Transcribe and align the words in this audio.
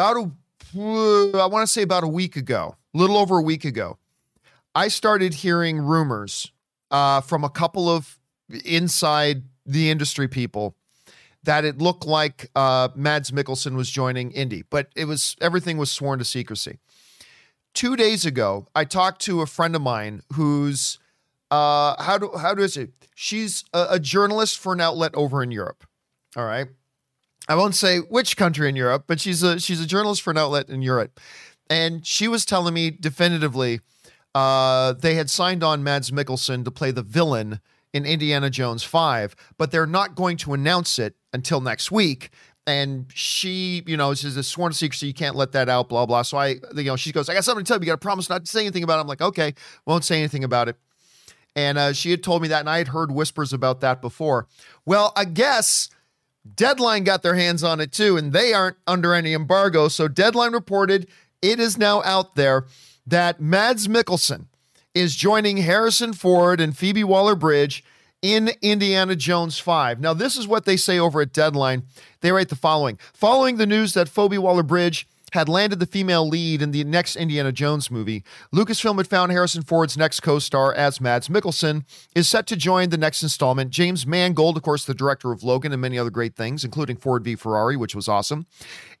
about 0.00 0.16
a, 0.16 1.38
I 1.38 1.46
want 1.46 1.66
to 1.66 1.70
say 1.70 1.82
about 1.82 2.04
a 2.04 2.08
week 2.08 2.34
ago, 2.36 2.76
a 2.94 2.98
little 2.98 3.18
over 3.18 3.38
a 3.38 3.42
week 3.42 3.66
ago, 3.66 3.98
I 4.74 4.88
started 4.88 5.34
hearing 5.34 5.78
rumors 5.78 6.50
uh, 6.90 7.20
from 7.20 7.44
a 7.44 7.50
couple 7.50 7.90
of 7.90 8.18
inside 8.64 9.42
the 9.66 9.90
industry 9.90 10.26
people 10.26 10.74
that 11.42 11.66
it 11.66 11.78
looked 11.78 12.06
like 12.06 12.50
uh, 12.54 12.88
Mads 12.94 13.30
Mikkelsen 13.30 13.76
was 13.76 13.90
joining 13.90 14.30
Indy, 14.30 14.64
but 14.70 14.88
it 14.96 15.04
was 15.04 15.36
everything 15.40 15.76
was 15.76 15.90
sworn 15.90 16.18
to 16.18 16.24
secrecy. 16.24 16.78
Two 17.74 17.94
days 17.94 18.24
ago, 18.24 18.66
I 18.74 18.84
talked 18.84 19.20
to 19.22 19.42
a 19.42 19.46
friend 19.46 19.76
of 19.76 19.82
mine 19.82 20.22
who's 20.32 20.98
uh, 21.50 22.02
how 22.02 22.16
do 22.16 22.30
how 22.38 22.54
does 22.54 22.76
it? 22.76 22.90
She's 23.14 23.64
a, 23.74 23.86
a 23.90 24.00
journalist 24.00 24.58
for 24.58 24.72
an 24.72 24.80
outlet 24.80 25.14
over 25.14 25.42
in 25.42 25.50
Europe. 25.50 25.84
All 26.36 26.46
right, 26.46 26.68
I 27.50 27.56
won't 27.56 27.74
say 27.74 27.98
which 27.98 28.36
country 28.36 28.68
in 28.68 28.76
Europe, 28.76 29.04
but 29.08 29.20
she's 29.20 29.42
a 29.42 29.58
she's 29.58 29.80
a 29.80 29.86
journalist 29.86 30.22
for 30.22 30.30
an 30.30 30.38
outlet 30.38 30.68
in 30.68 30.82
Europe, 30.82 31.18
and 31.68 32.06
she 32.06 32.28
was 32.28 32.46
telling 32.46 32.72
me 32.72 32.92
definitively 32.92 33.80
uh, 34.36 34.92
they 34.92 35.16
had 35.16 35.28
signed 35.28 35.64
on 35.64 35.82
Mads 35.82 36.12
Mikkelsen 36.12 36.64
to 36.64 36.70
play 36.70 36.92
the 36.92 37.02
villain 37.02 37.58
in 37.92 38.06
Indiana 38.06 38.50
Jones 38.50 38.84
5, 38.84 39.34
but 39.58 39.72
they're 39.72 39.84
not 39.84 40.14
going 40.14 40.36
to 40.36 40.54
announce 40.54 40.96
it 41.00 41.16
until 41.32 41.60
next 41.60 41.90
week. 41.90 42.30
And 42.68 43.06
she, 43.12 43.82
you 43.84 43.96
know, 43.96 44.14
says 44.14 44.36
a 44.36 44.44
sworn 44.44 44.72
secrecy, 44.72 45.08
you 45.08 45.14
can't 45.14 45.34
let 45.34 45.50
that 45.50 45.68
out, 45.68 45.88
blah, 45.88 46.06
blah. 46.06 46.22
So 46.22 46.38
I, 46.38 46.58
you 46.76 46.84
know, 46.84 46.94
she 46.94 47.10
goes, 47.10 47.28
I 47.28 47.34
got 47.34 47.42
something 47.42 47.64
to 47.64 47.68
tell 47.68 47.78
you. 47.78 47.86
You 47.86 47.86
got 47.86 48.00
to 48.00 48.04
promise 48.04 48.28
not 48.28 48.44
to 48.44 48.50
say 48.50 48.60
anything 48.60 48.84
about 48.84 48.98
it. 48.98 49.00
I'm 49.00 49.08
like, 49.08 49.22
okay, 49.22 49.54
won't 49.86 50.04
say 50.04 50.18
anything 50.18 50.44
about 50.44 50.68
it. 50.68 50.76
And 51.56 51.78
uh, 51.78 51.92
she 51.94 52.12
had 52.12 52.22
told 52.22 52.42
me 52.42 52.48
that, 52.48 52.60
and 52.60 52.70
I 52.70 52.78
had 52.78 52.88
heard 52.88 53.10
whispers 53.10 53.52
about 53.52 53.80
that 53.80 54.00
before. 54.00 54.46
Well, 54.86 55.12
I 55.16 55.24
guess 55.24 55.88
Deadline 56.54 57.04
got 57.04 57.22
their 57.22 57.34
hands 57.34 57.62
on 57.62 57.80
it 57.80 57.92
too, 57.92 58.16
and 58.16 58.32
they 58.32 58.52
aren't 58.54 58.76
under 58.86 59.14
any 59.14 59.34
embargo. 59.34 59.88
So 59.88 60.08
Deadline 60.08 60.52
reported 60.52 61.06
it 61.42 61.60
is 61.60 61.78
now 61.78 62.02
out 62.02 62.34
there 62.34 62.66
that 63.06 63.40
Mads 63.40 63.88
Mikkelsen 63.88 64.46
is 64.94 65.14
joining 65.14 65.58
Harrison 65.58 66.12
Ford 66.12 66.60
and 66.60 66.76
Phoebe 66.76 67.04
Waller 67.04 67.36
Bridge 67.36 67.84
in 68.22 68.50
Indiana 68.60 69.16
Jones 69.16 69.58
5. 69.58 70.00
Now, 70.00 70.12
this 70.12 70.36
is 70.36 70.46
what 70.46 70.64
they 70.64 70.76
say 70.76 70.98
over 70.98 71.20
at 71.20 71.32
Deadline. 71.32 71.84
They 72.20 72.32
write 72.32 72.48
the 72.48 72.56
following 72.56 72.98
Following 73.14 73.56
the 73.56 73.66
news 73.66 73.94
that 73.94 74.08
Phoebe 74.08 74.38
Waller 74.38 74.62
Bridge 74.62 75.06
had 75.32 75.48
landed 75.48 75.78
the 75.78 75.86
female 75.86 76.26
lead 76.28 76.62
in 76.62 76.70
the 76.70 76.84
next 76.84 77.16
Indiana 77.16 77.52
Jones 77.52 77.90
movie, 77.90 78.24
Lucasfilm 78.54 78.96
had 78.96 79.06
found 79.06 79.32
Harrison 79.32 79.62
Ford's 79.62 79.96
next 79.96 80.20
co 80.20 80.38
star 80.38 80.72
as 80.72 81.00
Mads 81.00 81.28
Mikkelsen 81.28 81.84
is 82.14 82.28
set 82.28 82.46
to 82.48 82.56
join 82.56 82.90
the 82.90 82.98
next 82.98 83.22
installment. 83.22 83.70
James 83.70 84.06
Mangold, 84.06 84.56
of 84.56 84.62
course, 84.62 84.84
the 84.84 84.94
director 84.94 85.32
of 85.32 85.42
Logan 85.42 85.72
and 85.72 85.80
many 85.80 85.98
other 85.98 86.10
great 86.10 86.36
things, 86.36 86.64
including 86.64 86.96
Ford 86.96 87.24
v 87.24 87.36
Ferrari, 87.36 87.76
which 87.76 87.94
was 87.94 88.08
awesome, 88.08 88.46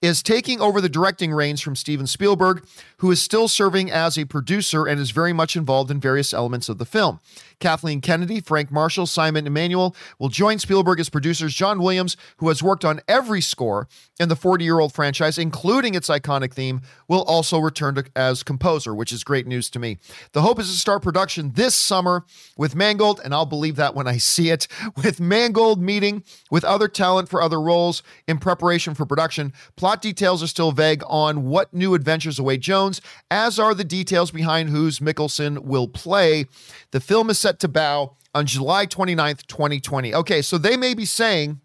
is 0.02 0.22
taking 0.22 0.60
over 0.60 0.80
the 0.80 0.88
directing 0.88 1.32
reins 1.32 1.60
from 1.60 1.76
Steven 1.76 2.06
Spielberg, 2.06 2.64
who 2.98 3.10
is 3.10 3.20
still 3.20 3.48
serving 3.48 3.90
as 3.90 4.18
a 4.18 4.24
producer 4.24 4.86
and 4.86 5.00
is 5.00 5.10
very 5.10 5.32
much 5.32 5.56
involved 5.56 5.90
in 5.90 6.00
various 6.00 6.32
elements 6.32 6.68
of 6.68 6.78
the 6.78 6.86
film. 6.86 7.20
Kathleen 7.60 8.00
Kennedy, 8.00 8.40
Frank 8.40 8.72
Marshall, 8.72 9.06
Simon 9.06 9.46
Emanuel 9.46 9.94
will 10.18 10.28
join 10.28 10.58
Spielberg 10.58 10.98
as 10.98 11.08
producers. 11.08 11.54
John 11.54 11.80
Williams, 11.80 12.16
who 12.38 12.48
has 12.48 12.62
worked 12.62 12.84
on 12.84 13.00
every 13.06 13.40
score 13.40 13.86
in 14.18 14.28
the 14.28 14.36
40 14.36 14.64
year 14.64 14.80
old 14.80 14.92
franchise, 14.92 15.38
including 15.38 15.94
its 15.94 16.08
iconic 16.08 16.52
theme, 16.52 16.80
will 17.08 17.22
also 17.22 17.58
return 17.58 17.94
to, 17.96 18.04
as 18.16 18.42
composer, 18.42 18.94
which 18.94 19.12
is 19.12 19.22
great 19.24 19.46
news 19.46 19.70
to 19.70 19.78
me. 19.78 19.98
The 20.32 20.42
hope 20.42 20.58
is 20.58 20.70
to 20.70 20.76
start 20.76 21.02
production 21.02 21.52
this 21.52 21.74
summer 21.74 22.24
with 22.56 22.74
Mangold, 22.74 23.20
and 23.22 23.34
I'll 23.34 23.46
believe 23.46 23.76
that 23.76 23.94
when 23.94 24.06
I 24.06 24.16
see 24.16 24.50
it, 24.50 24.66
with 24.96 25.20
Mangold 25.20 25.80
meeting 25.80 26.24
with 26.50 26.64
other 26.64 26.88
talent 26.88 27.28
for 27.28 27.42
other 27.42 27.60
roles 27.60 28.02
in 28.26 28.38
preparation 28.38 28.94
for 28.94 29.04
production. 29.04 29.52
Plot 29.76 30.00
details 30.00 30.42
are 30.42 30.46
still 30.46 30.72
vague 30.72 31.02
on 31.06 31.44
what 31.44 31.72
new 31.74 31.94
adventures 31.94 32.38
await 32.38 32.60
Jones, 32.60 33.00
as 33.30 33.58
are 33.58 33.74
the 33.74 33.84
details 33.84 34.30
behind 34.30 34.70
whose 34.70 34.98
Mikkelsen 34.98 35.60
will 35.60 35.88
play. 35.88 36.46
The 36.92 37.00
film 37.00 37.30
is 37.30 37.38
set 37.38 37.49
to 37.58 37.68
bow 37.68 38.16
on 38.34 38.46
July 38.46 38.86
29th, 38.86 39.46
2020. 39.46 40.14
Okay, 40.14 40.42
so 40.42 40.56
they 40.56 40.76
may 40.76 40.94
be 40.94 41.04
saying 41.04 41.60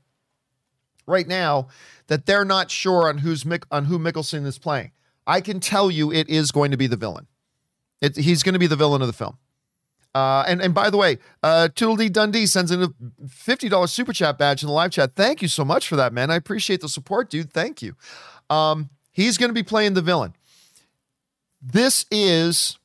right 1.05 1.27
now 1.27 1.67
that 2.07 2.25
they're 2.25 2.45
not 2.45 2.71
sure 2.71 3.07
on 3.07 3.19
who's 3.19 3.43
Mick, 3.43 3.63
on 3.71 3.85
who 3.85 3.99
Mikkelsen 3.99 4.45
is 4.45 4.57
playing. 4.57 4.91
I 5.27 5.41
can 5.41 5.59
tell 5.59 5.89
you 5.89 6.11
it 6.11 6.29
is 6.29 6.51
going 6.51 6.71
to 6.71 6.77
be 6.77 6.87
the 6.87 6.97
villain. 6.97 7.27
It, 8.01 8.15
he's 8.17 8.43
going 8.43 8.53
to 8.53 8.59
be 8.59 8.67
the 8.67 8.75
villain 8.75 9.01
of 9.01 9.07
the 9.07 9.13
film. 9.13 9.37
Uh, 10.13 10.45
and 10.47 10.61
and 10.61 10.73
by 10.73 10.89
the 10.89 10.95
way, 10.95 11.17
uh, 11.43 11.67
Toodledee 11.75 12.11
Dundee 12.11 12.45
sends 12.45 12.71
in 12.71 12.83
a 12.83 12.89
fifty 13.27 13.67
dollars 13.67 13.91
super 13.91 14.13
chat 14.13 14.37
badge 14.37 14.63
in 14.63 14.67
the 14.67 14.73
live 14.73 14.91
chat. 14.91 15.13
Thank 15.13 15.41
you 15.41 15.49
so 15.49 15.65
much 15.65 15.89
for 15.89 15.97
that, 15.97 16.13
man. 16.13 16.31
I 16.31 16.35
appreciate 16.35 16.79
the 16.79 16.87
support, 16.87 17.29
dude. 17.29 17.51
Thank 17.51 17.81
you. 17.81 17.97
Um, 18.49 18.89
he's 19.11 19.37
going 19.37 19.49
to 19.49 19.53
be 19.53 19.63
playing 19.63 19.93
the 19.93 20.01
villain. 20.01 20.33
This 21.61 22.05
is 22.09 22.79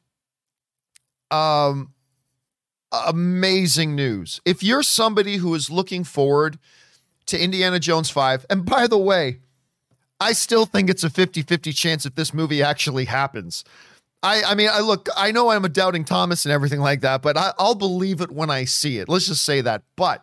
um, 1.31 1.93
amazing 2.93 3.95
news. 3.95 4.41
If 4.45 4.63
you're 4.63 4.83
somebody 4.83 5.37
who 5.37 5.55
is 5.55 5.71
looking 5.71 6.05
forward 6.05 6.59
to 7.27 7.43
Indiana 7.43 7.79
Jones 7.79 8.11
5, 8.11 8.47
and 8.51 8.65
by 8.65 8.87
the 8.87 8.99
way, 8.99 9.41
I 10.21 10.33
still 10.33 10.67
think 10.67 10.91
it's 10.91 11.05
a 11.05 11.11
50 11.11 11.43
50 11.43 11.73
chance 11.73 12.05
if 12.05 12.15
this 12.15 12.35
movie 12.35 12.63
actually 12.63 13.07
happens. 13.07 13.65
I, 14.23 14.43
I 14.43 14.55
mean, 14.55 14.69
I 14.71 14.81
look, 14.81 15.09
I 15.17 15.33
know 15.33 15.51
I'm 15.51 15.65
a 15.65 15.69
doubting 15.71 16.05
Thomas 16.05 16.45
and 16.45 16.53
everything 16.53 16.81
like 16.81 17.01
that, 17.01 17.23
but 17.23 17.39
I, 17.39 17.53
I'll 17.59 17.75
believe 17.75 18.21
it 18.21 18.31
when 18.31 18.51
I 18.51 18.65
see 18.65 18.99
it. 18.99 19.09
Let's 19.09 19.27
just 19.27 19.45
say 19.45 19.63
that. 19.63 19.83
But 19.97 20.23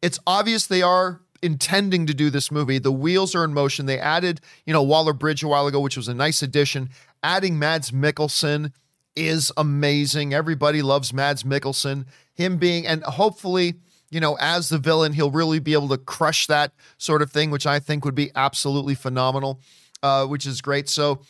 it's 0.00 0.18
obvious 0.26 0.66
they 0.66 0.80
are 0.80 1.20
intending 1.42 2.06
to 2.06 2.14
do 2.14 2.30
this 2.30 2.50
movie. 2.50 2.78
The 2.78 2.92
wheels 2.92 3.34
are 3.34 3.44
in 3.44 3.52
motion. 3.52 3.86
They 3.86 3.98
added, 3.98 4.40
you 4.64 4.72
know, 4.72 4.82
Waller 4.82 5.12
Bridge 5.12 5.42
a 5.42 5.48
while 5.48 5.66
ago, 5.66 5.80
which 5.80 5.96
was 5.96 6.08
a 6.08 6.14
nice 6.14 6.42
addition. 6.42 6.90
Adding 7.22 7.58
Mads 7.58 7.90
Mikkelsen 7.90 8.72
is 9.16 9.52
amazing. 9.56 10.32
Everybody 10.34 10.82
loves 10.82 11.12
Mads 11.12 11.42
Mikkelsen. 11.42 12.06
Him 12.34 12.56
being, 12.56 12.86
and 12.86 13.02
hopefully, 13.02 13.74
you 14.10 14.20
know, 14.20 14.36
as 14.40 14.68
the 14.68 14.78
villain, 14.78 15.12
he'll 15.12 15.30
really 15.30 15.58
be 15.58 15.72
able 15.72 15.88
to 15.88 15.98
crush 15.98 16.46
that 16.46 16.72
sort 16.98 17.22
of 17.22 17.30
thing, 17.30 17.50
which 17.50 17.66
I 17.66 17.78
think 17.78 18.04
would 18.04 18.14
be 18.14 18.30
absolutely 18.34 18.94
phenomenal, 18.94 19.60
uh, 20.02 20.26
which 20.26 20.46
is 20.46 20.60
great. 20.60 20.88
So 20.88 21.20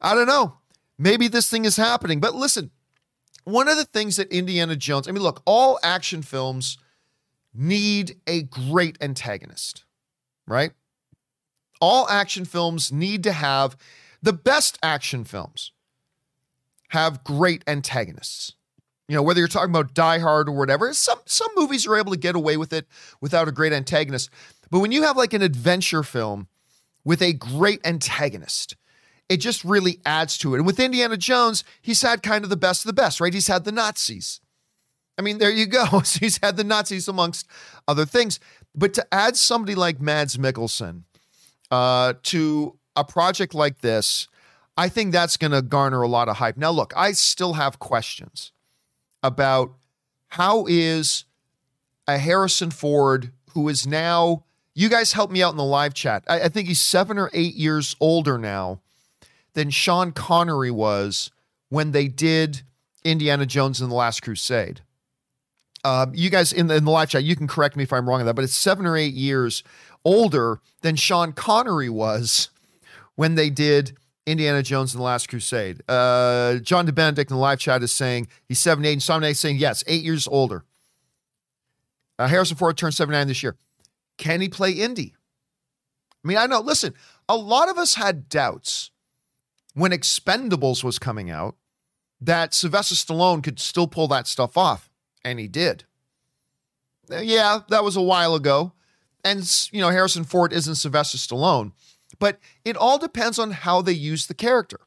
I 0.00 0.14
don't 0.14 0.26
know. 0.26 0.58
Maybe 0.98 1.28
this 1.28 1.50
thing 1.50 1.64
is 1.64 1.76
happening. 1.76 2.20
But 2.20 2.34
listen, 2.34 2.70
one 3.44 3.68
of 3.68 3.76
the 3.76 3.84
things 3.84 4.16
that 4.16 4.30
Indiana 4.32 4.76
Jones, 4.76 5.08
I 5.08 5.12
mean, 5.12 5.22
look, 5.22 5.42
all 5.44 5.78
action 5.82 6.22
films 6.22 6.78
need 7.54 8.16
a 8.26 8.42
great 8.42 8.96
antagonist, 9.00 9.84
right? 10.46 10.72
All 11.80 12.08
action 12.08 12.44
films 12.44 12.92
need 12.92 13.24
to 13.24 13.32
have 13.32 13.76
the 14.22 14.32
best 14.32 14.78
action 14.82 15.24
films 15.24 15.71
have 16.92 17.24
great 17.24 17.64
antagonists. 17.66 18.54
You 19.08 19.16
know, 19.16 19.22
whether 19.22 19.40
you're 19.40 19.48
talking 19.48 19.70
about 19.70 19.94
Die 19.94 20.18
Hard 20.18 20.46
or 20.46 20.52
whatever, 20.52 20.92
some 20.92 21.18
some 21.24 21.48
movies 21.56 21.86
are 21.86 21.96
able 21.96 22.12
to 22.12 22.18
get 22.18 22.36
away 22.36 22.58
with 22.58 22.72
it 22.72 22.86
without 23.20 23.48
a 23.48 23.52
great 23.52 23.72
antagonist. 23.72 24.28
But 24.70 24.80
when 24.80 24.92
you 24.92 25.02
have 25.02 25.16
like 25.16 25.32
an 25.32 25.40
adventure 25.40 26.02
film 26.02 26.48
with 27.02 27.22
a 27.22 27.32
great 27.32 27.80
antagonist, 27.86 28.76
it 29.30 29.38
just 29.38 29.64
really 29.64 30.00
adds 30.04 30.36
to 30.38 30.54
it. 30.54 30.58
And 30.58 30.66
with 30.66 30.78
Indiana 30.78 31.16
Jones, 31.16 31.64
he's 31.80 32.02
had 32.02 32.22
kind 32.22 32.44
of 32.44 32.50
the 32.50 32.58
best 32.58 32.84
of 32.84 32.88
the 32.88 32.92
best, 32.92 33.20
right? 33.20 33.32
He's 33.32 33.48
had 33.48 33.64
the 33.64 33.72
Nazis. 33.72 34.40
I 35.18 35.22
mean, 35.22 35.38
there 35.38 35.50
you 35.50 35.66
go. 35.66 35.84
So 36.04 36.18
he's 36.20 36.38
had 36.42 36.58
the 36.58 36.64
Nazis 36.64 37.08
amongst 37.08 37.46
other 37.88 38.04
things. 38.04 38.38
But 38.74 38.92
to 38.94 39.06
add 39.12 39.36
somebody 39.36 39.74
like 39.74 39.98
Mads 40.00 40.36
Mikkelsen 40.36 41.04
uh, 41.70 42.14
to 42.24 42.78
a 42.96 43.04
project 43.04 43.54
like 43.54 43.80
this, 43.80 44.28
I 44.76 44.88
think 44.88 45.12
that's 45.12 45.36
going 45.36 45.52
to 45.52 45.62
garner 45.62 46.02
a 46.02 46.08
lot 46.08 46.28
of 46.28 46.36
hype. 46.36 46.56
Now, 46.56 46.70
look, 46.70 46.92
I 46.96 47.12
still 47.12 47.54
have 47.54 47.78
questions 47.78 48.52
about 49.22 49.74
how 50.28 50.66
is 50.66 51.24
a 52.08 52.18
Harrison 52.18 52.70
Ford 52.70 53.32
who 53.52 53.68
is 53.68 53.86
now, 53.86 54.44
you 54.74 54.88
guys 54.88 55.12
help 55.12 55.30
me 55.30 55.42
out 55.42 55.52
in 55.52 55.58
the 55.58 55.64
live 55.64 55.94
chat. 55.94 56.24
I, 56.26 56.42
I 56.42 56.48
think 56.48 56.68
he's 56.68 56.80
seven 56.80 57.18
or 57.18 57.30
eight 57.34 57.54
years 57.54 57.94
older 58.00 58.38
now 58.38 58.80
than 59.52 59.70
Sean 59.70 60.12
Connery 60.12 60.70
was 60.70 61.30
when 61.68 61.92
they 61.92 62.08
did 62.08 62.62
Indiana 63.04 63.44
Jones 63.46 63.80
and 63.80 63.90
the 63.90 63.94
Last 63.94 64.22
Crusade. 64.22 64.80
Uh, 65.84 66.06
you 66.12 66.30
guys 66.30 66.52
in 66.52 66.68
the, 66.68 66.76
in 66.76 66.84
the 66.84 66.90
live 66.90 67.10
chat, 67.10 67.24
you 67.24 67.36
can 67.36 67.48
correct 67.48 67.76
me 67.76 67.82
if 67.82 67.92
I'm 67.92 68.08
wrong 68.08 68.20
on 68.20 68.26
that, 68.26 68.34
but 68.34 68.44
it's 68.44 68.54
seven 68.54 68.86
or 68.86 68.96
eight 68.96 69.14
years 69.14 69.62
older 70.04 70.60
than 70.80 70.96
Sean 70.96 71.32
Connery 71.32 71.88
was 71.88 72.50
when 73.16 73.34
they 73.34 73.50
did 73.50 73.96
Indiana 74.26 74.62
Jones 74.62 74.94
and 74.94 75.00
the 75.00 75.04
Last 75.04 75.28
Crusade. 75.28 75.82
Uh, 75.88 76.56
John 76.56 76.86
DeBenedict 76.86 77.30
in 77.30 77.36
the 77.36 77.36
live 77.36 77.58
chat 77.58 77.82
is 77.82 77.92
saying 77.92 78.28
he's 78.46 78.60
78, 78.60 79.08
and 79.08 79.24
is 79.24 79.40
saying, 79.40 79.56
yes, 79.56 79.82
eight 79.86 80.04
years 80.04 80.28
older. 80.28 80.64
Uh, 82.18 82.28
Harrison 82.28 82.56
Ford 82.56 82.76
turned 82.76 82.94
79 82.94 83.28
this 83.28 83.42
year. 83.42 83.56
Can 84.18 84.40
he 84.40 84.48
play 84.48 84.72
Indy? 84.72 85.14
I 86.24 86.28
mean, 86.28 86.38
I 86.38 86.46
know, 86.46 86.60
listen, 86.60 86.94
a 87.28 87.36
lot 87.36 87.68
of 87.68 87.78
us 87.78 87.94
had 87.94 88.28
doubts 88.28 88.90
when 89.74 89.90
Expendables 89.90 90.84
was 90.84 90.98
coming 90.98 91.30
out 91.30 91.56
that 92.20 92.54
Sylvester 92.54 92.94
Stallone 92.94 93.42
could 93.42 93.58
still 93.58 93.88
pull 93.88 94.06
that 94.08 94.28
stuff 94.28 94.56
off, 94.56 94.88
and 95.24 95.40
he 95.40 95.48
did. 95.48 95.84
Uh, 97.10 97.16
yeah, 97.16 97.60
that 97.68 97.82
was 97.82 97.96
a 97.96 98.02
while 98.02 98.36
ago. 98.36 98.72
And, 99.24 99.68
you 99.72 99.80
know, 99.80 99.90
Harrison 99.90 100.24
Ford 100.24 100.52
isn't 100.52 100.76
Sylvester 100.76 101.18
Stallone. 101.18 101.72
But 102.22 102.38
it 102.64 102.76
all 102.76 102.98
depends 102.98 103.36
on 103.40 103.50
how 103.50 103.82
they 103.82 103.90
use 103.90 104.26
the 104.26 104.34
character. 104.34 104.78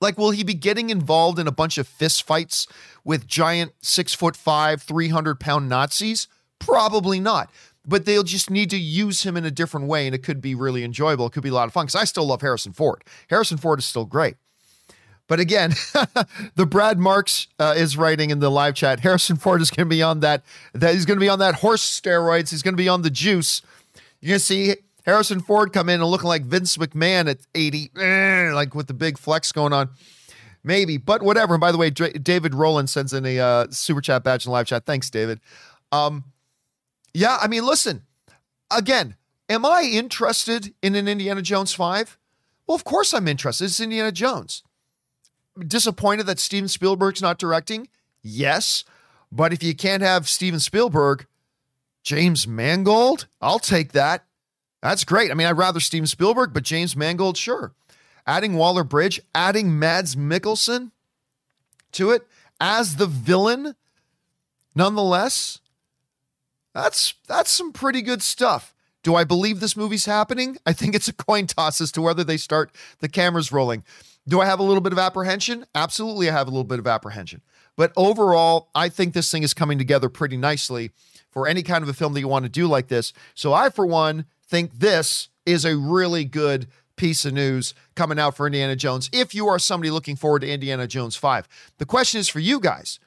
Like, 0.00 0.16
will 0.16 0.30
he 0.30 0.42
be 0.42 0.54
getting 0.54 0.88
involved 0.88 1.38
in 1.38 1.46
a 1.46 1.52
bunch 1.52 1.76
of 1.76 1.86
fist 1.86 2.22
fights 2.22 2.66
with 3.04 3.26
giant 3.26 3.74
six 3.82 4.14
foot 4.14 4.34
five, 4.34 4.80
300 4.80 5.38
pound 5.38 5.68
Nazis? 5.68 6.28
Probably 6.58 7.20
not. 7.20 7.50
But 7.86 8.06
they'll 8.06 8.22
just 8.22 8.48
need 8.48 8.70
to 8.70 8.78
use 8.78 9.22
him 9.22 9.36
in 9.36 9.44
a 9.44 9.50
different 9.50 9.86
way, 9.86 10.06
and 10.06 10.14
it 10.14 10.22
could 10.22 10.40
be 10.40 10.54
really 10.54 10.82
enjoyable. 10.82 11.26
It 11.26 11.34
could 11.34 11.42
be 11.42 11.50
a 11.50 11.54
lot 11.54 11.66
of 11.66 11.74
fun 11.74 11.84
because 11.84 12.00
I 12.00 12.04
still 12.04 12.24
love 12.24 12.40
Harrison 12.40 12.72
Ford. 12.72 13.04
Harrison 13.28 13.58
Ford 13.58 13.80
is 13.80 13.84
still 13.84 14.06
great. 14.06 14.36
But 15.28 15.40
again, 15.40 15.74
the 16.54 16.64
Brad 16.64 16.98
Marks 16.98 17.48
uh, 17.58 17.74
is 17.76 17.98
writing 17.98 18.30
in 18.30 18.38
the 18.38 18.50
live 18.50 18.74
chat. 18.74 19.00
Harrison 19.00 19.36
Ford 19.36 19.60
is 19.60 19.70
going 19.70 19.86
to 19.86 19.94
be 19.94 20.02
on 20.02 20.20
that. 20.20 20.42
That 20.72 20.94
he's 20.94 21.04
going 21.04 21.18
to 21.18 21.24
be 21.24 21.28
on 21.28 21.40
that 21.40 21.56
horse 21.56 21.84
steroids. 21.84 22.48
He's 22.48 22.62
going 22.62 22.72
to 22.72 22.82
be 22.82 22.88
on 22.88 23.02
the 23.02 23.10
juice. 23.10 23.60
You're 24.22 24.30
going 24.30 24.38
to 24.38 24.44
see 24.44 24.76
Harrison 25.06 25.40
Ford 25.40 25.72
come 25.72 25.88
in 25.88 26.00
and 26.00 26.10
looking 26.10 26.28
like 26.28 26.42
Vince 26.42 26.76
McMahon 26.76 27.30
at 27.30 27.38
80, 27.54 27.92
eh, 27.96 28.50
like 28.52 28.74
with 28.74 28.88
the 28.88 28.94
big 28.94 29.18
flex 29.18 29.52
going 29.52 29.72
on. 29.72 29.90
Maybe, 30.64 30.96
but 30.96 31.22
whatever. 31.22 31.54
And 31.54 31.60
by 31.60 31.70
the 31.70 31.78
way, 31.78 31.90
David 31.90 32.52
Roland 32.52 32.90
sends 32.90 33.12
in 33.12 33.24
a 33.24 33.38
uh, 33.38 33.66
super 33.70 34.00
chat 34.00 34.24
badge 34.24 34.46
in 34.46 34.52
live 34.52 34.66
chat. 34.66 34.84
Thanks, 34.84 35.08
David. 35.08 35.40
Um, 35.92 36.24
yeah, 37.14 37.38
I 37.40 37.46
mean, 37.46 37.64
listen, 37.64 38.02
again, 38.68 39.14
am 39.48 39.64
I 39.64 39.82
interested 39.82 40.74
in 40.82 40.96
an 40.96 41.06
Indiana 41.06 41.40
Jones 41.40 41.72
5? 41.72 42.18
Well, 42.66 42.74
of 42.74 42.82
course 42.82 43.14
I'm 43.14 43.28
interested. 43.28 43.66
It's 43.66 43.78
Indiana 43.78 44.10
Jones. 44.10 44.64
Disappointed 45.56 46.26
that 46.26 46.40
Steven 46.40 46.68
Spielberg's 46.68 47.22
not 47.22 47.38
directing? 47.38 47.88
Yes. 48.22 48.82
But 49.30 49.52
if 49.52 49.62
you 49.62 49.74
can't 49.74 50.02
have 50.02 50.28
Steven 50.28 50.58
Spielberg, 50.58 51.26
James 52.02 52.46
Mangold, 52.46 53.28
I'll 53.40 53.60
take 53.60 53.92
that. 53.92 54.25
That's 54.82 55.04
great. 55.04 55.30
I 55.30 55.34
mean, 55.34 55.46
I'd 55.46 55.58
rather 55.58 55.80
Steven 55.80 56.06
Spielberg, 56.06 56.52
but 56.52 56.62
James 56.62 56.96
Mangold, 56.96 57.36
sure. 57.36 57.72
Adding 58.26 58.54
Waller 58.54 58.84
Bridge, 58.84 59.20
adding 59.34 59.78
Mads 59.78 60.16
Mikkelsen 60.16 60.90
to 61.92 62.10
it 62.10 62.26
as 62.60 62.96
the 62.96 63.06
villain, 63.06 63.74
nonetheless, 64.74 65.60
that's 66.74 67.14
that's 67.26 67.50
some 67.50 67.72
pretty 67.72 68.02
good 68.02 68.22
stuff. 68.22 68.74
Do 69.02 69.14
I 69.14 69.24
believe 69.24 69.60
this 69.60 69.76
movie's 69.76 70.06
happening? 70.06 70.58
I 70.66 70.72
think 70.72 70.94
it's 70.94 71.08
a 71.08 71.12
coin 71.12 71.46
toss 71.46 71.80
as 71.80 71.92
to 71.92 72.02
whether 72.02 72.24
they 72.24 72.36
start 72.36 72.72
the 72.98 73.08
cameras 73.08 73.52
rolling. 73.52 73.84
Do 74.28 74.40
I 74.40 74.46
have 74.46 74.58
a 74.58 74.64
little 74.64 74.80
bit 74.80 74.92
of 74.92 74.98
apprehension? 74.98 75.64
Absolutely, 75.74 76.28
I 76.28 76.32
have 76.32 76.48
a 76.48 76.50
little 76.50 76.64
bit 76.64 76.80
of 76.80 76.86
apprehension. 76.86 77.42
But 77.76 77.92
overall, 77.96 78.68
I 78.74 78.88
think 78.88 79.14
this 79.14 79.30
thing 79.30 79.44
is 79.44 79.54
coming 79.54 79.78
together 79.78 80.08
pretty 80.08 80.36
nicely 80.36 80.90
for 81.30 81.46
any 81.46 81.62
kind 81.62 81.84
of 81.84 81.88
a 81.88 81.94
film 81.94 82.14
that 82.14 82.20
you 82.20 82.28
want 82.28 82.44
to 82.44 82.48
do 82.48 82.66
like 82.66 82.88
this. 82.88 83.12
So 83.34 83.52
I, 83.52 83.70
for 83.70 83.86
one, 83.86 84.24
think 84.48 84.78
this 84.78 85.28
is 85.44 85.64
a 85.64 85.76
really 85.76 86.24
good 86.24 86.68
piece 86.96 87.24
of 87.24 87.34
news 87.34 87.74
coming 87.94 88.18
out 88.18 88.36
for 88.36 88.46
Indiana 88.46 88.74
Jones 88.74 89.10
if 89.12 89.34
you 89.34 89.46
are 89.48 89.58
somebody 89.58 89.90
looking 89.90 90.16
forward 90.16 90.40
to 90.40 90.50
Indiana 90.50 90.86
Jones 90.86 91.14
5. 91.16 91.46
The 91.78 91.86
question 91.86 92.20
is 92.20 92.28
for 92.28 92.40
you 92.40 92.58
guys. 92.58 92.98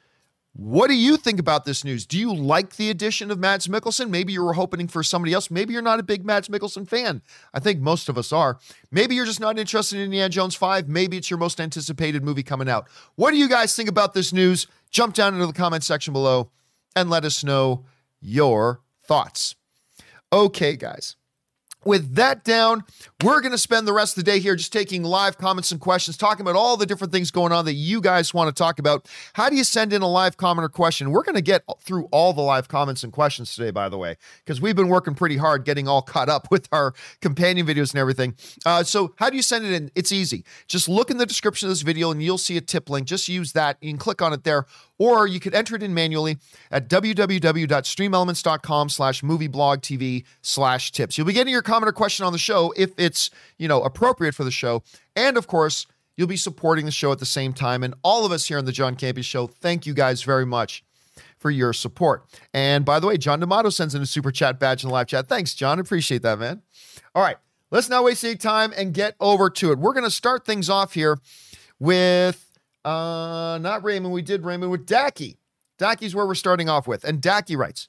What 0.53 0.87
do 0.87 0.95
you 0.95 1.15
think 1.15 1.39
about 1.39 1.63
this 1.63 1.83
news? 1.83 2.05
Do 2.05 2.19
you 2.19 2.33
like 2.33 2.75
the 2.75 2.89
addition 2.89 3.31
of 3.31 3.39
Mads 3.39 3.67
Mikkelsen? 3.67 4.09
Maybe 4.09 4.33
you 4.33 4.43
were 4.43 4.53
hoping 4.53 4.87
for 4.87 5.03
somebody 5.03 5.31
else. 5.31 5.51
Maybe 5.51 5.73
you're 5.73 5.81
not 5.81 5.99
a 5.99 6.03
big 6.03 6.25
Mads 6.25 6.49
Mikkelsen 6.49 6.87
fan. 6.87 7.21
I 7.53 7.59
think 7.59 7.79
most 7.79 8.09
of 8.09 8.17
us 8.17 8.33
are. 8.33 8.57
Maybe 8.91 9.15
you're 9.15 9.25
just 9.25 9.39
not 9.39 9.59
interested 9.59 9.97
in 9.97 10.05
Indiana 10.05 10.29
Jones 10.29 10.55
5. 10.55 10.89
Maybe 10.89 11.17
it's 11.17 11.29
your 11.29 11.39
most 11.39 11.61
anticipated 11.61 12.23
movie 12.23 12.43
coming 12.43 12.67
out. 12.67 12.89
What 13.15 13.31
do 13.31 13.37
you 13.37 13.47
guys 13.47 13.75
think 13.75 13.89
about 13.89 14.13
this 14.13 14.33
news? 14.33 14.67
Jump 14.89 15.13
down 15.13 15.35
into 15.35 15.45
the 15.45 15.53
comment 15.53 15.83
section 15.83 16.13
below 16.13 16.49
and 16.95 17.09
let 17.09 17.23
us 17.25 17.43
know 17.43 17.85
your 18.19 18.81
thoughts. 19.03 19.55
Okay, 20.33 20.75
guys. 20.75 21.15
With 21.85 22.15
that 22.15 22.43
down, 22.43 22.83
we're 23.23 23.39
going 23.39 23.53
to 23.53 23.57
spend 23.57 23.87
the 23.87 23.93
rest 23.93 24.17
of 24.17 24.25
the 24.25 24.29
day 24.29 24.39
here 24.39 24.55
just 24.57 24.73
taking 24.73 25.01
live 25.03 25.37
comments 25.37 25.71
and 25.71 25.79
questions, 25.79 26.17
talking 26.17 26.41
about 26.41 26.57
all 26.57 26.75
the 26.75 26.85
different 26.85 27.13
things 27.13 27.31
going 27.31 27.53
on 27.53 27.63
that 27.65 27.73
you 27.73 28.01
guys 28.01 28.33
want 28.33 28.53
to 28.53 28.57
talk 28.57 28.79
about. 28.79 29.07
How 29.33 29.49
do 29.49 29.55
you 29.55 29.63
send 29.63 29.93
in 29.93 30.01
a 30.01 30.07
live 30.07 30.35
comment 30.35 30.65
or 30.65 30.69
question? 30.69 31.11
We're 31.11 31.23
going 31.23 31.35
to 31.35 31.41
get 31.41 31.63
through 31.79 32.09
all 32.11 32.33
the 32.33 32.41
live 32.41 32.67
comments 32.67 33.03
and 33.05 33.13
questions 33.13 33.55
today, 33.55 33.71
by 33.71 33.87
the 33.87 33.97
way, 33.97 34.17
because 34.43 34.59
we've 34.59 34.75
been 34.75 34.89
working 34.89 35.15
pretty 35.15 35.37
hard 35.37 35.63
getting 35.63 35.87
all 35.87 36.01
caught 36.01 36.27
up 36.27 36.47
with 36.51 36.67
our 36.73 36.93
companion 37.21 37.65
videos 37.65 37.93
and 37.93 37.99
everything. 37.99 38.35
Uh, 38.65 38.83
so, 38.83 39.13
how 39.17 39.29
do 39.29 39.37
you 39.37 39.43
send 39.43 39.65
it 39.65 39.71
in? 39.71 39.89
It's 39.95 40.11
easy. 40.11 40.43
Just 40.67 40.89
look 40.89 41.09
in 41.09 41.17
the 41.17 41.25
description 41.25 41.67
of 41.67 41.71
this 41.71 41.81
video 41.81 42.11
and 42.11 42.21
you'll 42.21 42.37
see 42.37 42.57
a 42.57 42.61
tip 42.61 42.89
link. 42.89 43.07
Just 43.07 43.29
use 43.29 43.53
that. 43.53 43.77
You 43.81 43.89
can 43.91 43.97
click 43.97 44.21
on 44.21 44.33
it 44.33 44.43
there 44.43 44.65
or 44.99 45.25
you 45.25 45.39
could 45.39 45.55
enter 45.55 45.75
it 45.75 45.81
in 45.81 45.95
manually 45.95 46.37
at 46.69 46.87
www.streamelements.com 46.87 48.89
slash 48.89 49.21
movieblogtv 49.21 50.23
slash 50.43 50.91
tips. 50.91 51.17
You'll 51.17 51.25
be 51.25 51.33
getting 51.33 51.53
your 51.53 51.63
comment 51.63 51.89
or 51.89 51.93
question 51.93 52.25
on 52.25 52.33
the 52.33 52.37
show 52.37 52.71
if 52.77 52.91
it's, 52.97 53.31
you 53.57 53.67
know, 53.67 53.81
appropriate 53.81 54.35
for 54.35 54.43
the 54.43 54.51
show. 54.51 54.83
And 55.15 55.37
of 55.37 55.47
course, 55.47 55.87
you'll 56.15 56.27
be 56.27 56.37
supporting 56.37 56.85
the 56.85 56.91
show 56.91 57.11
at 57.11 57.19
the 57.19 57.25
same 57.25 57.53
time. 57.53 57.81
And 57.81 57.95
all 58.03 58.25
of 58.25 58.31
us 58.31 58.47
here 58.47 58.57
on 58.57 58.65
the 58.65 58.71
John 58.71 58.95
Campea 58.95 59.23
Show, 59.23 59.47
thank 59.47 59.87
you 59.87 59.93
guys 59.93 60.21
very 60.21 60.45
much 60.45 60.83
for 61.37 61.49
your 61.49 61.71
support. 61.71 62.25
And 62.53 62.83
by 62.83 62.99
the 62.99 63.07
way, 63.07 63.17
John 63.17 63.39
D'Amato 63.39 63.69
sends 63.69 63.95
in 63.95 64.01
a 64.01 64.05
super 64.05 64.31
chat 64.31 64.59
badge 64.59 64.83
in 64.83 64.89
the 64.89 64.93
live 64.93 65.07
chat. 65.07 65.27
Thanks, 65.27 65.53
John. 65.53 65.79
Appreciate 65.79 66.21
that, 66.23 66.37
man. 66.37 66.61
All 67.15 67.23
right, 67.23 67.37
let's 67.71 67.87
not 67.87 68.03
waste 68.03 68.25
any 68.25 68.35
time 68.35 68.73
and 68.75 68.93
get 68.93 69.15
over 69.21 69.49
to 69.49 69.71
it. 69.71 69.79
We're 69.79 69.93
going 69.93 70.03
to 70.03 70.11
start 70.11 70.45
things 70.45 70.69
off 70.69 70.93
here 70.93 71.19
with 71.79 72.48
uh, 72.89 73.57
not 73.59 73.83
Raymond. 73.83 74.13
We 74.13 74.21
did 74.21 74.43
Raymond 74.43 74.71
with 74.71 74.85
Dacky. 74.85 75.37
Dacky's 75.77 76.15
where 76.15 76.25
we're 76.25 76.35
starting 76.35 76.69
off 76.69 76.87
with. 76.87 77.03
And 77.03 77.21
Dacky 77.21 77.57
writes, 77.57 77.87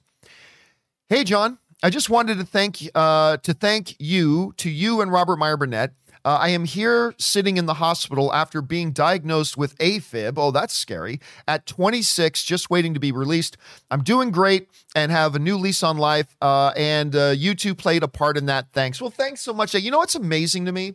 Hey, 1.09 1.25
John, 1.25 1.59
I 1.83 1.91
just 1.91 2.11
wanted 2.11 2.39
to 2.39 2.45
thank 2.45 2.89
uh, 2.95 3.39
to 3.39 3.55
thank 3.55 3.97
you, 3.99 4.55
to 4.59 4.71
you 4.71 5.01
and 5.01 5.11
Robert 5.11 5.37
Meyer 5.37 5.57
Burnett. 5.57 5.95
Uh, 6.23 6.37
I 6.39 6.51
am 6.51 6.67
here 6.67 7.15
sitting 7.19 7.57
in 7.57 7.65
the 7.65 7.75
hospital 7.75 8.31
after 8.35 8.61
being 8.61 8.93
diagnosed 8.93 9.57
with 9.57 9.77
AFib. 9.79 10.35
Oh, 10.37 10.51
that's 10.51 10.75
scary. 10.75 11.19
At 11.49 11.65
26, 11.65 12.43
just 12.43 12.69
waiting 12.69 12.93
to 12.93 13.01
be 13.01 13.11
released. 13.11 13.57
I'm 13.91 14.03
doing 14.03 14.31
great 14.31 14.69
and 14.95 15.11
have 15.11 15.35
a 15.35 15.39
new 15.39 15.57
lease 15.57 15.83
on 15.83 15.97
life. 15.97 16.37
Uh, 16.43 16.75
and 16.77 17.17
uh, 17.17 17.33
you 17.35 17.55
two 17.55 17.75
played 17.75 18.03
a 18.03 18.09
part 18.09 18.37
in 18.37 18.45
that. 18.47 18.67
Thanks. 18.75 19.01
Well, 19.01 19.11
thanks 19.11 19.41
so 19.41 19.55
much. 19.55 19.73
You 19.73 19.91
know 19.91 19.97
what's 19.97 20.15
amazing 20.15 20.67
to 20.67 20.73
me 20.73 20.93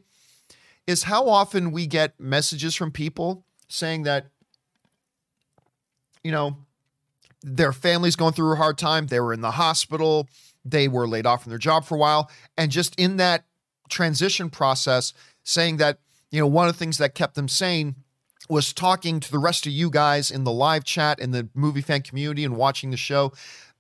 is 0.85 1.03
how 1.03 1.27
often 1.27 1.71
we 1.71 1.87
get 1.87 2.19
messages 2.19 2.75
from 2.75 2.91
people 2.91 3.43
saying 3.75 4.04
that, 4.04 4.27
you 6.24 6.31
know, 6.31 6.57
their 7.42 7.74
family's 7.74 8.16
going 8.16 8.33
through 8.33 8.54
a 8.54 8.56
hard 8.56 8.77
time. 8.77 9.07
They 9.07 9.19
were 9.19 9.33
in 9.33 9.42
the 9.42 9.51
hospital. 9.51 10.27
They 10.63 10.88
were 10.88 11.07
laid 11.07 11.25
off 11.27 11.44
from 11.44 11.51
their 11.51 11.60
job 11.60 11.86
for 11.86 11.95
a 11.95 12.00
while. 12.00 12.31
And 12.57 12.72
just 12.72 13.00
in 13.00 13.18
that 13.18 13.45
transition 13.89 14.50
process, 14.50 15.13
saying 15.44 15.77
that, 15.77 16.00
you 16.31 16.39
know, 16.39 16.48
one 16.48 16.68
of 16.68 16.74
the 16.74 16.80
things 16.80 16.98
that 16.98 17.13
kept 17.13 17.36
them 17.36 17.48
sane 17.48 17.96
was 18.50 18.74
talking 18.74 19.20
to 19.20 19.32
the 19.32 19.39
rest 19.39 19.65
of 19.65 19.72
you 19.72 19.89
guys 19.89 20.32
in 20.32 20.44
the 20.44 20.51
live 20.51 20.84
chat 20.84 21.20
in 21.20 21.32
the 21.32 21.48
movie 21.53 21.82
fan 21.82 22.01
community 22.01 22.44
and 22.44 22.55
watching 22.55 22.91
the 22.91 22.98
show. 22.98 23.32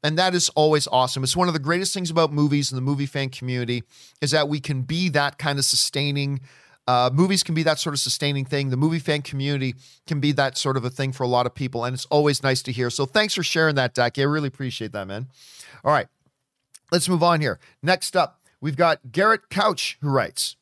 And 0.03 0.17
that 0.19 0.35
is 0.35 0.49
always 0.49 0.87
awesome. 0.87 1.23
It's 1.23 1.35
one 1.35 1.47
of 1.47 1.55
the 1.55 1.59
greatest 1.59 1.93
things 1.93 2.11
about 2.11 2.31
movies 2.31 2.71
and 2.71 2.77
the 2.77 2.83
movie 2.83 3.07
fan 3.07 3.29
community 3.29 3.83
is 4.21 4.31
that 4.31 4.47
we 4.47 4.59
can 4.59 4.83
be 4.83 5.09
that 5.09 5.39
kind 5.39 5.57
of 5.57 5.65
sustaining 5.65 6.41
uh, 6.87 7.09
movies 7.11 7.43
can 7.43 7.55
be 7.55 7.63
that 7.63 7.79
sort 7.79 7.93
of 7.93 7.99
sustaining 7.99 8.45
thing. 8.45 8.69
The 8.69 8.77
movie 8.77 8.99
fan 8.99 9.21
community 9.21 9.75
can 10.05 10.19
be 10.19 10.31
that 10.33 10.57
sort 10.57 10.77
of 10.77 10.85
a 10.85 10.89
thing 10.89 11.11
for 11.11 11.23
a 11.23 11.27
lot 11.27 11.45
of 11.45 11.55
people, 11.55 11.83
and 11.83 11.93
it's 11.93 12.05
always 12.05 12.43
nice 12.43 12.61
to 12.63 12.71
hear. 12.71 12.89
So 12.89 13.05
thanks 13.05 13.33
for 13.33 13.43
sharing 13.43 13.75
that, 13.75 13.93
Dak. 13.93 14.19
I 14.19 14.23
really 14.23 14.47
appreciate 14.47 14.91
that, 14.91 15.07
man. 15.07 15.27
All 15.83 15.91
right, 15.91 16.07
let's 16.91 17.09
move 17.09 17.23
on 17.23 17.41
here. 17.41 17.59
Next 17.81 18.15
up, 18.15 18.41
we've 18.61 18.77
got 18.77 19.11
Garrett 19.11 19.49
Couch 19.49 19.97
who 20.01 20.09
writes. 20.09 20.55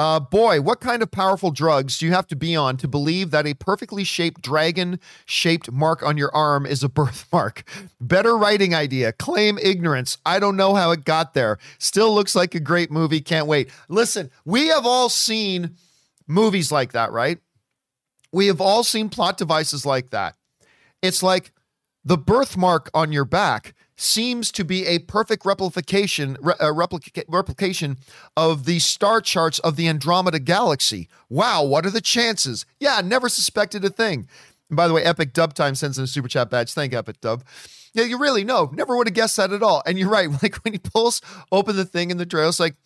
Uh, 0.00 0.18
boy, 0.18 0.62
what 0.62 0.80
kind 0.80 1.02
of 1.02 1.10
powerful 1.10 1.50
drugs 1.50 1.98
do 1.98 2.06
you 2.06 2.12
have 2.12 2.26
to 2.26 2.34
be 2.34 2.56
on 2.56 2.74
to 2.78 2.88
believe 2.88 3.30
that 3.30 3.46
a 3.46 3.52
perfectly 3.52 4.02
shaped 4.02 4.40
dragon 4.40 4.98
shaped 5.26 5.70
mark 5.70 6.02
on 6.02 6.16
your 6.16 6.34
arm 6.34 6.64
is 6.64 6.82
a 6.82 6.88
birthmark? 6.88 7.64
Better 8.00 8.34
writing 8.34 8.74
idea. 8.74 9.12
Claim 9.12 9.58
ignorance. 9.58 10.16
I 10.24 10.38
don't 10.38 10.56
know 10.56 10.74
how 10.74 10.90
it 10.90 11.04
got 11.04 11.34
there. 11.34 11.58
Still 11.78 12.14
looks 12.14 12.34
like 12.34 12.54
a 12.54 12.60
great 12.60 12.90
movie. 12.90 13.20
Can't 13.20 13.46
wait. 13.46 13.70
Listen, 13.90 14.30
we 14.46 14.68
have 14.68 14.86
all 14.86 15.10
seen 15.10 15.76
movies 16.26 16.72
like 16.72 16.92
that, 16.92 17.12
right? 17.12 17.38
We 18.32 18.46
have 18.46 18.62
all 18.62 18.82
seen 18.82 19.10
plot 19.10 19.36
devices 19.36 19.84
like 19.84 20.08
that. 20.12 20.34
It's 21.02 21.22
like 21.22 21.52
the 22.06 22.16
birthmark 22.16 22.88
on 22.94 23.12
your 23.12 23.26
back 23.26 23.74
seems 24.00 24.50
to 24.52 24.64
be 24.64 24.86
a 24.86 24.98
perfect 25.00 25.44
replication 25.44 26.36
re- 26.40 26.54
uh, 26.60 26.72
replica- 26.72 27.24
replication 27.28 27.98
of 28.36 28.64
the 28.64 28.78
star 28.78 29.20
charts 29.20 29.58
of 29.60 29.76
the 29.76 29.88
Andromeda 29.88 30.38
galaxy. 30.38 31.08
Wow, 31.28 31.64
what 31.64 31.84
are 31.84 31.90
the 31.90 32.00
chances? 32.00 32.64
Yeah, 32.78 33.00
never 33.04 33.28
suspected 33.28 33.84
a 33.84 33.90
thing. 33.90 34.26
And 34.70 34.76
by 34.76 34.88
the 34.88 34.94
way, 34.94 35.02
Epic 35.02 35.32
Dub 35.32 35.54
Time 35.54 35.74
sends 35.74 35.98
in 35.98 36.04
a 36.04 36.06
super 36.06 36.28
chat 36.28 36.48
badge. 36.48 36.72
Thank 36.72 36.94
Epic 36.94 37.20
Dub. 37.20 37.44
Yeah, 37.92 38.04
you 38.04 38.18
really 38.18 38.44
know. 38.44 38.70
Never 38.72 38.96
would 38.96 39.08
have 39.08 39.14
guessed 39.14 39.36
that 39.36 39.52
at 39.52 39.62
all. 39.62 39.82
And 39.84 39.98
you're 39.98 40.08
right. 40.08 40.28
Like 40.42 40.56
when 40.64 40.72
he 40.72 40.78
pulls 40.78 41.20
open 41.52 41.76
the 41.76 41.84
thing 41.84 42.10
in 42.10 42.16
the 42.16 42.26
trail, 42.26 42.48
it's 42.48 42.60
like, 42.60 42.76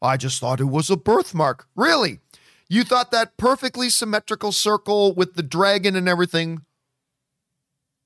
I 0.00 0.16
just 0.16 0.40
thought 0.40 0.60
it 0.60 0.64
was 0.64 0.90
a 0.90 0.96
birthmark. 0.96 1.66
Really? 1.74 2.20
You 2.68 2.84
thought 2.84 3.10
that 3.10 3.36
perfectly 3.36 3.90
symmetrical 3.90 4.52
circle 4.52 5.14
with 5.14 5.34
the 5.34 5.42
dragon 5.42 5.96
and 5.96 6.08
everything 6.08 6.62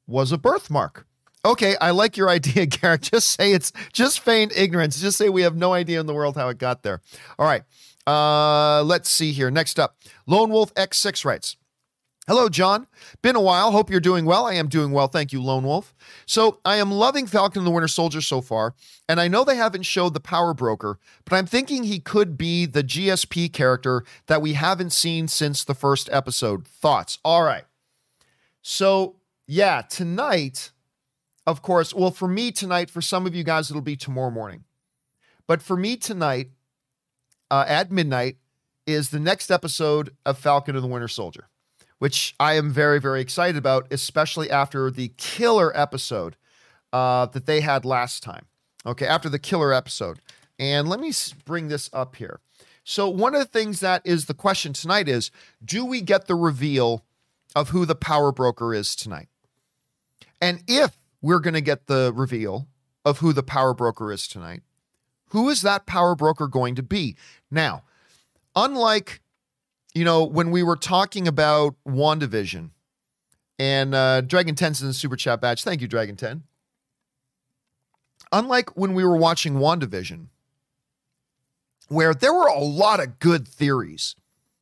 was 0.06 0.32
a 0.32 0.38
birthmark? 0.38 1.06
Okay, 1.48 1.76
I 1.80 1.92
like 1.92 2.18
your 2.18 2.28
idea, 2.28 2.66
Garrett. 2.66 3.00
Just 3.00 3.30
say 3.30 3.52
it's 3.52 3.72
just 3.94 4.20
feign 4.20 4.50
ignorance. 4.54 5.00
Just 5.00 5.16
say 5.16 5.30
we 5.30 5.42
have 5.42 5.56
no 5.56 5.72
idea 5.72 5.98
in 5.98 6.04
the 6.04 6.12
world 6.12 6.36
how 6.36 6.50
it 6.50 6.58
got 6.58 6.82
there. 6.82 7.00
All 7.38 7.46
right. 7.46 7.62
Uh, 8.06 8.82
let's 8.82 9.08
see 9.08 9.32
here. 9.32 9.50
Next 9.50 9.78
up, 9.78 9.96
Lone 10.26 10.50
Wolf 10.50 10.74
X6 10.74 11.24
writes. 11.24 11.56
Hello, 12.26 12.50
John. 12.50 12.86
Been 13.22 13.36
a 13.36 13.40
while. 13.40 13.70
Hope 13.70 13.88
you're 13.88 14.00
doing 14.00 14.26
well. 14.26 14.44
I 14.44 14.52
am 14.52 14.68
doing 14.68 14.92
well. 14.92 15.08
Thank 15.08 15.32
you, 15.32 15.42
Lone 15.42 15.64
Wolf. 15.64 15.94
So, 16.26 16.60
I 16.66 16.76
am 16.76 16.90
loving 16.90 17.26
Falcon 17.26 17.60
and 17.60 17.66
the 17.66 17.70
Winter 17.70 17.88
Soldier 17.88 18.20
so 18.20 18.42
far, 18.42 18.74
and 19.08 19.18
I 19.18 19.28
know 19.28 19.44
they 19.44 19.56
haven't 19.56 19.84
showed 19.84 20.12
the 20.12 20.20
Power 20.20 20.52
Broker, 20.52 20.98
but 21.24 21.36
I'm 21.36 21.46
thinking 21.46 21.84
he 21.84 22.00
could 22.00 22.36
be 22.36 22.66
the 22.66 22.84
GSP 22.84 23.50
character 23.54 24.04
that 24.26 24.42
we 24.42 24.52
haven't 24.52 24.92
seen 24.92 25.26
since 25.28 25.64
the 25.64 25.74
first 25.74 26.10
episode. 26.12 26.68
Thoughts? 26.68 27.18
All 27.24 27.42
right. 27.42 27.64
So, 28.60 29.16
yeah, 29.46 29.80
tonight, 29.80 30.72
of 31.48 31.62
course, 31.62 31.94
well, 31.94 32.10
for 32.10 32.28
me 32.28 32.52
tonight, 32.52 32.90
for 32.90 33.02
some 33.02 33.26
of 33.26 33.34
you 33.34 33.44
guys, 33.44 33.70
it'll 33.70 33.82
be 33.82 33.96
tomorrow 33.96 34.30
morning. 34.30 34.64
But 35.46 35.62
for 35.62 35.76
me 35.76 35.96
tonight, 35.96 36.50
uh, 37.50 37.64
at 37.66 37.90
midnight, 37.90 38.36
is 38.86 39.10
the 39.10 39.20
next 39.20 39.50
episode 39.50 40.14
of 40.24 40.38
Falcon 40.38 40.74
and 40.74 40.84
the 40.84 40.88
Winter 40.88 41.08
Soldier 41.08 41.48
which 41.98 42.34
I 42.38 42.54
am 42.54 42.70
very, 42.72 43.00
very 43.00 43.20
excited 43.20 43.56
about, 43.56 43.88
especially 43.92 44.50
after 44.50 44.90
the 44.90 45.12
killer 45.16 45.76
episode 45.76 46.36
uh, 46.92 47.26
that 47.26 47.46
they 47.46 47.60
had 47.60 47.84
last 47.84 48.22
time. 48.22 48.46
Okay, 48.86 49.06
after 49.06 49.28
the 49.28 49.38
killer 49.38 49.72
episode. 49.72 50.20
And 50.58 50.88
let 50.88 51.00
me 51.00 51.12
bring 51.44 51.68
this 51.68 51.90
up 51.92 52.16
here. 52.16 52.40
So, 52.84 53.08
one 53.08 53.34
of 53.34 53.40
the 53.40 53.46
things 53.46 53.80
that 53.80 54.02
is 54.04 54.26
the 54.26 54.34
question 54.34 54.72
tonight 54.72 55.08
is 55.08 55.30
do 55.62 55.84
we 55.84 56.00
get 56.00 56.26
the 56.26 56.34
reveal 56.34 57.04
of 57.54 57.70
who 57.70 57.84
the 57.84 57.94
power 57.94 58.32
broker 58.32 58.72
is 58.72 58.96
tonight? 58.96 59.28
And 60.40 60.62
if 60.66 60.96
we're 61.20 61.40
going 61.40 61.54
to 61.54 61.60
get 61.60 61.86
the 61.86 62.12
reveal 62.14 62.68
of 63.04 63.18
who 63.18 63.32
the 63.32 63.42
power 63.42 63.74
broker 63.74 64.12
is 64.12 64.28
tonight, 64.28 64.62
who 65.30 65.48
is 65.48 65.62
that 65.62 65.86
power 65.86 66.14
broker 66.14 66.46
going 66.46 66.74
to 66.74 66.82
be? 66.82 67.16
Now, 67.50 67.82
unlike 68.56 69.20
you 69.94 70.04
know, 70.04 70.24
when 70.24 70.50
we 70.50 70.62
were 70.62 70.76
talking 70.76 71.26
about 71.26 71.74
WandaVision 71.86 72.70
and 73.58 73.94
uh, 73.94 74.20
Dragon 74.20 74.54
10's 74.54 74.80
in 74.80 74.88
the 74.88 74.94
super 74.94 75.16
chat 75.16 75.40
badge. 75.40 75.64
Thank 75.64 75.80
you, 75.80 75.88
Dragon 75.88 76.16
10. 76.16 76.44
Unlike 78.30 78.76
when 78.76 78.94
we 78.94 79.04
were 79.04 79.16
watching 79.16 79.54
WandaVision, 79.54 80.26
where 81.88 82.14
there 82.14 82.32
were 82.32 82.46
a 82.46 82.60
lot 82.60 83.00
of 83.00 83.18
good 83.18 83.48
theories, 83.48 84.14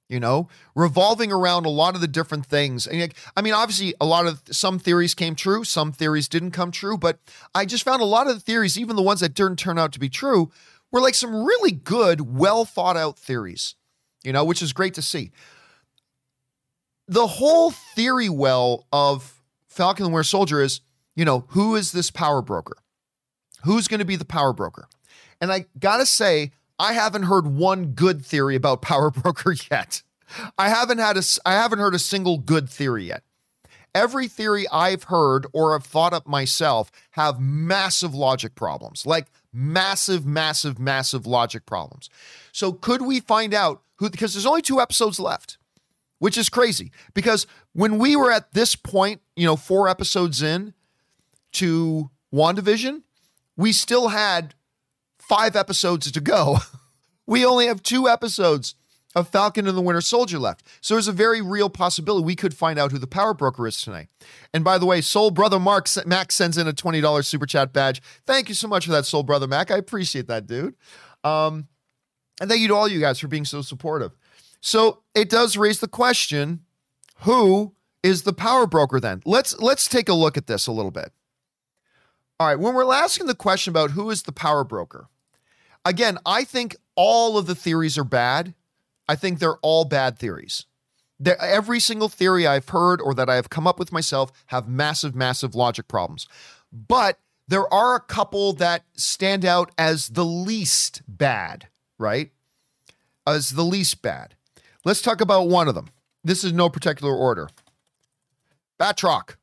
you 0.09 0.21
know, 0.21 0.49
revolving 0.75 1.33
around 1.33 1.67
a 1.67 1.71
lot 1.71 1.95
of 1.95 2.01
the 2.01 2.07
different 2.07 2.47
things. 2.47 2.87
And 2.87 3.13
I 3.37 3.43
mean, 3.43 3.55
obviously, 3.55 3.95
a 4.01 4.07
lot 4.07 4.27
of 4.27 4.43
some 4.51 4.79
theories 4.79 5.15
came 5.15 5.35
true, 5.35 5.65
some 5.65 5.93
theories 5.93 6.29
didn't 6.29 6.53
come 6.53 6.71
true, 6.71 6.97
but 6.97 7.19
I 7.55 7.65
just 7.65 7.85
found 7.85 8.03
a 8.03 8.07
lot 8.07 8.29
of 8.29 8.35
the 8.35 8.41
theories, 8.41 8.79
even 8.79 8.97
the 8.97 9.03
ones 9.03 9.21
that 9.21 9.35
didn't 9.35 9.57
turn 9.57 9.79
out 9.79 9.93
to 9.93 9.99
be 9.99 10.09
true, 10.09 10.51
were 10.93 11.01
like 11.01 11.15
some 11.15 11.45
really 11.45 11.73
good, 11.73 12.37
well 12.37 12.65
thought 12.65 12.97
out 12.97 13.19
theories 13.19 13.75
you 14.27 14.33
know, 14.33 14.45
which 14.45 14.61
is 14.61 14.73
great 14.73 14.93
to 14.95 15.03
see. 15.03 15.31
The 17.07 17.29
whole 17.29 17.71
theory 17.71 18.29
well 18.29 18.85
of 18.93 19.41
Falcon 19.69 20.07
and 20.07 20.13
Winter 20.13 20.25
Soldier 20.25 20.61
is, 20.61 20.81
you 21.15 21.25
know, 21.25 21.45
who 21.51 21.77
is 21.77 21.93
this 21.93 22.11
power 22.11 22.43
broker? 22.43 22.77
Who's 23.63 23.87
going 23.87 24.01
to 24.01 24.05
be 24.05 24.17
the 24.17 24.25
power 24.25 24.53
broker? 24.53 24.89
And 25.41 25.53
I 25.53 25.67
got 25.79 25.99
to 25.99 26.07
say, 26.07 26.51
I 26.79 26.93
haven't 26.93 27.25
heard 27.25 27.47
one 27.47 27.93
good 27.93 28.25
theory 28.25 28.55
about 28.55 28.83
power 28.83 29.11
broker 29.23 29.55
yet. 29.71 30.03
I 30.59 30.69
haven't 30.69 30.99
had 30.99 31.17
a 31.17 31.23
I 31.45 31.53
haven't 31.53 31.79
heard 31.79 31.95
a 31.95 32.01
single 32.01 32.39
good 32.39 32.69
theory 32.69 33.05
yet. 33.05 33.23
Every 33.95 34.29
theory 34.29 34.67
I've 34.71 35.05
heard 35.05 35.47
or 35.53 35.73
have 35.73 35.85
thought 35.85 36.13
up 36.13 36.27
myself 36.27 36.91
have 37.13 37.41
massive 37.41 38.15
logic 38.15 38.55
problems. 38.55 39.07
Like 39.07 39.29
massive 39.53 40.27
massive 40.27 40.79
massive 40.79 41.27
logic 41.27 41.65
problems. 41.65 42.11
So 42.53 42.73
could 42.73 43.03
we 43.03 43.21
find 43.21 43.55
out 43.55 43.83
who 43.97 44.11
because 44.11 44.35
there's 44.35 44.47
only 44.47 44.63
two 44.63 44.81
episodes 44.81 45.19
left, 45.19 45.59
which 46.19 46.37
is 46.37 46.49
crazy. 46.49 46.91
Because 47.15 47.47
when 47.73 47.99
we 47.99 48.17
were 48.17 48.31
at 48.31 48.53
this 48.53 48.75
point, 48.75 49.21
you 49.35 49.47
know, 49.47 49.57
four 49.57 49.89
episodes 49.89 50.43
in 50.43 50.75
to 51.53 52.11
WandaVision, 52.33 53.03
we 53.57 53.73
still 53.73 54.09
had 54.09 54.55
five 55.29 55.57
episodes 55.57 56.11
to 56.11 56.21
go. 56.21 56.59
we 57.27 57.45
only 57.45 57.67
have 57.67 57.83
two 57.83 58.09
episodes 58.09 58.75
of 59.15 59.29
Falcon 59.29 59.67
and 59.67 59.77
the 59.77 59.83
Winter 59.83 60.03
Soldier 60.03 60.39
left. 60.39 60.63
So 60.83 60.95
there's 60.95 61.09
a 61.09 61.13
very 61.13 61.41
real 61.41 61.71
possibility 61.71 62.25
we 62.25 62.37
could 62.37 62.55
find 62.55 62.79
out 62.79 62.93
who 62.93 62.99
the 62.99 63.07
power 63.07 63.33
broker 63.33 63.67
is 63.67 63.81
tonight. 63.81 64.09
And 64.53 64.63
by 64.63 64.77
the 64.77 64.85
way, 64.85 65.01
Soul 65.01 65.31
Brother 65.31 65.59
Mark 65.59 65.89
Mac 66.05 66.31
sends 66.31 66.59
in 66.59 66.69
a 66.69 66.73
$20 66.73 67.25
super 67.25 67.47
chat 67.47 67.73
badge. 67.73 68.03
Thank 68.27 68.51
you 68.51 68.55
so 68.55 68.69
much 68.69 68.85
for 68.85 68.93
that, 68.93 69.07
Soul 69.07 69.23
Brother 69.23 69.47
Mac. 69.47 69.71
I 69.71 69.79
appreciate 69.79 70.29
that, 70.29 70.47
dude. 70.47 70.75
Um, 71.25 71.67
and 72.41 72.51
thank 72.51 72.61
you 72.61 72.69
to 72.69 72.75
all 72.75 72.87
you 72.87 73.01
guys 73.01 73.19
for 73.19 73.29
being 73.29 73.47
so 73.47 73.63
supportive. 73.63 74.13
So 74.61 75.03
it 75.15 75.31
does 75.31 75.57
raise 75.57 75.81
the 75.81 75.89
question 75.89 76.61
who 77.21 77.75
is 78.03 78.23
the 78.23 78.35
power 78.35 78.67
broker 78.67 79.01
then? 79.01 79.23
Let's 79.25 79.59
let's 79.59 79.89
take 79.89 80.09
a 80.09 80.15
look 80.15 80.37
at 80.37 80.47
this 80.47 80.67
a 80.67 80.73
little 80.73 80.91
bit. 80.91 81.13
All 82.39 82.47
right, 82.47 82.59
when 82.59 82.75
we're 82.75 82.93
asking 82.93 83.27
the 83.27 83.35
question 83.35 83.71
about 83.71 83.93
who 83.93 84.11
is 84.11 84.25
the 84.25 84.33
power 84.33 84.63
broker, 84.63 85.09
again, 85.89 86.19
I 86.27 86.45
think 86.45 86.77
all 86.95 87.39
of 87.39 87.47
the 87.47 87.55
theories 87.55 87.97
are 87.97 88.05
bad. 88.05 88.55
I 89.09 89.17
think 89.17 89.39
they're 89.39 89.59
all 89.59 89.85
bad 89.85 90.19
theories. 90.19 90.67
They're, 91.19 91.41
every 91.41 91.81
single 91.81 92.09
theory 92.09 92.47
I've 92.47 92.69
heard 92.69 93.01
or 93.01 93.15
that 93.15 93.31
I 93.31 93.37
have 93.37 93.49
come 93.49 93.67
up 93.67 93.79
with 93.79 93.93
myself 93.93 94.33
have 94.47 94.69
massive, 94.69 95.15
massive 95.15 95.55
logic 95.55 95.89
problems. 95.89 96.27
But 96.73 97.19
there 97.49 97.73
are 97.73 97.95
a 97.95 98.01
couple 98.01 98.53
that 98.55 98.85
stand 98.95 99.45
out 99.45 99.71
as 99.79 100.09
the 100.09 100.25
least 100.25 101.03
bad 101.09 101.69
right, 101.99 102.31
as 103.27 103.51
the 103.51 103.63
least 103.65 104.03
bad. 104.03 104.35
Let's 104.85 105.03
talk 105.03 105.21
about 105.21 105.49
one 105.49 105.69
of 105.69 105.75
them. 105.75 105.89
This 106.23 106.45
is 106.45 106.53
no 106.53 106.69
particular 106.69 107.15
order. 107.15 107.49
Batroc, 108.79 109.37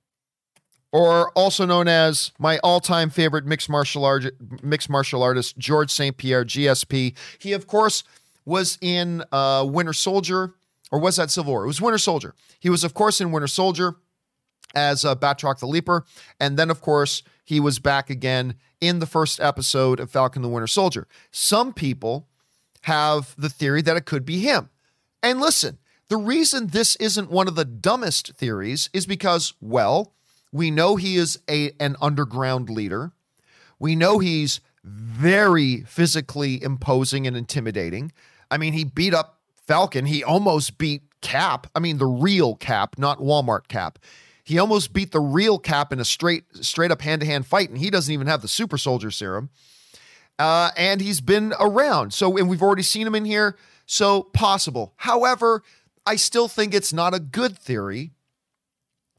or 0.93 1.31
also 1.31 1.65
known 1.65 1.87
as 1.87 2.31
my 2.37 2.59
all-time 2.59 3.09
favorite 3.09 3.45
mixed 3.45 3.67
martial 3.67 4.05
art 4.05 4.25
mixed 4.61 4.89
martial 4.89 5.23
artist 5.23 5.57
George 5.57 5.89
St. 5.91 6.15
Pierre, 6.15 6.45
GSP. 6.45 7.17
He, 7.39 7.51
of 7.51 7.67
course, 7.67 8.03
was 8.45 8.77
in 8.79 9.23
uh, 9.31 9.65
Winter 9.67 9.91
Soldier, 9.91 10.53
or 10.91 10.99
was 10.99 11.15
that 11.15 11.31
Civil 11.31 11.51
War? 11.51 11.63
It 11.63 11.67
was 11.67 11.81
Winter 11.81 11.97
Soldier. 11.97 12.35
He 12.59 12.69
was, 12.69 12.83
of 12.83 12.93
course, 12.93 13.19
in 13.19 13.31
Winter 13.31 13.47
Soldier 13.47 13.95
as 14.75 15.03
uh, 15.03 15.15
Batroc 15.15 15.59
the 15.59 15.67
Leaper, 15.67 16.05
and 16.39 16.57
then, 16.57 16.69
of 16.69 16.79
course, 16.79 17.23
he 17.43 17.59
was 17.59 17.79
back 17.79 18.09
again 18.09 18.55
in 18.79 18.99
the 18.99 19.05
first 19.07 19.39
episode 19.39 19.99
of 19.99 20.11
Falcon 20.11 20.43
the 20.43 20.47
Winter 20.47 20.67
Soldier. 20.67 21.07
Some 21.31 21.73
people 21.73 22.27
have 22.81 23.33
the 23.37 23.49
theory 23.49 23.81
that 23.81 23.97
it 23.97 24.05
could 24.05 24.25
be 24.25 24.39
him. 24.39 24.69
And 25.23 25.39
listen, 25.39 25.79
the 26.09 26.17
reason 26.17 26.67
this 26.67 26.95
isn't 26.97 27.31
one 27.31 27.47
of 27.47 27.55
the 27.55 27.65
dumbest 27.65 28.33
theories 28.33 28.89
is 28.93 29.05
because, 29.05 29.53
well, 29.61 30.13
we 30.53 30.71
know 30.71 30.95
he 30.95 31.17
is 31.17 31.37
a, 31.49 31.71
an 31.81 31.97
underground 32.01 32.69
leader. 32.69 33.11
We 33.79 33.95
know 33.95 34.19
he's 34.19 34.61
very 34.85 35.81
physically 35.81 36.63
imposing 36.63 37.27
and 37.27 37.35
intimidating. 37.35 38.13
I 38.49 38.57
mean, 38.57 38.71
he 38.71 38.85
beat 38.85 39.13
up 39.13 39.41
Falcon. 39.67 40.05
He 40.05 40.23
almost 40.23 40.77
beat 40.77 41.01
Cap. 41.21 41.67
I 41.75 41.79
mean, 41.79 41.97
the 41.97 42.05
real 42.05 42.55
Cap, 42.55 42.97
not 42.97 43.19
Walmart 43.19 43.67
Cap. 43.67 43.99
He 44.45 44.57
almost 44.57 44.93
beat 44.93 45.11
the 45.11 45.19
real 45.19 45.59
Cap 45.59 45.91
in 45.91 45.99
a 45.99 46.05
straight, 46.05 46.43
straight 46.61 46.91
up 46.91 47.01
hand 47.01 47.21
to 47.21 47.27
hand 47.27 47.45
fight, 47.45 47.69
and 47.69 47.77
he 47.77 47.89
doesn't 47.89 48.13
even 48.13 48.27
have 48.27 48.41
the 48.41 48.47
super 48.47 48.77
soldier 48.77 49.11
serum 49.11 49.49
uh, 50.39 50.71
and 50.75 51.01
he's 51.01 51.21
been 51.21 51.53
around. 51.59 52.13
So, 52.13 52.37
and 52.37 52.49
we've 52.49 52.61
already 52.61 52.83
seen 52.83 53.05
him 53.05 53.15
in 53.15 53.25
here. 53.25 53.57
So, 53.85 54.23
possible. 54.23 54.93
However, 54.97 55.63
I 56.05 56.15
still 56.15 56.47
think 56.47 56.73
it's 56.73 56.93
not 56.93 57.13
a 57.13 57.19
good 57.19 57.57
theory 57.57 58.11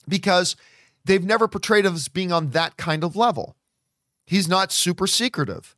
because 0.09 0.57
they've 1.05 1.25
never 1.25 1.49
portrayed 1.49 1.85
him 1.85 1.95
as 1.95 2.09
being 2.09 2.33
on 2.33 2.51
that 2.51 2.77
kind 2.77 3.05
of 3.05 3.17
level. 3.17 3.57
He's 4.27 4.49
not 4.49 4.73
super 4.73 5.07
secretive. 5.07 5.77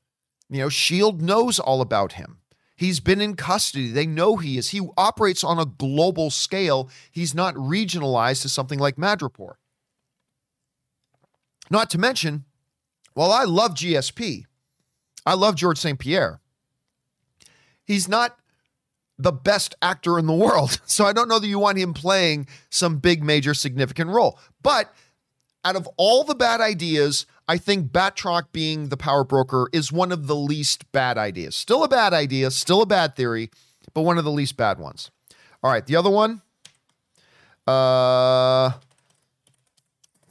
You 0.49 0.61
know, 0.61 0.67
S.H.I.E.L.D. 0.67 1.25
knows 1.25 1.59
all 1.59 1.81
about 1.81 2.13
him. 2.13 2.39
He's 2.77 3.01
been 3.01 3.21
in 3.21 3.35
custody. 3.35 3.91
They 3.91 4.07
know 4.07 4.37
he 4.37 4.59
is. 4.59 4.71
He 4.71 4.87
operates 4.97 5.43
on 5.43 5.59
a 5.59 5.65
global 5.65 6.31
scale. 6.31 6.91
He's 7.11 7.35
not 7.35 7.55
regionalized 7.55 8.43
to 8.43 8.49
something 8.49 8.79
like 8.79 8.97
Madripoor. 8.97 9.55
Not 11.71 11.91
to 11.91 11.99
mention, 11.99 12.45
while 13.15 13.33
I 13.33 13.45
love 13.45 13.73
GSP, 13.73 14.45
I 15.25 15.35
love 15.35 15.57
George 15.57 15.79
St. 15.79 15.99
Pierre. 15.99 16.41
He's 17.85 18.09
not 18.09 18.39
the 19.19 19.33
best 19.33 19.75
actor 19.81 20.19
in 20.19 20.27
the 20.27 20.35
world. 20.45 20.81
So 20.87 21.07
I 21.07 21.13
don't 21.13 21.29
know 21.29 21.39
that 21.39 21.49
you 21.49 21.59
want 21.59 21.79
him 21.79 21.95
playing 21.95 22.47
some 22.71 22.99
big, 22.99 23.25
major, 23.25 23.55
significant 23.55 24.11
role. 24.11 24.39
But 24.63 24.95
out 25.67 25.75
of 25.75 25.89
all 25.97 26.23
the 26.23 26.37
bad 26.37 26.61
ideas, 26.61 27.27
I 27.49 27.59
think 27.59 27.91
Batroc 27.91 28.53
being 28.53 28.89
the 28.89 28.97
power 28.97 29.25
broker 29.25 29.69
is 29.73 29.91
one 29.91 30.13
of 30.13 30.29
the 30.29 30.37
least 30.37 30.91
bad 30.93 31.19
ideas. 31.19 31.57
Still 31.57 31.83
a 31.83 31.89
bad 31.89 32.15
idea, 32.15 32.53
still 32.53 32.83
a 32.83 32.87
bad 32.87 33.17
theory, 33.17 33.51
but 33.93 34.03
one 34.03 34.17
of 34.17 34.23
the 34.23 34.31
least 34.31 34.57
bad 34.57 34.79
ones. 34.79 35.11
All 35.65 35.71
right, 35.73 35.85
the 35.85 35.97
other 35.97 36.09
one, 36.09 36.41
uh, 37.67 38.75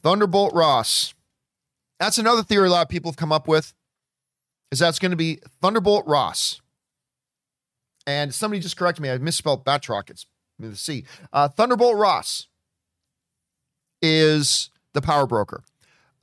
Thunderbolt 0.01 0.53
Ross. 0.53 1.13
That's 1.99 2.17
another 2.17 2.41
theory 2.41 2.69
a 2.69 2.71
lot 2.71 2.83
of 2.83 2.89
people 2.89 3.11
have 3.11 3.17
come 3.17 3.33
up 3.33 3.45
with 3.45 3.73
is 4.71 4.79
that's 4.79 4.99
going 4.99 5.11
to 5.11 5.17
be 5.17 5.41
Thunderbolt 5.61 6.07
Ross. 6.07 6.61
And 8.07 8.33
somebody 8.33 8.61
just 8.61 8.77
corrected 8.77 9.03
me. 9.03 9.09
I 9.09 9.17
misspelled 9.17 9.65
Batroc. 9.65 10.09
It's 10.09 10.27
the 10.59 10.77
C. 10.77 11.03
Uh, 11.33 11.49
Thunderbolt 11.49 11.97
Ross 11.97 12.47
is 14.01 14.69
the 14.95 15.01
power 15.01 15.27
broker. 15.27 15.63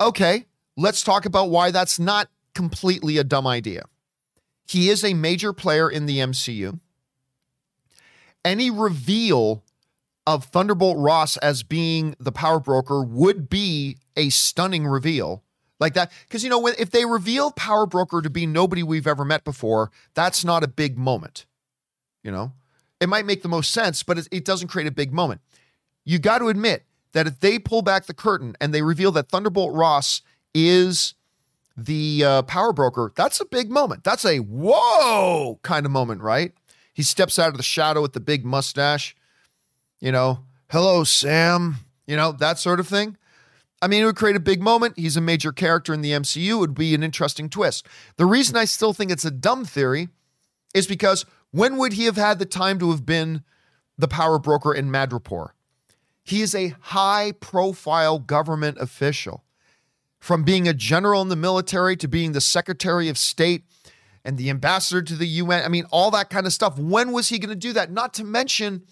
Okay, 0.01 0.47
let's 0.77 1.05
talk 1.05 1.25
about 1.25 1.51
why 1.51 1.71
that's 1.71 2.01
not 2.01 2.29
completely 2.55 3.19
a 3.19 3.25
dumb 3.25 3.47
idea. 3.47 3.85
He 4.67 4.89
is 4.89 5.05
a 5.05 5.15
major 5.15 5.53
player 5.53 5.89
in 5.89 6.07
the 6.07 6.19
MCU. 6.19 6.81
Any 8.45 8.71
reveal 8.71 9.63
of 10.27 10.45
Thunderbolt 10.47 10.99
Ross 10.99 11.37
as 11.37 11.63
being 11.63 12.17
the 12.19 12.33
power 12.33 12.61
broker 12.61 13.03
would 13.03 13.49
be 13.49 13.99
a 14.17 14.31
stunning 14.31 14.87
reveal 14.87 15.43
like 15.81 15.95
that. 15.95 16.13
Because, 16.27 16.43
you 16.45 16.51
know, 16.51 16.67
if 16.67 16.91
they 16.91 17.05
reveal 17.05 17.51
power 17.51 17.87
broker 17.87 18.23
to 18.23 18.31
be 18.31 18.47
nobody 18.47 18.83
we've 18.83 19.07
ever 19.07 19.25
met 19.25 19.45
before, 19.45 19.91
that's 20.15 20.45
not 20.45 20.63
a 20.63 20.69
big 20.69 20.97
moment. 20.97 21.45
You 22.23 22.31
know, 22.31 22.53
it 23.01 23.09
might 23.09 23.27
make 23.27 23.43
the 23.43 23.49
most 23.49 23.73
sense, 23.73 24.03
but 24.03 24.29
it, 24.31 24.45
doesn't 24.45 24.69
create 24.69 24.87
a 24.87 24.93
big 24.93 25.13
moment. 25.13 25.41
You 26.05 26.19
got 26.19 26.39
to 26.39 26.49
admit 26.49 26.85
that 27.13 27.27
if 27.27 27.41
they 27.41 27.59
pull 27.59 27.83
back 27.83 28.07
the 28.07 28.15
curtain 28.15 28.57
and 28.61 28.73
they 28.73 28.83
reveal 28.83 29.13
that 29.13 29.29
Thunderbolt 29.29 29.75
Ross 29.75 30.23
is 30.55 31.15
the 31.77 32.25
uh, 32.25 32.43
power 32.43 32.73
broker, 32.73 33.13
that's 33.15 33.41
a 33.41 33.45
big 33.45 33.71
moment. 33.71 34.05
That's 34.05 34.25
a 34.25 34.39
whoa 34.39 35.59
kind 35.63 35.87
of 35.87 35.93
moment, 35.93 36.23
right? 36.23 36.53
He 36.93 37.03
steps 37.03 37.39
out 37.39 37.49
of 37.49 37.57
the 37.57 37.63
shadow 37.63 38.03
with 38.03 38.13
the 38.13 38.21
big 38.21 38.45
mustache, 38.45 39.17
you 40.01 40.13
know, 40.13 40.41
hello, 40.71 41.05
Sam, 41.05 41.77
you 42.07 42.17
know, 42.17 42.33
that 42.33 42.59
sort 42.59 42.81
of 42.81 42.89
thing. 42.89 43.17
I 43.81 43.89
mean, 43.89 44.03
it 44.03 44.07
would 44.07 44.17
create 44.17 44.37
a 44.37 44.41
big 44.41 44.63
moment. 44.63 44.97
He's 44.97 45.17
a 45.17 45.21
major 45.21 45.51
character 45.51 45.93
in 45.93 46.03
the 46.03 46.13
MCU. 46.13 46.51
It 46.51 46.57
would 46.57 46.75
be 46.75 46.95
an 46.95 47.03
interesting 47.03 47.49
twist. 47.49 47.87
The 48.17 48.27
reason 48.27 48.57
I 48.57 48.65
still 48.65 48.93
think 48.93 49.11
it's 49.11 49.25
a 49.25 49.31
dumb 49.31 49.65
theory 49.65 50.09
is 50.73 50.87
because 50.87 51.27
when 51.51 51.77
would 51.79 51.95
he 51.95 52.05
have 52.05 52.17
had 52.17 52.39
the 52.39 52.47
time 52.47 52.79
to 52.79 52.91
have 52.91 53.05
been 53.05 53.43
the 53.99 54.09
power 54.09 54.39
broker 54.39 54.73
in 54.73 54.91
Madripoor? 54.91 55.51
He 56.23 56.41
is 56.41 56.55
a 56.55 56.75
high 56.81 57.33
profile 57.33 58.19
government 58.19 58.79
official. 58.81 59.45
From 60.21 60.45
being 60.45 60.69
a 60.69 60.75
general 60.75 61.21
in 61.21 61.29
the 61.29 61.37
military 61.37 61.97
to 61.97 62.07
being 62.07 62.31
the 62.31 62.41
Secretary 62.41 63.09
of 63.09 63.19
State 63.19 63.65
and 64.25 64.39
the 64.39 64.51
ambassador 64.51 65.03
to 65.03 65.17
the 65.17 65.27
UN. 65.27 65.65
I 65.65 65.69
mean, 65.69 65.85
all 65.91 66.13
that 66.13 66.31
kind 66.31 66.47
of 66.47 66.53
stuff. 66.53 66.79
When 66.79 67.13
was 67.13 67.29
he 67.29 67.39
going 67.39 67.49
to 67.49 67.57
do 67.57 67.73
that? 67.73 67.91
Not 67.91 68.15
to 68.15 68.25
mention, 68.25 68.83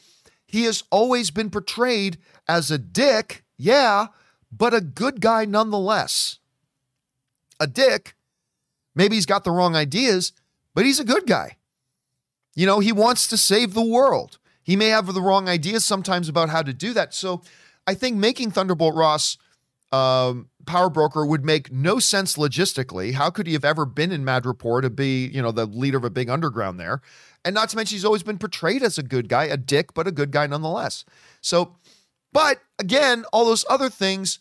he 0.46 0.64
has 0.64 0.82
always 0.90 1.30
been 1.30 1.50
portrayed 1.50 2.18
as 2.48 2.72
a 2.72 2.78
dick, 2.78 3.44
yeah, 3.56 4.06
but 4.50 4.74
a 4.74 4.80
good 4.80 5.20
guy 5.20 5.44
nonetheless. 5.44 6.40
A 7.60 7.68
dick. 7.68 8.16
Maybe 8.94 9.14
he's 9.14 9.26
got 9.26 9.44
the 9.44 9.52
wrong 9.52 9.76
ideas, 9.76 10.32
but 10.74 10.84
he's 10.84 10.98
a 10.98 11.04
good 11.04 11.26
guy. 11.26 11.56
You 12.56 12.66
know, 12.66 12.80
he 12.80 12.90
wants 12.90 13.28
to 13.28 13.36
save 13.36 13.74
the 13.74 13.86
world. 13.86 14.38
He 14.62 14.76
may 14.76 14.88
have 14.88 15.12
the 15.12 15.22
wrong 15.22 15.48
ideas 15.48 15.84
sometimes 15.84 16.28
about 16.28 16.50
how 16.50 16.62
to 16.62 16.72
do 16.72 16.92
that. 16.92 17.14
So 17.14 17.42
I 17.86 17.94
think 17.94 18.16
making 18.16 18.50
Thunderbolt 18.50 18.94
Ross 18.94 19.38
um, 19.92 20.48
power 20.66 20.88
broker 20.88 21.26
would 21.26 21.44
make 21.44 21.72
no 21.72 21.98
sense 21.98 22.36
logistically. 22.36 23.14
How 23.14 23.30
could 23.30 23.46
he 23.46 23.54
have 23.54 23.64
ever 23.64 23.84
been 23.84 24.12
in 24.12 24.24
Madripoor 24.24 24.82
to 24.82 24.90
be, 24.90 25.26
you 25.26 25.42
know, 25.42 25.50
the 25.50 25.66
leader 25.66 25.98
of 25.98 26.04
a 26.04 26.10
big 26.10 26.30
underground 26.30 26.78
there? 26.78 27.00
And 27.44 27.54
not 27.54 27.70
to 27.70 27.76
mention, 27.76 27.96
he's 27.96 28.04
always 28.04 28.22
been 28.22 28.38
portrayed 28.38 28.82
as 28.82 28.98
a 28.98 29.02
good 29.02 29.28
guy, 29.28 29.44
a 29.44 29.56
dick, 29.56 29.94
but 29.94 30.06
a 30.06 30.12
good 30.12 30.30
guy 30.30 30.46
nonetheless. 30.46 31.04
So, 31.40 31.76
but 32.32 32.60
again, 32.78 33.24
all 33.32 33.44
those 33.44 33.64
other 33.68 33.88
things 33.88 34.38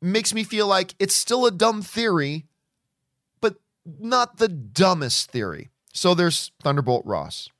makes 0.00 0.32
me 0.32 0.42
feel 0.42 0.66
like 0.66 0.94
it's 0.98 1.14
still 1.14 1.46
a 1.46 1.50
dumb 1.50 1.82
theory, 1.82 2.46
but 3.40 3.56
not 4.00 4.38
the 4.38 4.48
dumbest 4.48 5.30
theory. 5.30 5.68
So 5.92 6.14
there's 6.14 6.50
Thunderbolt 6.62 7.04
Ross. 7.04 7.50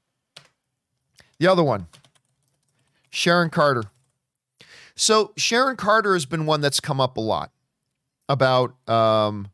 The 1.39 1.47
other 1.47 1.63
one, 1.63 1.87
Sharon 3.11 3.51
Carter. 3.51 3.85
So 4.95 5.33
Sharon 5.37 5.77
Carter 5.77 6.15
has 6.15 6.27
been 6.27 6.47
one 6.47 6.61
that's 6.61 6.81
come 6.81 7.01
up 7.01 7.17
a 7.17 7.21
lot 7.21 7.53
about 8.29 8.75
um, 8.89 9.49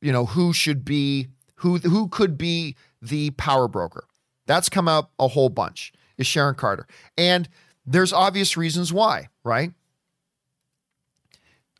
you 0.00 0.12
know 0.12 0.26
who 0.26 0.52
should 0.52 0.84
be 0.84 1.28
who 1.56 1.78
who 1.78 2.08
could 2.08 2.36
be 2.36 2.76
the 3.00 3.30
power 3.30 3.66
broker. 3.68 4.04
That's 4.46 4.68
come 4.68 4.88
up 4.88 5.12
a 5.18 5.28
whole 5.28 5.48
bunch. 5.48 5.92
Is 6.18 6.26
Sharon 6.26 6.54
Carter, 6.54 6.86
and 7.16 7.48
there's 7.86 8.12
obvious 8.12 8.56
reasons 8.56 8.92
why, 8.92 9.28
right? 9.42 9.72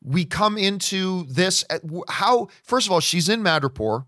We 0.02 0.24
come 0.24 0.58
into 0.58 1.24
this 1.24 1.64
at 1.70 1.82
how 2.08 2.48
first 2.62 2.86
of 2.86 2.92
all 2.92 3.00
she's 3.00 3.28
in 3.28 3.42
Madripoor, 3.42 4.06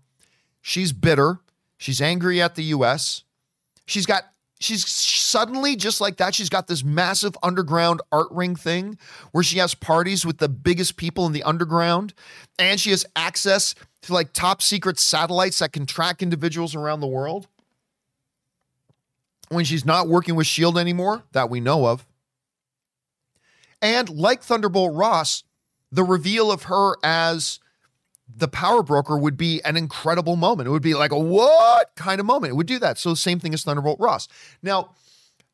she's 0.61 0.91
bitter, 0.91 1.39
she's 1.77 2.01
angry 2.01 2.41
at 2.41 2.55
the 2.55 2.63
U.S. 2.63 3.23
She's 3.85 4.05
got 4.05 4.25
she's 4.59 4.87
suddenly 4.87 5.75
just 5.75 6.01
like 6.01 6.17
that. 6.17 6.35
She's 6.35 6.49
got 6.49 6.67
this 6.67 6.83
massive 6.83 7.35
underground 7.43 8.01
art 8.11 8.27
ring 8.31 8.55
thing 8.55 8.97
where 9.31 9.43
she 9.43 9.57
has 9.59 9.73
parties 9.75 10.25
with 10.25 10.37
the 10.37 10.49
biggest 10.49 10.97
people 10.97 11.25
in 11.25 11.33
the 11.33 11.43
underground 11.43 12.13
and 12.57 12.79
she 12.79 12.91
has 12.91 13.05
access 13.15 13.75
to 14.03 14.13
like 14.13 14.33
top 14.33 14.61
secret 14.61 14.99
satellites 14.99 15.59
that 15.59 15.73
can 15.73 15.85
track 15.85 16.21
individuals 16.21 16.75
around 16.75 16.99
the 16.99 17.07
world. 17.07 17.47
When 19.49 19.63
she's 19.63 19.85
not 19.85 20.09
working 20.09 20.35
with 20.35 20.47
shield 20.47 20.77
anymore 20.77 21.23
that 21.31 21.49
we 21.49 21.59
know 21.59 21.85
of. 21.85 22.05
And 23.81 24.09
like 24.09 24.41
thunderbolt 24.41 24.95
ross 24.95 25.43
the 25.91 26.03
reveal 26.03 26.51
of 26.51 26.63
her 26.63 26.95
as 27.03 27.59
the 28.33 28.47
power 28.47 28.83
broker 28.83 29.17
would 29.17 29.37
be 29.37 29.61
an 29.63 29.77
incredible 29.77 30.35
moment. 30.35 30.67
It 30.67 30.71
would 30.71 30.81
be 30.81 30.93
like 30.93 31.11
a 31.11 31.19
what 31.19 31.91
kind 31.95 32.19
of 32.19 32.25
moment. 32.25 32.51
It 32.51 32.55
would 32.55 32.67
do 32.67 32.79
that. 32.79 32.97
So 32.97 33.13
same 33.13 33.39
thing 33.39 33.53
as 33.53 33.63
Thunderbolt 33.63 33.99
Ross. 33.99 34.27
Now, 34.61 34.91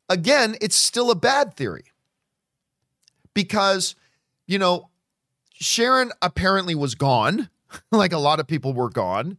again, 0.08 0.56
it's 0.60 0.76
still 0.76 1.10
a 1.10 1.14
bad 1.14 1.54
theory 1.54 1.84
because, 3.32 3.94
you 4.46 4.58
know, 4.58 4.90
Sharon 5.54 6.12
apparently 6.20 6.74
was 6.74 6.94
gone, 6.94 7.48
like 7.92 8.12
a 8.12 8.18
lot 8.18 8.40
of 8.40 8.46
people 8.46 8.72
were 8.72 8.90
gone. 8.90 9.38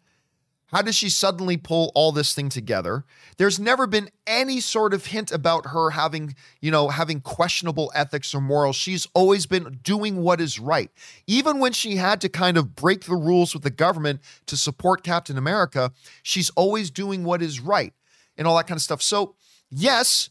How 0.76 0.82
does 0.82 0.98
she 0.98 1.08
suddenly 1.08 1.56
pull 1.56 1.90
all 1.96 2.12
this 2.12 2.36
thing 2.36 2.50
together? 2.50 3.06
There's 3.38 3.58
never 3.58 3.88
been 3.88 4.10
any 4.28 4.60
sort 4.60 4.94
of 4.94 5.06
hint 5.06 5.32
about 5.32 5.68
her 5.68 5.92
having, 5.92 6.36
you 6.60 6.70
know, 6.70 6.90
having 6.90 7.22
questionable 7.22 7.94
ethics 7.96 8.36
or 8.36 8.42
morals. 8.42 8.76
She's 8.76 9.08
always 9.14 9.46
been 9.46 9.80
doing 9.84 10.18
what 10.22 10.42
is 10.42 10.60
right. 10.60 10.92
Even 11.28 11.60
when 11.60 11.72
she 11.72 11.96
had 11.96 12.20
to 12.20 12.28
kind 12.28 12.58
of 12.58 12.76
break 12.76 13.06
the 13.06 13.16
rules 13.16 13.54
with 13.54 13.64
the 13.64 13.70
government 13.70 14.20
to 14.48 14.58
support 14.58 15.02
Captain 15.02 15.38
America, 15.38 15.94
she's 16.24 16.50
always 16.58 16.92
doing 16.92 17.24
what 17.24 17.42
is 17.42 17.62
right 17.62 17.94
and 18.38 18.46
all 18.46 18.58
that 18.58 18.68
kind 18.68 18.78
of 18.78 18.84
stuff. 18.84 19.02
So, 19.02 19.36
yes, 19.72 20.30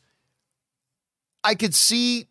I 1.43 1.55
could 1.55 1.75
see 1.75 2.27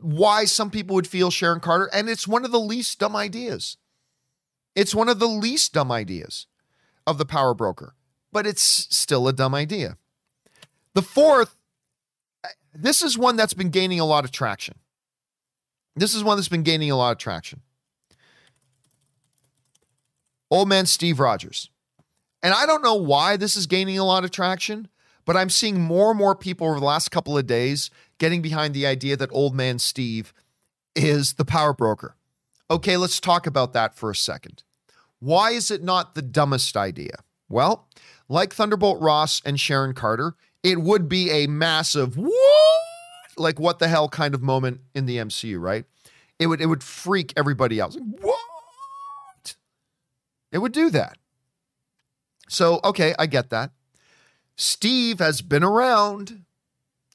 why 0.00 0.44
some 0.44 0.72
people 0.72 0.96
would 0.96 1.06
feel 1.06 1.30
Sharon 1.30 1.60
Carter, 1.60 1.88
and 1.92 2.08
it's 2.08 2.26
one 2.26 2.44
of 2.44 2.50
the 2.50 2.58
least 2.58 2.98
dumb 2.98 3.14
ideas. 3.14 3.76
It's 4.74 4.92
one 4.92 5.08
of 5.08 5.20
the 5.20 5.28
least 5.28 5.72
dumb 5.72 5.92
ideas 5.92 6.48
of 7.08 7.16
the 7.16 7.24
power 7.24 7.54
broker, 7.54 7.94
but 8.30 8.46
it's 8.46 8.60
still 8.62 9.26
a 9.26 9.32
dumb 9.32 9.54
idea. 9.54 9.96
The 10.92 11.02
fourth, 11.02 11.54
this 12.74 13.00
is 13.02 13.16
one 13.16 13.36
that's 13.36 13.54
been 13.54 13.70
gaining 13.70 13.98
a 13.98 14.04
lot 14.04 14.24
of 14.24 14.30
traction. 14.30 14.76
This 15.96 16.14
is 16.14 16.22
one 16.22 16.36
that's 16.36 16.48
been 16.48 16.62
gaining 16.62 16.90
a 16.90 16.96
lot 16.96 17.12
of 17.12 17.18
traction. 17.18 17.62
Old 20.50 20.68
man 20.68 20.86
Steve 20.86 21.18
Rogers. 21.18 21.70
And 22.42 22.54
I 22.54 22.66
don't 22.66 22.82
know 22.82 22.94
why 22.94 23.36
this 23.36 23.56
is 23.56 23.66
gaining 23.66 23.98
a 23.98 24.04
lot 24.04 24.24
of 24.24 24.30
traction, 24.30 24.88
but 25.24 25.36
I'm 25.36 25.50
seeing 25.50 25.80
more 25.80 26.10
and 26.10 26.18
more 26.18 26.36
people 26.36 26.66
over 26.68 26.78
the 26.78 26.86
last 26.86 27.10
couple 27.10 27.36
of 27.36 27.46
days 27.46 27.90
getting 28.18 28.42
behind 28.42 28.74
the 28.74 28.86
idea 28.86 29.16
that 29.16 29.32
old 29.32 29.54
man 29.54 29.78
Steve 29.78 30.32
is 30.94 31.34
the 31.34 31.44
power 31.44 31.72
broker. 31.72 32.16
Okay, 32.70 32.96
let's 32.96 33.18
talk 33.18 33.46
about 33.46 33.72
that 33.72 33.94
for 33.94 34.10
a 34.10 34.14
second. 34.14 34.62
Why 35.20 35.50
is 35.50 35.70
it 35.70 35.82
not 35.82 36.14
the 36.14 36.22
dumbest 36.22 36.76
idea? 36.76 37.16
Well, 37.48 37.88
like 38.28 38.54
Thunderbolt 38.54 39.00
Ross 39.00 39.40
and 39.44 39.58
Sharon 39.58 39.94
Carter, 39.94 40.34
it 40.62 40.80
would 40.80 41.08
be 41.08 41.30
a 41.30 41.46
massive 41.46 42.16
what? 42.16 42.82
Like 43.36 43.58
what 43.58 43.78
the 43.78 43.88
hell 43.88 44.08
kind 44.08 44.34
of 44.34 44.42
moment 44.42 44.80
in 44.94 45.06
the 45.06 45.16
MCU, 45.16 45.60
right? 45.60 45.84
It 46.38 46.46
would 46.46 46.60
it 46.60 46.66
would 46.66 46.82
freak 46.82 47.32
everybody 47.36 47.80
else. 47.80 47.96
What? 48.20 49.56
It 50.52 50.58
would 50.58 50.72
do 50.72 50.90
that. 50.90 51.18
So, 52.48 52.80
okay, 52.82 53.14
I 53.18 53.26
get 53.26 53.50
that. 53.50 53.72
Steve 54.56 55.18
has 55.18 55.42
been 55.42 55.62
around. 55.62 56.44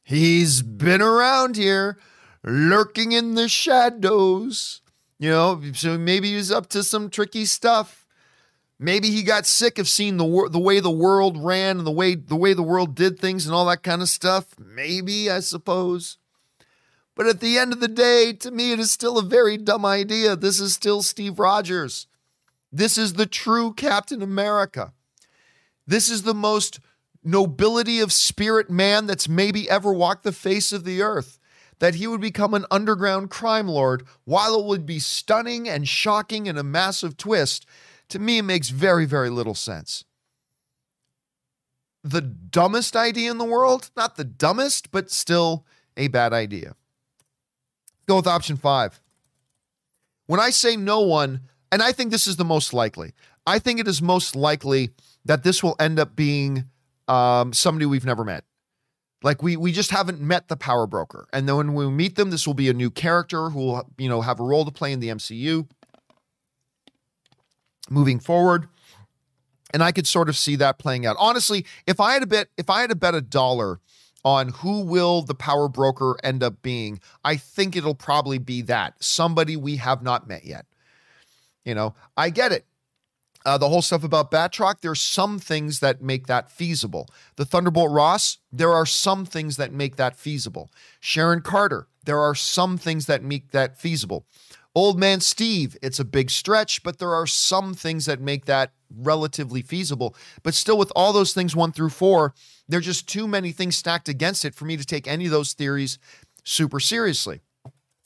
He's 0.03 0.61
been 0.61 1.01
around 1.01 1.57
here, 1.57 1.97
lurking 2.43 3.11
in 3.11 3.35
the 3.35 3.49
shadows. 3.49 4.81
You 5.19 5.30
know, 5.30 5.62
so 5.73 5.97
maybe 5.97 6.34
he's 6.34 6.52
up 6.52 6.67
to 6.69 6.84
some 6.84 7.10
tricky 7.10 7.45
stuff. 7.45 8.06
Maybe 8.80 9.10
he 9.10 9.23
got 9.23 9.45
sick 9.45 9.80
of 9.80 9.88
seeing 9.88 10.17
the 10.17 10.26
wor- 10.26 10.49
the 10.49 10.60
way 10.60 10.80
the 10.80 10.91
world 10.91 11.38
ran 11.38 11.78
and 11.78 11.88
the 11.88 11.91
way 11.91 12.15
the 12.15 12.36
way 12.36 12.54
the 12.54 12.63
world 12.63 12.95
did 12.95 13.19
things 13.19 13.45
and 13.45 13.56
all 13.56 13.65
that 13.67 13.84
kind 13.84 14.02
of 14.02 14.10
stuff. 14.10 14.60
Maybe, 14.60 15.30
I 15.30 15.39
suppose. 15.39 16.17
But 17.15 17.28
at 17.28 17.39
the 17.39 17.58
end 17.58 17.73
of 17.73 17.80
the 17.80 17.88
day, 17.88 18.34
to 18.34 18.52
me, 18.52 18.71
it 18.71 18.80
is 18.80 18.91
still 18.91 19.17
a 19.19 19.23
very 19.23 19.56
dumb 19.56 19.86
idea. 19.86 20.36
This 20.36 20.60
is 20.60 20.73
still 20.73 21.04
Steve 21.04 21.39
Rogers. 21.39 22.08
This 22.71 22.97
is 22.97 23.13
the 23.13 23.28
true 23.28 23.71
Captain 23.73 24.23
America. 24.23 24.93
This 25.86 26.10
is 26.10 26.23
the 26.23 26.34
most 26.34 26.80
nobility 27.23 27.99
of 27.99 28.12
spirit 28.12 28.69
man 28.69 29.06
that's 29.06 29.30
maybe 29.30 29.69
ever 29.69 29.93
walked 29.93 30.23
the 30.23 30.32
face 30.32 30.73
of 30.73 30.84
the 30.84 31.02
earth. 31.02 31.38
That 31.84 31.96
he 31.96 32.08
would 32.08 32.22
become 32.22 32.54
an 32.54 32.65
underground 32.72 33.30
crime 33.30 33.67
lord, 33.67 34.08
while 34.24 34.58
it 34.58 34.65
would 34.65 34.86
be 34.86 35.00
stunning 35.00 35.67
and 35.67 35.86
shocking 35.86 36.48
and 36.48 36.58
a 36.58 36.63
massive 36.63 37.17
twist, 37.17 37.65
to 38.08 38.19
me 38.19 38.38
it 38.38 38.43
makes 38.43 38.69
very, 38.69 39.06
very 39.06 39.30
little 39.30 39.54
sense. 39.54 40.06
The 42.02 42.22
dumbest 42.22 42.96
idea 42.96 43.30
in 43.30 43.38
the 43.38 43.43
world? 43.43 43.89
Not 43.98 44.15
the 44.15 44.24
dumbest, 44.24 44.91
but 44.91 45.12
still 45.12 45.65
a 45.98 46.08
bad 46.08 46.32
idea. 46.32 46.76
Go 48.08 48.15
with 48.15 48.28
option 48.28 48.56
five. 48.56 49.02
When 50.28 50.39
I 50.39 50.52
say 50.52 50.78
no 50.78 51.02
one, 51.02 51.41
and 51.69 51.84
I 51.84 51.91
think 51.91 52.12
this 52.12 52.28
is 52.28 52.38
the 52.38 52.46
most 52.46 52.74
likely, 52.74 53.12
I 53.46 53.60
think 53.60 53.82
it 53.82 53.89
is 53.89 54.02
most 54.02 54.38
likely 54.38 54.91
that 55.26 55.43
this 55.43 55.62
will 55.62 55.76
end 55.82 56.00
up 56.00 56.15
being 56.15 56.63
um, 57.10 57.52
somebody 57.52 57.86
we've 57.86 58.06
never 58.06 58.24
met. 58.24 58.46
Like 59.23 59.41
we 59.41 59.55
we 59.55 59.71
just 59.71 59.91
haven't 59.91 60.19
met 60.19 60.49
the 60.49 60.57
power 60.57 60.86
broker, 60.86 61.27
and 61.31 61.47
then 61.47 61.55
when 61.55 61.73
we 61.73 61.89
meet 61.89 62.15
them, 62.15 62.29
this 62.29 62.45
will 62.45 62.53
be 62.53 62.69
a 62.69 62.73
new 62.73 62.91
character 62.91 63.49
who 63.49 63.59
will 63.59 63.89
you 63.97 64.09
know 64.09 64.21
have 64.21 64.39
a 64.39 64.43
role 64.43 64.65
to 64.65 64.71
play 64.71 64.91
in 64.91 64.99
the 64.99 65.07
MCU 65.07 65.67
moving 67.89 68.19
forward. 68.19 68.67
And 69.73 69.81
I 69.81 69.91
could 69.91 70.05
sort 70.05 70.29
of 70.29 70.38
see 70.38 70.55
that 70.57 70.77
playing 70.77 71.05
out. 71.05 71.15
Honestly, 71.17 71.65
if 71.88 71.99
I 71.99 72.13
had 72.13 72.21
a 72.21 72.27
bet, 72.27 72.49
if 72.57 72.69
I 72.69 72.81
had 72.81 72.91
to 72.91 72.95
bet 72.95 73.15
a 73.15 73.21
dollar 73.21 73.79
on 74.23 74.49
who 74.49 74.81
will 74.81 75.21
the 75.21 75.33
power 75.33 75.67
broker 75.67 76.15
end 76.23 76.43
up 76.43 76.62
being, 76.62 76.99
I 77.23 77.38
think 77.38 77.75
it'll 77.75 77.95
probably 77.95 78.38
be 78.38 78.62
that 78.63 79.03
somebody 79.03 79.55
we 79.57 79.77
have 79.77 80.03
not 80.03 80.27
met 80.27 80.45
yet. 80.45 80.65
You 81.65 81.75
know, 81.75 81.95
I 82.15 82.29
get 82.29 82.51
it. 82.51 82.65
Uh, 83.45 83.58
the 83.58 83.67
whole 83.67 83.82
stuff 83.82 84.03
about 84.03 84.32
Batroc, 84.32 84.75
there's 84.82 85.01
some 85.01 85.38
things 85.38 85.79
that 85.82 86.01
make 86.01 86.27
that 86.27 86.49
feasible. 86.49 87.10
The 87.36 87.45
Thunderbolt 87.45 87.91
Ross, 87.91 88.38
there 88.51 88.71
are 88.71 88.86
some 88.86 89.25
things 89.25 89.58
that 89.58 89.73
make 89.73 89.97
that 89.97 90.15
feasible. 90.15 90.71
Sharon 91.01 91.41
Carter, 91.41 91.88
there 92.06 92.19
are 92.19 92.36
some 92.36 92.77
things 92.77 93.06
that 93.08 93.21
make 93.21 93.51
that 93.51 93.77
feasible. 93.77 94.25
Old 94.75 94.97
Man 94.97 95.19
Steve, 95.19 95.77
it's 95.82 95.99
a 95.99 96.06
big 96.06 96.32
stretch, 96.32 96.84
but 96.84 96.97
there 96.97 97.13
are 97.13 97.27
some 97.27 97.73
things 97.73 98.06
that 98.06 98.19
make 98.19 98.45
that 98.45 98.71
relatively 98.95 99.62
feasible. 99.62 100.15
But 100.41 100.53
still, 100.53 100.77
with 100.77 100.91
all 100.95 101.13
those 101.13 101.34
things 101.34 101.56
one 101.56 101.71
through 101.71 101.89
four, 101.89 102.34
there 102.67 102.79
are 102.79 102.82
just 102.82 103.08
too 103.08 103.27
many 103.27 103.51
things 103.51 103.75
stacked 103.75 104.10
against 104.10 104.45
it 104.45 104.56
for 104.56 104.65
me 104.65 104.77
to 104.77 104.86
take 104.86 105.08
any 105.08 105.25
of 105.25 105.32
those 105.32 105.53
theories 105.53 105.99
super 106.43 106.79
seriously. 106.79 107.41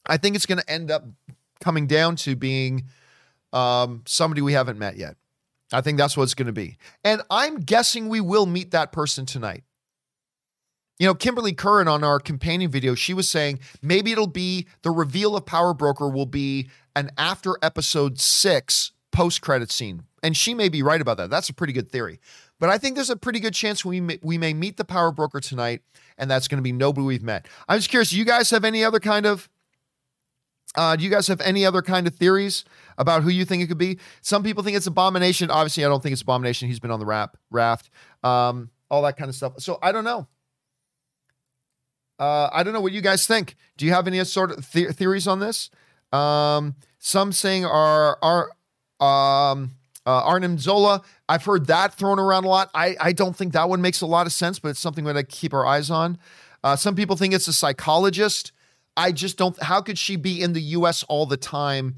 I 0.05 0.17
think 0.17 0.35
it's 0.35 0.45
going 0.45 0.59
to 0.59 0.69
end 0.69 0.91
up 0.91 1.05
coming 1.61 1.87
down 1.87 2.15
to 2.17 2.35
being 2.35 2.85
um, 3.53 4.03
somebody 4.05 4.41
we 4.41 4.53
haven't 4.53 4.77
met 4.77 4.97
yet. 4.97 5.15
I 5.71 5.81
think 5.81 5.97
that's 5.97 6.15
what 6.15 6.23
it's 6.23 6.33
going 6.33 6.47
to 6.47 6.53
be. 6.53 6.77
And 7.03 7.21
I'm 7.29 7.59
guessing 7.59 8.07
we 8.07 8.21
will 8.21 8.45
meet 8.45 8.71
that 8.71 8.91
person 8.91 9.25
tonight. 9.25 9.63
You 10.99 11.07
know, 11.07 11.13
Kimberly 11.13 11.53
Curran 11.53 11.87
on 11.87 12.03
our 12.03 12.19
companion 12.19 12.71
video, 12.71 12.95
she 12.95 13.13
was 13.13 13.29
saying 13.29 13.59
maybe 13.81 14.11
it'll 14.11 14.27
be 14.27 14.67
the 14.81 14.91
reveal 14.91 15.35
of 15.35 15.45
Power 15.45 15.73
Broker 15.73 16.09
will 16.09 16.25
be 16.25 16.69
an 16.95 17.11
after 17.17 17.57
episode 17.61 18.19
six 18.19 18.93
post 19.11 19.41
credit 19.41 19.71
scene. 19.71 20.03
And 20.23 20.35
she 20.35 20.55
may 20.55 20.69
be 20.69 20.81
right 20.81 20.99
about 20.99 21.17
that. 21.17 21.29
That's 21.29 21.49
a 21.49 21.53
pretty 21.53 21.73
good 21.73 21.91
theory. 21.91 22.19
But 22.59 22.69
I 22.69 22.79
think 22.79 22.95
there's 22.95 23.11
a 23.11 23.15
pretty 23.15 23.39
good 23.39 23.53
chance 23.53 23.85
we 23.85 24.01
may, 24.01 24.17
we 24.23 24.39
may 24.39 24.53
meet 24.53 24.77
the 24.77 24.85
Power 24.85 25.11
Broker 25.11 25.39
tonight, 25.39 25.83
and 26.17 26.31
that's 26.31 26.47
going 26.47 26.57
to 26.57 26.63
be 26.63 26.71
nobody 26.71 27.05
we've 27.05 27.21
met. 27.21 27.47
I'm 27.69 27.77
just 27.77 27.89
curious, 27.89 28.09
do 28.09 28.17
you 28.17 28.25
guys 28.25 28.49
have 28.49 28.65
any 28.65 28.83
other 28.83 28.99
kind 28.99 29.27
of 29.27 29.47
uh, 30.77 30.95
do 30.95 31.03
you 31.03 31.09
guys 31.09 31.27
have 31.27 31.41
any 31.41 31.65
other 31.65 31.81
kind 31.81 32.07
of 32.07 32.15
theories 32.15 32.63
about 32.97 33.23
who 33.23 33.29
you 33.29 33.43
think 33.43 33.63
it 33.63 33.67
could 33.67 33.77
be? 33.77 33.99
Some 34.21 34.43
people 34.43 34.63
think 34.63 34.77
it's 34.77 34.87
Abomination. 34.87 35.51
Obviously, 35.51 35.83
I 35.83 35.87
don't 35.89 36.01
think 36.01 36.13
it's 36.13 36.21
Abomination. 36.21 36.67
He's 36.67 36.79
been 36.79 36.91
on 36.91 36.99
the 36.99 37.05
rap 37.05 37.35
raft, 37.51 37.89
um, 38.23 38.69
all 38.89 39.01
that 39.01 39.17
kind 39.17 39.27
of 39.27 39.35
stuff. 39.35 39.53
So 39.59 39.79
I 39.81 39.91
don't 39.91 40.05
know. 40.05 40.27
Uh, 42.19 42.49
I 42.51 42.63
don't 42.63 42.73
know 42.73 42.81
what 42.81 42.93
you 42.93 43.01
guys 43.01 43.27
think. 43.27 43.55
Do 43.77 43.85
you 43.85 43.91
have 43.93 44.07
any 44.07 44.23
sort 44.23 44.51
of 44.51 44.71
the- 44.71 44.93
theories 44.93 45.27
on 45.27 45.39
this? 45.39 45.69
Um, 46.11 46.75
some 46.99 47.31
saying 47.31 47.65
are 47.65 48.17
are 48.21 48.49
um, 48.99 49.71
uh, 50.05 50.23
Arnim 50.23 50.57
Zola. 50.57 51.01
I've 51.29 51.43
heard 51.43 51.67
that 51.67 51.93
thrown 51.93 52.17
around 52.17 52.45
a 52.45 52.47
lot. 52.47 52.69
I 52.73 52.95
I 52.99 53.11
don't 53.11 53.35
think 53.35 53.53
that 53.53 53.69
one 53.69 53.81
makes 53.81 54.01
a 54.01 54.05
lot 54.07 54.25
of 54.25 54.33
sense, 54.33 54.57
but 54.57 54.69
it's 54.69 54.79
something 54.79 55.03
we 55.03 55.13
got 55.13 55.19
to 55.19 55.25
keep 55.25 55.53
our 55.53 55.65
eyes 55.65 55.91
on. 55.91 56.17
Uh, 56.63 56.75
some 56.75 56.95
people 56.95 57.15
think 57.15 57.33
it's 57.33 57.47
a 57.47 57.53
psychologist. 57.53 58.51
I 58.97 59.11
just 59.11 59.37
don't. 59.37 59.61
How 59.61 59.81
could 59.81 59.99
she 59.99 60.15
be 60.15 60.41
in 60.41 60.53
the 60.53 60.61
U.S. 60.61 61.03
all 61.03 61.27
the 61.27 61.37
time, 61.37 61.95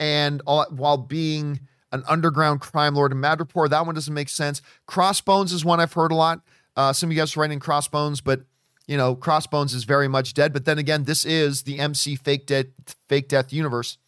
and 0.00 0.40
all, 0.46 0.66
while 0.70 0.96
being 0.96 1.60
an 1.92 2.02
underground 2.08 2.62
crime 2.62 2.94
lord 2.94 3.12
in 3.12 3.18
Madripoor? 3.18 3.68
That 3.68 3.84
one 3.84 3.94
doesn't 3.94 4.14
make 4.14 4.30
sense. 4.30 4.62
Crossbones 4.86 5.52
is 5.52 5.62
one 5.62 5.78
I've 5.78 5.92
heard 5.92 6.10
a 6.10 6.14
lot. 6.14 6.40
Uh, 6.74 6.94
some 6.94 7.10
of 7.10 7.12
you 7.12 7.20
guys 7.20 7.36
are 7.36 7.40
writing 7.40 7.60
Crossbones, 7.60 8.22
but 8.22 8.40
you 8.86 8.96
know 8.96 9.14
Crossbones 9.14 9.74
is 9.74 9.84
very 9.84 10.08
much 10.08 10.32
dead. 10.32 10.54
But 10.54 10.64
then 10.64 10.78
again, 10.78 11.04
this 11.04 11.26
is 11.26 11.64
the 11.64 11.78
MC 11.78 12.16
fake 12.16 12.46
dead, 12.46 12.72
fake 13.08 13.28
death 13.28 13.52
universe. 13.52 13.98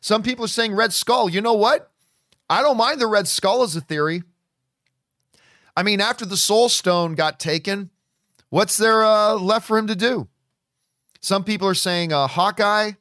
Some 0.00 0.24
people 0.24 0.44
are 0.46 0.48
saying 0.48 0.74
Red 0.74 0.92
Skull. 0.92 1.30
You 1.30 1.40
know 1.40 1.54
what? 1.54 1.92
I 2.48 2.62
don't 2.62 2.76
mind 2.76 3.00
the 3.00 3.06
Red 3.06 3.28
Skull 3.28 3.62
as 3.62 3.76
a 3.76 3.80
theory. 3.80 4.24
I 5.76 5.84
mean, 5.84 6.00
after 6.00 6.26
the 6.26 6.36
Soul 6.36 6.68
Stone 6.68 7.14
got 7.14 7.38
taken, 7.38 7.90
what's 8.48 8.76
there 8.76 9.04
uh, 9.04 9.34
left 9.34 9.68
for 9.68 9.78
him 9.78 9.86
to 9.86 9.94
do? 9.94 10.26
Some 11.20 11.44
people 11.44 11.68
are 11.68 11.74
saying 11.74 12.12
uh, 12.12 12.26
Hawkeye. 12.26 12.92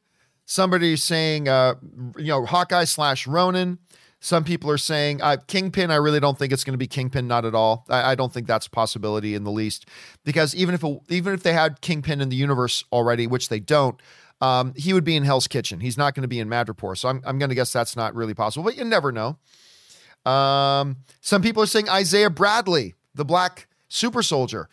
Somebody's 0.45 1.03
saying, 1.03 1.47
uh, 1.47 1.75
you 2.17 2.27
know, 2.27 2.45
Hawkeye 2.45 2.86
slash 2.86 3.27
Ronin. 3.27 3.79
Some 4.19 4.43
people 4.43 4.69
are 4.69 4.77
saying 4.77 5.21
uh, 5.21 5.38
Kingpin. 5.47 5.91
I 5.91 5.95
really 5.95 6.19
don't 6.19 6.38
think 6.38 6.51
it's 6.51 6.63
going 6.63 6.73
to 6.73 6.77
be 6.77 6.88
Kingpin. 6.88 7.27
Not 7.27 7.45
at 7.45 7.55
all. 7.55 7.86
I, 7.89 8.12
I, 8.12 8.15
don't 8.15 8.34
think 8.34 8.47
that's 8.47 8.67
a 8.67 8.69
possibility 8.69 9.34
in 9.34 9.45
the 9.45 9.51
least. 9.51 9.86
Because 10.25 10.53
even 10.53 10.75
if 10.75 10.84
it, 10.84 10.99
even 11.08 11.34
if 11.34 11.43
they 11.43 11.53
had 11.53 11.79
Kingpin 11.79 12.19
in 12.19 12.27
the 12.27 12.36
universe 12.36 12.84
already, 12.91 13.27
which 13.27 13.47
they 13.47 13.62
don't, 13.62 14.01
um, 14.41 14.73
he 14.75 14.93
would 14.93 15.05
be 15.05 15.15
in 15.15 15.23
Hell's 15.23 15.47
Kitchen. 15.47 15.79
He's 15.79 15.97
not 15.97 16.15
going 16.15 16.23
to 16.23 16.27
be 16.27 16.39
in 16.39 16.49
Madripoor. 16.49 16.97
So 16.97 17.10
I'm, 17.10 17.21
I'm 17.25 17.39
going 17.39 17.49
to 17.49 17.55
guess 17.55 17.71
that's 17.71 17.95
not 17.95 18.13
really 18.13 18.34
possible. 18.34 18.65
But 18.65 18.77
you 18.77 18.84
never 18.84 19.12
know. 19.12 19.38
Um, 20.29 20.97
some 21.21 21.41
people 21.41 21.63
are 21.63 21.67
saying 21.67 21.89
Isaiah 21.89 22.29
Bradley, 22.29 22.95
the 23.15 23.25
Black 23.25 23.67
Super 23.88 24.21
Soldier. 24.21 24.67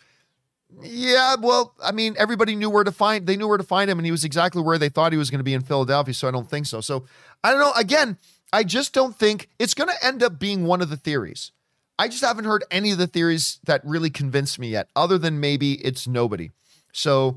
Yeah, 0.81 1.35
well, 1.39 1.73
I 1.81 1.91
mean, 1.91 2.15
everybody 2.17 2.55
knew 2.55 2.69
where 2.69 2.83
to 2.83 2.91
find. 2.91 3.25
They 3.25 3.37
knew 3.37 3.47
where 3.47 3.57
to 3.57 3.63
find 3.63 3.89
him, 3.89 3.99
and 3.99 4.05
he 4.05 4.11
was 4.11 4.23
exactly 4.23 4.61
where 4.61 4.77
they 4.77 4.89
thought 4.89 5.11
he 5.11 5.17
was 5.17 5.29
going 5.29 5.39
to 5.39 5.43
be 5.43 5.53
in 5.53 5.61
Philadelphia. 5.61 6.13
So 6.13 6.27
I 6.27 6.31
don't 6.31 6.49
think 6.49 6.65
so. 6.65 6.81
So 6.81 7.05
I 7.43 7.51
don't 7.51 7.59
know. 7.59 7.71
Again, 7.75 8.17
I 8.51 8.63
just 8.63 8.93
don't 8.93 9.15
think 9.15 9.49
it's 9.59 9.73
going 9.73 9.89
to 9.89 10.05
end 10.05 10.21
up 10.21 10.39
being 10.39 10.65
one 10.65 10.81
of 10.81 10.89
the 10.89 10.97
theories. 10.97 11.51
I 11.97 12.07
just 12.07 12.23
haven't 12.23 12.45
heard 12.45 12.63
any 12.69 12.91
of 12.91 12.97
the 12.97 13.07
theories 13.07 13.59
that 13.65 13.81
really 13.83 14.09
convinced 14.09 14.59
me 14.59 14.69
yet, 14.69 14.89
other 14.95 15.17
than 15.17 15.39
maybe 15.39 15.73
it's 15.83 16.07
nobody. 16.07 16.51
So 16.91 17.35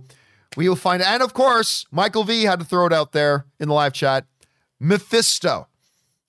we 0.57 0.69
will 0.69 0.77
find. 0.77 1.03
And 1.03 1.23
of 1.23 1.33
course, 1.33 1.87
Michael 1.91 2.25
V 2.25 2.43
had 2.45 2.59
to 2.59 2.65
throw 2.65 2.87
it 2.87 2.93
out 2.93 3.13
there 3.13 3.47
in 3.59 3.69
the 3.69 3.75
live 3.75 3.93
chat. 3.93 4.27
Mephisto. 4.79 5.69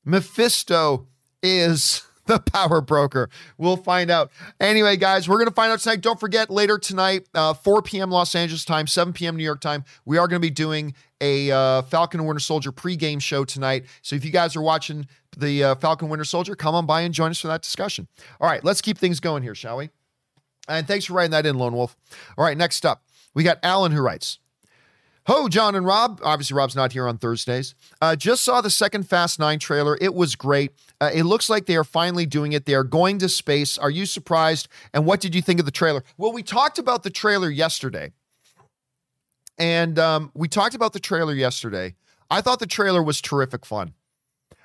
Mephisto 0.06 1.08
is 1.44 2.04
the 2.32 2.40
power 2.40 2.82
broker. 2.82 3.30
We'll 3.58 3.78
find 3.78 4.10
out. 4.10 4.32
Anyway, 4.60 4.98
guys, 4.98 5.28
we're 5.28 5.38
going 5.38 5.50
to 5.50 5.54
find 5.54 5.72
out 5.72 5.80
tonight. 5.80 6.02
Don't 6.02 6.20
forget, 6.20 6.50
later 6.50 6.78
tonight, 6.78 7.28
uh, 7.34 7.54
4 7.54 7.82
p.m. 7.82 8.10
Los 8.10 8.34
Angeles 8.36 8.64
time, 8.64 8.88
7 8.88 9.14
p.m. 9.14 9.36
New 9.36 9.44
York 9.44 9.62
time, 9.62 9.84
we 10.06 10.18
are 10.18 10.28
going 10.28 10.42
to 10.42 10.46
be 10.46 10.50
doing 10.50 10.94
a 11.20 11.52
uh, 11.52 11.82
Falcon 11.84 12.26
Winter 12.26 12.40
Soldier 12.40 12.72
pregame 12.72 13.22
show 13.22 13.44
tonight. 13.44 13.86
So 14.02 14.16
if 14.16 14.24
you 14.26 14.32
guys 14.32 14.56
are 14.56 14.62
watching 14.62 15.08
the 15.38 15.64
uh, 15.64 15.76
Falcon 15.76 16.10
Winter 16.10 16.26
Soldier, 16.26 16.56
come 16.56 16.74
on 16.74 16.86
by 16.86 17.02
and 17.02 17.14
join 17.14 17.32
us 17.32 17.40
for 17.40 17.48
that 17.48 17.62
discussion. 17.62 18.08
All 18.40 18.50
right, 18.50 18.64
let's 18.64 18.82
keep 18.82 18.98
things 18.98 19.20
going 19.20 19.44
here, 19.44 19.56
shall 19.56 19.78
we? 19.78 19.90
And 20.68 20.88
thanks 20.88 21.06
for 21.06 21.14
writing 21.14 21.32
that 21.32 21.46
in, 21.46 21.58
Lone 21.58 21.74
Wolf. 21.74 21.96
All 22.38 22.46
right, 22.46 22.58
next 22.58 22.86
up, 22.86 23.04
we 23.34 23.44
got 23.44 23.60
Alan 23.62 23.92
who 23.92 24.02
writes. 24.02 24.40
Ho, 25.28 25.48
John 25.48 25.76
and 25.76 25.86
Rob. 25.86 26.20
Obviously, 26.24 26.56
Rob's 26.56 26.76
not 26.76 26.94
here 26.94 27.08
on 27.08 27.18
Thursdays. 27.18 27.76
Uh, 28.02 28.16
just 28.16 28.44
saw 28.44 28.60
the 28.60 28.72
second 28.72 29.08
Fast 29.08 29.40
Nine 29.40 29.60
trailer. 29.60 29.98
It 30.02 30.16
was 30.16 30.36
great. 30.36 30.72
Uh, 31.00 31.12
it 31.14 31.24
looks 31.24 31.50
like 31.50 31.68
they 31.68 31.76
are 31.76 31.84
finally 31.84 32.26
doing 32.26 32.54
it. 32.54 32.66
They 32.66 32.74
are 32.74 32.84
going 32.84 33.20
to 33.20 33.30
space. 33.30 33.78
Are 33.78 33.92
you 33.92 34.08
surprised? 34.08 34.68
And 34.94 35.06
what 35.06 35.20
did 35.20 35.36
you 35.36 35.42
think 35.42 35.60
of 35.60 35.66
the 35.66 35.72
trailer? 35.72 36.04
Well, 36.18 36.34
we 36.34 36.42
talked 36.42 36.80
about 36.80 37.04
the 37.04 37.12
trailer 37.12 37.50
yesterday. 37.50 38.14
And 39.60 40.00
um, 40.00 40.32
we 40.34 40.48
talked 40.48 40.74
about 40.74 40.94
the 40.94 41.00
trailer 41.00 41.36
yesterday. 41.36 41.94
I 42.32 42.42
thought 42.42 42.60
the 42.60 42.66
trailer 42.66 43.04
was 43.04 43.22
terrific 43.22 43.64
fun. 43.64 43.94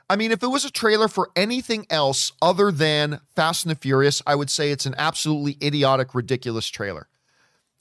I 0.08 0.16
mean, 0.16 0.30
if 0.30 0.42
it 0.42 0.48
was 0.48 0.64
a 0.64 0.70
trailer 0.70 1.08
for 1.08 1.30
anything 1.36 1.84
else 1.90 2.32
other 2.40 2.70
than 2.70 3.20
Fast 3.34 3.64
and 3.64 3.72
the 3.72 3.78
Furious, 3.78 4.22
I 4.26 4.36
would 4.36 4.48
say 4.48 4.70
it's 4.70 4.86
an 4.86 4.94
absolutely 4.96 5.58
idiotic, 5.60 6.14
ridiculous 6.14 6.68
trailer. 6.68 7.08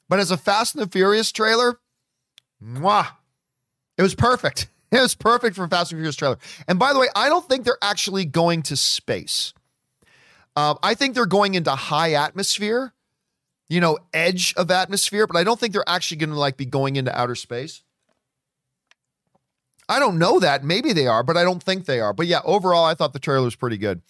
But 0.09 0.19
as 0.19 0.31
a 0.31 0.38
Fast 0.38 0.75
and 0.75 0.83
the 0.83 0.89
Furious 0.89 1.31
trailer, 1.31 1.79
Mwah. 2.65 3.08
It 3.97 4.01
was 4.01 4.15
perfect. 4.15 4.67
It 4.91 5.01
was 5.01 5.15
perfect 5.15 5.58
for 5.58 5.67
Fast 5.67 5.91
and 5.91 5.97
Furious 5.99 6.15
trailer. 6.15 6.38
And 6.69 6.80
by 6.80 6.93
the 6.93 6.99
way, 6.99 7.08
I 7.15 7.28
don't 7.28 7.45
think 7.49 7.65
they're 7.65 7.78
actually 7.82 8.23
going 8.23 8.62
to 8.62 8.78
space. 8.78 9.51
Uh, 10.56 10.75
I 10.82 10.93
think 10.93 11.15
they're 11.15 11.25
going 11.25 11.56
into 11.56 11.71
high 11.71 12.13
atmosphere, 12.13 12.93
you 13.67 13.82
know, 13.82 13.97
edge 14.13 14.54
of 14.56 14.71
atmosphere, 14.71 15.28
but 15.28 15.36
I 15.36 15.43
don't 15.43 15.60
think 15.60 15.73
they're 15.73 15.84
actually 15.86 16.17
going 16.17 16.30
to 16.30 16.39
like 16.39 16.56
be 16.56 16.65
going 16.65 16.95
into 16.95 17.17
outer 17.19 17.36
space. 17.36 17.84
I 19.89 19.99
don't 19.99 20.17
know 20.17 20.39
that. 20.39 20.63
Maybe 20.63 20.93
they 20.93 21.08
are, 21.08 21.23
but 21.23 21.36
I 21.36 21.43
don't 21.43 21.62
think 21.62 21.86
they 21.86 21.99
are. 21.99 22.13
But 22.13 22.28
yeah, 22.28 22.39
overall, 22.45 22.86
I 22.86 22.93
thought 22.93 23.12
the 23.12 23.19
trailer 23.19 23.43
was 23.43 23.56
pretty 23.56 23.78
good. 23.78 24.01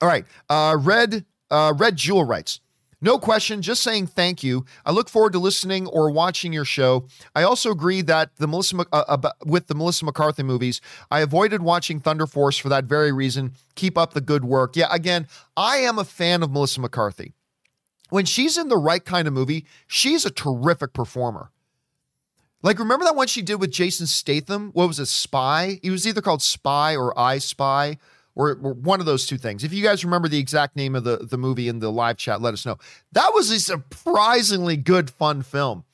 All 0.00 0.08
right, 0.08 0.24
uh, 0.48 0.76
Red 0.78 1.24
uh, 1.50 1.74
Red 1.76 1.96
Jewel 1.96 2.24
writes. 2.24 2.60
No 3.02 3.18
question, 3.18 3.60
just 3.60 3.82
saying 3.82 4.06
thank 4.06 4.42
you. 4.42 4.64
I 4.86 4.90
look 4.90 5.10
forward 5.10 5.34
to 5.34 5.38
listening 5.38 5.86
or 5.86 6.10
watching 6.10 6.52
your 6.52 6.64
show. 6.64 7.06
I 7.34 7.42
also 7.42 7.70
agree 7.70 8.00
that 8.02 8.34
the 8.36 8.48
Melissa 8.48 8.86
uh, 8.90 9.30
with 9.44 9.66
the 9.66 9.74
Melissa 9.74 10.06
McCarthy 10.06 10.42
movies, 10.42 10.80
I 11.10 11.20
avoided 11.20 11.60
watching 11.60 12.00
Thunder 12.00 12.26
Force 12.26 12.56
for 12.56 12.70
that 12.70 12.84
very 12.84 13.12
reason. 13.12 13.52
Keep 13.74 13.98
up 13.98 14.14
the 14.14 14.22
good 14.22 14.44
work. 14.44 14.76
Yeah, 14.76 14.88
again, 14.90 15.28
I 15.56 15.78
am 15.78 15.98
a 15.98 16.04
fan 16.04 16.42
of 16.42 16.50
Melissa 16.50 16.80
McCarthy. 16.80 17.34
When 18.08 18.24
she's 18.24 18.56
in 18.56 18.68
the 18.68 18.78
right 18.78 19.04
kind 19.04 19.28
of 19.28 19.34
movie, 19.34 19.66
she's 19.86 20.24
a 20.24 20.30
terrific 20.30 20.94
performer. 20.94 21.50
Like, 22.62 22.78
remember 22.78 23.04
that 23.04 23.16
one 23.16 23.26
she 23.26 23.42
did 23.42 23.60
with 23.60 23.72
Jason 23.72 24.06
Statham? 24.06 24.70
What 24.72 24.88
was 24.88 24.98
it, 24.98 25.06
Spy? 25.06 25.80
He 25.82 25.90
was 25.90 26.06
either 26.06 26.22
called 26.22 26.40
Spy 26.40 26.96
or 26.96 27.16
I 27.18 27.38
Spy 27.38 27.98
or, 28.36 28.54
one 28.54 29.00
of 29.00 29.06
those 29.06 29.26
two 29.26 29.38
things. 29.38 29.64
If 29.64 29.72
you 29.72 29.82
guys 29.82 30.04
remember 30.04 30.28
the 30.28 30.38
exact 30.38 30.76
name 30.76 30.94
of 30.94 31.02
the, 31.02 31.16
the 31.16 31.38
movie 31.38 31.68
in 31.68 31.80
the 31.80 31.90
live 31.90 32.18
chat, 32.18 32.40
let 32.40 32.54
us 32.54 32.64
know. 32.64 32.78
That 33.12 33.32
was 33.34 33.50
a 33.50 33.58
surprisingly 33.58 34.76
good, 34.76 35.10
fun 35.10 35.42
film. 35.42 35.84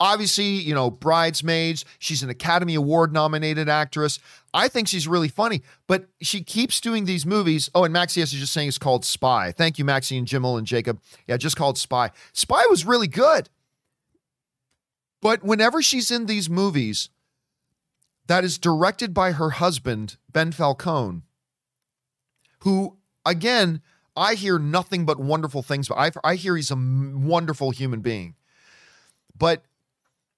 Obviously, 0.00 0.46
you 0.46 0.74
know, 0.74 0.90
Bridesmaids, 0.90 1.84
she's 1.98 2.22
an 2.22 2.30
Academy 2.30 2.74
Award 2.74 3.12
nominated 3.12 3.68
actress. 3.68 4.18
I 4.52 4.68
think 4.68 4.88
she's 4.88 5.06
really 5.06 5.28
funny, 5.28 5.62
but 5.86 6.06
she 6.20 6.42
keeps 6.42 6.80
doing 6.80 7.04
these 7.04 7.24
movies. 7.24 7.70
Oh, 7.74 7.84
and 7.84 7.92
Maxie 7.92 8.20
is 8.20 8.32
just 8.32 8.52
saying 8.52 8.68
it's 8.68 8.78
called 8.78 9.04
Spy. 9.04 9.52
Thank 9.52 9.78
you, 9.78 9.84
Maxie 9.84 10.18
and 10.18 10.26
Jimmel 10.26 10.56
and 10.56 10.66
Jacob. 10.66 11.00
Yeah, 11.26 11.36
just 11.36 11.56
called 11.56 11.78
Spy. 11.78 12.10
Spy 12.32 12.66
was 12.68 12.84
really 12.84 13.06
good. 13.08 13.48
But 15.20 15.42
whenever 15.42 15.80
she's 15.80 16.10
in 16.10 16.26
these 16.26 16.50
movies 16.50 17.08
that 18.26 18.44
is 18.44 18.58
directed 18.58 19.14
by 19.14 19.32
her 19.32 19.50
husband, 19.50 20.16
Ben 20.30 20.52
Falcone, 20.52 21.22
who, 22.64 22.96
again, 23.24 23.82
I 24.16 24.34
hear 24.34 24.58
nothing 24.58 25.04
but 25.04 25.20
wonderful 25.20 25.62
things. 25.62 25.88
But 25.88 25.98
I, 25.98 26.32
I 26.32 26.34
hear 26.34 26.56
he's 26.56 26.70
a 26.70 26.76
wonderful 26.76 27.70
human 27.70 28.00
being. 28.00 28.34
But 29.36 29.64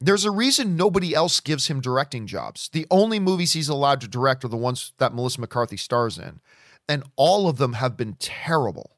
there's 0.01 0.25
a 0.25 0.31
reason 0.31 0.77
nobody 0.77 1.15
else 1.15 1.41
gives 1.41 1.69
him 1.69 1.81
directing 1.81 2.27
jobs. 2.27 2.69
The 2.69 2.87
only 2.91 3.21
movies 3.21 3.53
he's 3.53 3.69
allowed 3.69 4.01
to 4.03 4.09
direct 4.09 4.45
are 4.45 4.49
the 4.49 4.57
ones 4.57 4.93
that 4.99 5.15
Melissa 5.15 5.41
McCarthy 5.41 5.77
stars 5.77 6.19
in. 6.19 6.41
And 6.89 7.05
all 7.17 7.49
of 7.49 7.59
them 7.59 7.75
have 7.75 7.97
been 7.97 8.15
terrible, 8.15 8.97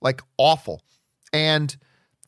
like 0.00 0.20
awful. 0.36 0.82
And 1.32 1.76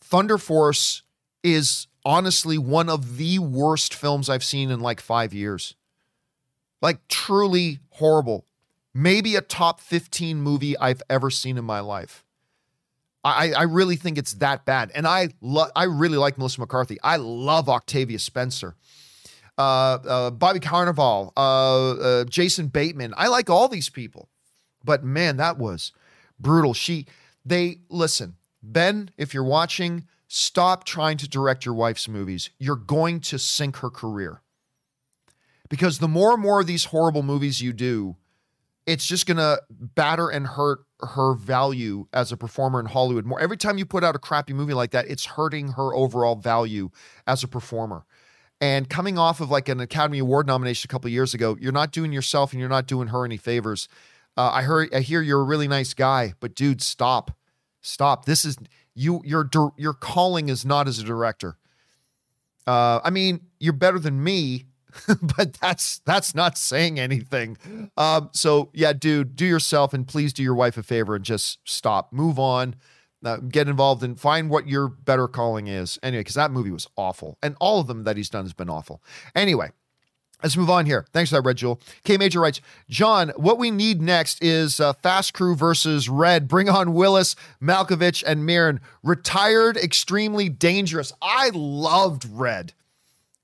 Thunder 0.01 0.39
Force 0.39 1.03
is 1.43 1.89
honestly 2.05 2.59
one 2.59 2.89
of 2.89 3.17
the 3.17 3.39
worst 3.39 3.93
films 3.93 4.29
I've 4.29 4.45
seen 4.45 4.71
in 4.71 4.81
like 4.81 5.01
five 5.01 5.35
years. 5.35 5.75
Like 6.81 7.07
truly 7.09 7.81
horrible 7.91 8.45
maybe 8.99 9.37
a 9.37 9.41
top 9.41 9.81
15 9.81 10.41
movie 10.41 10.77
I've 10.77 11.03
ever 11.09 11.31
seen 11.31 11.57
in 11.57 11.65
my 11.65 11.81
life. 11.81 12.25
I, 13.25 13.53
I 13.53 13.63
really 13.63 13.97
think 13.97 14.19
it's 14.19 14.35
that 14.35 14.65
bad. 14.65 14.91
And 14.95 15.07
I 15.07 15.31
lo- 15.41 15.71
I 15.77 15.85
really 15.85 16.19
like 16.19 16.39
Melissa 16.39 16.61
McCarthy. 16.61 16.99
I 17.03 17.17
love 17.17 17.69
Octavia 17.69 18.19
Spencer. 18.19 18.75
Uh, 19.57 19.99
uh, 20.09 20.31
Bobby 20.31 20.61
Cannavale, 20.61 21.33
uh, 21.37 21.91
uh, 21.91 22.25
Jason 22.25 22.69
Bateman. 22.69 23.13
I 23.17 23.27
like 23.29 23.51
all 23.51 23.69
these 23.69 23.89
people. 23.89 24.29
But 24.85 25.03
man, 25.03 25.37
that 25.37 25.59
was 25.59 25.93
brutal. 26.39 26.75
She, 26.75 27.07
they, 27.45 27.81
listen, 27.89 28.37
Ben, 28.63 29.11
if 29.19 29.35
you're 29.35 29.43
watching, 29.45 30.07
stop 30.29 30.85
trying 30.85 31.17
to 31.19 31.29
direct 31.29 31.67
your 31.67 31.75
wife's 31.75 32.09
movies. 32.09 32.51
You're 32.59 32.77
going 32.77 33.21
to 33.21 33.39
sink 33.39 33.79
her 33.79 33.91
career. 33.91 34.43
Because 35.69 35.99
the 35.99 36.09
more 36.09 36.33
and 36.33 36.43
more 36.43 36.61
of 36.61 36.67
these 36.69 36.87
horrible 36.87 37.25
movies 37.25 37.61
you 37.61 37.73
do, 37.73 38.17
it's 38.89 39.07
just 39.07 39.27
going 39.27 39.37
to 39.37 39.61
batter 39.71 40.31
and 40.31 40.47
hurt 40.47 40.81
her 41.01 41.35
value 41.35 42.07
as 42.15 42.33
a 42.33 42.39
performer 42.39 42.81
in 42.81 42.87
Hollywood 42.87 43.27
more. 43.27 43.39
Every 43.39 43.59
time 43.59 43.77
you 43.77 43.85
put 43.85 44.03
out 44.03 44.17
a 44.17 44.19
crappy 44.19 44.55
movie 44.55 44.73
like 44.73 44.93
that, 44.93 45.07
it's 45.09 45.27
hurting 45.27 45.73
her 45.73 45.95
overall 45.95 46.37
value 46.37 46.89
as 47.27 47.45
a 47.45 47.49
performer. 47.49 48.07
And 48.63 48.89
coming 48.89 49.19
off 49.19 49.43
of 49.43 49.51
like 49.51 49.69
an 49.69 49.79
Academy 49.79 50.19
Award 50.19 50.47
nomination 50.47 50.89
a 50.89 50.91
couple 50.91 51.11
years 51.11 51.35
ago, 51.35 51.57
you're 51.61 51.71
not 51.71 51.93
doing 51.93 52.13
yourself 52.13 52.53
and 52.53 52.61
you're 52.61 52.69
not 52.71 52.87
doing 52.87 53.09
her 53.09 53.27
any 53.27 53.37
favors. 53.37 53.89
Uh, 54.39 54.51
I 54.55 54.63
heard, 54.63 54.93
I 54.95 55.01
hear 55.01 55.21
you're 55.21 55.43
a 55.43 55.45
really 55.45 55.69
nice 55.69 55.93
guy, 55.93 56.33
but 56.41 56.55
dude, 56.55 56.81
stop, 56.81 57.37
stop. 57.83 58.25
This 58.25 58.47
is 58.47 58.57
you. 58.95 59.21
Your 59.23 59.51
your 59.77 59.93
calling 59.93 60.49
is 60.49 60.65
not 60.65 60.89
as 60.89 60.99
a 60.99 61.05
director. 61.05 61.59
Uh, 62.67 63.01
I 63.05 63.11
mean, 63.11 63.41
you're 63.61 63.73
better 63.75 63.99
than 63.99 64.25
me, 64.25 64.65
but 65.37 65.55
that's 65.55 65.99
that's 66.01 66.35
not 66.35 66.59
saying 66.59 66.99
anything. 66.99 67.57
Um, 67.97 68.31
so 68.33 68.71
yeah, 68.73 68.93
dude, 68.93 69.37
do 69.37 69.47
yourself 69.47 69.93
and 69.93 70.07
please 70.07 70.33
do 70.33 70.43
your 70.43 70.55
wife 70.55 70.77
a 70.77 70.83
favor 70.83 71.15
and 71.15 71.25
just 71.25 71.59
stop, 71.65 72.13
move 72.13 72.39
on, 72.39 72.77
uh, 73.25 73.39
get 73.39 73.69
involved 73.69 74.03
and 74.03 74.19
find 74.19 74.51
what 74.51 74.69
your 74.69 74.89
better 74.89 75.29
calling 75.29 75.67
is. 75.67 75.99
Anyway, 76.03 76.21
because 76.21 76.35
that 76.35 76.51
movie 76.51 76.71
was 76.71 76.87
awful, 76.97 77.39
and 77.43 77.57
all 77.61 77.81
of 77.81 77.87
them 77.87 78.05
that 78.05 78.17
he's 78.17 78.31
done 78.31 78.45
has 78.45 78.53
been 78.53 78.71
awful. 78.71 79.03
Anyway. 79.35 79.71
Let's 80.41 80.57
move 80.57 80.71
on 80.71 80.87
here. 80.87 81.05
Thanks 81.13 81.31
for 81.31 81.37
that, 81.37 81.43
Red 81.43 81.57
Jewel. 81.57 81.81
K 82.05 82.17
Major 82.17 82.41
writes, 82.41 82.61
John, 82.89 83.31
what 83.31 83.59
we 83.59 83.73
need 83.73 84.01
next 84.01 84.41
is 84.41 84.79
uh, 84.79 84.93
Fast 84.93 85.35
Crew 85.35 85.57
versus 85.57 86.09
Red. 86.09 86.47
Bring 86.47 86.69
on 86.69 86.95
Willis, 86.95 87.35
Malkovich, 87.61 88.23
and 88.25 88.47
Mirren. 88.47 88.81
Retired, 89.03 89.77
extremely 89.77 90.49
dangerous. 90.49 91.13
I 91.21 91.51
loved 91.53 92.25
Red. 92.31 92.73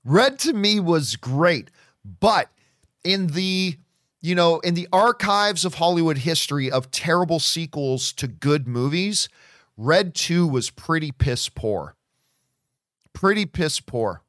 Red 0.05 0.39
to 0.39 0.53
me 0.53 0.79
was 0.79 1.15
great, 1.15 1.71
but 2.05 2.49
in 3.03 3.27
the 3.27 3.77
you 4.21 4.33
know, 4.33 4.57
in 4.61 4.73
the 4.73 4.87
archives 4.91 5.65
of 5.65 5.75
Hollywood 5.75 6.17
history 6.17 6.71
of 6.71 6.89
terrible 6.89 7.39
sequels 7.39 8.11
to 8.13 8.27
good 8.27 8.67
movies, 8.67 9.29
Red 9.77 10.15
2 10.15 10.47
was 10.47 10.71
pretty 10.71 11.11
piss 11.11 11.47
poor. 11.47 11.95
Pretty 13.13 13.45
piss 13.45 13.79
poor. 13.79 14.23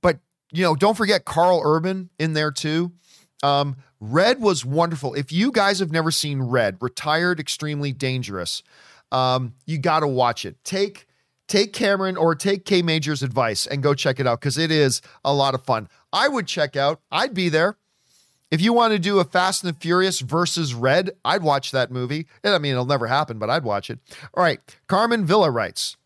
But, 0.00 0.20
you 0.52 0.62
know, 0.62 0.76
don't 0.76 0.96
forget 0.96 1.24
Karl 1.24 1.60
Urban 1.64 2.08
in 2.20 2.34
there 2.34 2.52
too. 2.52 2.92
Um, 3.42 3.76
Red 3.98 4.40
was 4.40 4.64
wonderful. 4.64 5.14
If 5.14 5.32
you 5.32 5.50
guys 5.50 5.80
have 5.80 5.90
never 5.90 6.12
seen 6.12 6.40
Red, 6.40 6.76
Retired 6.80 7.40
Extremely 7.40 7.90
Dangerous, 7.90 8.62
um, 9.10 9.54
you 9.66 9.78
got 9.78 10.00
to 10.00 10.06
watch 10.06 10.44
it. 10.44 10.62
Take 10.62 11.08
take 11.48 11.72
Cameron 11.72 12.16
or 12.16 12.34
take 12.34 12.64
K 12.64 12.82
Major's 12.82 13.22
advice 13.22 13.66
and 13.66 13.82
go 13.82 13.94
check 13.94 14.20
it 14.20 14.26
out 14.26 14.40
because 14.40 14.58
it 14.58 14.70
is 14.70 15.00
a 15.24 15.34
lot 15.34 15.54
of 15.54 15.64
fun. 15.64 15.88
I 16.12 16.28
would 16.28 16.46
check 16.46 16.76
out, 16.76 17.00
I'd 17.10 17.34
be 17.34 17.48
there. 17.48 17.76
If 18.50 18.60
you 18.60 18.72
want 18.72 18.92
to 18.92 18.98
do 18.98 19.18
a 19.18 19.24
Fast 19.24 19.64
and 19.64 19.76
Furious 19.76 20.20
versus 20.20 20.74
Red, 20.74 21.10
I'd 21.24 21.42
watch 21.42 21.72
that 21.72 21.90
movie. 21.90 22.28
I 22.44 22.58
mean, 22.58 22.72
it'll 22.72 22.84
never 22.84 23.08
happen, 23.08 23.38
but 23.38 23.50
I'd 23.50 23.64
watch 23.64 23.90
it. 23.90 23.98
All 24.32 24.44
right. 24.44 24.60
Carmen 24.86 25.24
Villa 25.24 25.50
writes 25.50 25.96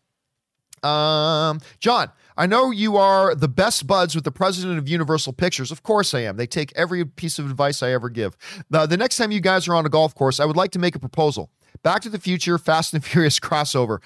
um, 0.83 1.59
John, 1.79 2.11
I 2.37 2.45
know 2.45 2.71
you 2.71 2.97
are 2.97 3.35
the 3.35 3.47
best 3.47 3.85
buds 3.85 4.15
with 4.15 4.23
the 4.23 4.31
president 4.31 4.79
of 4.79 4.87
Universal 4.87 5.33
Pictures. 5.33 5.71
Of 5.71 5.83
course 5.83 6.13
I 6.13 6.21
am. 6.21 6.37
They 6.37 6.47
take 6.47 6.71
every 6.75 7.05
piece 7.05 7.37
of 7.37 7.49
advice 7.49 7.83
I 7.83 7.91
ever 7.91 8.09
give. 8.09 8.37
The, 8.69 8.85
the 8.85 8.97
next 8.97 9.17
time 9.17 9.31
you 9.31 9.41
guys 9.41 9.67
are 9.67 9.75
on 9.75 9.85
a 9.85 9.89
golf 9.89 10.15
course, 10.15 10.39
I 10.39 10.45
would 10.45 10.55
like 10.55 10.71
to 10.71 10.79
make 10.79 10.95
a 10.95 10.99
proposal. 10.99 11.51
Back 11.83 12.01
to 12.03 12.09
the 12.09 12.19
Future, 12.19 12.57
Fast 12.57 12.93
and 12.93 13.03
Furious 13.03 13.39
crossover. 13.41 13.99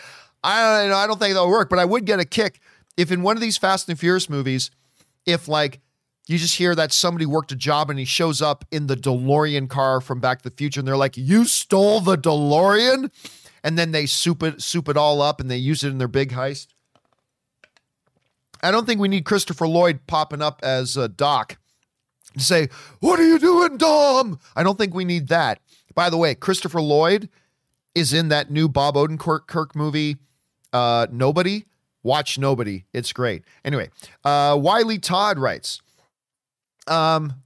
I 0.43 0.84
don't, 0.84 0.93
I 0.93 1.08
don't 1.08 1.19
think 1.19 1.34
that'll 1.34 1.49
work, 1.49 1.69
but 1.69 1.79
I 1.79 1.86
would 1.86 2.06
get 2.06 2.19
a 2.19 2.25
kick 2.25 2.60
if 2.97 3.12
in 3.12 3.21
one 3.21 3.38
of 3.38 3.41
these 3.41 3.58
Fast 3.58 3.89
and 3.89 3.99
Furious 3.99 4.29
movies, 4.29 4.71
if 5.25 5.47
like 5.47 5.79
you 6.27 6.38
just 6.38 6.56
hear 6.56 6.75
that 6.75 6.91
somebody 6.91 7.25
worked 7.25 7.51
a 7.51 7.56
job 7.56 7.89
and 7.89 7.99
he 7.99 8.06
shows 8.06 8.41
up 8.41 8.65
in 8.71 8.88
the 8.88 8.95
DeLorean 8.95 9.69
car 9.69 9.99
from 9.99 10.19
Back 10.19 10.41
to 10.41 10.49
the 10.49 10.56
Future 10.56 10.79
and 10.79 10.88
they're 10.88 10.97
like, 10.97 11.17
"You 11.17 11.45
stole 11.45 11.99
the 11.99 12.17
DeLorean," 12.17 13.12
and 13.63 13.77
then 13.77 13.91
they 13.91 14.06
soup 14.06 14.43
it 14.43 14.62
soup 14.62 14.88
it 14.89 14.97
all 14.97 15.21
up 15.21 15.39
and 15.39 15.49
they 15.49 15.58
use 15.58 15.84
it 15.84 15.89
in 15.89 15.97
their 15.97 16.08
big 16.08 16.32
heist. 16.32 16.67
I 18.62 18.71
don't 18.71 18.86
think 18.86 19.01
we 19.01 19.10
need 19.10 19.25
Christopher 19.25 19.67
Lloyd 19.67 20.08
popping 20.08 20.41
up 20.41 20.62
as 20.63 20.95
a 20.95 21.10
Doc 21.10 21.58
to 22.38 22.43
say, 22.43 22.69
"What 22.99 23.19
are 23.19 23.27
you 23.27 23.39
doing, 23.39 23.77
Dom?" 23.77 24.39
I 24.56 24.63
don't 24.63 24.77
think 24.77 24.93
we 24.93 25.06
need 25.06 25.27
that. 25.29 25.60
By 25.95 26.10
the 26.10 26.17
way, 26.17 26.36
Christopher 26.36 26.82
Lloyd 26.82 27.29
is 27.93 28.13
in 28.13 28.29
that 28.29 28.49
new 28.49 28.67
Bob 28.67 28.95
Odenkirk 28.95 29.75
movie 29.75 30.17
uh, 30.73 31.07
Nobody. 31.12 31.65
Watch 32.03 32.38
Nobody. 32.38 32.86
It's 32.91 33.13
great. 33.13 33.43
Anyway, 33.63 33.89
uh, 34.25 34.57
Wiley 34.59 34.99
Todd 34.99 35.39
writes, 35.39 35.81
um, 36.88 37.36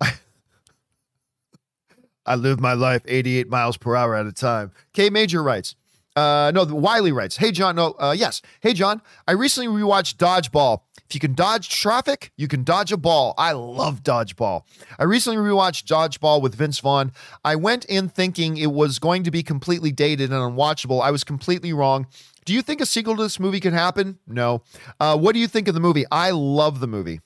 I 2.26 2.36
live 2.36 2.60
my 2.60 2.74
life 2.74 3.04
88 3.06 3.50
miles 3.50 3.78
per 3.78 3.96
hour 3.96 4.16
at 4.16 4.26
a 4.26 4.34
time. 4.34 4.72
K 4.94 5.10
Major 5.10 5.44
writes, 5.44 5.76
uh, 6.18 6.52
no, 6.54 6.66
Wiley 6.66 7.12
writes, 7.12 7.38
Hey, 7.38 7.52
John. 7.52 7.76
No, 7.76 7.96
uh, 8.00 8.14
yes. 8.18 8.42
Hey, 8.60 8.74
John. 8.74 9.02
I 9.28 9.34
recently 9.34 9.68
rewatched 9.68 10.16
Dodgeball. 10.16 10.82
If 11.08 11.14
you 11.14 11.22
can 11.22 11.36
dodge 11.36 11.70
traffic, 11.70 12.32
you 12.36 12.50
can 12.50 12.64
dodge 12.64 12.92
a 12.92 12.98
ball. 12.98 13.34
I 13.38 13.54
love 13.54 14.04
Dodgeball. 14.04 14.64
I 15.00 15.04
recently 15.04 15.38
rewatched 15.38 15.86
Dodgeball 15.86 16.42
with 16.42 16.56
Vince 16.56 16.80
Vaughn. 16.80 17.14
I 17.46 17.56
went 17.56 17.86
in 17.86 18.10
thinking 18.10 18.58
it 18.58 18.74
was 18.74 19.00
going 19.00 19.24
to 19.24 19.32
be 19.32 19.42
completely 19.42 19.92
dated 19.92 20.32
and 20.32 20.40
unwatchable. 20.40 21.02
I 21.02 21.12
was 21.12 21.24
completely 21.24 21.72
wrong. 21.72 22.08
Do 22.48 22.54
you 22.54 22.62
think 22.62 22.80
a 22.80 22.86
sequel 22.86 23.18
to 23.18 23.24
this 23.24 23.42
movie 23.42 23.60
can 23.60 23.74
happen? 23.74 24.20
No. 24.26 24.62
Uh, 25.02 25.18
what 25.18 25.34
do 25.34 25.40
you 25.40 25.50
think 25.50 25.68
of 25.68 25.74
the 25.74 25.82
movie? 25.82 26.06
I 26.10 26.32
love 26.32 26.80
the 26.80 26.88
movie. 26.88 27.20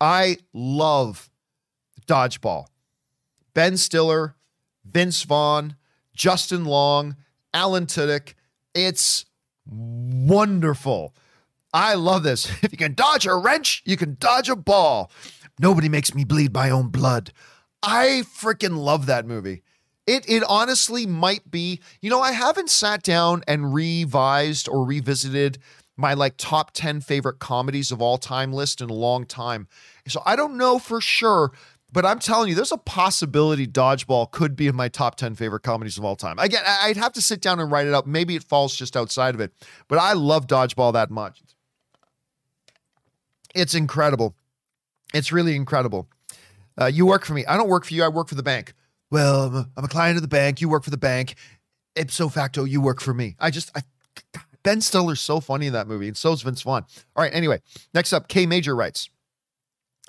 I 0.00 0.38
love 0.54 1.28
Dodgeball. 2.06 2.68
Ben 3.52 3.76
Stiller, 3.76 4.36
Vince 4.86 5.22
Vaughn, 5.24 5.76
Justin 6.14 6.64
Long, 6.64 7.16
Alan 7.52 7.84
Tudyk. 7.84 8.32
It's 8.74 9.26
wonderful. 9.66 11.14
I 11.74 11.92
love 11.92 12.22
this. 12.22 12.50
If 12.62 12.72
you 12.72 12.78
can 12.78 12.94
dodge 12.94 13.26
a 13.26 13.36
wrench, 13.36 13.82
you 13.84 13.98
can 13.98 14.16
dodge 14.18 14.48
a 14.48 14.56
ball. 14.56 15.10
Nobody 15.60 15.90
makes 15.90 16.14
me 16.14 16.24
bleed 16.24 16.54
my 16.54 16.70
own 16.70 16.88
blood. 16.88 17.34
I 17.82 18.22
freaking 18.34 18.78
love 18.78 19.04
that 19.06 19.26
movie. 19.26 19.62
It 20.06 20.28
it 20.28 20.42
honestly 20.48 21.06
might 21.06 21.50
be, 21.50 21.80
you 22.00 22.10
know, 22.10 22.20
I 22.20 22.32
haven't 22.32 22.70
sat 22.70 23.02
down 23.02 23.42
and 23.48 23.72
revised 23.72 24.68
or 24.68 24.84
revisited 24.84 25.58
my 25.96 26.14
like 26.14 26.34
top 26.36 26.72
10 26.72 27.00
favorite 27.00 27.38
comedies 27.38 27.90
of 27.90 28.02
all 28.02 28.18
time 28.18 28.52
list 28.52 28.80
in 28.80 28.90
a 28.90 28.94
long 28.94 29.24
time. 29.24 29.68
So 30.06 30.20
I 30.26 30.36
don't 30.36 30.56
know 30.56 30.78
for 30.78 31.00
sure, 31.00 31.52
but 31.92 32.04
I'm 32.04 32.18
telling 32.18 32.48
you, 32.48 32.54
there's 32.54 32.72
a 32.72 32.76
possibility 32.76 33.66
Dodgeball 33.66 34.30
could 34.30 34.56
be 34.56 34.66
in 34.66 34.74
my 34.74 34.88
top 34.88 35.14
10 35.14 35.36
favorite 35.36 35.62
comedies 35.62 35.96
of 35.96 36.04
all 36.04 36.16
time. 36.16 36.38
Again, 36.38 36.62
I'd 36.66 36.96
have 36.96 37.12
to 37.12 37.22
sit 37.22 37.40
down 37.40 37.60
and 37.60 37.70
write 37.70 37.86
it 37.86 37.94
up. 37.94 38.06
Maybe 38.06 38.34
it 38.34 38.42
falls 38.42 38.76
just 38.76 38.96
outside 38.96 39.34
of 39.34 39.40
it, 39.40 39.52
but 39.88 39.98
I 39.98 40.12
love 40.12 40.46
Dodgeball 40.46 40.92
that 40.94 41.10
much. 41.10 41.40
It's 43.54 43.74
incredible. 43.74 44.34
It's 45.14 45.30
really 45.30 45.54
incredible. 45.54 46.08
Uh, 46.78 46.86
you 46.86 47.06
work 47.06 47.24
for 47.24 47.34
me. 47.34 47.46
I 47.46 47.56
don't 47.56 47.68
work 47.68 47.84
for 47.84 47.94
you. 47.94 48.02
I 48.02 48.08
work 48.08 48.28
for 48.28 48.34
the 48.34 48.42
bank. 48.42 48.74
Well, 49.14 49.44
I'm 49.44 49.54
a, 49.54 49.68
I'm 49.76 49.84
a 49.84 49.88
client 49.88 50.16
of 50.16 50.22
the 50.22 50.28
bank. 50.28 50.60
You 50.60 50.68
work 50.68 50.82
for 50.82 50.90
the 50.90 50.96
bank. 50.96 51.36
Ipso 51.94 52.28
facto, 52.28 52.64
you 52.64 52.80
work 52.80 53.00
for 53.00 53.14
me. 53.14 53.36
I 53.38 53.52
just, 53.52 53.70
I, 53.76 53.82
Ben 54.64 54.80
Stiller's 54.80 55.20
so 55.20 55.38
funny 55.38 55.68
in 55.68 55.72
that 55.72 55.86
movie, 55.86 56.08
and 56.08 56.16
so's 56.16 56.42
Vince 56.42 56.62
Vaughn. 56.62 56.84
All 57.14 57.22
right, 57.22 57.32
anyway, 57.32 57.62
next 57.94 58.12
up, 58.12 58.26
K 58.26 58.44
Major 58.44 58.74
writes. 58.74 59.08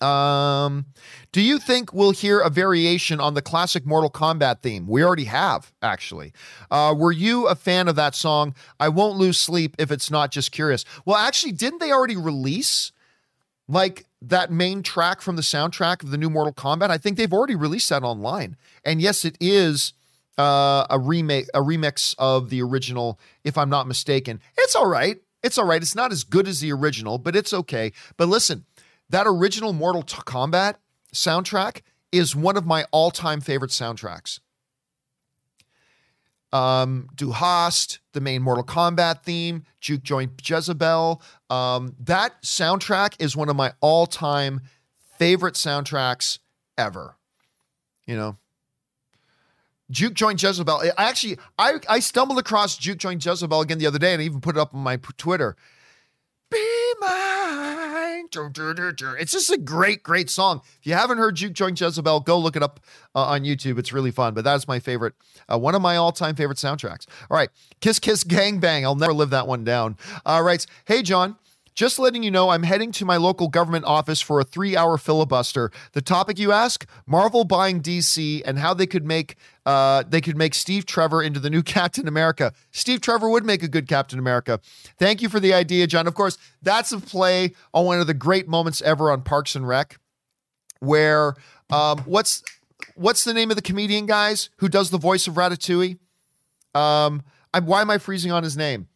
Um, 0.02 0.88
do 1.32 1.40
you 1.40 1.60
think 1.60 1.94
we'll 1.94 2.14
hear 2.14 2.40
a 2.40 2.50
variation 2.50 3.20
on 3.20 3.36
the 3.36 3.44
classic 3.44 3.86
Mortal 3.86 4.10
Kombat 4.10 4.64
theme? 4.64 4.88
We 4.88 5.04
already 5.04 5.26
have, 5.26 5.72
actually. 5.84 6.34
Uh, 6.72 6.96
were 6.98 7.12
you 7.12 7.48
a 7.48 7.54
fan 7.54 7.88
of 7.88 7.96
that 7.98 8.16
song? 8.16 8.56
I 8.80 8.90
won't 8.90 9.20
lose 9.20 9.38
sleep 9.38 9.76
if 9.78 9.92
it's 9.92 10.10
not 10.10 10.32
just 10.32 10.52
curious. 10.52 10.84
Well, 11.06 11.18
actually, 11.18 11.52
didn't 11.52 11.78
they 11.78 11.92
already 11.92 12.18
release 12.18 12.92
like 13.68 14.08
that 14.30 14.52
main 14.52 14.84
track 14.84 15.22
from 15.22 15.36
the 15.36 15.42
soundtrack 15.42 16.04
of 16.04 16.12
the 16.12 16.18
new 16.18 16.30
Mortal 16.30 16.54
Kombat? 16.54 16.90
I 16.90 16.98
think 16.98 17.18
they've 17.18 17.34
already 17.34 17.56
released 17.56 17.90
that 17.90 18.04
online. 18.04 18.58
And 18.84 19.02
yes, 19.02 19.26
it 19.26 19.38
is 19.40 19.94
uh, 20.38 20.86
a 20.90 21.00
remake, 21.00 21.48
a 21.54 21.60
remix 21.60 22.16
of 22.18 22.50
the 22.50 22.62
original, 22.62 23.20
if 23.44 23.58
I'm 23.58 23.70
not 23.70 23.88
mistaken. 23.88 24.42
It's 24.58 24.76
all 24.76 24.88
right. 24.88 25.18
It's 25.44 25.58
all 25.58 25.66
right. 25.66 25.82
It's 25.82 25.96
not 25.96 26.12
as 26.12 26.24
good 26.24 26.48
as 26.48 26.60
the 26.60 26.74
original, 26.74 27.18
but 27.18 27.36
it's 27.36 27.54
okay. 27.54 27.92
But 28.18 28.28
listen, 28.28 28.66
that 29.10 29.28
original 29.28 29.74
Mortal 29.74 30.04
Kombat 30.04 30.76
soundtrack 31.14 31.82
is 32.12 32.36
one 32.36 32.58
of 32.58 32.66
my 32.66 32.86
all-time 32.92 33.42
favorite 33.42 33.72
soundtracks. 33.72 34.40
Um, 36.52 37.10
Du 37.14 37.32
Hast, 37.32 38.00
the 38.16 38.22
main 38.22 38.42
Mortal 38.42 38.64
Kombat 38.64 39.22
theme, 39.22 39.64
Juke 39.80 40.02
Joint 40.02 40.32
Jezebel. 40.44 41.22
Um, 41.52 41.96
that 42.00 42.42
soundtrack 42.42 43.14
is 43.20 43.36
one 43.36 43.50
of 43.50 43.56
my 43.56 43.74
all-time 43.82 44.62
favorite 45.20 45.54
soundtracks 45.54 46.40
ever. 46.78 47.16
You 48.08 48.16
know, 48.16 48.38
Juke 49.92 50.16
Joint 50.16 50.42
Jezebel. 50.42 50.82
I 50.98 51.10
actually 51.10 51.38
I 51.60 51.76
I 51.88 52.00
stumbled 52.00 52.40
across 52.40 52.78
Juke 52.78 52.98
Joint 52.98 53.24
Jezebel 53.24 53.62
again 53.62 53.78
the 53.78 53.88
other 53.88 54.00
day 54.00 54.14
and 54.14 54.22
I 54.22 54.26
even 54.26 54.42
put 54.42 54.58
it 54.58 54.60
up 54.60 54.74
on 54.74 54.82
my 54.82 54.98
Twitter. 54.98 55.56
Be 56.50 56.94
mine. 57.00 57.85
It's 59.20 59.32
just 59.32 59.52
a 59.52 59.58
great, 59.58 60.04
great 60.04 60.30
song. 60.30 60.62
If 60.80 60.88
you 60.88 60.94
haven't 60.94 61.18
heard 61.18 61.36
Juke 61.36 61.54
Joint 61.54 61.80
Jezebel, 61.80 62.22
go 62.22 62.38
look 62.38 62.56
it 62.56 62.64
up 62.64 62.80
uh, 63.14 63.26
on 63.26 63.44
YouTube. 63.44 63.78
It's 63.78 63.92
really 63.92 64.12
fun. 64.12 64.34
But 64.34 64.44
that's 64.44 64.68
my 64.68 64.80
favorite, 64.80 65.14
uh, 65.52 65.58
one 65.58 65.76
of 65.76 65.82
my 65.82 65.98
all-time 65.98 66.36
favorite 66.36 66.58
soundtracks. 66.58 67.06
All 67.30 67.38
right, 67.38 67.50
Kiss 67.82 68.00
Kiss 68.00 68.24
Gang 68.24 68.60
Bang. 68.60 68.86
I'll 68.86 68.96
never 68.96 69.14
live 69.14 69.32
that 69.32 69.48
one 69.48 69.64
down. 69.64 69.98
All 70.26 70.44
right, 70.44 70.66
hey 70.86 71.02
John. 71.02 71.38
Just 71.76 72.00
letting 72.00 72.24
you 72.24 72.32
know, 72.32 72.50
I'm 72.50 72.64
heading 72.64 72.94
to 72.94 73.06
my 73.06 73.18
local 73.18 73.50
government 73.50 73.84
office 73.84 74.22
for 74.22 74.40
a 74.40 74.46
three 74.46 74.78
hour 74.78 74.98
filibuster. 74.98 75.72
The 75.92 76.02
topic 76.02 76.40
you 76.40 76.54
ask 76.54 76.88
Marvel 77.06 77.44
buying 77.44 77.82
DC 77.82 78.42
and 78.46 78.58
how 78.58 78.74
they 78.74 78.88
could 78.88 79.06
make. 79.06 79.36
Uh, 79.66 80.04
they 80.08 80.22
could 80.22 80.38
make 80.38 80.54
Steve 80.54 80.86
Trevor 80.86 81.22
into 81.22 81.40
the 81.40 81.50
new 81.50 81.62
Captain 81.76 82.08
America. 82.08 82.54
Steve 82.72 83.02
Trevor 83.02 83.30
would 83.30 83.46
make 83.46 83.62
a 83.62 83.68
good 83.68 83.90
Captain 83.90 84.18
America. 84.18 84.62
Thank 84.98 85.22
you 85.22 85.28
for 85.28 85.42
the 85.42 85.54
idea, 85.54 85.86
John. 85.86 86.08
Of 86.08 86.14
course, 86.14 86.38
that's 86.62 86.94
a 86.94 87.00
play 87.00 87.54
on 87.74 87.86
one 87.86 88.00
of 88.00 88.08
the 88.08 88.14
great 88.14 88.48
moments 88.48 88.82
ever 88.82 89.12
on 89.12 89.24
Parks 89.24 89.56
and 89.56 89.68
Rec, 89.68 90.00
where 90.80 91.36
um, 91.70 92.00
what's 92.06 92.42
what's 92.96 93.26
the 93.26 93.34
name 93.34 93.50
of 93.50 93.58
the 93.58 93.62
comedian 93.62 94.06
guys 94.06 94.50
who 94.58 94.70
does 94.70 94.92
the 94.92 94.98
voice 94.98 95.28
of 95.28 95.34
Ratatouille? 95.34 95.98
Um, 96.74 97.24
I'm, 97.54 97.66
why 97.66 97.82
am 97.82 97.90
I 97.90 97.98
freezing 97.98 98.32
on 98.32 98.44
his 98.44 98.56
name? 98.56 98.88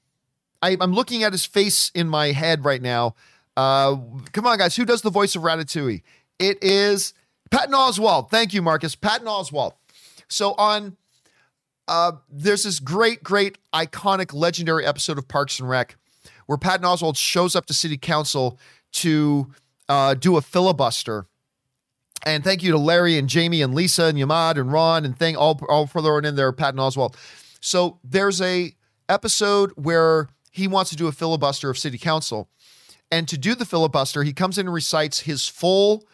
I, 0.61 0.77
am 0.79 0.93
looking 0.93 1.23
at 1.23 1.31
his 1.31 1.45
face 1.45 1.91
in 1.93 2.09
my 2.09 2.31
head 2.31 2.65
right 2.65 2.81
now. 2.81 3.15
Uh, 3.55 3.97
come 4.31 4.45
on, 4.47 4.57
guys. 4.57 4.75
Who 4.75 4.85
does 4.85 5.01
the 5.01 5.09
voice 5.09 5.35
of 5.35 5.41
Ratatouille? 5.41 6.01
It 6.37 6.63
is 6.63 7.13
Patton 7.51 7.73
Oswalt. 7.73 8.29
Thank 8.29 8.53
you, 8.53 8.61
Marcus. 8.61 8.95
Patton 8.95 9.27
Oswalt. 9.27 9.73
So 10.27 10.53
on, 10.53 10.97
uh, 11.87 12.13
there's 12.29 12.63
this 12.63 12.79
great, 12.79 13.23
great, 13.23 13.57
iconic, 13.73 14.33
legendary 14.33 14.85
episode 14.85 15.17
of 15.17 15.27
Parks 15.27 15.59
and 15.59 15.69
Rec 15.69 15.95
where 16.49 16.57
Patton 16.57 16.83
Oswalt 16.83 17.15
shows 17.15 17.55
up 17.55 17.67
to 17.67 17.75
City 17.75 17.95
Council 17.95 18.57
to 18.91 19.53
uh, 19.87 20.15
do 20.15 20.35
a 20.35 20.41
filibuster. 20.41 21.27
And 22.25 22.43
thank 22.43 22.63
you 22.63 22.71
to 22.71 22.77
Larry 22.79 23.19
and 23.19 23.29
Jamie 23.29 23.61
and 23.61 23.75
Lisa 23.75 24.05
and 24.05 24.17
Yamad 24.17 24.59
and 24.59 24.73
Ron 24.73 25.05
and 25.05 25.15
thing 25.15 25.35
all 25.35 25.61
all 25.69 25.85
for 25.85 26.01
throwing 26.01 26.25
in 26.25 26.35
there 26.35 26.51
Patton 26.51 26.79
Oswalt. 26.79 27.13
So 27.61 27.99
there's 28.03 28.41
a 28.41 28.73
episode 29.07 29.73
where 29.75 30.27
he 30.51 30.67
wants 30.67 30.89
to 30.91 30.95
do 30.95 31.07
a 31.07 31.12
filibuster 31.12 31.69
of 31.69 31.77
city 31.77 31.97
council. 31.97 32.49
And 33.12 33.27
to 33.27 33.38
do 33.38 33.55
the 33.55 33.65
filibuster, 33.65 34.23
he 34.23 34.33
comes 34.33 34.57
in 34.57 34.67
and 34.67 34.73
recites 34.73 35.21
his 35.21 35.47
full 35.47 36.05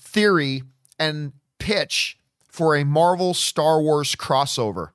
theory 0.00 0.62
and 0.98 1.32
pitch 1.58 2.18
for 2.48 2.76
a 2.76 2.84
Marvel 2.84 3.34
Star 3.34 3.80
Wars 3.80 4.14
crossover. 4.14 4.90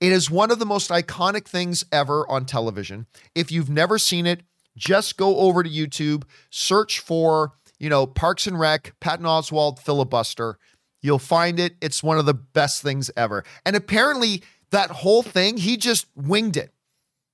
It 0.00 0.12
is 0.12 0.30
one 0.30 0.50
of 0.50 0.58
the 0.58 0.66
most 0.66 0.90
iconic 0.90 1.46
things 1.46 1.84
ever 1.92 2.26
on 2.28 2.46
television. 2.46 3.06
If 3.34 3.52
you've 3.52 3.68
never 3.68 3.98
seen 3.98 4.26
it, 4.26 4.40
just 4.76 5.16
go 5.16 5.38
over 5.38 5.62
to 5.62 5.68
YouTube, 5.68 6.22
search 6.48 7.00
for, 7.00 7.52
you 7.78 7.90
know, 7.90 8.06
Parks 8.06 8.46
and 8.46 8.58
Rec, 8.58 8.94
Patton 9.00 9.26
Oswalt 9.26 9.78
filibuster. 9.78 10.58
You'll 11.02 11.18
find 11.18 11.58
it. 11.58 11.76
It's 11.80 12.02
one 12.02 12.18
of 12.18 12.26
the 12.26 12.34
best 12.34 12.82
things 12.82 13.10
ever. 13.16 13.44
And 13.66 13.76
apparently, 13.76 14.42
that 14.70 14.90
whole 14.90 15.22
thing, 15.22 15.56
he 15.58 15.76
just 15.76 16.06
winged 16.14 16.56
it. 16.56 16.72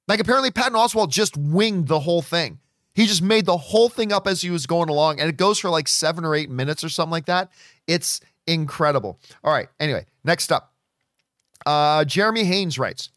Like 0.08 0.20
apparently 0.20 0.50
Patton 0.50 0.74
Oswalt 0.74 1.10
just 1.10 1.36
winged 1.36 1.88
the 1.88 2.00
whole 2.00 2.22
thing. 2.22 2.58
He 2.94 3.06
just 3.06 3.22
made 3.22 3.44
the 3.44 3.56
whole 3.58 3.88
thing 3.88 4.12
up 4.12 4.26
as 4.26 4.40
he 4.40 4.50
was 4.50 4.66
going 4.66 4.88
along, 4.88 5.20
and 5.20 5.28
it 5.28 5.36
goes 5.36 5.58
for 5.58 5.68
like 5.68 5.86
seven 5.86 6.24
or 6.24 6.34
eight 6.34 6.48
minutes 6.48 6.82
or 6.82 6.88
something 6.88 7.10
like 7.10 7.26
that. 7.26 7.50
It's 7.86 8.20
incredible. 8.46 9.18
All 9.44 9.52
right. 9.52 9.68
Anyway, 9.78 10.06
next 10.24 10.50
up, 10.50 10.72
uh, 11.66 12.04
Jeremy 12.04 12.44
Haynes 12.44 12.78
writes. 12.78 13.10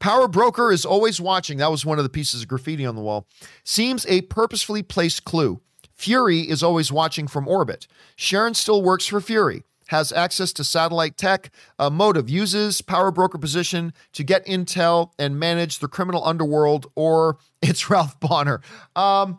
Power 0.00 0.26
Broker 0.26 0.72
is 0.72 0.84
always 0.84 1.20
watching. 1.20 1.58
That 1.58 1.70
was 1.70 1.86
one 1.86 1.98
of 1.98 2.04
the 2.04 2.10
pieces 2.10 2.42
of 2.42 2.48
graffiti 2.48 2.84
on 2.84 2.96
the 2.96 3.00
wall. 3.00 3.26
Seems 3.62 4.04
a 4.08 4.22
purposefully 4.22 4.82
placed 4.82 5.24
clue. 5.24 5.60
Fury 5.94 6.40
is 6.40 6.62
always 6.62 6.90
watching 6.90 7.28
from 7.28 7.46
orbit. 7.46 7.86
Sharon 8.16 8.54
still 8.54 8.82
works 8.82 9.06
for 9.06 9.20
Fury 9.20 9.62
has 9.92 10.10
access 10.10 10.54
to 10.54 10.64
satellite 10.64 11.18
tech. 11.18 11.50
Uh, 11.78 11.90
Motive 11.90 12.28
uses 12.28 12.80
power 12.80 13.10
broker 13.10 13.36
position 13.36 13.92
to 14.14 14.24
get 14.24 14.44
intel 14.46 15.12
and 15.18 15.38
manage 15.38 15.78
the 15.78 15.86
criminal 15.86 16.24
underworld, 16.24 16.90
or 16.96 17.36
it's 17.62 17.88
Ralph 17.88 18.18
Bohner. 18.18 18.62
Um, 18.96 19.38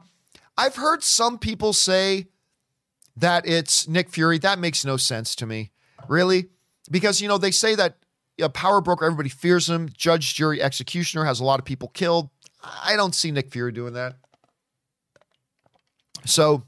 I've 0.55 0.75
heard 0.75 1.03
some 1.03 1.39
people 1.39 1.73
say 1.73 2.27
that 3.17 3.47
it's 3.47 3.87
Nick 3.87 4.09
Fury. 4.09 4.37
That 4.37 4.59
makes 4.59 4.85
no 4.85 4.95
sense 4.95 5.35
to 5.37 5.47
me, 5.47 5.71
really, 6.07 6.49
because 6.89 7.19
you 7.19 7.27
know 7.27 7.39
they 7.39 7.51
say 7.51 7.73
that 7.73 7.97
a 8.39 8.49
power 8.49 8.79
broker, 8.79 9.05
everybody 9.05 9.29
fears 9.29 9.67
him. 9.67 9.89
Judge, 9.97 10.35
jury, 10.35 10.61
executioner 10.61 11.25
has 11.25 11.39
a 11.39 11.43
lot 11.43 11.59
of 11.59 11.65
people 11.65 11.89
killed. 11.89 12.29
I 12.63 12.95
don't 12.95 13.15
see 13.15 13.31
Nick 13.31 13.51
Fury 13.51 13.71
doing 13.71 13.93
that. 13.93 14.17
So 16.25 16.63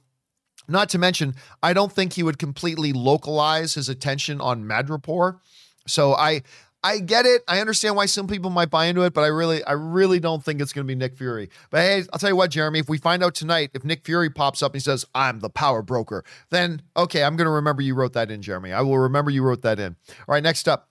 not 0.68 0.90
to 0.90 0.98
mention, 0.98 1.36
I 1.62 1.74
don't 1.74 1.92
think 1.92 2.14
he 2.14 2.24
would 2.24 2.40
completely 2.40 2.94
localize 2.94 3.74
his 3.74 3.90
attention 3.90 4.42
on 4.42 4.64
Madripoor. 4.64 5.40
So 5.88 6.14
I 6.14 6.44
I 6.86 7.00
get 7.00 7.26
it. 7.26 7.42
I 7.48 7.62
understand 7.62 7.96
why 7.96 8.06
some 8.06 8.28
people 8.28 8.52
might 8.52 8.70
buy 8.70 8.86
into 8.86 9.02
it, 9.02 9.14
but 9.16 9.24
I 9.24 9.28
really, 9.28 9.64
I 9.64 9.72
really 9.72 10.20
don't 10.20 10.46
think 10.46 10.62
it's 10.62 10.72
going 10.72 10.86
to 10.86 10.88
be 10.88 10.94
Nick 10.94 11.18
Fury. 11.18 11.50
But 11.72 11.80
hey, 11.82 12.04
I'll 12.14 12.20
tell 12.20 12.30
you 12.30 12.36
what, 12.36 12.52
Jeremy, 12.52 12.78
if 12.78 12.88
we 12.88 13.00
find 13.00 13.24
out 13.24 13.34
tonight, 13.34 13.72
if 13.74 13.84
Nick 13.84 14.06
Fury 14.06 14.30
pops 14.30 14.62
up 14.62 14.74
and 14.74 14.76
he 14.76 14.84
says, 14.84 15.04
I'm 15.16 15.40
the 15.40 15.50
power 15.50 15.82
broker, 15.82 16.24
then 16.52 16.84
okay, 16.96 17.24
I'm 17.24 17.36
going 17.38 17.48
to 17.48 17.52
remember 17.52 17.82
you 17.82 17.96
wrote 17.96 18.14
that 18.14 18.30
in, 18.30 18.44
Jeremy. 18.44 18.72
I 18.72 18.82
will 18.82 19.00
remember 19.00 19.32
you 19.32 19.42
wrote 19.42 19.64
that 19.64 19.80
in. 19.80 19.96
All 20.10 20.34
right, 20.34 20.44
next 20.44 20.68
up. 20.68 20.90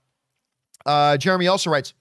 Uh, 0.85 1.17
Jeremy 1.17 1.47
also 1.47 1.71
writes, 1.71 1.95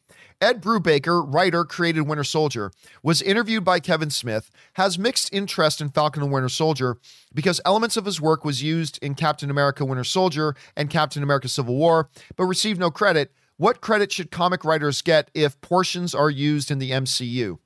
Ed 0.44 0.62
Brubaker, 0.62 1.24
writer, 1.26 1.64
created 1.64 2.02
Winter 2.02 2.26
Soldier, 2.26 2.74
was 3.02 3.22
interviewed 3.22 3.64
by 3.64 3.80
Kevin 3.80 4.10
Smith, 4.10 4.52
has 4.74 5.00
mixed 5.00 5.34
interest 5.34 5.80
in 5.80 5.88
Falcon 5.88 6.22
and 6.22 6.34
Winter 6.34 6.50
Soldier 6.50 6.98
because 7.34 7.62
elements 7.64 7.96
of 7.96 8.04
his 8.04 8.20
work 8.20 8.44
was 8.44 8.62
used 8.62 9.00
in 9.02 9.16
Captain 9.16 9.50
America 9.50 9.86
Winter 9.86 10.04
Soldier 10.04 10.54
and 10.76 10.90
Captain 10.90 11.24
America 11.24 11.48
Civil 11.48 11.78
War, 11.78 12.10
but 12.36 12.44
received 12.44 12.78
no 12.78 12.92
credit. 12.92 13.32
What 13.56 13.80
credit 13.80 14.12
should 14.12 14.32
comic 14.32 14.66
writers 14.66 15.02
get 15.02 15.32
if 15.34 15.62
portions 15.62 16.14
are 16.14 16.30
used 16.30 16.70
in 16.70 16.80
the 16.80 16.92
MCU? 16.92 17.60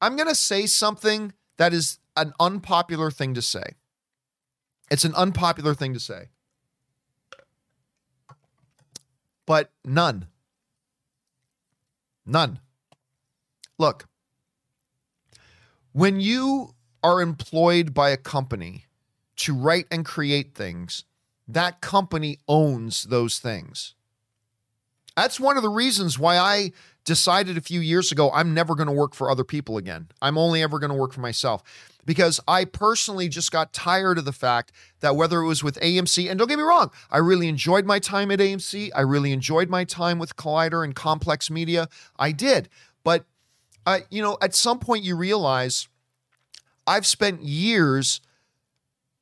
I'm 0.00 0.14
going 0.14 0.28
to 0.28 0.36
say 0.36 0.66
something 0.66 1.32
that 1.56 1.72
is 1.72 1.98
an 2.16 2.32
unpopular 2.38 3.10
thing 3.10 3.34
to 3.34 3.42
say. 3.42 3.74
It's 4.88 5.04
an 5.04 5.16
unpopular 5.16 5.74
thing 5.74 5.94
to 5.94 6.00
say. 6.00 6.28
But 9.50 9.72
none. 9.84 10.28
None. 12.24 12.60
Look, 13.80 14.06
when 15.90 16.20
you 16.20 16.76
are 17.02 17.20
employed 17.20 17.92
by 17.92 18.10
a 18.10 18.16
company 18.16 18.84
to 19.38 19.52
write 19.52 19.86
and 19.90 20.04
create 20.04 20.54
things, 20.54 21.02
that 21.48 21.80
company 21.80 22.38
owns 22.46 23.02
those 23.02 23.40
things. 23.40 23.96
That's 25.16 25.40
one 25.40 25.56
of 25.56 25.64
the 25.64 25.68
reasons 25.68 26.16
why 26.16 26.36
I 26.38 26.70
decided 27.04 27.56
a 27.56 27.60
few 27.60 27.80
years 27.80 28.12
ago 28.12 28.30
I'm 28.32 28.54
never 28.54 28.74
going 28.74 28.86
to 28.86 28.92
work 28.92 29.14
for 29.14 29.30
other 29.30 29.44
people 29.44 29.76
again. 29.76 30.08
I'm 30.20 30.38
only 30.38 30.62
ever 30.62 30.78
going 30.78 30.90
to 30.90 30.96
work 30.96 31.12
for 31.12 31.20
myself 31.20 31.62
because 32.04 32.40
I 32.48 32.64
personally 32.64 33.28
just 33.28 33.52
got 33.52 33.72
tired 33.72 34.18
of 34.18 34.24
the 34.24 34.32
fact 34.32 34.72
that 35.00 35.16
whether 35.16 35.40
it 35.40 35.46
was 35.46 35.62
with 35.62 35.78
AMC, 35.80 36.30
and 36.30 36.38
don't 36.38 36.48
get 36.48 36.58
me 36.58 36.64
wrong, 36.64 36.90
I 37.10 37.18
really 37.18 37.48
enjoyed 37.48 37.84
my 37.84 37.98
time 37.98 38.30
at 38.30 38.38
AMC. 38.38 38.90
I 38.94 39.02
really 39.02 39.32
enjoyed 39.32 39.68
my 39.68 39.84
time 39.84 40.18
with 40.18 40.36
Collider 40.36 40.84
and 40.84 40.94
Complex 40.94 41.50
Media. 41.50 41.88
I 42.18 42.32
did. 42.32 42.68
But, 43.04 43.24
uh, 43.86 44.00
you 44.10 44.22
know, 44.22 44.38
at 44.40 44.54
some 44.54 44.78
point 44.78 45.04
you 45.04 45.16
realize 45.16 45.88
I've 46.86 47.06
spent 47.06 47.42
years 47.42 48.20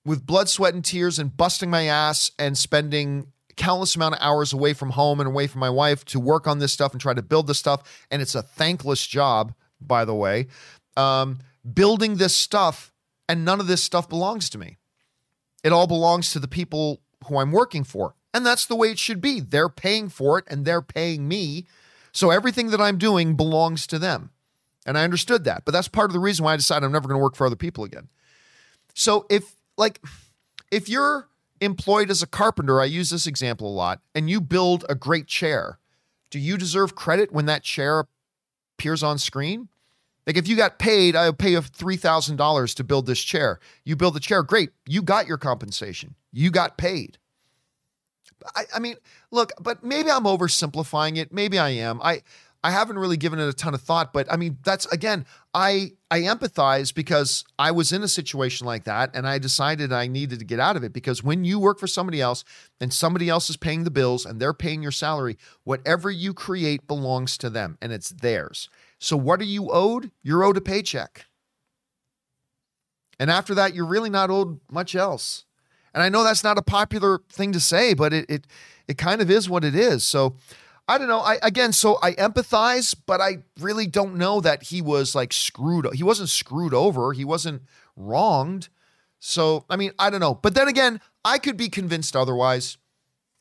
with 0.04 0.24
blood, 0.24 0.48
sweat, 0.48 0.74
and 0.74 0.84
tears 0.84 1.18
and 1.18 1.36
busting 1.36 1.70
my 1.70 1.84
ass 1.84 2.30
and 2.38 2.56
spending 2.56 3.32
countless 3.58 3.96
amount 3.96 4.14
of 4.14 4.20
hours 4.22 4.54
away 4.54 4.72
from 4.72 4.90
home 4.90 5.20
and 5.20 5.26
away 5.26 5.46
from 5.46 5.60
my 5.60 5.68
wife 5.68 6.04
to 6.06 6.18
work 6.18 6.46
on 6.46 6.60
this 6.60 6.72
stuff 6.72 6.92
and 6.92 7.00
try 7.00 7.12
to 7.12 7.22
build 7.22 7.46
this 7.46 7.58
stuff. 7.58 8.06
And 8.10 8.22
it's 8.22 8.34
a 8.34 8.42
thankless 8.42 9.06
job, 9.06 9.52
by 9.80 10.06
the 10.06 10.14
way, 10.14 10.46
um, 10.96 11.40
building 11.70 12.16
this 12.16 12.34
stuff. 12.34 12.92
And 13.28 13.44
none 13.44 13.60
of 13.60 13.66
this 13.66 13.82
stuff 13.82 14.08
belongs 14.08 14.48
to 14.50 14.58
me. 14.58 14.78
It 15.62 15.70
all 15.70 15.86
belongs 15.86 16.32
to 16.32 16.38
the 16.38 16.48
people 16.48 17.02
who 17.26 17.38
I'm 17.38 17.52
working 17.52 17.84
for. 17.84 18.14
And 18.32 18.46
that's 18.46 18.64
the 18.64 18.76
way 18.76 18.90
it 18.90 18.98
should 18.98 19.20
be. 19.20 19.40
They're 19.40 19.68
paying 19.68 20.08
for 20.08 20.38
it 20.38 20.46
and 20.48 20.64
they're 20.64 20.80
paying 20.80 21.28
me. 21.28 21.66
So 22.12 22.30
everything 22.30 22.70
that 22.70 22.80
I'm 22.80 22.96
doing 22.96 23.34
belongs 23.34 23.86
to 23.88 23.98
them. 23.98 24.30
And 24.86 24.96
I 24.96 25.04
understood 25.04 25.44
that. 25.44 25.64
But 25.66 25.72
that's 25.72 25.88
part 25.88 26.08
of 26.08 26.14
the 26.14 26.20
reason 26.20 26.44
why 26.44 26.54
I 26.54 26.56
decided 26.56 26.86
I'm 26.86 26.92
never 26.92 27.08
going 27.08 27.18
to 27.18 27.22
work 27.22 27.36
for 27.36 27.46
other 27.46 27.56
people 27.56 27.84
again. 27.84 28.08
So 28.94 29.26
if, 29.28 29.56
like, 29.76 30.00
if 30.70 30.88
you're 30.88 31.28
employed 31.60 32.10
as 32.10 32.22
a 32.22 32.26
carpenter, 32.26 32.80
I 32.80 32.86
use 32.86 33.10
this 33.10 33.26
example 33.26 33.68
a 33.68 33.74
lot, 33.74 34.00
and 34.14 34.28
you 34.28 34.40
build 34.40 34.84
a 34.88 34.94
great 34.94 35.26
chair, 35.26 35.78
do 36.30 36.38
you 36.38 36.56
deserve 36.56 36.94
credit 36.94 37.32
when 37.32 37.46
that 37.46 37.62
chair 37.62 38.04
appears 38.78 39.02
on 39.02 39.18
screen? 39.18 39.68
Like 40.26 40.36
if 40.36 40.46
you 40.46 40.56
got 40.56 40.78
paid, 40.78 41.16
I'll 41.16 41.32
pay 41.32 41.52
you 41.52 41.60
$3,000 41.60 42.74
to 42.74 42.84
build 42.84 43.06
this 43.06 43.20
chair. 43.20 43.58
You 43.84 43.96
build 43.96 44.14
the 44.14 44.20
chair, 44.20 44.42
great. 44.42 44.70
You 44.86 45.00
got 45.00 45.26
your 45.26 45.38
compensation. 45.38 46.14
You 46.32 46.50
got 46.50 46.76
paid. 46.76 47.16
I, 48.54 48.64
I 48.76 48.78
mean, 48.78 48.96
look, 49.30 49.52
but 49.58 49.82
maybe 49.82 50.10
I'm 50.10 50.24
oversimplifying 50.24 51.16
it. 51.16 51.32
Maybe 51.32 51.58
I 51.58 51.70
am. 51.70 52.00
I 52.02 52.22
I 52.64 52.72
haven't 52.72 52.98
really 52.98 53.16
given 53.16 53.38
it 53.38 53.48
a 53.48 53.52
ton 53.52 53.72
of 53.72 53.80
thought, 53.80 54.12
but 54.12 54.30
I 54.32 54.36
mean, 54.36 54.58
that's 54.64 54.86
again, 54.86 55.26
I 55.54 55.92
I 56.10 56.20
empathize 56.20 56.92
because 56.92 57.44
I 57.58 57.70
was 57.70 57.92
in 57.92 58.02
a 58.02 58.08
situation 58.08 58.66
like 58.66 58.84
that 58.84 59.10
and 59.14 59.28
I 59.28 59.38
decided 59.38 59.92
I 59.92 60.08
needed 60.08 60.40
to 60.40 60.44
get 60.44 60.58
out 60.58 60.76
of 60.76 60.82
it 60.82 60.92
because 60.92 61.22
when 61.22 61.44
you 61.44 61.60
work 61.60 61.78
for 61.78 61.86
somebody 61.86 62.20
else 62.20 62.44
and 62.80 62.92
somebody 62.92 63.28
else 63.28 63.48
is 63.48 63.56
paying 63.56 63.84
the 63.84 63.90
bills 63.90 64.26
and 64.26 64.40
they're 64.40 64.52
paying 64.52 64.82
your 64.82 64.90
salary, 64.90 65.38
whatever 65.62 66.10
you 66.10 66.34
create 66.34 66.88
belongs 66.88 67.38
to 67.38 67.50
them 67.50 67.78
and 67.80 67.92
it's 67.92 68.08
theirs. 68.08 68.68
So 68.98 69.16
what 69.16 69.40
are 69.40 69.44
you 69.44 69.70
owed? 69.70 70.10
You're 70.22 70.42
owed 70.42 70.56
a 70.56 70.60
paycheck. 70.60 71.26
And 73.20 73.30
after 73.30 73.54
that, 73.54 73.74
you're 73.74 73.86
really 73.86 74.10
not 74.10 74.30
owed 74.30 74.60
much 74.70 74.96
else. 74.96 75.44
And 75.94 76.02
I 76.02 76.08
know 76.08 76.22
that's 76.22 76.44
not 76.44 76.58
a 76.58 76.62
popular 76.62 77.20
thing 77.30 77.52
to 77.52 77.60
say, 77.60 77.94
but 77.94 78.12
it 78.12 78.28
it 78.28 78.46
it 78.88 78.98
kind 78.98 79.20
of 79.20 79.30
is 79.30 79.48
what 79.48 79.64
it 79.64 79.76
is. 79.76 80.04
So 80.04 80.36
I 80.88 80.96
don't 80.96 81.08
know. 81.08 81.20
I 81.20 81.38
again, 81.42 81.72
so 81.72 81.98
I 82.02 82.12
empathize, 82.12 82.94
but 83.06 83.20
I 83.20 83.38
really 83.60 83.86
don't 83.86 84.16
know 84.16 84.40
that 84.40 84.64
he 84.64 84.80
was 84.80 85.14
like 85.14 85.32
screwed. 85.34 85.86
He 85.94 86.02
wasn't 86.02 86.30
screwed 86.30 86.72
over. 86.72 87.12
He 87.12 87.24
wasn't 87.24 87.62
wronged. 87.94 88.70
So 89.20 89.66
I 89.68 89.76
mean, 89.76 89.92
I 89.98 90.08
don't 90.08 90.20
know. 90.20 90.34
But 90.34 90.54
then 90.54 90.66
again, 90.66 91.00
I 91.24 91.38
could 91.38 91.58
be 91.58 91.68
convinced 91.68 92.16
otherwise. 92.16 92.78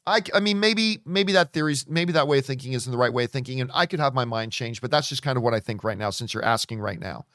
I, 0.05 0.21
I 0.33 0.39
mean, 0.39 0.59
maybe 0.59 0.99
maybe 1.05 1.33
that 1.33 1.53
theory's 1.53 1.87
maybe 1.87 2.13
that 2.13 2.27
way 2.27 2.39
of 2.39 2.45
thinking 2.45 2.73
isn't 2.73 2.91
the 2.91 2.97
right 2.97 3.11
way 3.11 3.25
of 3.25 3.31
thinking, 3.31 3.61
and 3.61 3.69
I 3.73 3.85
could 3.85 3.99
have 3.99 4.13
my 4.13 4.25
mind 4.25 4.51
changed. 4.51 4.81
But 4.81 4.91
that's 4.91 5.09
just 5.09 5.21
kind 5.21 5.37
of 5.37 5.43
what 5.43 5.53
I 5.53 5.59
think 5.59 5.83
right 5.83 5.97
now, 5.97 6.09
since 6.09 6.33
you're 6.33 6.45
asking 6.45 6.79
right 6.79 6.99
now. 6.99 7.25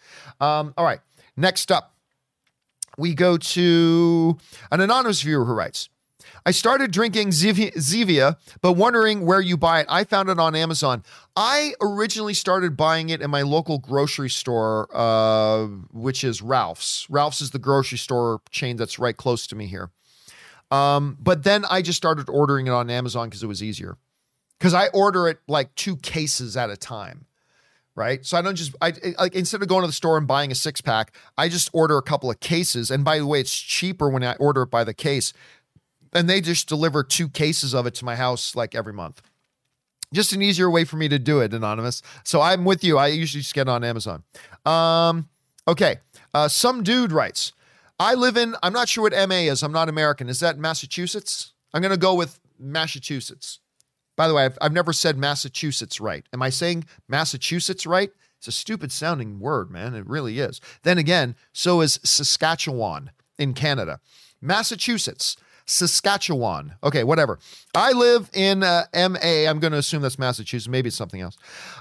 Um, 0.40 0.74
all 0.76 0.84
right. 0.84 1.00
Next 1.36 1.72
up, 1.72 1.94
we 2.98 3.14
go 3.14 3.36
to 3.38 4.38
an 4.70 4.80
anonymous 4.80 5.22
viewer 5.22 5.44
who 5.44 5.52
writes. 5.52 5.88
I 6.44 6.50
started 6.50 6.90
drinking 6.90 7.28
Zevia, 7.28 8.36
but 8.60 8.72
wondering 8.72 9.24
where 9.24 9.40
you 9.40 9.56
buy 9.56 9.80
it. 9.80 9.86
I 9.88 10.04
found 10.04 10.28
it 10.28 10.38
on 10.38 10.54
Amazon. 10.54 11.04
I 11.36 11.74
originally 11.80 12.34
started 12.34 12.76
buying 12.76 13.10
it 13.10 13.20
in 13.20 13.30
my 13.30 13.42
local 13.42 13.78
grocery 13.78 14.30
store, 14.30 14.88
uh, 14.92 15.66
which 15.92 16.24
is 16.24 16.42
Ralph's. 16.42 17.08
Ralph's 17.08 17.40
is 17.40 17.50
the 17.50 17.58
grocery 17.58 17.98
store 17.98 18.40
chain 18.50 18.76
that's 18.76 18.98
right 18.98 19.16
close 19.16 19.46
to 19.48 19.56
me 19.56 19.66
here. 19.66 19.90
Um, 20.70 21.16
but 21.20 21.44
then 21.44 21.64
I 21.70 21.82
just 21.82 21.96
started 21.96 22.28
ordering 22.28 22.66
it 22.66 22.72
on 22.72 22.90
Amazon 22.90 23.28
because 23.28 23.42
it 23.42 23.48
was 23.48 23.62
easier. 23.62 23.96
Because 24.58 24.74
I 24.74 24.88
order 24.88 25.28
it 25.28 25.38
like 25.46 25.74
two 25.74 25.96
cases 25.96 26.56
at 26.56 26.70
a 26.70 26.76
time 26.76 27.26
right? 27.94 28.24
So 28.24 28.38
I 28.38 28.42
don't 28.42 28.56
just 28.56 28.74
I 28.80 28.92
like 29.18 29.34
instead 29.34 29.62
of 29.62 29.68
going 29.68 29.82
to 29.82 29.86
the 29.86 29.92
store 29.92 30.16
and 30.16 30.26
buying 30.26 30.50
a 30.50 30.54
six 30.54 30.80
pack, 30.80 31.14
I 31.36 31.48
just 31.48 31.68
order 31.72 31.98
a 31.98 32.02
couple 32.02 32.30
of 32.30 32.40
cases. 32.40 32.90
And 32.90 33.04
by 33.04 33.18
the 33.18 33.26
way, 33.26 33.40
it's 33.40 33.54
cheaper 33.54 34.08
when 34.08 34.24
I 34.24 34.34
order 34.36 34.62
it 34.62 34.70
by 34.70 34.84
the 34.84 34.94
case 34.94 35.32
and 36.12 36.28
they 36.28 36.40
just 36.40 36.68
deliver 36.68 37.02
two 37.02 37.28
cases 37.28 37.74
of 37.74 37.86
it 37.86 37.94
to 37.94 38.04
my 38.04 38.16
house 38.16 38.54
like 38.54 38.74
every 38.74 38.92
month. 38.92 39.22
Just 40.12 40.32
an 40.32 40.42
easier 40.42 40.70
way 40.70 40.84
for 40.84 40.96
me 40.96 41.08
to 41.08 41.18
do 41.18 41.40
it, 41.40 41.54
anonymous. 41.54 42.02
So 42.22 42.40
I'm 42.40 42.64
with 42.64 42.84
you. 42.84 42.98
I 42.98 43.08
usually 43.08 43.40
just 43.40 43.54
get 43.54 43.68
on 43.68 43.82
Amazon. 43.82 44.22
Um, 44.66 45.28
okay. 45.66 45.96
Uh, 46.34 46.48
some 46.48 46.82
dude 46.82 47.12
writes, 47.12 47.52
I 47.98 48.14
live 48.14 48.36
in, 48.36 48.54
I'm 48.62 48.72
not 48.72 48.88
sure 48.88 49.02
what 49.02 49.28
MA 49.28 49.36
is. 49.36 49.62
I'm 49.62 49.72
not 49.72 49.88
American. 49.88 50.28
Is 50.28 50.40
that 50.40 50.58
Massachusetts? 50.58 51.52
I'm 51.72 51.80
going 51.80 51.92
to 51.92 51.98
go 51.98 52.14
with 52.14 52.40
Massachusetts. 52.58 53.60
By 54.16 54.28
the 54.28 54.34
way, 54.34 54.44
I've, 54.44 54.58
I've 54.60 54.72
never 54.72 54.92
said 54.92 55.16
Massachusetts 55.16 56.00
right. 56.00 56.26
Am 56.32 56.42
I 56.42 56.50
saying 56.50 56.84
Massachusetts 57.08 57.86
right? 57.86 58.10
It's 58.38 58.48
a 58.48 58.52
stupid 58.52 58.92
sounding 58.92 59.40
word, 59.40 59.70
man. 59.70 59.94
It 59.94 60.06
really 60.06 60.40
is. 60.40 60.60
Then 60.82 60.98
again, 60.98 61.36
so 61.52 61.80
is 61.80 62.00
Saskatchewan 62.02 63.12
in 63.38 63.54
Canada. 63.54 64.00
Massachusetts. 64.40 65.36
Saskatchewan. 65.66 66.74
Okay, 66.82 67.04
whatever. 67.04 67.38
I 67.74 67.92
live 67.92 68.30
in 68.34 68.62
uh, 68.62 68.84
MA. 68.94 69.48
I'm 69.48 69.58
going 69.58 69.72
to 69.72 69.78
assume 69.78 70.02
that's 70.02 70.18
Massachusetts. 70.18 70.68
Maybe 70.68 70.88
it's 70.88 70.96
something 70.96 71.20
else. 71.20 71.36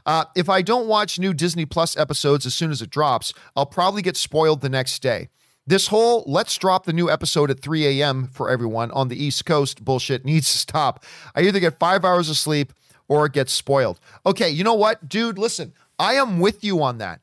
Uh, 0.05 0.25
if 0.35 0.49
I 0.49 0.61
don't 0.61 0.87
watch 0.87 1.19
new 1.19 1.33
Disney 1.33 1.65
Plus 1.65 1.97
episodes 1.97 2.45
as 2.45 2.53
soon 2.53 2.71
as 2.71 2.81
it 2.81 2.89
drops, 2.89 3.33
I'll 3.55 3.65
probably 3.65 4.01
get 4.01 4.17
spoiled 4.17 4.61
the 4.61 4.69
next 4.69 5.01
day. 5.01 5.29
This 5.67 5.87
whole 5.87 6.23
let's 6.27 6.57
drop 6.57 6.85
the 6.85 6.93
new 6.93 7.09
episode 7.09 7.51
at 7.51 7.59
3 7.59 8.01
a.m. 8.01 8.27
for 8.27 8.49
everyone 8.49 8.91
on 8.91 9.09
the 9.09 9.23
East 9.23 9.45
Coast 9.45 9.85
bullshit 9.85 10.25
needs 10.25 10.51
to 10.51 10.57
stop. 10.57 11.05
I 11.35 11.41
either 11.41 11.59
get 11.59 11.79
five 11.79 12.03
hours 12.03 12.29
of 12.29 12.37
sleep 12.37 12.73
or 13.07 13.25
it 13.25 13.33
gets 13.33 13.53
spoiled. 13.53 13.99
Okay, 14.25 14.49
you 14.49 14.63
know 14.63 14.73
what, 14.73 15.07
dude? 15.07 15.37
Listen, 15.37 15.73
I 15.99 16.13
am 16.13 16.39
with 16.39 16.63
you 16.63 16.81
on 16.81 16.97
that. 16.97 17.21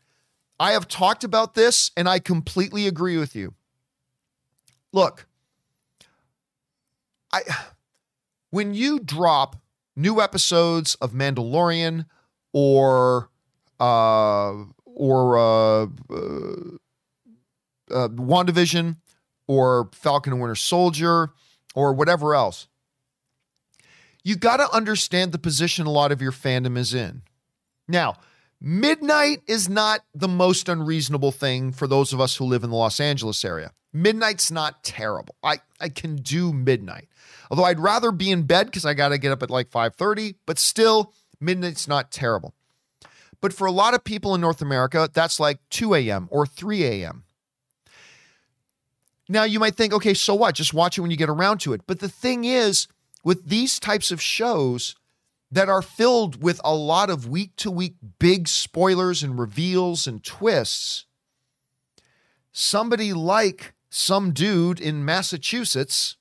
I 0.60 0.72
have 0.72 0.88
talked 0.88 1.24
about 1.24 1.54
this 1.54 1.90
and 1.96 2.08
I 2.08 2.18
completely 2.18 2.86
agree 2.86 3.16
with 3.16 3.34
you. 3.34 3.54
Look, 4.92 5.26
I 7.32 7.42
when 8.50 8.74
you 8.74 8.98
drop 8.98 9.56
new 9.96 10.20
episodes 10.20 10.94
of 10.96 11.12
Mandalorian 11.12 12.06
or 12.52 13.30
uh 13.80 14.54
or 14.84 15.38
uh, 15.38 15.82
uh, 16.10 16.76
uh 17.90 18.08
WandaVision 18.08 18.96
or 19.46 19.90
Falcon 19.92 20.32
and 20.32 20.42
Winter 20.42 20.56
Soldier 20.56 21.30
or 21.74 21.92
whatever 21.92 22.34
else, 22.34 22.66
you 24.24 24.36
got 24.36 24.56
to 24.58 24.70
understand 24.74 25.32
the 25.32 25.38
position 25.38 25.86
a 25.86 25.90
lot 25.90 26.10
of 26.12 26.20
your 26.20 26.32
fandom 26.32 26.76
is 26.76 26.92
in. 26.92 27.22
Now, 27.86 28.16
midnight 28.60 29.42
is 29.46 29.68
not 29.68 30.00
the 30.14 30.28
most 30.28 30.68
unreasonable 30.68 31.32
thing 31.32 31.72
for 31.72 31.86
those 31.86 32.12
of 32.12 32.20
us 32.20 32.36
who 32.36 32.44
live 32.44 32.64
in 32.64 32.70
the 32.70 32.76
Los 32.76 33.00
Angeles 33.00 33.44
area. 33.44 33.72
Midnight's 33.92 34.50
not 34.50 34.84
terrible. 34.84 35.36
I, 35.42 35.58
I 35.80 35.88
can 35.88 36.16
do 36.16 36.52
midnight. 36.52 37.08
Although 37.50 37.64
I'd 37.64 37.80
rather 37.80 38.12
be 38.12 38.30
in 38.30 38.42
bed 38.42 38.66
because 38.66 38.84
I 38.84 38.94
got 38.94 39.08
to 39.08 39.18
get 39.18 39.32
up 39.32 39.42
at 39.42 39.50
like 39.50 39.70
5:30, 39.70 40.34
but 40.46 40.58
still 40.58 41.12
midnight's 41.40 41.88
not 41.88 42.10
terrible. 42.10 42.54
But 43.40 43.52
for 43.52 43.66
a 43.66 43.72
lot 43.72 43.94
of 43.94 44.04
people 44.04 44.34
in 44.34 44.40
North 44.40 44.60
America, 44.60 45.08
that's 45.12 45.38
like 45.38 45.60
2 45.70 45.94
a.m. 45.94 46.28
or 46.30 46.46
3 46.46 46.84
a.m. 46.84 47.24
Now 49.28 49.44
you 49.44 49.60
might 49.60 49.76
think, 49.76 49.92
okay, 49.92 50.14
so 50.14 50.34
what? 50.34 50.54
Just 50.54 50.74
watch 50.74 50.98
it 50.98 51.02
when 51.02 51.10
you 51.10 51.16
get 51.16 51.28
around 51.28 51.58
to 51.60 51.72
it. 51.72 51.82
But 51.86 52.00
the 52.00 52.08
thing 52.08 52.44
is, 52.44 52.88
with 53.22 53.48
these 53.48 53.78
types 53.78 54.10
of 54.10 54.22
shows 54.22 54.96
that 55.50 55.68
are 55.68 55.82
filled 55.82 56.42
with 56.42 56.60
a 56.64 56.74
lot 56.74 57.10
of 57.10 57.28
week 57.28 57.54
to 57.56 57.70
week 57.70 57.94
big 58.18 58.48
spoilers 58.48 59.22
and 59.22 59.38
reveals 59.38 60.06
and 60.06 60.22
twists, 60.24 61.04
somebody 62.52 63.12
like 63.12 63.74
some 63.90 64.32
dude 64.32 64.80
in 64.80 65.04
Massachusetts 65.04 66.16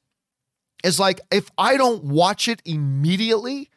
is 0.84 1.00
like, 1.00 1.20
if 1.32 1.50
I 1.58 1.78
don't 1.78 2.04
watch 2.04 2.48
it 2.48 2.62
immediately, 2.66 3.70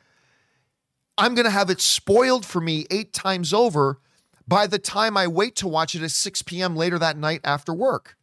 I'm 1.16 1.34
going 1.34 1.44
to 1.44 1.50
have 1.50 1.70
it 1.70 1.80
spoiled 1.80 2.46
for 2.46 2.60
me 2.60 2.86
eight 2.90 3.12
times 3.12 3.52
over 3.52 3.98
by 4.46 4.66
the 4.66 4.78
time 4.78 5.16
I 5.16 5.26
wait 5.26 5.56
to 5.56 5.68
watch 5.68 5.94
it 5.94 6.02
at 6.02 6.10
6 6.10 6.42
p.m. 6.42 6.76
later 6.76 6.98
that 6.98 7.16
night 7.16 7.40
after 7.44 7.72
work. 7.72 8.16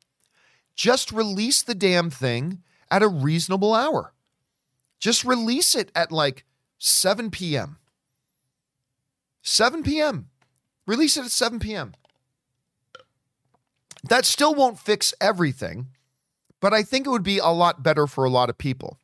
Just 0.75 1.11
release 1.11 1.61
the 1.61 1.75
damn 1.75 2.09
thing 2.09 2.63
at 2.91 3.03
a 3.03 3.07
reasonable 3.07 3.73
hour. 3.73 4.13
Just 4.99 5.23
release 5.23 5.75
it 5.75 5.91
at 5.95 6.11
like 6.11 6.43
7 6.77 7.31
p.m. 7.31 7.77
7 9.41 9.83
p.m. 9.83 10.29
Release 10.85 11.17
it 11.17 11.25
at 11.25 11.31
7 11.31 11.59
p.m. 11.59 11.93
That 14.03 14.25
still 14.25 14.55
won't 14.55 14.79
fix 14.79 15.13
everything, 15.19 15.87
but 16.59 16.73
I 16.73 16.83
think 16.83 17.05
it 17.05 17.09
would 17.09 17.23
be 17.23 17.37
a 17.39 17.47
lot 17.47 17.83
better 17.83 18.07
for 18.07 18.23
a 18.23 18.29
lot 18.29 18.49
of 18.49 18.57
people. 18.57 18.97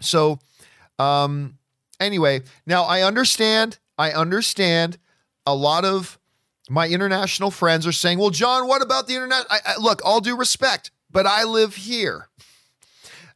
So, 0.00 0.38
um, 0.98 1.58
anyway, 2.00 2.42
now 2.66 2.84
I 2.84 3.02
understand, 3.02 3.78
I 3.98 4.12
understand 4.12 4.98
a 5.46 5.54
lot 5.54 5.84
of 5.84 6.18
my 6.68 6.88
international 6.88 7.50
friends 7.50 7.86
are 7.86 7.92
saying, 7.92 8.18
well, 8.18 8.30
John, 8.30 8.66
what 8.68 8.82
about 8.82 9.06
the 9.06 9.14
internet? 9.14 9.46
I, 9.50 9.58
I, 9.66 9.80
look, 9.80 10.00
all 10.04 10.20
due 10.20 10.36
respect, 10.36 10.90
but 11.10 11.26
I 11.26 11.44
live 11.44 11.76
here. 11.76 12.28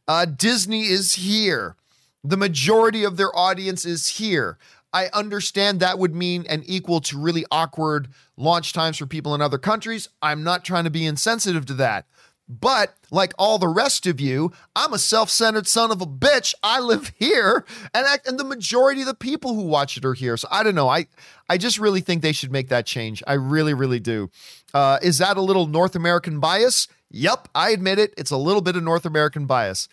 Uh, 0.07 0.25
Disney 0.25 0.83
is 0.83 1.15
here. 1.15 1.75
The 2.23 2.37
majority 2.37 3.03
of 3.03 3.17
their 3.17 3.35
audience 3.37 3.85
is 3.85 4.07
here. 4.07 4.57
I 4.93 5.07
understand 5.13 5.79
that 5.79 5.99
would 5.99 6.15
mean 6.15 6.45
an 6.49 6.63
equal 6.65 7.01
to 7.01 7.17
really 7.17 7.45
awkward 7.51 8.07
launch 8.37 8.73
times 8.73 8.97
for 8.97 9.05
people 9.05 9.35
in 9.35 9.41
other 9.41 9.57
countries. 9.57 10.09
I'm 10.21 10.43
not 10.43 10.63
trying 10.63 10.85
to 10.85 10.89
be 10.89 11.05
insensitive 11.05 11.65
to 11.67 11.73
that. 11.75 12.05
But 12.49 12.95
like 13.11 13.33
all 13.37 13.57
the 13.57 13.67
rest 13.67 14.07
of 14.07 14.21
you, 14.21 14.53
I'm 14.75 14.93
a 14.93 14.97
self-centered 14.97 15.67
son 15.67 15.91
of 15.91 16.01
a 16.01 16.05
bitch. 16.05 16.53
I 16.63 16.79
live 16.79 17.11
here, 17.17 17.65
and 17.93 18.05
I, 18.05 18.19
and 18.25 18.39
the 18.39 18.45
majority 18.45 19.01
of 19.01 19.07
the 19.07 19.13
people 19.13 19.53
who 19.53 19.63
watch 19.63 19.97
it 19.97 20.05
are 20.05 20.13
here. 20.13 20.37
So 20.37 20.47
I 20.49 20.63
don't 20.63 20.75
know. 20.75 20.87
I 20.87 21.07
I 21.49 21.57
just 21.57 21.77
really 21.77 22.01
think 22.01 22.21
they 22.21 22.31
should 22.31 22.51
make 22.51 22.69
that 22.69 22.85
change. 22.85 23.21
I 23.27 23.33
really, 23.33 23.73
really 23.73 23.99
do. 23.99 24.29
Uh, 24.73 24.99
is 25.01 25.17
that 25.17 25.37
a 25.37 25.41
little 25.41 25.67
North 25.67 25.95
American 25.95 26.39
bias? 26.39 26.87
Yep, 27.09 27.49
I 27.55 27.71
admit 27.71 27.99
it. 27.99 28.13
It's 28.17 28.31
a 28.31 28.37
little 28.37 28.61
bit 28.61 28.75
of 28.75 28.83
North 28.83 29.05
American 29.05 29.45
bias 29.45 29.87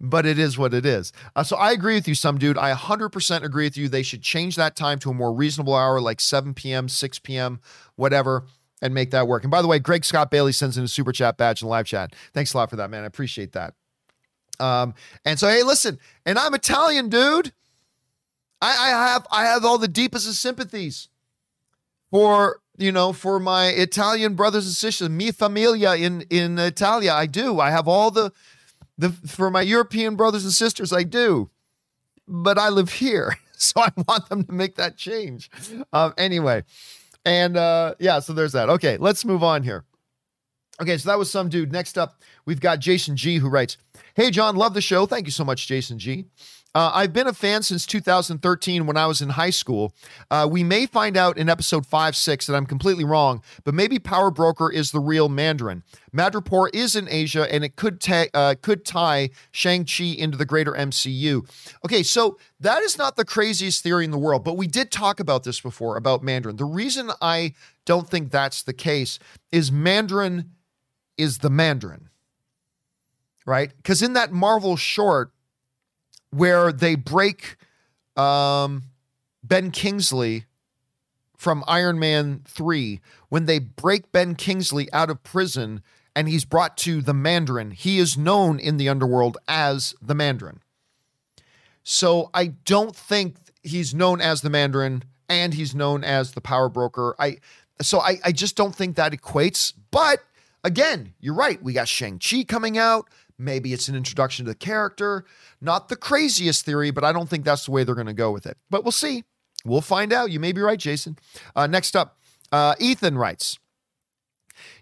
but 0.00 0.26
it 0.26 0.38
is 0.38 0.58
what 0.58 0.74
it 0.74 0.84
is. 0.84 1.12
Uh, 1.34 1.42
so 1.42 1.56
I 1.56 1.72
agree 1.72 1.94
with 1.94 2.08
you, 2.08 2.14
some 2.14 2.38
dude. 2.38 2.58
I 2.58 2.72
100% 2.74 3.42
agree 3.42 3.64
with 3.64 3.76
you. 3.76 3.88
They 3.88 4.02
should 4.02 4.22
change 4.22 4.56
that 4.56 4.76
time 4.76 4.98
to 5.00 5.10
a 5.10 5.14
more 5.14 5.32
reasonable 5.32 5.74
hour, 5.74 6.00
like 6.00 6.20
7 6.20 6.54
p.m., 6.54 6.88
6 6.88 7.18
p.m., 7.20 7.60
whatever, 7.96 8.44
and 8.82 8.94
make 8.94 9.10
that 9.10 9.26
work. 9.26 9.44
And 9.44 9.50
by 9.50 9.62
the 9.62 9.68
way, 9.68 9.78
Greg 9.78 10.04
Scott 10.04 10.30
Bailey 10.30 10.52
sends 10.52 10.76
in 10.76 10.84
a 10.84 10.88
super 10.88 11.12
chat 11.12 11.36
badge 11.36 11.62
in 11.62 11.68
live 11.68 11.86
chat. 11.86 12.14
Thanks 12.32 12.54
a 12.54 12.56
lot 12.58 12.70
for 12.70 12.76
that, 12.76 12.90
man. 12.90 13.04
I 13.04 13.06
appreciate 13.06 13.52
that. 13.52 13.74
Um, 14.58 14.94
and 15.24 15.38
so, 15.38 15.48
hey, 15.48 15.62
listen, 15.62 15.98
and 16.24 16.38
I'm 16.38 16.54
Italian, 16.54 17.08
dude. 17.08 17.52
I, 18.62 18.68
I 18.68 18.88
have 18.88 19.26
I 19.30 19.44
have 19.44 19.64
all 19.64 19.78
the 19.78 19.88
deepest 19.88 20.26
of 20.26 20.34
sympathies 20.34 21.08
for 22.10 22.60
you 22.78 22.90
know 22.90 23.12
for 23.12 23.38
my 23.38 23.66
Italian 23.66 24.34
brothers 24.34 24.66
and 24.66 24.74
sisters, 24.74 25.10
mi 25.10 25.30
familia 25.30 25.94
in 25.94 26.22
in 26.30 26.58
Italia. 26.58 27.12
I 27.12 27.26
do. 27.26 27.60
I 27.60 27.70
have 27.70 27.86
all 27.86 28.10
the 28.10 28.32
the, 28.98 29.10
for 29.10 29.50
my 29.50 29.60
European 29.60 30.16
brothers 30.16 30.44
and 30.44 30.52
sisters, 30.52 30.92
I 30.92 31.02
do, 31.02 31.50
but 32.26 32.58
I 32.58 32.70
live 32.70 32.92
here, 32.92 33.36
so 33.52 33.80
I 33.80 33.90
want 34.08 34.28
them 34.28 34.44
to 34.44 34.52
make 34.52 34.76
that 34.76 34.96
change. 34.96 35.50
Um, 35.92 36.14
anyway, 36.16 36.64
and 37.26 37.56
uh, 37.56 37.94
yeah, 37.98 38.20
so 38.20 38.32
there's 38.32 38.52
that. 38.52 38.70
Okay, 38.70 38.96
let's 38.96 39.24
move 39.24 39.42
on 39.42 39.62
here. 39.62 39.84
Okay, 40.80 40.96
so 40.96 41.10
that 41.10 41.18
was 41.18 41.30
some 41.30 41.48
dude. 41.48 41.72
Next 41.72 41.98
up, 41.98 42.22
we've 42.46 42.60
got 42.60 42.78
Jason 42.78 43.16
G 43.16 43.36
who 43.38 43.48
writes, 43.48 43.76
"Hey 44.14 44.30
John, 44.30 44.56
love 44.56 44.72
the 44.72 44.80
show. 44.80 45.04
Thank 45.06 45.26
you 45.26 45.32
so 45.32 45.44
much, 45.44 45.66
Jason 45.66 45.98
G. 45.98 46.26
Uh, 46.76 46.92
I've 46.92 47.14
been 47.14 47.26
a 47.26 47.32
fan 47.32 47.62
since 47.62 47.86
2013 47.86 48.84
when 48.84 48.98
I 48.98 49.06
was 49.06 49.22
in 49.22 49.30
high 49.30 49.48
school. 49.48 49.94
Uh, 50.30 50.46
we 50.50 50.62
may 50.62 50.84
find 50.84 51.16
out 51.16 51.38
in 51.38 51.48
episode 51.48 51.86
5 51.86 52.14
6 52.14 52.46
that 52.46 52.54
I'm 52.54 52.66
completely 52.66 53.02
wrong, 53.02 53.40
but 53.64 53.72
maybe 53.72 53.98
Power 53.98 54.30
Broker 54.30 54.70
is 54.70 54.90
the 54.90 55.00
real 55.00 55.30
Mandarin. 55.30 55.84
Madripoor 56.14 56.68
is 56.74 56.94
in 56.94 57.08
Asia 57.08 57.50
and 57.50 57.64
it 57.64 57.76
could, 57.76 57.98
ta- 57.98 58.26
uh, 58.34 58.56
could 58.60 58.84
tie 58.84 59.30
Shang-Chi 59.52 60.04
into 60.18 60.36
the 60.36 60.44
greater 60.44 60.72
MCU. 60.72 61.48
Okay, 61.82 62.02
so 62.02 62.36
that 62.60 62.82
is 62.82 62.98
not 62.98 63.16
the 63.16 63.24
craziest 63.24 63.82
theory 63.82 64.04
in 64.04 64.10
the 64.10 64.18
world, 64.18 64.44
but 64.44 64.58
we 64.58 64.66
did 64.66 64.90
talk 64.90 65.18
about 65.18 65.44
this 65.44 65.58
before 65.58 65.96
about 65.96 66.22
Mandarin. 66.22 66.56
The 66.56 66.66
reason 66.66 67.10
I 67.22 67.54
don't 67.86 68.06
think 68.06 68.30
that's 68.30 68.62
the 68.62 68.74
case 68.74 69.18
is 69.50 69.72
Mandarin 69.72 70.50
is 71.16 71.38
the 71.38 71.48
Mandarin, 71.48 72.10
right? 73.46 73.72
Because 73.78 74.02
in 74.02 74.12
that 74.12 74.30
Marvel 74.30 74.76
short, 74.76 75.32
where 76.36 76.72
they 76.72 76.94
break 76.94 77.56
um, 78.16 78.84
Ben 79.42 79.70
Kingsley 79.70 80.44
from 81.36 81.64
Iron 81.66 81.98
Man 81.98 82.42
3, 82.46 83.00
when 83.28 83.46
they 83.46 83.58
break 83.58 84.12
Ben 84.12 84.34
Kingsley 84.34 84.92
out 84.92 85.10
of 85.10 85.22
prison 85.22 85.82
and 86.14 86.28
he's 86.28 86.44
brought 86.44 86.76
to 86.78 87.02
the 87.02 87.14
Mandarin, 87.14 87.72
he 87.72 87.98
is 87.98 88.16
known 88.16 88.58
in 88.58 88.76
the 88.76 88.88
underworld 88.88 89.36
as 89.46 89.94
the 90.00 90.14
Mandarin. 90.14 90.60
So 91.82 92.30
I 92.34 92.48
don't 92.64 92.96
think 92.96 93.36
he's 93.62 93.94
known 93.94 94.20
as 94.20 94.40
the 94.40 94.50
Mandarin 94.50 95.04
and 95.28 95.54
he's 95.54 95.74
known 95.74 96.04
as 96.04 96.32
the 96.32 96.40
power 96.40 96.68
broker. 96.68 97.14
I 97.18 97.38
so 97.80 98.00
I, 98.00 98.18
I 98.24 98.32
just 98.32 98.56
don't 98.56 98.74
think 98.74 98.96
that 98.96 99.12
equates. 99.12 99.72
But 99.90 100.24
again, 100.64 101.14
you're 101.20 101.34
right. 101.34 101.62
We 101.62 101.74
got 101.74 101.88
Shang-Chi 101.88 102.44
coming 102.44 102.78
out. 102.78 103.08
Maybe 103.38 103.72
it's 103.72 103.88
an 103.88 103.96
introduction 103.96 104.46
to 104.46 104.52
the 104.52 104.56
character. 104.56 105.24
Not 105.60 105.88
the 105.88 105.96
craziest 105.96 106.64
theory, 106.64 106.90
but 106.90 107.04
I 107.04 107.12
don't 107.12 107.28
think 107.28 107.44
that's 107.44 107.66
the 107.66 107.72
way 107.72 107.84
they're 107.84 107.94
going 107.94 108.06
to 108.06 108.14
go 108.14 108.32
with 108.32 108.46
it. 108.46 108.56
But 108.70 108.84
we'll 108.84 108.92
see. 108.92 109.24
We'll 109.64 109.80
find 109.80 110.12
out. 110.12 110.30
You 110.30 110.40
may 110.40 110.52
be 110.52 110.60
right, 110.60 110.78
Jason. 110.78 111.18
Uh, 111.54 111.66
next 111.66 111.96
up, 111.96 112.18
uh, 112.52 112.74
Ethan 112.78 113.18
writes 113.18 113.58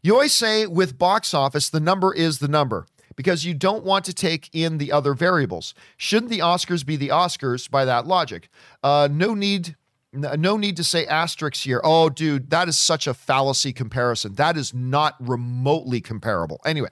You 0.03 0.15
always 0.15 0.33
say 0.33 0.67
with 0.67 0.99
box 0.99 1.35
office, 1.35 1.69
the 1.69 1.81
number 1.81 2.15
is 2.15 2.39
the 2.39 2.49
number 2.49 2.87
because 3.17 3.45
you 3.45 3.55
don't 3.55 3.85
want 3.85 4.05
to 4.05 4.13
take 4.13 4.51
in 4.53 4.79
the 4.79 4.93
other 4.93 5.15
variables. 5.15 5.75
Shouldn't 5.97 6.31
the 6.31 6.41
Oscars 6.41 6.85
be 6.85 6.97
the 6.97 7.09
Oscars 7.09 7.71
by 7.71 7.85
that 7.85 8.07
logic? 8.07 8.49
Uh, 8.83 9.09
no 9.11 9.35
need 9.35 9.77
no 10.15 10.57
need 10.57 10.77
to 10.77 10.85
say 10.85 11.05
asterisks 11.07 11.65
here. 11.65 11.81
Oh, 11.83 12.09
dude, 12.09 12.51
that 12.51 12.69
is 12.69 12.79
such 12.79 13.09
a 13.09 13.15
fallacy 13.15 13.73
comparison. 13.73 14.35
That 14.35 14.57
is 14.57 14.73
not 14.73 15.17
remotely 15.19 16.01
comparable. 16.01 16.61
Anyway, 16.65 16.91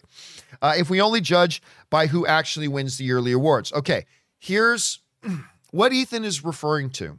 uh, 0.61 0.75
if 0.77 0.91
we 0.91 1.01
only 1.01 1.21
judge 1.21 1.63
by 1.91 2.07
who 2.07 2.27
actually 2.27 2.69
wins 2.69 2.99
the 2.99 3.05
yearly 3.05 3.33
awards. 3.33 3.73
Okay, 3.73 4.05
here's 4.39 5.01
what 5.71 5.93
Ethan 5.93 6.25
is 6.25 6.45
referring 6.45 6.91
to 6.91 7.19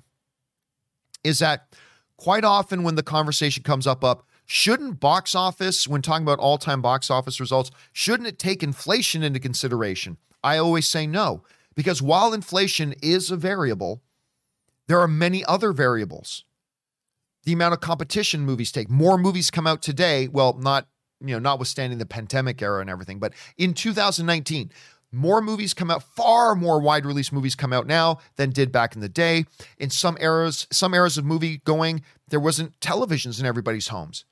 is 1.24 1.40
that 1.40 1.74
quite 2.18 2.44
often 2.44 2.84
when 2.84 2.96
the 2.96 3.04
conversation 3.04 3.64
comes 3.64 3.88
up, 3.88 4.04
up, 4.04 4.28
shouldn't 4.46 5.00
box 5.00 5.36
office, 5.36 5.88
when 5.88 6.02
talking 6.02 6.24
about 6.24 6.40
all 6.40 6.58
time 6.58 6.82
box 6.82 7.10
office 7.10 7.40
results, 7.40 7.72
shouldn't 7.92 8.28
it 8.28 8.40
take 8.40 8.62
inflation 8.62 9.24
into 9.24 9.40
consideration? 9.40 10.18
I 10.44 10.58
always 10.58 10.88
say 10.88 11.08
no, 11.08 11.44
because 11.76 12.02
while 12.02 12.34
inflation 12.34 12.94
is 13.02 13.32
a 13.32 13.38
variable, 13.38 14.02
there 14.88 15.00
are 15.00 15.08
many 15.08 15.44
other 15.46 15.72
variables. 15.72 16.44
The 17.46 17.54
amount 17.54 17.74
of 17.74 17.82
competition 17.82 18.42
movies 18.42 18.72
take. 18.72 18.90
More 18.90 19.18
movies 19.18 19.52
come 19.52 19.68
out 19.68 19.82
today. 19.82 20.28
Well, 20.28 20.54
not, 20.54 20.88
you 21.24 21.34
know, 21.36 21.40
notwithstanding 21.40 22.00
the 22.00 22.06
pandemic 22.06 22.62
era 22.62 22.82
and 22.82 22.90
everything, 22.90 23.20
but 23.20 23.34
in 23.58 23.74
2019, 23.74 24.72
more 25.12 25.42
movies 25.42 25.74
come 25.74 25.92
out, 25.92 26.04
far 26.04 26.56
more 26.56 26.82
wide 26.82 27.06
release 27.06 27.32
movies 27.32 27.56
come 27.56 27.72
out 27.72 27.86
now 27.86 28.20
than 28.36 28.50
did 28.50 28.72
back 28.72 28.96
in 28.96 29.02
the 29.02 29.08
day. 29.08 29.46
In 29.78 29.90
some 29.90 30.18
eras, 30.20 30.68
some 30.72 30.94
eras 30.94 31.18
of 31.18 31.24
movie 31.24 31.62
going, 31.66 32.02
there 32.28 32.40
wasn't 32.40 32.78
televisions 32.80 33.40
in 33.40 33.46
everybody's 33.46 33.90
homes. 33.90 34.26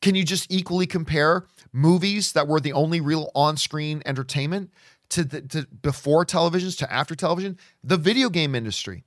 Can 0.00 0.14
you 0.14 0.24
just 0.24 0.52
equally 0.52 0.86
compare 0.86 1.46
movies 1.72 2.32
that 2.32 2.46
were 2.46 2.60
the 2.60 2.72
only 2.72 3.00
real 3.00 3.30
on-screen 3.34 4.02
entertainment 4.06 4.70
to 5.08 5.24
the 5.24 5.40
to 5.40 5.66
before 5.82 6.24
televisions 6.24 6.78
to 6.78 6.92
after 6.92 7.14
television? 7.14 7.58
The 7.82 7.96
video 7.96 8.28
game 8.28 8.54
industry 8.54 9.04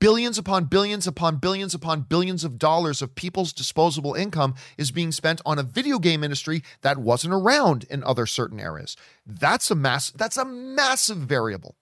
billions 0.00 0.38
upon 0.38 0.64
billions 0.64 1.06
upon 1.06 1.36
billions 1.36 1.74
upon 1.74 2.02
billions 2.02 2.44
of 2.44 2.58
dollars 2.58 3.02
of 3.02 3.14
people's 3.14 3.52
disposable 3.52 4.14
income 4.14 4.54
is 4.78 4.90
being 4.90 5.12
spent 5.12 5.40
on 5.44 5.58
a 5.58 5.62
video 5.62 5.98
game 5.98 6.24
industry 6.24 6.62
that 6.82 6.98
wasn't 6.98 7.34
around 7.34 7.84
in 7.90 8.02
other 8.04 8.26
certain 8.26 8.60
areas. 8.60 8.96
That's 9.26 9.70
a 9.70 9.74
mass 9.74 10.10
that's 10.10 10.36
a 10.36 10.44
massive 10.44 11.18
variable. 11.18 11.76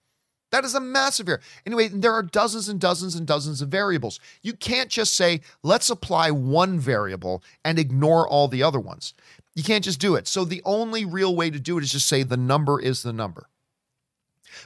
That 0.51 0.65
is 0.65 0.75
a 0.75 0.79
massive 0.79 1.25
variable. 1.25 1.45
Anyway, 1.65 1.87
there 1.87 2.13
are 2.13 2.21
dozens 2.21 2.69
and 2.69 2.79
dozens 2.79 3.15
and 3.15 3.25
dozens 3.25 3.61
of 3.61 3.69
variables. 3.69 4.19
You 4.43 4.53
can't 4.53 4.89
just 4.89 5.15
say, 5.15 5.41
let's 5.63 5.89
apply 5.89 6.29
one 6.29 6.79
variable 6.79 7.43
and 7.65 7.79
ignore 7.79 8.27
all 8.27 8.47
the 8.47 8.61
other 8.61 8.79
ones. 8.79 9.15
You 9.55 9.63
can't 9.63 9.83
just 9.83 9.99
do 9.99 10.13
it. 10.13 10.27
So 10.27 10.45
the 10.45 10.61
only 10.63 11.05
real 11.05 11.35
way 11.35 11.49
to 11.49 11.59
do 11.59 11.79
it 11.79 11.83
is 11.83 11.91
just 11.91 12.07
say 12.07 12.21
the 12.21 12.37
number 12.37 12.79
is 12.79 13.01
the 13.01 13.13
number. 13.13 13.49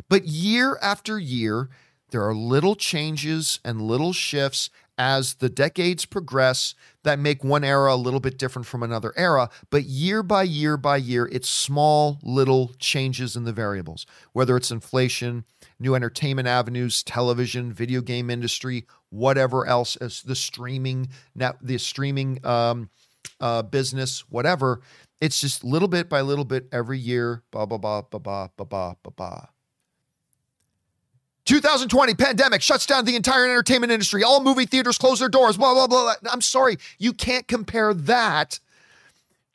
But 0.09 0.25
year 0.25 0.77
after 0.81 1.17
year, 1.17 1.69
there 2.09 2.27
are 2.27 2.35
little 2.35 2.75
changes 2.75 3.59
and 3.63 3.81
little 3.81 4.13
shifts 4.13 4.69
as 4.97 5.35
the 5.35 5.49
decades 5.49 6.05
progress 6.05 6.73
that 7.03 7.19
make 7.19 7.43
one 7.43 7.63
era 7.63 7.93
a 7.93 7.95
little 7.95 8.19
bit 8.19 8.37
different 8.37 8.65
from 8.65 8.81
another 8.81 9.13
era. 9.15 9.49
But 9.69 9.83
year 9.83 10.23
by 10.23 10.43
year 10.43 10.75
by 10.75 10.97
year, 10.97 11.29
it's 11.31 11.49
small 11.49 12.19
little 12.23 12.73
changes 12.79 13.35
in 13.35 13.43
the 13.43 13.53
variables, 13.53 14.05
whether 14.33 14.57
it's 14.57 14.71
inflation, 14.71 15.45
new 15.79 15.93
entertainment 15.93 16.47
avenues, 16.47 17.03
television, 17.03 17.71
video 17.73 18.01
game 18.01 18.29
industry, 18.29 18.85
whatever 19.09 19.67
else, 19.67 19.95
as 19.97 20.23
the 20.23 20.35
streaming 20.35 21.09
net, 21.35 21.57
the 21.61 21.77
streaming 21.77 22.43
um, 22.45 22.89
uh, 23.39 23.61
business, 23.61 24.21
whatever. 24.29 24.81
It's 25.21 25.41
just 25.41 25.63
little 25.63 25.87
bit 25.87 26.09
by 26.09 26.21
little 26.21 26.45
bit 26.45 26.67
every 26.71 26.99
year. 26.99 27.43
Blah 27.51 27.67
blah 27.67 27.77
blah 27.77 28.01
blah 28.01 28.19
blah 28.19 28.47
blah 28.57 28.65
blah 28.65 29.11
blah. 29.15 29.47
2020 31.47 32.13
pandemic 32.13 32.61
shuts 32.61 32.85
down 32.85 33.05
the 33.05 33.15
entire 33.15 33.45
entertainment 33.45 33.91
industry. 33.91 34.23
All 34.23 34.43
movie 34.43 34.65
theaters 34.65 34.97
close 34.97 35.19
their 35.19 35.29
doors. 35.29 35.57
Blah 35.57 35.73
blah 35.73 35.87
blah. 35.87 36.13
I'm 36.31 36.41
sorry, 36.41 36.77
you 36.99 37.13
can't 37.13 37.47
compare 37.47 37.93
that 37.93 38.59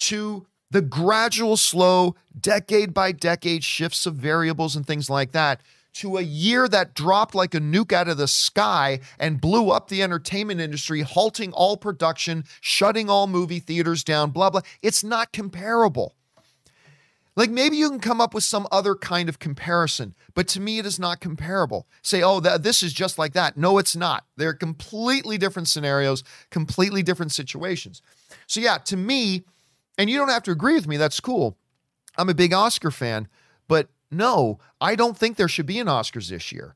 to 0.01 0.47
the 0.71 0.81
gradual, 0.81 1.59
slow, 1.59 2.17
decade 2.39 2.95
by 2.95 3.13
decade 3.13 3.63
shifts 3.63 4.07
of 4.07 4.15
variables 4.15 4.75
and 4.75 4.87
things 4.87 5.11
like 5.11 5.33
that 5.33 5.61
to 5.95 6.17
a 6.17 6.23
year 6.23 6.67
that 6.69 6.95
dropped 6.95 7.35
like 7.35 7.55
a 7.55 7.61
nuke 7.61 7.93
out 7.93 8.09
of 8.09 8.17
the 8.17 8.27
sky 8.27 8.99
and 9.19 9.41
blew 9.41 9.71
up 9.71 9.89
the 9.89 10.03
entertainment 10.03 10.61
industry, 10.61 11.03
halting 11.03 11.53
all 11.53 11.77
production, 11.77 12.45
shutting 12.61 13.11
all 13.11 13.27
movie 13.27 13.61
theaters 13.61 14.03
down, 14.03 14.31
blah, 14.31 14.49
blah. 14.49 14.63
It's 14.81 15.05
not 15.05 15.33
comparable. 15.33 16.15
Like 17.35 17.51
maybe 17.51 17.77
you 17.77 17.89
can 17.89 18.01
come 18.01 18.21
up 18.21 18.35
with 18.35 18.45
some 18.45 18.69
other 18.71 18.95
kind 18.95 19.29
of 19.29 19.39
comparison, 19.39 20.15
but 20.35 20.49
to 20.49 20.61
me, 20.61 20.79
it 20.79 20.87
is 20.87 20.99
not 20.99 21.21
comparable. 21.21 21.87
Say, 22.03 22.23
oh, 22.23 22.41
th- 22.41 22.61
this 22.61 22.83
is 22.83 22.93
just 22.93 23.19
like 23.19 23.33
that. 23.33 23.57
No, 23.57 23.79
it's 23.79 23.97
not. 23.97 24.27
They're 24.37 24.53
completely 24.53 25.39
different 25.39 25.69
scenarios, 25.69 26.23
completely 26.51 27.03
different 27.03 27.33
situations. 27.33 28.03
So, 28.47 28.61
yeah, 28.61 28.79
to 28.79 28.97
me, 28.97 29.45
and 29.97 30.11
you 30.11 30.19
don't 30.19 30.29
have 30.29 30.43
to 30.45 30.51
agree 30.51 30.75
with 30.75 30.87
me, 30.87 30.99
that's 30.99 31.21
cool. 31.21 31.57
I'm 32.19 32.29
a 32.29 32.35
big 32.35 32.53
Oscar 32.53 32.91
fan, 32.91 33.29
but 33.67 33.89
no, 34.11 34.59
I 34.81 34.95
don't 34.95 35.17
think 35.17 35.37
there 35.37 35.49
should 35.49 35.67
be 35.67 35.79
an 35.79 35.87
Oscars 35.87 36.29
this 36.29 36.53
year. 36.53 36.75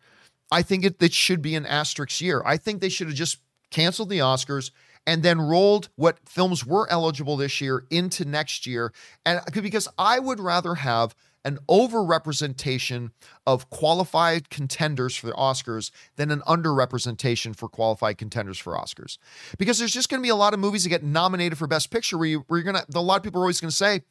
I 0.50 0.62
think 0.62 0.84
it, 0.84 1.02
it 1.02 1.12
should 1.12 1.42
be 1.42 1.54
an 1.54 1.66
asterisk 1.66 2.20
year. 2.22 2.42
I 2.46 2.56
think 2.56 2.80
they 2.80 2.88
should 2.88 3.08
have 3.08 3.16
just 3.16 3.38
canceled 3.70 4.08
the 4.08 4.20
Oscars 4.20 4.70
and 5.06 5.22
then 5.22 5.40
rolled 5.40 5.88
what 5.96 6.18
films 6.28 6.66
were 6.66 6.90
eligible 6.90 7.36
this 7.36 7.60
year 7.60 7.84
into 7.90 8.24
next 8.24 8.66
year. 8.66 8.92
And 9.24 9.38
uh, 9.38 9.60
because 9.60 9.88
I 9.96 10.18
would 10.18 10.40
rather 10.40 10.74
have 10.74 11.14
an 11.44 11.58
overrepresentation 11.68 13.12
of 13.46 13.70
qualified 13.70 14.50
contenders 14.50 15.14
for 15.14 15.28
the 15.28 15.32
Oscars 15.34 15.92
than 16.16 16.32
an 16.32 16.40
underrepresentation 16.40 17.54
for 17.54 17.68
qualified 17.68 18.18
contenders 18.18 18.58
for 18.58 18.74
Oscars. 18.74 19.16
Because 19.56 19.78
there's 19.78 19.92
just 19.92 20.08
going 20.08 20.20
to 20.20 20.26
be 20.26 20.28
a 20.28 20.34
lot 20.34 20.54
of 20.54 20.58
movies 20.58 20.82
that 20.82 20.88
get 20.88 21.04
nominated 21.04 21.56
for 21.56 21.68
Best 21.68 21.92
Picture 21.92 22.18
where, 22.18 22.26
you, 22.26 22.44
you're 22.50 22.62
going 22.62 22.74
to, 22.74 22.84
a 22.92 23.00
lot 23.00 23.18
of 23.18 23.22
people 23.22 23.40
are 23.40 23.44
always 23.44 23.60
going 23.60 23.70
to 23.70 23.76
say, 23.76 24.02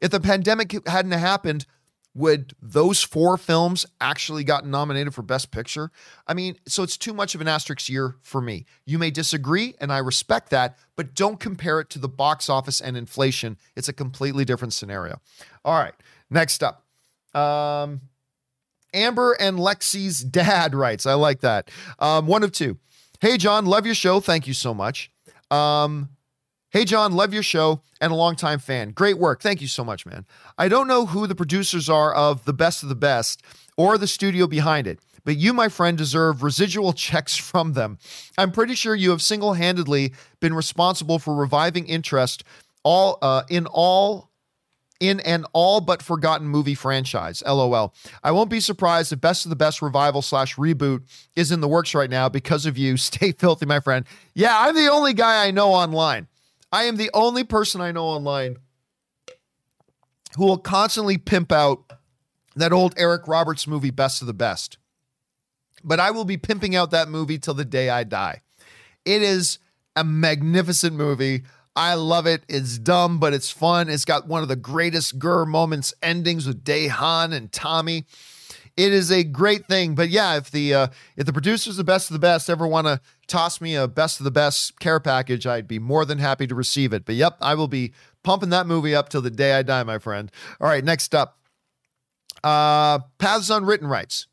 if 0.00 0.10
the 0.10 0.18
pandemic 0.18 0.88
hadn't 0.88 1.12
happened, 1.12 1.64
would 2.14 2.54
those 2.60 3.02
four 3.02 3.38
films 3.38 3.86
actually 4.00 4.44
got 4.44 4.66
nominated 4.66 5.14
for 5.14 5.22
best 5.22 5.50
picture? 5.50 5.90
I 6.26 6.34
mean 6.34 6.56
so 6.66 6.82
it's 6.82 6.96
too 6.96 7.14
much 7.14 7.34
of 7.34 7.40
an 7.40 7.48
asterisk 7.48 7.88
year 7.88 8.16
for 8.22 8.40
me. 8.40 8.66
You 8.84 8.98
may 8.98 9.10
disagree 9.10 9.74
and 9.80 9.92
i 9.92 9.98
respect 9.98 10.50
that 10.50 10.78
but 10.96 11.14
don't 11.14 11.40
compare 11.40 11.80
it 11.80 11.90
to 11.90 11.98
the 11.98 12.08
box 12.08 12.48
office 12.48 12.80
and 12.80 12.96
inflation. 12.96 13.56
It's 13.76 13.88
a 13.88 13.92
completely 13.92 14.44
different 14.44 14.72
scenario. 14.72 15.20
All 15.64 15.78
right 15.78 15.94
next 16.30 16.62
up. 16.62 16.84
Um, 17.34 18.02
amber 18.92 19.32
and 19.40 19.58
lexi's 19.58 20.20
dad 20.20 20.74
writes 20.74 21.06
i 21.06 21.14
like 21.14 21.40
that. 21.40 21.70
Um, 21.98 22.26
one 22.26 22.42
of 22.42 22.52
two. 22.52 22.78
Hey 23.20 23.38
john 23.38 23.64
love 23.64 23.86
your 23.86 23.94
show. 23.94 24.20
Thank 24.20 24.46
you 24.46 24.54
so 24.54 24.74
much. 24.74 25.10
Um, 25.50 26.10
Hey, 26.72 26.86
John, 26.86 27.12
love 27.12 27.34
your 27.34 27.42
show 27.42 27.82
and 28.00 28.10
a 28.10 28.16
longtime 28.16 28.58
fan. 28.58 28.92
Great 28.92 29.18
work. 29.18 29.42
Thank 29.42 29.60
you 29.60 29.68
so 29.68 29.84
much, 29.84 30.06
man. 30.06 30.24
I 30.56 30.68
don't 30.68 30.88
know 30.88 31.04
who 31.04 31.26
the 31.26 31.34
producers 31.34 31.90
are 31.90 32.14
of 32.14 32.46
The 32.46 32.54
Best 32.54 32.82
of 32.82 32.88
the 32.88 32.94
Best 32.94 33.42
or 33.76 33.98
the 33.98 34.06
studio 34.06 34.46
behind 34.46 34.86
it, 34.86 34.98
but 35.22 35.36
you, 35.36 35.52
my 35.52 35.68
friend, 35.68 35.98
deserve 35.98 36.42
residual 36.42 36.92
checks 36.94 37.36
from 37.36 37.74
them. 37.74 37.98
I'm 38.38 38.52
pretty 38.52 38.74
sure 38.74 38.94
you 38.94 39.10
have 39.10 39.20
single 39.20 39.52
handedly 39.52 40.14
been 40.40 40.54
responsible 40.54 41.18
for 41.18 41.34
reviving 41.34 41.86
interest 41.88 42.42
all 42.84 43.18
uh, 43.20 43.42
in 43.50 43.66
all 43.66 44.30
in 44.98 45.20
an 45.20 45.44
all 45.52 45.82
but 45.82 46.00
forgotten 46.00 46.48
movie 46.48 46.74
franchise. 46.74 47.42
LOL. 47.46 47.92
I 48.24 48.30
won't 48.30 48.48
be 48.48 48.60
surprised 48.60 49.12
if 49.12 49.20
Best 49.20 49.44
of 49.44 49.50
the 49.50 49.56
Best 49.56 49.82
revival 49.82 50.22
slash 50.22 50.56
reboot 50.56 51.02
is 51.36 51.52
in 51.52 51.60
the 51.60 51.68
works 51.68 51.94
right 51.94 52.08
now 52.08 52.30
because 52.30 52.64
of 52.64 52.78
you. 52.78 52.96
Stay 52.96 53.32
filthy, 53.32 53.66
my 53.66 53.80
friend. 53.80 54.06
Yeah, 54.34 54.58
I'm 54.58 54.74
the 54.74 54.90
only 54.90 55.12
guy 55.12 55.46
I 55.46 55.50
know 55.50 55.74
online 55.74 56.28
I 56.72 56.84
am 56.84 56.96
the 56.96 57.10
only 57.12 57.44
person 57.44 57.80
I 57.80 57.92
know 57.92 58.06
online 58.06 58.56
who 60.36 60.46
will 60.46 60.58
constantly 60.58 61.18
pimp 61.18 61.52
out 61.52 61.92
that 62.56 62.72
old 62.72 62.94
Eric 62.96 63.28
Roberts 63.28 63.66
movie, 63.66 63.90
Best 63.90 64.22
of 64.22 64.26
the 64.26 64.34
Best. 64.34 64.78
But 65.84 66.00
I 66.00 66.10
will 66.10 66.24
be 66.24 66.36
pimping 66.36 66.74
out 66.74 66.90
that 66.92 67.08
movie 67.08 67.38
till 67.38 67.54
the 67.54 67.64
day 67.64 67.90
I 67.90 68.04
die. 68.04 68.40
It 69.04 69.22
is 69.22 69.58
a 69.96 70.04
magnificent 70.04 70.94
movie. 70.94 71.42
I 71.74 71.94
love 71.94 72.26
it. 72.26 72.44
It's 72.48 72.78
dumb, 72.78 73.18
but 73.18 73.34
it's 73.34 73.50
fun. 73.50 73.88
It's 73.88 74.04
got 74.04 74.26
one 74.26 74.42
of 74.42 74.48
the 74.48 74.56
greatest 74.56 75.18
Gurr 75.18 75.44
moments 75.44 75.92
endings 76.02 76.46
with 76.46 76.64
Dae 76.64 76.86
Han 76.88 77.32
and 77.32 77.52
Tommy. 77.52 78.04
It 78.76 78.92
is 78.92 79.10
a 79.10 79.22
great 79.22 79.66
thing. 79.66 79.94
But 79.94 80.08
yeah, 80.08 80.36
if 80.36 80.50
the 80.50 80.74
uh, 80.74 80.86
if 81.16 81.26
the 81.26 81.32
producers, 81.32 81.76
the 81.76 81.84
best 81.84 82.10
of 82.10 82.14
the 82.14 82.20
best, 82.20 82.48
ever 82.48 82.66
want 82.66 82.86
to 82.86 83.00
toss 83.26 83.60
me 83.60 83.74
a 83.74 83.86
best 83.86 84.20
of 84.20 84.24
the 84.24 84.30
best 84.30 84.78
care 84.80 85.00
package, 85.00 85.46
I'd 85.46 85.68
be 85.68 85.78
more 85.78 86.04
than 86.04 86.18
happy 86.18 86.46
to 86.46 86.54
receive 86.54 86.92
it. 86.92 87.04
But 87.04 87.16
yep, 87.16 87.36
I 87.40 87.54
will 87.54 87.68
be 87.68 87.92
pumping 88.22 88.50
that 88.50 88.66
movie 88.66 88.94
up 88.94 89.08
till 89.08 89.20
the 89.20 89.30
day 89.30 89.54
I 89.54 89.62
die, 89.62 89.82
my 89.82 89.98
friend. 89.98 90.30
All 90.60 90.68
right, 90.68 90.84
next 90.84 91.14
up. 91.14 91.38
Uh, 92.42 93.00
Paths 93.18 93.50
Unwritten 93.50 93.86
writes 93.86 94.26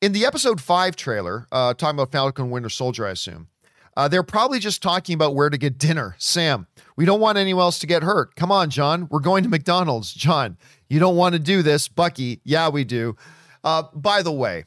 in 0.00 0.12
the 0.12 0.24
episode 0.24 0.60
five 0.60 0.94
trailer, 0.94 1.46
uh, 1.50 1.74
talking 1.74 1.96
about 1.96 2.12
Falcon 2.12 2.50
Winter 2.50 2.68
Soldier, 2.68 3.06
I 3.06 3.10
assume. 3.10 3.48
Uh, 3.96 4.06
they're 4.06 4.22
probably 4.22 4.60
just 4.60 4.80
talking 4.80 5.14
about 5.14 5.34
where 5.34 5.50
to 5.50 5.58
get 5.58 5.76
dinner. 5.76 6.14
Sam, 6.18 6.68
we 6.94 7.04
don't 7.04 7.20
want 7.20 7.36
anyone 7.36 7.62
else 7.62 7.80
to 7.80 7.86
get 7.86 8.04
hurt. 8.04 8.36
Come 8.36 8.52
on, 8.52 8.70
John. 8.70 9.08
We're 9.10 9.18
going 9.18 9.42
to 9.42 9.48
McDonald's. 9.48 10.14
John, 10.14 10.56
you 10.88 11.00
don't 11.00 11.16
want 11.16 11.32
to 11.32 11.40
do 11.40 11.62
this. 11.62 11.88
Bucky, 11.88 12.40
yeah, 12.44 12.68
we 12.68 12.84
do. 12.84 13.16
Uh, 13.64 13.84
by 13.94 14.22
the 14.22 14.32
way, 14.32 14.64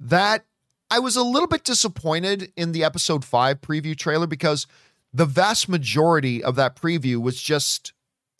that 0.00 0.44
I 0.90 0.98
was 0.98 1.16
a 1.16 1.22
little 1.22 1.48
bit 1.48 1.64
disappointed 1.64 2.52
in 2.56 2.72
the 2.72 2.84
episode 2.84 3.24
five 3.24 3.60
preview 3.60 3.96
trailer 3.96 4.26
because 4.26 4.66
the 5.12 5.26
vast 5.26 5.68
majority 5.68 6.42
of 6.42 6.56
that 6.56 6.76
preview 6.76 7.20
was 7.20 7.40
just 7.40 7.92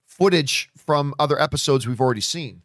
footage 0.05 0.71
from 0.77 1.15
other 1.19 1.41
episodes 1.41 1.87
we've 1.87 2.01
already 2.01 2.21
seen. 2.21 2.63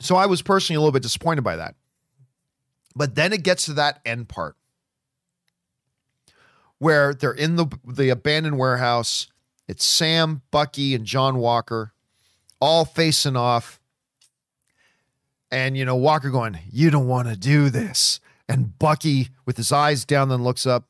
So 0.00 0.16
I 0.16 0.26
was 0.26 0.42
personally 0.42 0.76
a 0.76 0.80
little 0.80 0.92
bit 0.92 1.02
disappointed 1.02 1.42
by 1.42 1.56
that. 1.56 1.74
But 2.94 3.14
then 3.14 3.32
it 3.32 3.42
gets 3.42 3.66
to 3.66 3.74
that 3.74 4.00
end 4.04 4.28
part 4.28 4.56
where 6.78 7.14
they're 7.14 7.32
in 7.32 7.54
the 7.56 7.66
the 7.86 8.08
abandoned 8.08 8.58
warehouse. 8.58 9.28
It's 9.68 9.84
Sam, 9.84 10.42
Bucky, 10.50 10.94
and 10.94 11.04
John 11.04 11.36
Walker 11.36 11.92
all 12.60 12.84
facing 12.84 13.36
off. 13.36 13.80
And, 15.52 15.76
you 15.76 15.84
know, 15.84 15.94
Walker 15.94 16.30
going, 16.30 16.58
You 16.72 16.90
don't 16.90 17.06
want 17.06 17.28
to 17.28 17.36
do 17.36 17.70
this. 17.70 18.18
And 18.48 18.76
Bucky, 18.78 19.28
with 19.46 19.56
his 19.56 19.70
eyes 19.70 20.04
down, 20.04 20.30
then 20.30 20.42
looks 20.42 20.66
up. 20.66 20.88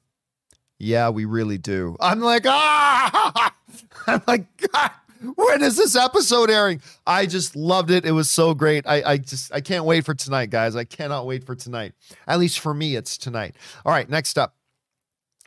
Yeah, 0.79 1.11
we 1.11 1.27
really 1.27 1.59
do. 1.59 1.97
I'm 2.01 2.21
like, 2.21 2.45
ah, 2.47 3.55
I'm 4.07 4.23
like, 4.27 4.47
God, 4.73 4.91
when 5.37 5.63
is 5.63 5.77
this 5.77 5.95
episode 5.95 6.51
airing? 6.51 6.81
I 7.07 7.27
just 7.27 7.55
loved 7.55 7.91
it. 7.91 8.05
It 8.05 8.13
was 8.13 8.31
so 8.31 8.55
great. 8.55 8.85
I, 8.87 9.03
I 9.13 9.17
just, 9.19 9.53
I 9.55 9.61
can't 9.61 9.85
wait 9.85 10.05
for 10.05 10.15
tonight, 10.15 10.51
guys. 10.51 10.75
I 10.75 10.85
cannot 10.85 11.27
wait 11.27 11.45
for 11.45 11.55
tonight. 11.55 11.93
At 12.27 12.41
least 12.41 12.59
for 12.59 12.75
me, 12.75 12.97
it's 12.97 13.17
tonight. 13.17 13.55
All 13.85 13.93
right, 13.93 14.09
next 14.09 14.39
up. 14.39 14.57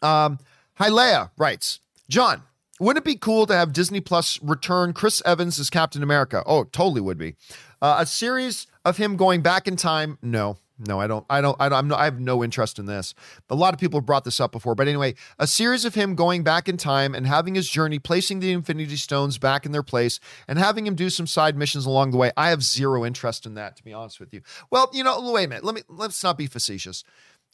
Um, 0.01 0.39
Leia 0.80 1.32
writes, 1.38 1.80
John, 2.07 2.43
wouldn't 2.80 3.05
it 3.05 3.09
be 3.09 3.16
cool 3.18 3.45
to 3.47 3.55
have 3.55 3.74
Disney 3.74 3.99
Plus 3.99 4.41
return 4.41 4.93
Chris 4.93 5.22
Evans 5.26 5.59
as 5.59 5.70
Captain 5.70 6.03
America? 6.03 6.43
Oh, 6.45 6.63
totally 6.66 7.01
would 7.01 7.18
be. 7.18 7.36
Uh, 7.82 7.97
a 7.99 8.05
series 8.05 8.68
of 8.86 8.97
him 8.97 9.17
going 9.17 9.41
back 9.41 9.67
in 9.67 9.75
time? 9.75 10.17
No, 10.21 10.57
no, 10.77 10.99
I 10.99 11.07
don't. 11.07 11.25
I 11.29 11.39
don't. 11.39 11.55
I 11.59 11.69
don't. 11.69 11.88
No, 11.88 11.95
I 11.95 12.03
have 12.03 12.19
no 12.19 12.43
interest 12.43 12.79
in 12.79 12.86
this. 12.86 13.13
A 13.49 13.55
lot 13.55 13.73
of 13.73 13.79
people 13.79 13.99
have 13.99 14.05
brought 14.05 14.25
this 14.25 14.41
up 14.41 14.51
before, 14.51 14.75
but 14.75 14.88
anyway, 14.89 15.15
a 15.39 15.47
series 15.47 15.86
of 15.86 15.95
him 15.95 16.15
going 16.15 16.43
back 16.43 16.67
in 16.67 16.75
time 16.75 17.15
and 17.15 17.25
having 17.25 17.55
his 17.55 17.69
journey, 17.69 17.97
placing 17.97 18.41
the 18.41 18.51
Infinity 18.51 18.97
Stones 18.97 19.38
back 19.38 19.65
in 19.65 19.71
their 19.71 19.83
place, 19.83 20.19
and 20.49 20.59
having 20.59 20.86
him 20.86 20.95
do 20.95 21.09
some 21.09 21.27
side 21.27 21.55
missions 21.55 21.86
along 21.86 22.11
the 22.11 22.17
way. 22.17 22.31
I 22.36 22.49
have 22.49 22.61
zero 22.61 23.05
interest 23.05 23.45
in 23.45 23.53
that, 23.55 23.77
to 23.77 23.83
be 23.83 23.93
honest 23.93 24.19
with 24.19 24.33
you. 24.33 24.41
Well, 24.69 24.89
you 24.91 25.03
know, 25.03 25.31
wait 25.31 25.45
a 25.45 25.47
minute. 25.47 25.63
Let 25.63 25.75
me 25.75 25.81
let's 25.88 26.21
not 26.21 26.38
be 26.38 26.47
facetious. 26.47 27.05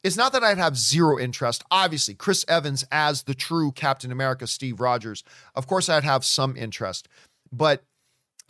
It's 0.03 0.17
not 0.17 0.33
that 0.33 0.43
I'd 0.43 0.57
have 0.57 0.75
zero 0.75 1.19
interest. 1.19 1.63
Obviously, 1.69 2.15
Chris 2.15 2.43
Evans 2.47 2.83
as 2.91 3.23
the 3.23 3.35
true 3.35 3.71
Captain 3.71 4.11
America, 4.11 4.47
Steve 4.47 4.79
Rogers. 4.79 5.23
Of 5.53 5.67
course, 5.67 5.89
I'd 5.89 6.03
have 6.03 6.25
some 6.25 6.57
interest, 6.57 7.07
but 7.51 7.83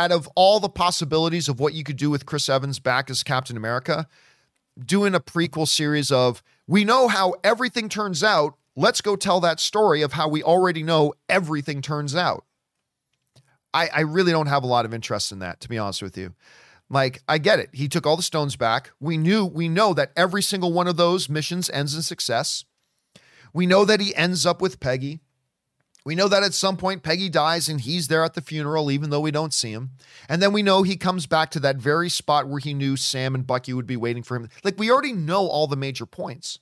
out 0.02 0.12
of 0.12 0.28
all 0.36 0.60
the 0.60 0.68
possibilities 0.68 1.48
of 1.48 1.60
what 1.60 1.76
you 1.76 1.84
could 1.84 1.96
do 1.96 2.10
with 2.10 2.26
Chris 2.26 2.50
Evans 2.50 2.80
back 2.80 3.12
as 3.12 3.22
Captain 3.22 3.56
America, 3.56 4.08
doing 4.84 5.14
a 5.14 5.20
prequel 5.20 5.68
series 5.68 6.12
of 6.12 6.42
we 6.66 6.84
know 6.84 7.08
how 7.08 7.36
everything 7.44 7.88
turns 7.88 8.24
out. 8.24 8.56
Let's 8.76 9.02
go 9.02 9.16
tell 9.16 9.40
that 9.42 9.60
story 9.60 10.02
of 10.02 10.14
how 10.14 10.28
we 10.28 10.42
already 10.42 10.82
know 10.82 11.14
everything 11.30 11.84
turns 11.84 12.16
out. 12.16 12.46
I, 13.76 13.90
I 13.94 14.00
really 14.02 14.32
don't 14.32 14.48
have 14.48 14.64
a 14.64 14.68
lot 14.68 14.86
of 14.86 14.94
interest 14.94 15.32
in 15.32 15.38
that, 15.40 15.60
to 15.62 15.70
be 15.70 15.78
honest 15.78 16.02
with 16.02 16.18
you. 16.18 16.34
Like, 16.90 17.22
I 17.28 17.38
get 17.38 17.60
it. 17.60 17.70
He 17.72 17.88
took 17.88 18.08
all 18.08 18.18
the 18.18 18.24
stones 18.24 18.56
back. 18.56 18.90
We 19.00 19.18
knew, 19.18 19.46
we 19.46 19.70
know 19.70 19.94
that 19.94 20.12
every 20.18 20.42
single 20.42 20.74
one 20.74 20.88
of 20.88 20.98
those 20.98 21.30
missions 21.30 21.70
ends 21.70 21.96
in 21.96 22.02
success. 22.02 22.66
We 23.54 23.68
know 23.68 23.86
that 23.86 24.02
he 24.02 24.16
ends 24.16 24.48
up 24.48 24.62
with 24.62 24.80
Peggy. 24.80 25.20
We 26.04 26.16
know 26.16 26.28
that 26.28 26.44
at 26.44 26.54
some 26.54 26.78
point 26.78 27.04
Peggy 27.04 27.30
dies 27.30 27.70
and 27.70 27.80
he's 27.80 28.08
there 28.08 28.24
at 28.24 28.34
the 28.34 28.42
funeral, 28.42 28.90
even 28.90 29.12
though 29.12 29.20
we 29.20 29.30
don't 29.30 29.54
see 29.54 29.72
him. 29.72 29.92
And 30.28 30.42
then 30.42 30.52
we 30.52 30.64
know 30.64 30.82
he 30.82 30.98
comes 30.98 31.28
back 31.28 31.52
to 31.52 31.60
that 31.60 31.78
very 31.78 32.10
spot 32.10 32.48
where 32.48 32.60
he 32.60 32.74
knew 32.74 32.98
Sam 32.98 33.36
and 33.36 33.46
Bucky 33.46 33.72
would 33.72 33.86
be 33.86 33.98
waiting 33.98 34.24
for 34.24 34.36
him. 34.36 34.50
Like 34.64 34.80
we 34.80 34.90
already 34.90 35.14
know 35.14 35.48
all 35.48 35.68
the 35.68 35.76
major 35.76 36.08
points. 36.08 36.60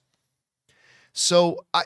So 1.14 1.66
I 1.74 1.84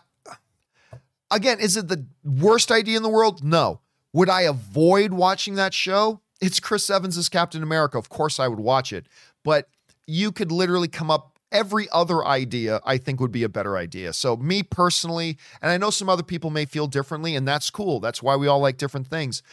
again, 1.29 1.59
is 1.59 1.77
it 1.77 1.87
the 1.87 2.05
worst 2.23 2.71
idea 2.71 2.97
in 2.97 3.03
the 3.03 3.09
world? 3.09 3.43
No. 3.43 3.81
Would 4.13 4.29
I 4.29 4.41
avoid 4.41 5.13
watching 5.13 5.55
that 5.55 5.73
show? 5.73 6.21
It's 6.41 6.59
Chris 6.59 6.89
Evans 6.89 7.17
as 7.17 7.29
Captain 7.29 7.63
America. 7.63 7.97
Of 7.97 8.09
course 8.09 8.39
I 8.39 8.47
would 8.47 8.59
watch 8.59 8.91
it. 8.91 9.07
But 9.43 9.67
you 10.05 10.31
could 10.31 10.51
literally 10.51 10.87
come 10.87 11.09
up 11.09 11.32
every 11.53 11.87
other 11.91 12.25
idea 12.25 12.81
I 12.85 12.97
think 12.97 13.21
would 13.21 13.31
be 13.31 13.43
a 13.43 13.49
better 13.49 13.77
idea. 13.77 14.11
So, 14.11 14.35
me 14.35 14.63
personally, 14.63 15.37
and 15.61 15.71
I 15.71 15.77
know 15.77 15.91
some 15.91 16.09
other 16.09 16.23
people 16.23 16.49
may 16.49 16.65
feel 16.65 16.87
differently, 16.87 17.35
and 17.35 17.47
that's 17.47 17.69
cool. 17.69 17.99
That's 17.99 18.21
why 18.21 18.35
we 18.35 18.47
all 18.47 18.59
like 18.59 18.77
different 18.77 19.07
things. 19.07 19.43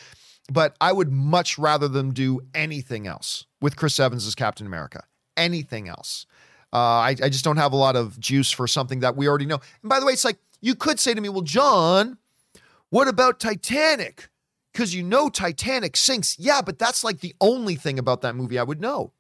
But 0.51 0.77
I 0.81 0.93
would 0.93 1.13
much 1.13 1.59
rather 1.59 1.87
them 1.87 2.13
do 2.13 2.41
anything 2.55 3.07
else 3.07 3.47
with 3.61 3.77
Chris 3.77 4.01
Evans 4.01 4.27
as 4.27 4.35
Captain 4.35 4.67
America. 4.67 5.05
Anything 5.37 5.89
else. 5.89 6.27
Uh, 6.73 6.77
I, 6.77 7.17
I 7.23 7.29
just 7.29 7.45
don't 7.45 7.57
have 7.57 7.73
a 7.73 7.77
lot 7.77 7.95
of 7.95 8.19
juice 8.19 8.51
for 8.51 8.67
something 8.67 9.01
that 9.01 9.17
we 9.17 9.29
already 9.29 9.47
know. 9.47 9.61
And 9.83 9.89
by 9.89 10.01
the 10.01 10.07
way, 10.07 10.13
it's 10.13 10.25
like 10.25 10.39
you 10.61 10.75
could 10.75 10.99
say 10.99 11.15
to 11.15 11.21
me, 11.21 11.29
well, 11.29 11.43
John, 11.43 12.19
what 12.91 13.09
about 13.09 13.39
Titanic? 13.39 14.29
Because 14.73 14.95
you 14.95 15.03
know 15.03 15.29
Titanic 15.29 15.97
sinks. 15.97 16.39
Yeah, 16.39 16.63
but 16.63 16.79
that's 16.79 17.03
like 17.03 17.21
the 17.21 17.35
only 17.41 17.75
thing 17.75 17.99
about 17.99 18.21
that 18.23 18.37
movie 18.37 18.59
I 18.59 18.63
would 18.63 18.81
know. 18.81 19.13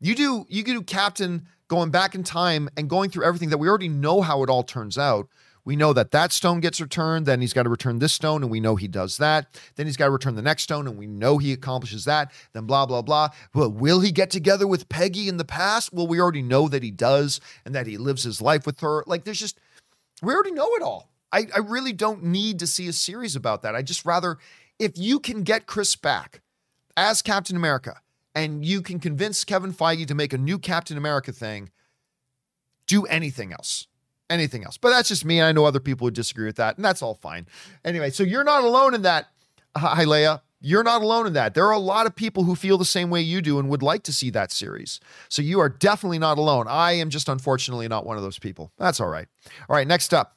You 0.00 0.14
do 0.14 0.46
you 0.48 0.62
do 0.62 0.82
Captain 0.82 1.46
going 1.68 1.90
back 1.90 2.14
in 2.14 2.22
time 2.22 2.68
and 2.76 2.88
going 2.88 3.10
through 3.10 3.24
everything 3.24 3.50
that 3.50 3.58
we 3.58 3.68
already 3.68 3.88
know 3.88 4.20
how 4.20 4.42
it 4.42 4.50
all 4.50 4.62
turns 4.62 4.98
out. 4.98 5.28
We 5.64 5.74
know 5.74 5.92
that 5.94 6.12
that 6.12 6.30
stone 6.30 6.60
gets 6.60 6.80
returned, 6.80 7.26
then 7.26 7.40
he's 7.40 7.52
got 7.52 7.64
to 7.64 7.68
return 7.68 7.98
this 7.98 8.12
stone, 8.12 8.44
and 8.44 8.52
we 8.52 8.60
know 8.60 8.76
he 8.76 8.86
does 8.86 9.16
that. 9.16 9.60
Then 9.74 9.86
he's 9.86 9.96
got 9.96 10.04
to 10.04 10.12
return 10.12 10.36
the 10.36 10.42
next 10.42 10.62
stone, 10.62 10.86
and 10.86 10.96
we 10.96 11.08
know 11.08 11.38
he 11.38 11.52
accomplishes 11.52 12.04
that. 12.04 12.30
Then 12.52 12.66
blah, 12.66 12.86
blah, 12.86 13.02
blah. 13.02 13.30
Well, 13.52 13.72
will 13.72 13.98
he 13.98 14.12
get 14.12 14.30
together 14.30 14.64
with 14.68 14.88
Peggy 14.88 15.28
in 15.28 15.38
the 15.38 15.44
past? 15.44 15.92
Well, 15.92 16.06
we 16.06 16.20
already 16.20 16.42
know 16.42 16.68
that 16.68 16.84
he 16.84 16.92
does 16.92 17.40
and 17.64 17.74
that 17.74 17.88
he 17.88 17.98
lives 17.98 18.22
his 18.22 18.40
life 18.40 18.64
with 18.64 18.78
her. 18.78 19.02
Like, 19.08 19.24
there's 19.24 19.40
just, 19.40 19.58
we 20.22 20.32
already 20.32 20.52
know 20.52 20.68
it 20.76 20.82
all. 20.82 21.10
I, 21.32 21.48
I 21.52 21.58
really 21.58 21.92
don't 21.92 22.22
need 22.22 22.60
to 22.60 22.66
see 22.68 22.86
a 22.86 22.92
series 22.92 23.34
about 23.34 23.62
that. 23.62 23.74
I 23.74 23.82
just 23.82 24.06
rather, 24.06 24.38
if 24.78 24.96
you 24.96 25.18
can 25.18 25.42
get 25.42 25.66
Chris 25.66 25.96
back 25.96 26.42
as 26.96 27.22
Captain 27.22 27.56
America, 27.56 28.00
and 28.36 28.64
you 28.64 28.82
can 28.82 29.00
convince 29.00 29.42
Kevin 29.44 29.72
Feige 29.72 30.06
to 30.06 30.14
make 30.14 30.34
a 30.34 30.38
new 30.38 30.58
Captain 30.58 30.98
America 30.98 31.32
thing, 31.32 31.70
do 32.86 33.04
anything 33.06 33.52
else. 33.52 33.88
Anything 34.28 34.64
else. 34.64 34.76
But 34.76 34.90
that's 34.90 35.08
just 35.08 35.24
me. 35.24 35.40
I 35.40 35.52
know 35.52 35.64
other 35.64 35.80
people 35.80 36.04
would 36.04 36.14
disagree 36.14 36.46
with 36.46 36.56
that, 36.56 36.76
and 36.76 36.84
that's 36.84 37.00
all 37.00 37.14
fine. 37.14 37.46
Anyway, 37.84 38.10
so 38.10 38.22
you're 38.22 38.44
not 38.44 38.62
alone 38.62 38.94
in 38.94 39.02
that, 39.02 39.28
Hi, 39.76 40.04
Leia. 40.04 40.40
You're 40.60 40.82
not 40.82 41.02
alone 41.02 41.26
in 41.26 41.34
that. 41.34 41.54
There 41.54 41.66
are 41.66 41.72
a 41.72 41.78
lot 41.78 42.06
of 42.06 42.16
people 42.16 42.44
who 42.44 42.54
feel 42.54 42.76
the 42.76 42.84
same 42.84 43.08
way 43.08 43.20
you 43.20 43.40
do 43.40 43.58
and 43.58 43.68
would 43.68 43.82
like 43.82 44.02
to 44.04 44.12
see 44.12 44.30
that 44.30 44.50
series. 44.50 45.00
So 45.28 45.42
you 45.42 45.60
are 45.60 45.68
definitely 45.68 46.18
not 46.18 46.38
alone. 46.38 46.66
I 46.68 46.92
am 46.92 47.08
just 47.10 47.28
unfortunately 47.28 47.88
not 47.88 48.04
one 48.04 48.16
of 48.16 48.22
those 48.22 48.38
people. 48.38 48.72
That's 48.78 49.00
all 49.00 49.08
right. 49.08 49.28
All 49.68 49.76
right, 49.76 49.86
next 49.86 50.12
up. 50.12 50.36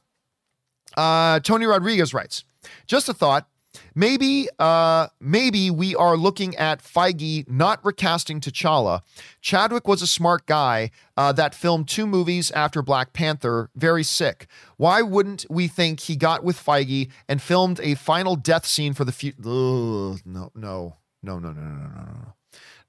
Uh, 0.96 1.40
Tony 1.40 1.66
Rodriguez 1.66 2.14
writes, 2.14 2.44
just 2.86 3.10
a 3.10 3.14
thought. 3.14 3.48
Maybe, 3.94 4.48
uh, 4.58 5.08
maybe 5.20 5.70
we 5.70 5.96
are 5.96 6.18
looking 6.18 6.56
at 6.56 6.82
Feige 6.82 7.48
not 7.48 7.84
recasting 7.84 8.42
T'Challa. 8.42 9.02
Chadwick 9.42 9.88
was 9.88 10.02
a 10.02 10.08
smart 10.08 10.46
guy 10.46 10.92
uh, 11.16 11.32
that 11.34 11.54
filmed 11.54 11.88
two 11.88 12.08
movies 12.08 12.52
after 12.52 12.82
Black 12.82 13.14
Panther. 13.14 13.70
Very 13.76 14.04
sick. 14.04 14.48
Why 14.78 15.02
wouldn't 15.02 15.46
we 15.50 15.68
think 15.68 16.02
he 16.02 16.16
got 16.16 16.44
with 16.44 16.58
Feige 16.58 17.10
and 17.28 17.42
filmed 17.42 17.80
a 17.82 17.96
final 17.96 18.36
death 18.36 18.66
scene 18.66 18.94
for 18.94 19.06
the 19.06 19.12
future? 19.12 19.42
No, 19.44 20.18
no, 20.26 20.52
no, 20.56 20.98
no, 21.22 21.40
no, 21.40 21.52
no, 21.52 21.62
no, 21.62 21.88
no, 21.88 22.34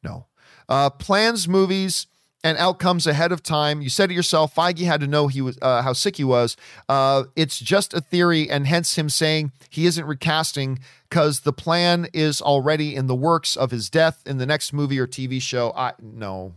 no. 0.03 0.27
Uh, 0.69 0.89
plans 0.89 1.49
movies 1.49 2.07
and 2.43 2.57
outcomes 2.59 3.07
ahead 3.07 3.33
of 3.33 3.43
time. 3.43 3.83
You 3.83 3.91
said 3.91 4.11
it 4.11 4.15
yourself. 4.15 4.55
Feige 4.55 4.87
had 4.87 5.01
to 5.01 5.07
know 5.07 5.29
he 5.29 5.41
was 5.41 5.59
uh, 5.61 5.83
how 5.83 5.93
sick 5.93 6.17
he 6.17 6.25
was. 6.25 6.57
Uh, 6.89 7.25
it's 7.37 7.59
just 7.59 7.93
a 7.93 8.01
theory, 8.01 8.49
and 8.51 8.67
hence 8.67 8.97
him 8.97 9.09
saying 9.09 9.53
he 9.69 9.87
isn't 9.87 10.05
recasting 10.05 10.79
because 11.09 11.41
the 11.41 11.53
plan 11.53 12.09
is 12.13 12.41
already 12.41 12.95
in 12.95 13.07
the 13.07 13.15
works 13.15 13.57
of 13.57 13.71
his 13.71 13.91
death 13.91 14.23
in 14.27 14.39
the 14.39 14.47
next 14.47 14.73
movie 14.73 14.99
or 14.99 15.07
TV 15.07 15.41
show. 15.41 15.73
I 15.77 15.93
no, 16.01 16.55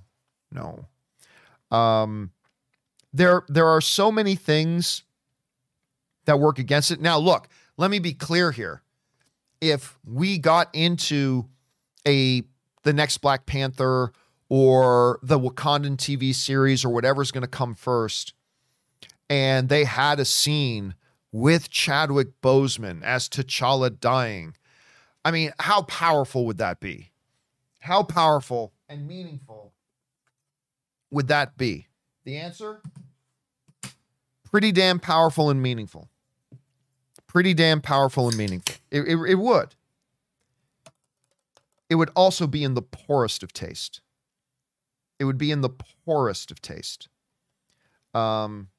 no. 0.52 0.86
Um, 1.76 2.32
there 3.12 3.44
there 3.50 3.68
are 3.68 3.82
so 3.82 4.12
many 4.12 4.36
things 4.36 5.04
that 6.26 6.40
work 6.40 6.60
against 6.60 6.92
it. 6.92 7.02
Now, 7.02 7.18
look, 7.18 7.48
let 7.78 7.92
me 7.92 8.00
be 8.00 8.14
clear 8.14 8.52
here. 8.52 8.82
If 9.60 9.98
we 10.06 10.38
got 10.38 10.70
into 10.74 11.46
a 12.08 12.44
the 12.84 12.94
next 12.94 13.20
Black 13.20 13.46
Panther 13.46 14.12
or 14.56 15.18
the 15.24 15.40
Wakandan 15.40 15.98
TV 15.98 16.32
series 16.32 16.86
or 16.86 16.90
whatever's 16.90 17.32
going 17.32 17.42
to 17.42 17.48
come 17.48 17.74
first. 17.74 18.36
And 19.28 19.68
they 19.68 19.84
had 19.84 20.20
a 20.20 20.26
scene 20.26 20.94
with 21.32 21.72
Chadwick 21.72 22.40
Boseman 22.40 23.02
as 23.02 23.28
T'Challa 23.28 24.00
dying. 24.00 24.56
I 25.26 25.32
mean, 25.32 25.54
how 25.58 25.82
powerful 25.82 26.46
would 26.46 26.60
that 26.60 26.80
be? 26.80 27.10
How 27.80 28.04
powerful 28.04 28.74
and 28.88 29.08
meaningful 29.08 29.74
would 31.10 31.30
that 31.30 31.58
be? 31.58 31.88
The 32.24 32.38
answer? 32.38 32.84
Pretty 34.44 34.72
damn 34.72 35.00
powerful 35.00 35.50
and 35.50 35.64
meaningful. 35.64 36.10
Pretty 37.26 37.56
damn 37.56 37.82
powerful 37.82 38.28
and 38.28 38.38
meaningful. 38.38 38.76
It, 38.92 39.02
it, 39.08 39.18
it 39.30 39.36
would. 39.40 39.74
It 41.90 41.96
would 41.96 42.12
also 42.16 42.46
be 42.46 42.64
in 42.64 42.76
the 42.76 42.84
poorest 42.84 43.42
of 43.42 43.52
taste 43.52 44.02
it 45.20 45.26
would 45.26 45.38
be 45.38 45.52
in 45.52 45.62
the 45.62 45.70
poorest 45.70 46.52
of 46.52 46.62
taste. 46.62 47.08
Um, 48.14 48.70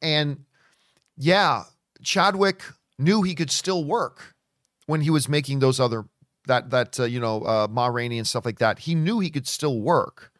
and 0.00 0.44
yeah, 1.16 1.64
Chadwick 2.02 2.62
knew 2.98 3.22
he 3.22 3.34
could 3.34 3.50
still 3.50 3.84
work 3.84 4.34
when 4.86 5.00
he 5.00 5.10
was 5.10 5.28
making 5.28 5.58
those 5.58 5.80
other 5.80 6.04
that 6.46 6.70
that 6.70 6.98
uh, 7.00 7.04
you 7.04 7.20
know 7.20 7.42
uh, 7.42 7.66
Ma 7.70 7.86
Rainey 7.86 8.18
and 8.18 8.26
stuff 8.26 8.44
like 8.44 8.58
that. 8.58 8.80
He 8.80 8.94
knew 8.94 9.20
he 9.20 9.30
could 9.30 9.46
still 9.46 9.80
work. 9.80 10.32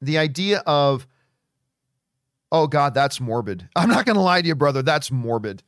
The 0.00 0.18
idea 0.18 0.62
of 0.66 1.06
oh 2.50 2.66
god, 2.66 2.94
that's 2.94 3.20
morbid. 3.20 3.68
I'm 3.76 3.88
not 3.88 4.06
gonna 4.06 4.22
lie 4.22 4.42
to 4.42 4.48
you, 4.48 4.54
brother. 4.54 4.82
That's 4.82 5.10
morbid. 5.10 5.62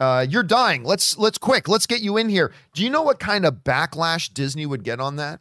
Uh, 0.00 0.24
you're 0.28 0.42
dying. 0.42 0.82
Let's 0.82 1.18
let's 1.18 1.38
quick. 1.38 1.68
Let's 1.68 1.86
get 1.86 2.00
you 2.00 2.16
in 2.16 2.28
here. 2.28 2.52
Do 2.72 2.82
you 2.82 2.90
know 2.90 3.02
what 3.02 3.20
kind 3.20 3.44
of 3.44 3.56
backlash 3.64 4.32
Disney 4.32 4.64
would 4.64 4.82
get 4.82 4.98
on 4.98 5.16
that? 5.16 5.40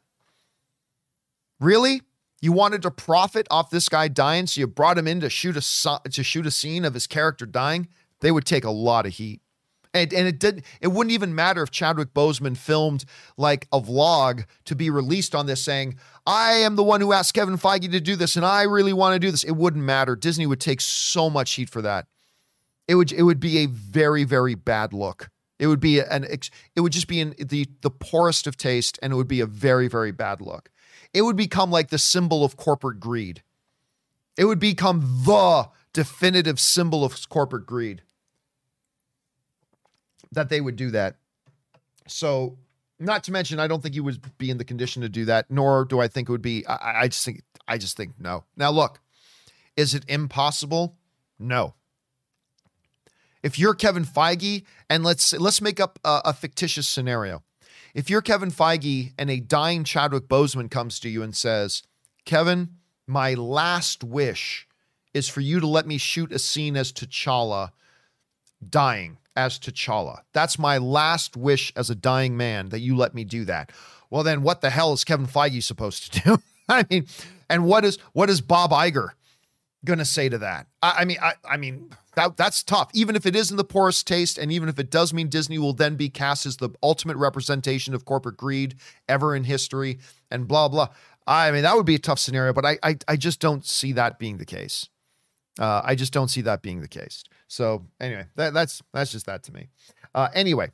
Really? 1.59 2.01
You 2.41 2.51
wanted 2.53 2.81
to 2.83 2.91
profit 2.91 3.47
off 3.51 3.69
this 3.69 3.89
guy 3.89 4.07
dying, 4.07 4.47
so 4.47 4.61
you 4.61 4.67
brought 4.67 4.97
him 4.97 5.07
in 5.07 5.19
to 5.19 5.29
shoot 5.29 5.57
a 5.57 6.09
to 6.09 6.23
shoot 6.23 6.45
a 6.45 6.51
scene 6.51 6.85
of 6.85 6.93
his 6.93 7.07
character 7.07 7.45
dying? 7.45 7.89
They 8.21 8.31
would 8.31 8.45
take 8.45 8.63
a 8.63 8.71
lot 8.71 9.05
of 9.05 9.13
heat. 9.13 9.41
And, 9.93 10.13
and 10.13 10.27
it 10.27 10.39
didn't 10.39 10.65
it 10.81 10.89
wouldn't 10.89 11.11
even 11.11 11.33
matter 11.33 11.63
if 11.63 11.71
Chadwick 11.71 12.13
Boseman 12.13 12.55
filmed 12.55 13.05
like 13.37 13.67
a 13.73 13.81
vlog 13.81 14.45
to 14.65 14.75
be 14.75 14.89
released 14.89 15.33
on 15.33 15.47
this 15.47 15.63
saying, 15.63 15.97
I 16.27 16.51
am 16.51 16.75
the 16.75 16.83
one 16.83 17.01
who 17.01 17.11
asked 17.11 17.33
Kevin 17.33 17.57
Feige 17.57 17.91
to 17.91 17.99
do 17.99 18.15
this 18.15 18.35
and 18.35 18.45
I 18.45 18.63
really 18.63 18.93
want 18.93 19.15
to 19.15 19.19
do 19.19 19.31
this. 19.31 19.43
It 19.43 19.55
wouldn't 19.55 19.83
matter. 19.83 20.15
Disney 20.15 20.45
would 20.45 20.61
take 20.61 20.79
so 20.79 21.29
much 21.29 21.53
heat 21.53 21.69
for 21.69 21.81
that. 21.81 22.05
It 22.87 22.95
would 22.95 23.11
it 23.11 23.23
would 23.23 23.39
be 23.39 23.57
a 23.59 23.65
very, 23.65 24.23
very 24.23 24.53
bad 24.53 24.93
look. 24.93 25.29
It 25.57 25.67
would 25.67 25.79
be 25.79 25.99
an 25.99 26.23
it 26.23 26.51
would 26.77 26.93
just 26.93 27.07
be 27.07 27.19
in 27.19 27.33
the 27.39 27.67
the 27.81 27.91
poorest 27.91 28.45
of 28.45 28.57
taste 28.57 28.99
and 29.01 29.11
it 29.11 29.15
would 29.15 29.27
be 29.27 29.41
a 29.41 29.47
very, 29.47 29.87
very 29.87 30.11
bad 30.11 30.39
look 30.39 30.69
it 31.13 31.21
would 31.21 31.35
become 31.35 31.71
like 31.71 31.89
the 31.89 31.97
symbol 31.97 32.43
of 32.43 32.57
corporate 32.57 32.99
greed. 32.99 33.43
It 34.37 34.45
would 34.45 34.59
become 34.59 35.23
the 35.25 35.69
definitive 35.93 36.59
symbol 36.59 37.03
of 37.03 37.27
corporate 37.29 37.65
greed 37.65 38.03
that 40.31 40.49
they 40.49 40.61
would 40.61 40.75
do 40.75 40.91
that. 40.91 41.15
So, 42.07 42.57
not 42.99 43.23
to 43.25 43.31
mention, 43.31 43.59
I 43.59 43.67
don't 43.67 43.81
think 43.81 43.95
he 43.95 44.01
would 44.01 44.37
be 44.37 44.49
in 44.49 44.57
the 44.57 44.65
condition 44.65 45.01
to 45.01 45.09
do 45.09 45.25
that, 45.25 45.49
nor 45.49 45.85
do 45.85 45.99
I 45.99 46.07
think 46.07 46.29
it 46.29 46.31
would 46.31 46.41
be. 46.41 46.65
I, 46.67 47.03
I 47.03 47.07
just 47.07 47.25
think, 47.25 47.41
I 47.67 47.77
just 47.77 47.97
think 47.97 48.13
no. 48.19 48.43
Now, 48.55 48.71
look, 48.71 48.99
is 49.75 49.93
it 49.93 50.03
impossible? 50.07 50.97
No. 51.37 51.75
If 53.41 53.57
you're 53.57 53.73
Kevin 53.73 54.03
Feige, 54.05 54.63
and 54.89 55.03
let's 55.03 55.33
let's 55.33 55.61
make 55.61 55.79
up 55.79 55.99
a, 56.03 56.21
a 56.25 56.33
fictitious 56.33 56.87
scenario. 56.87 57.43
If 57.93 58.09
you're 58.09 58.21
Kevin 58.21 58.51
Feige 58.51 59.13
and 59.17 59.29
a 59.29 59.39
dying 59.39 59.83
Chadwick 59.83 60.27
Boseman 60.27 60.69
comes 60.69 60.99
to 60.99 61.09
you 61.09 61.23
and 61.23 61.35
says, 61.35 61.83
Kevin, 62.25 62.75
my 63.07 63.33
last 63.33 64.03
wish 64.03 64.67
is 65.13 65.27
for 65.27 65.41
you 65.41 65.59
to 65.59 65.67
let 65.67 65.87
me 65.87 65.97
shoot 65.97 66.31
a 66.31 66.39
scene 66.39 66.77
as 66.77 66.91
T'Challa 66.91 67.71
dying 68.67 69.17
as 69.35 69.57
T'Challa. 69.57 70.21
That's 70.33 70.59
my 70.59 70.77
last 70.77 71.35
wish 71.35 71.73
as 71.75 71.89
a 71.89 71.95
dying 71.95 72.37
man 72.37 72.69
that 72.69 72.81
you 72.81 72.95
let 72.95 73.15
me 73.15 73.23
do 73.23 73.45
that. 73.45 73.71
Well, 74.09 74.23
then 74.23 74.43
what 74.43 74.61
the 74.61 74.69
hell 74.69 74.93
is 74.93 75.03
Kevin 75.03 75.27
Feige 75.27 75.63
supposed 75.63 76.13
to 76.13 76.19
do? 76.21 76.37
I 76.69 76.85
mean, 76.89 77.07
and 77.49 77.65
what 77.65 77.83
is 77.85 77.97
what 78.13 78.29
is 78.29 78.41
Bob 78.41 78.71
Iger 78.71 79.09
gonna 79.83 80.05
say 80.05 80.29
to 80.29 80.37
that? 80.39 80.67
I, 80.81 80.97
I 80.99 81.05
mean, 81.05 81.17
I, 81.21 81.33
I 81.43 81.57
mean 81.57 81.89
that 82.19 82.37
that's 82.37 82.63
tough. 82.63 82.89
Even 82.93 83.15
if 83.15 83.25
it 83.25 83.35
is 83.35 83.49
in 83.49 83.57
the 83.57 83.63
poorest 83.63 84.05
taste, 84.05 84.37
and 84.37 84.51
even 84.51 84.69
if 84.69 84.77
it 84.77 84.91
does 84.91 85.13
mean 85.13 85.29
Disney 85.29 85.57
will 85.57 85.73
then 85.73 85.95
be 85.95 86.09
cast 86.09 86.45
as 86.45 86.57
the 86.57 86.69
ultimate 86.83 87.17
representation 87.17 87.93
of 87.93 88.05
corporate 88.05 88.37
greed 88.37 88.75
ever 89.07 89.35
in 89.35 89.45
history, 89.45 89.99
and 90.29 90.47
blah 90.47 90.67
blah. 90.67 90.89
I 91.25 91.51
mean, 91.51 91.63
that 91.63 91.75
would 91.75 91.85
be 91.85 91.95
a 91.95 91.99
tough 91.99 92.19
scenario, 92.19 92.53
but 92.53 92.65
I 92.65 92.77
I, 92.83 92.97
I 93.07 93.15
just 93.15 93.39
don't 93.39 93.65
see 93.65 93.93
that 93.93 94.19
being 94.19 94.37
the 94.37 94.45
case. 94.45 94.89
Uh, 95.59 95.81
I 95.83 95.95
just 95.95 96.13
don't 96.13 96.29
see 96.29 96.41
that 96.41 96.61
being 96.61 96.81
the 96.81 96.87
case. 96.87 97.23
So 97.47 97.85
anyway, 97.99 98.25
that, 98.35 98.53
that's 98.53 98.81
that's 98.93 99.11
just 99.11 99.25
that 99.25 99.43
to 99.43 99.53
me. 99.53 99.69
Uh, 100.13 100.29
anyway, 100.33 100.71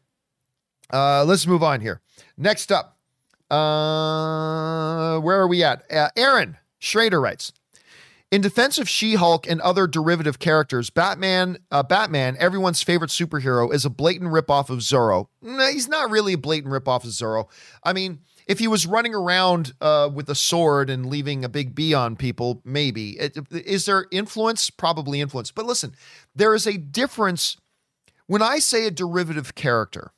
uh, 0.92 1.24
let's 1.26 1.46
move 1.48 1.64
on 1.64 1.82
here. 1.82 2.02
Next 2.38 2.72
up, 2.72 2.98
uh, 3.52 5.20
where 5.20 5.40
are 5.40 5.48
we 5.48 5.64
at? 5.64 5.92
Uh, 5.92 6.10
Aaron 6.16 6.58
Schrader 6.80 7.22
writes. 7.22 7.54
In 8.32 8.42
defense 8.42 8.80
of 8.80 8.90
She-Hulk 8.90 9.48
and 9.48 9.62
other 9.62 9.88
derivative 9.88 10.40
characters, 10.40 10.90
Batman, 10.90 11.60
uh, 11.72 11.84
Batman, 11.84 12.36
everyone's 12.40 12.82
favorite 12.82 13.12
superhero, 13.12 13.72
is 13.72 13.86
a 13.86 13.90
blatant 13.90 14.32
ripoff 14.32 14.70
of 14.70 14.80
Zorro. 14.80 15.28
He's 15.42 15.88
not 15.88 16.10
really 16.10 16.34
a 16.34 16.38
blatant 16.38 16.74
ripoff 16.74 17.04
of 17.04 17.12
Zorro. 17.12 17.48
I 17.84 17.94
mean, 17.94 18.20
if 18.48 18.60
he 18.60 18.68
was 18.68 18.88
running 18.88 19.14
around 19.14 19.74
uh, 19.80 20.10
with 20.12 20.30
a 20.30 20.36
sword 20.36 20.90
and 20.90 21.06
leaving 21.06 21.46
a 21.46 21.50
big 21.50 21.76
B 21.76 21.94
on 21.94 22.16
people, 22.16 22.62
maybe. 22.66 23.12
It, 23.20 23.38
is 23.52 23.86
there 23.86 24.08
influence? 24.12 24.70
Probably 24.70 25.22
influence. 25.22 25.52
But 25.52 25.66
listen, 25.66 25.96
there 26.36 26.56
is 26.56 26.66
a 26.66 26.78
difference 26.78 27.58
when 28.28 28.42
I 28.42 28.58
say 28.60 28.88
a 28.88 28.92
derivative 28.92 29.56
character. 29.56 30.12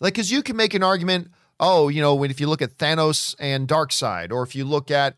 Like, 0.00 0.14
because 0.14 0.30
you 0.30 0.42
can 0.42 0.56
make 0.56 0.74
an 0.74 0.82
argument, 0.82 1.30
oh, 1.60 1.88
you 1.88 2.00
know, 2.00 2.22
if 2.24 2.40
you 2.40 2.48
look 2.48 2.62
at 2.62 2.78
Thanos 2.78 3.34
and 3.38 3.68
Darkseid, 3.68 4.32
or 4.32 4.42
if 4.42 4.54
you 4.54 4.64
look 4.64 4.90
at 4.90 5.16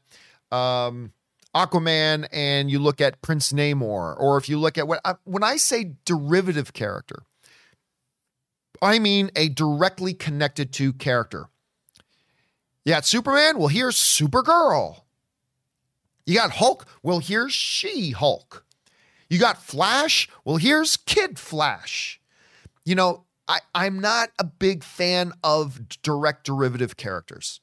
um, 0.51 1.12
Aquaman 1.55 2.26
and 2.32 2.70
you 2.70 2.78
look 2.78 3.00
at 3.00 3.22
Prince 3.22 3.52
Namor, 3.52 4.18
or 4.18 4.36
if 4.36 4.48
you 4.48 4.59
look 4.59 4.76
at 4.76 4.88
what 4.88 5.00
I, 5.05 5.14
when 5.24 5.42
I 5.42 5.57
say 5.57 5.92
derivative 6.05 6.72
character, 6.72 7.22
I 8.82 8.98
mean 8.98 9.30
a 9.36 9.48
directly 9.48 10.14
connected 10.14 10.72
to 10.74 10.92
character. 10.92 11.46
You 12.84 12.92
got 12.92 13.07
Superman? 13.07 13.59
Well, 13.59 13.68
here's 13.68 13.96
Supergirl. 13.96 15.02
You 16.26 16.34
got 16.34 16.52
Hulk? 16.52 16.86
Well, 17.02 17.18
here's 17.18 17.52
She 17.52 18.11
Hulk. 18.11 18.64
You 19.30 19.38
got 19.38 19.62
Flash? 19.62 20.28
Well, 20.44 20.57
here's 20.57 20.96
Kid 20.96 21.38
Flash. 21.38 22.20
You 22.84 22.94
know, 22.94 23.24
I, 23.48 23.61
I'm 23.74 23.98
not 24.00 24.30
a 24.38 24.44
big 24.44 24.84
fan 24.84 25.32
of 25.42 25.88
direct 26.02 26.44
derivative 26.44 26.96
characters. 26.96 27.61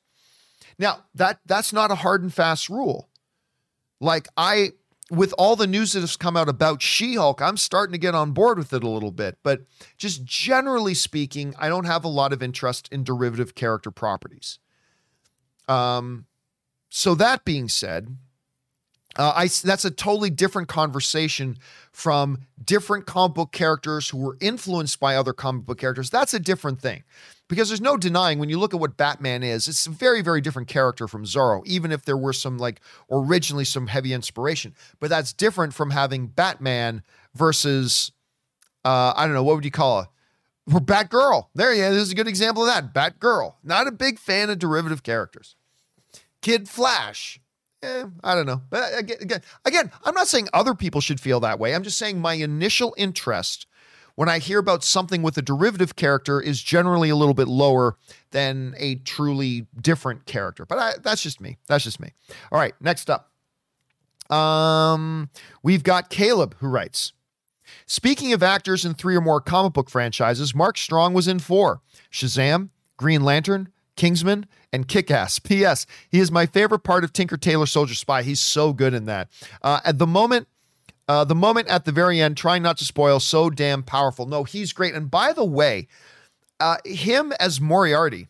Now, 0.80 1.06
that 1.14 1.40
that's 1.46 1.72
not 1.74 1.92
a 1.92 1.96
hard 1.96 2.24
and 2.24 2.34
fast 2.34 2.70
rule. 2.70 3.10
Like 4.02 4.28
I 4.36 4.72
with 5.10 5.34
all 5.38 5.58
the 5.58 5.68
news 5.68 5.92
that 5.92 6.00
has 6.00 6.16
come 6.16 6.38
out 6.38 6.48
about 6.48 6.82
She-Hulk, 6.82 7.42
I'm 7.42 7.58
starting 7.58 7.92
to 7.92 7.98
get 7.98 8.16
on 8.16 8.32
board 8.32 8.58
with 8.58 8.72
it 8.72 8.82
a 8.82 8.90
little 8.90 9.12
bit, 9.12 9.38
but 9.44 9.64
just 9.98 10.24
generally 10.24 10.94
speaking, 10.94 11.54
I 11.60 11.68
don't 11.68 11.84
have 11.84 12.06
a 12.06 12.10
lot 12.10 12.32
of 12.32 12.42
interest 12.42 12.88
in 12.94 13.04
derivative 13.04 13.54
character 13.54 13.92
properties. 13.92 14.60
Um, 15.68 16.28
so 16.90 17.14
that 17.16 17.44
being 17.44 17.68
said, 17.68 18.16
uh, 19.18 19.34
I 19.36 19.48
that's 19.48 19.86
a 19.86 19.92
totally 19.92 20.30
different 20.30 20.68
conversation 20.68 21.58
from 21.92 22.40
different 22.64 23.06
comic 23.06 23.36
book 23.36 23.52
characters 23.52 24.10
who 24.10 24.18
were 24.18 24.38
influenced 24.40 25.00
by 25.00 25.16
other 25.16 25.34
comic 25.34 25.66
book 25.66 25.80
characters. 25.80 26.10
That's 26.10 26.34
a 26.34 26.40
different 26.40 26.80
thing 26.82 27.04
because 27.52 27.68
there's 27.68 27.82
no 27.82 27.98
denying 27.98 28.40
when 28.40 28.48
you 28.48 28.58
look 28.58 28.74
at 28.74 28.80
what 28.80 28.96
Batman 28.96 29.44
is, 29.44 29.68
it's 29.68 29.86
a 29.86 29.90
very, 29.90 30.22
very 30.22 30.40
different 30.40 30.70
character 30.70 31.06
from 31.06 31.26
Zorro, 31.26 31.62
even 31.66 31.92
if 31.92 32.06
there 32.06 32.16
were 32.16 32.32
some 32.32 32.58
like 32.58 32.80
originally 33.12 33.66
some 33.66 33.88
heavy 33.88 34.14
inspiration. 34.14 34.74
But 35.02 35.10
that's 35.10 35.34
different 35.34 35.74
from 35.74 35.90
having 35.90 36.28
Batman 36.28 37.04
versus, 37.36 38.14
uh, 38.86 39.12
I 39.18 39.26
don't 39.26 39.34
know, 39.34 39.44
what 39.44 39.56
would 39.56 39.66
you 39.66 39.72
call 39.72 40.00
it? 40.00 40.08
Or 40.74 40.80
Batgirl. 40.80 41.48
There 41.54 41.74
you 41.74 41.82
go. 41.82 41.92
This 41.92 42.04
is 42.04 42.12
a 42.14 42.16
good 42.16 42.30
example 42.30 42.66
of 42.66 42.70
that. 42.70 42.94
Batgirl. 42.94 43.56
Not 43.66 43.86
a 43.86 43.92
big 43.92 44.18
fan 44.18 44.50
of 44.50 44.58
derivative 44.58 45.04
characters. 45.04 45.58
Kid 46.42 46.70
Flash. 46.70 47.41
Eh, 47.84 48.06
I 48.24 48.36
don't 48.36 48.46
know. 48.46 48.62
But 48.70 48.98
again, 48.98 49.42
again, 49.66 49.92
I'm 50.04 50.14
not 50.14 50.28
saying 50.28 50.50
other 50.54 50.76
people 50.76 51.02
should 51.02 51.20
feel 51.20 51.40
that 51.40 51.60
way. 51.60 51.74
I'm 51.74 51.84
just 51.84 51.98
saying 51.98 52.20
my 52.20 52.34
initial 52.34 52.94
interest 52.98 53.66
when 54.16 54.30
I 54.30 54.40
hear 54.40 54.60
about 54.60 54.84
something 54.84 55.24
with 55.24 55.38
a 55.38 55.42
derivative 55.42 55.96
character 55.96 56.40
is 56.40 56.62
generally 56.62 57.10
a 57.10 57.16
little 57.16 57.34
bit 57.34 57.48
lower 57.48 57.98
than 58.32 58.76
a 58.78 58.96
truly 58.96 59.68
different 59.82 60.26
character. 60.26 60.66
But 60.66 60.78
I, 60.78 60.94
that's 61.02 61.24
just 61.24 61.42
me. 61.42 61.58
That's 61.68 61.84
just 61.84 62.00
me. 62.00 62.14
All 62.52 62.60
right, 62.60 62.74
next 62.80 63.10
up. 63.10 63.32
Um, 64.32 65.30
we've 65.64 65.84
got 65.84 66.10
Caleb 66.10 66.56
who 66.60 66.68
writes. 66.68 67.14
Speaking 67.86 68.34
of 68.34 68.44
actors 68.44 68.86
in 68.86 68.94
three 68.94 69.16
or 69.16 69.22
more 69.22 69.42
comic 69.42 69.74
book 69.74 69.90
franchises, 69.90 70.54
Mark 70.54 70.78
Strong 70.78 71.14
was 71.14 71.28
in 71.28 71.40
four 71.40 71.82
Shazam, 72.12 72.70
Green 72.98 73.24
Lantern, 73.24 73.70
Kingsman, 73.96 74.46
and 74.74 74.88
Kick 74.88 75.12
Ass. 75.12 75.40
P.S. 75.40 75.86
He 76.10 76.20
is 76.20 76.32
my 76.32 76.46
favorite 76.46 76.80
part 76.80 77.04
of 77.04 77.14
Tinker 77.14 77.38
Tailor 77.38 77.66
Soldier 77.66 77.94
Spy. 77.94 78.24
He's 78.24 78.40
so 78.40 78.74
good 78.74 78.94
in 78.94 79.06
that. 79.06 79.30
Uh, 79.62 79.80
at 79.84 79.98
the 79.98 80.08
moment, 80.08 80.48
uh, 81.08 81.24
the 81.24 81.36
moment 81.36 81.68
at 81.68 81.86
the 81.86 81.92
very 81.92 82.22
end, 82.22 82.38
trying 82.38 82.64
not 82.64 82.78
to 82.78 82.86
spoil, 82.86 83.20
so 83.20 83.50
damn 83.50 83.84
powerful. 83.84 84.26
No, 84.26 84.44
he's 84.44 84.72
great. 84.72 84.94
And 84.94 85.12
by 85.12 85.34
the 85.34 85.44
way, 85.44 85.88
uh, 86.60 86.78
him 86.86 87.34
as 87.40 87.60
Moriarty, 87.60 88.28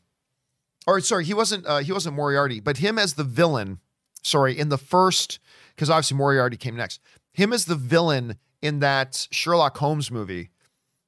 or 0.88 1.00
sorry, 1.02 1.26
he 1.26 1.34
wasn't 1.34 1.66
uh, 1.68 1.80
he 1.80 1.92
wasn't 1.92 2.16
Moriarty, 2.16 2.60
but 2.60 2.78
him 2.78 2.98
as 2.98 3.14
the 3.14 3.24
villain. 3.24 3.80
Sorry, 4.24 4.58
in 4.58 4.70
the 4.70 4.78
first, 4.78 5.40
because 5.76 5.90
obviously 5.90 6.18
Moriarty 6.18 6.58
came 6.58 6.76
next. 6.76 7.02
Him 7.34 7.54
as 7.54 7.66
the 7.66 7.76
villain 7.76 8.38
in 8.62 8.80
that 8.80 9.28
Sherlock 9.32 9.78
Holmes 9.78 10.12
movie, 10.12 10.50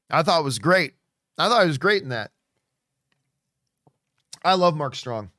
I 0.09 0.23
thought 0.23 0.43
was 0.43 0.59
great. 0.59 0.93
I 1.37 1.47
thought 1.47 1.61
he 1.61 1.67
was 1.67 1.77
great 1.77 2.03
in 2.03 2.09
that. 2.09 2.31
I 4.43 4.55
love 4.55 4.75
Mark 4.75 4.95
Strong. 4.95 5.29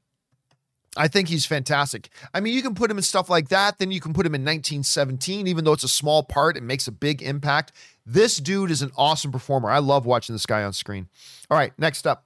I 0.96 1.08
think 1.08 1.28
he's 1.28 1.44
fantastic. 1.44 2.08
I 2.32 2.40
mean, 2.40 2.54
you 2.54 2.62
can 2.62 2.74
put 2.74 2.90
him 2.90 2.96
in 2.96 3.02
stuff 3.02 3.28
like 3.28 3.48
that. 3.48 3.78
Then 3.78 3.90
you 3.90 4.00
can 4.00 4.12
put 4.12 4.26
him 4.26 4.34
in 4.34 4.42
1917, 4.42 5.46
even 5.46 5.64
though 5.64 5.72
it's 5.72 5.82
a 5.82 5.88
small 5.88 6.22
part, 6.22 6.56
it 6.56 6.62
makes 6.62 6.86
a 6.86 6.92
big 6.92 7.20
impact. 7.20 7.72
This 8.06 8.36
dude 8.36 8.70
is 8.70 8.80
an 8.80 8.92
awesome 8.96 9.32
performer. 9.32 9.70
I 9.70 9.78
love 9.78 10.06
watching 10.06 10.34
this 10.34 10.46
guy 10.46 10.62
on 10.62 10.72
screen. 10.72 11.08
All 11.50 11.58
right, 11.58 11.72
next 11.78 12.06
up, 12.06 12.24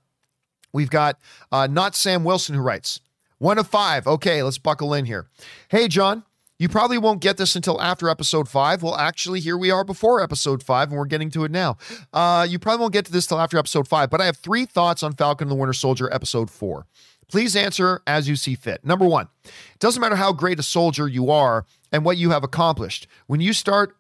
we've 0.72 0.91
got 0.91 1.18
uh, 1.51 1.66
not 1.66 1.97
Sam 1.97 2.24
Wilson 2.24 2.55
who 2.55 2.61
writes 2.61 3.01
one 3.39 3.59
of 3.59 3.68
five. 3.68 4.07
Okay, 4.07 4.43
let's 4.43 4.59
buckle 4.59 4.93
in 4.93 5.07
here. 5.07 5.29
Hey, 5.68 5.89
John. 5.89 6.24
You 6.59 6.69
probably 6.69 6.99
won't 6.99 7.21
get 7.21 7.37
this 7.37 7.55
until 7.55 7.81
after 7.81 8.09
episode 8.09 8.49
five. 8.49 8.83
Well, 8.83 8.97
actually, 8.97 9.39
here 9.39 9.57
we 9.57 9.71
are 9.71 9.85
before 9.85 10.21
episode 10.21 10.63
five, 10.63 10.89
and 10.89 10.99
we're 10.99 11.07
getting 11.07 11.31
to 11.31 11.45
it 11.45 11.53
now. 11.53 11.77
Uh, 12.13 12.47
you 12.49 12.59
probably 12.59 12.81
won't 12.81 12.93
get 12.93 13.05
to 13.07 13.13
this 13.13 13.29
till 13.29 13.39
after 13.39 13.59
episode 13.59 13.87
five, 13.87 14.11
but 14.11 14.21
I 14.21 14.27
have 14.27 14.37
three 14.37 14.67
thoughts 14.67 15.05
on 15.05 15.15
Falcon 15.15 15.47
and 15.47 15.53
the 15.53 15.55
Winter 15.55 15.73
Soldier 15.73 16.13
episode 16.13 16.51
four. 16.51 16.87
Please 17.29 17.55
answer 17.55 18.03
as 18.07 18.29
you 18.29 18.35
see 18.35 18.57
fit. 18.57 18.85
Number 18.85 19.07
one, 19.07 19.29
it 19.45 19.79
doesn't 19.79 20.01
matter 20.01 20.17
how 20.17 20.33
great 20.33 20.59
a 20.59 20.63
soldier 20.63 21.07
you 21.07 21.31
are 21.31 21.65
and 21.93 22.05
what 22.05 22.17
you 22.17 22.31
have 22.31 22.43
accomplished. 22.43 23.07
When 23.27 23.41
you 23.41 23.53
start 23.53 23.97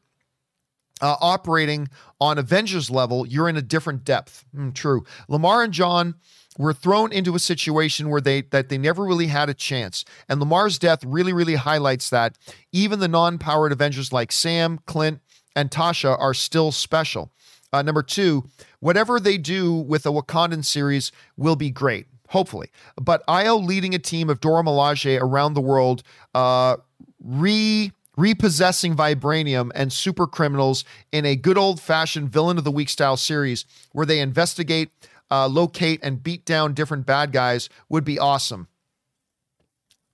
uh, 1.00 1.16
operating 1.20 1.88
on 2.20 2.38
Avengers 2.38 2.90
level, 2.90 3.26
you're 3.26 3.48
in 3.48 3.56
a 3.56 3.62
different 3.62 4.02
depth. 4.02 4.44
Mm, 4.56 4.74
true. 4.74 5.04
Lamar 5.28 5.62
and 5.62 5.72
John 5.72 6.16
were 6.58 6.74
thrown 6.74 7.12
into 7.12 7.34
a 7.34 7.38
situation 7.38 8.10
where 8.10 8.20
they 8.20 8.42
that 8.42 8.68
they 8.68 8.76
never 8.76 9.04
really 9.04 9.28
had 9.28 9.48
a 9.48 9.54
chance. 9.54 10.04
And 10.28 10.40
Lamar's 10.40 10.78
death 10.78 11.02
really, 11.04 11.32
really 11.32 11.54
highlights 11.54 12.10
that 12.10 12.36
even 12.72 13.00
the 13.00 13.08
non-powered 13.08 13.72
Avengers 13.72 14.12
like 14.12 14.32
Sam, 14.32 14.80
Clint, 14.84 15.20
and 15.56 15.70
Tasha 15.70 16.18
are 16.20 16.34
still 16.34 16.72
special. 16.72 17.30
Uh, 17.72 17.82
number 17.82 18.02
two, 18.02 18.44
whatever 18.80 19.20
they 19.20 19.38
do 19.38 19.72
with 19.72 20.02
the 20.02 20.12
Wakandan 20.12 20.64
series 20.64 21.12
will 21.36 21.56
be 21.56 21.70
great 21.70 22.06
hopefully. 22.28 22.70
But 23.00 23.26
Ayo 23.26 23.64
leading 23.64 23.94
a 23.94 23.98
team 23.98 24.30
of 24.30 24.40
Dora 24.40 24.62
Milaje 24.62 25.18
around 25.20 25.54
the 25.54 25.60
world, 25.60 26.02
uh, 26.34 26.76
re 27.22 27.92
repossessing 28.16 28.96
vibranium 28.96 29.70
and 29.76 29.92
super 29.92 30.26
criminals 30.26 30.84
in 31.12 31.24
a 31.24 31.36
good 31.36 31.56
old 31.56 31.80
fashioned 31.80 32.28
villain 32.28 32.58
of 32.58 32.64
the 32.64 32.70
week 32.70 32.88
style 32.88 33.16
series 33.16 33.64
where 33.92 34.04
they 34.04 34.18
investigate, 34.18 34.90
uh, 35.30 35.46
locate, 35.46 36.00
and 36.02 36.22
beat 36.22 36.44
down 36.44 36.74
different 36.74 37.06
bad 37.06 37.32
guys 37.32 37.68
would 37.88 38.04
be 38.04 38.18
awesome. 38.18 38.68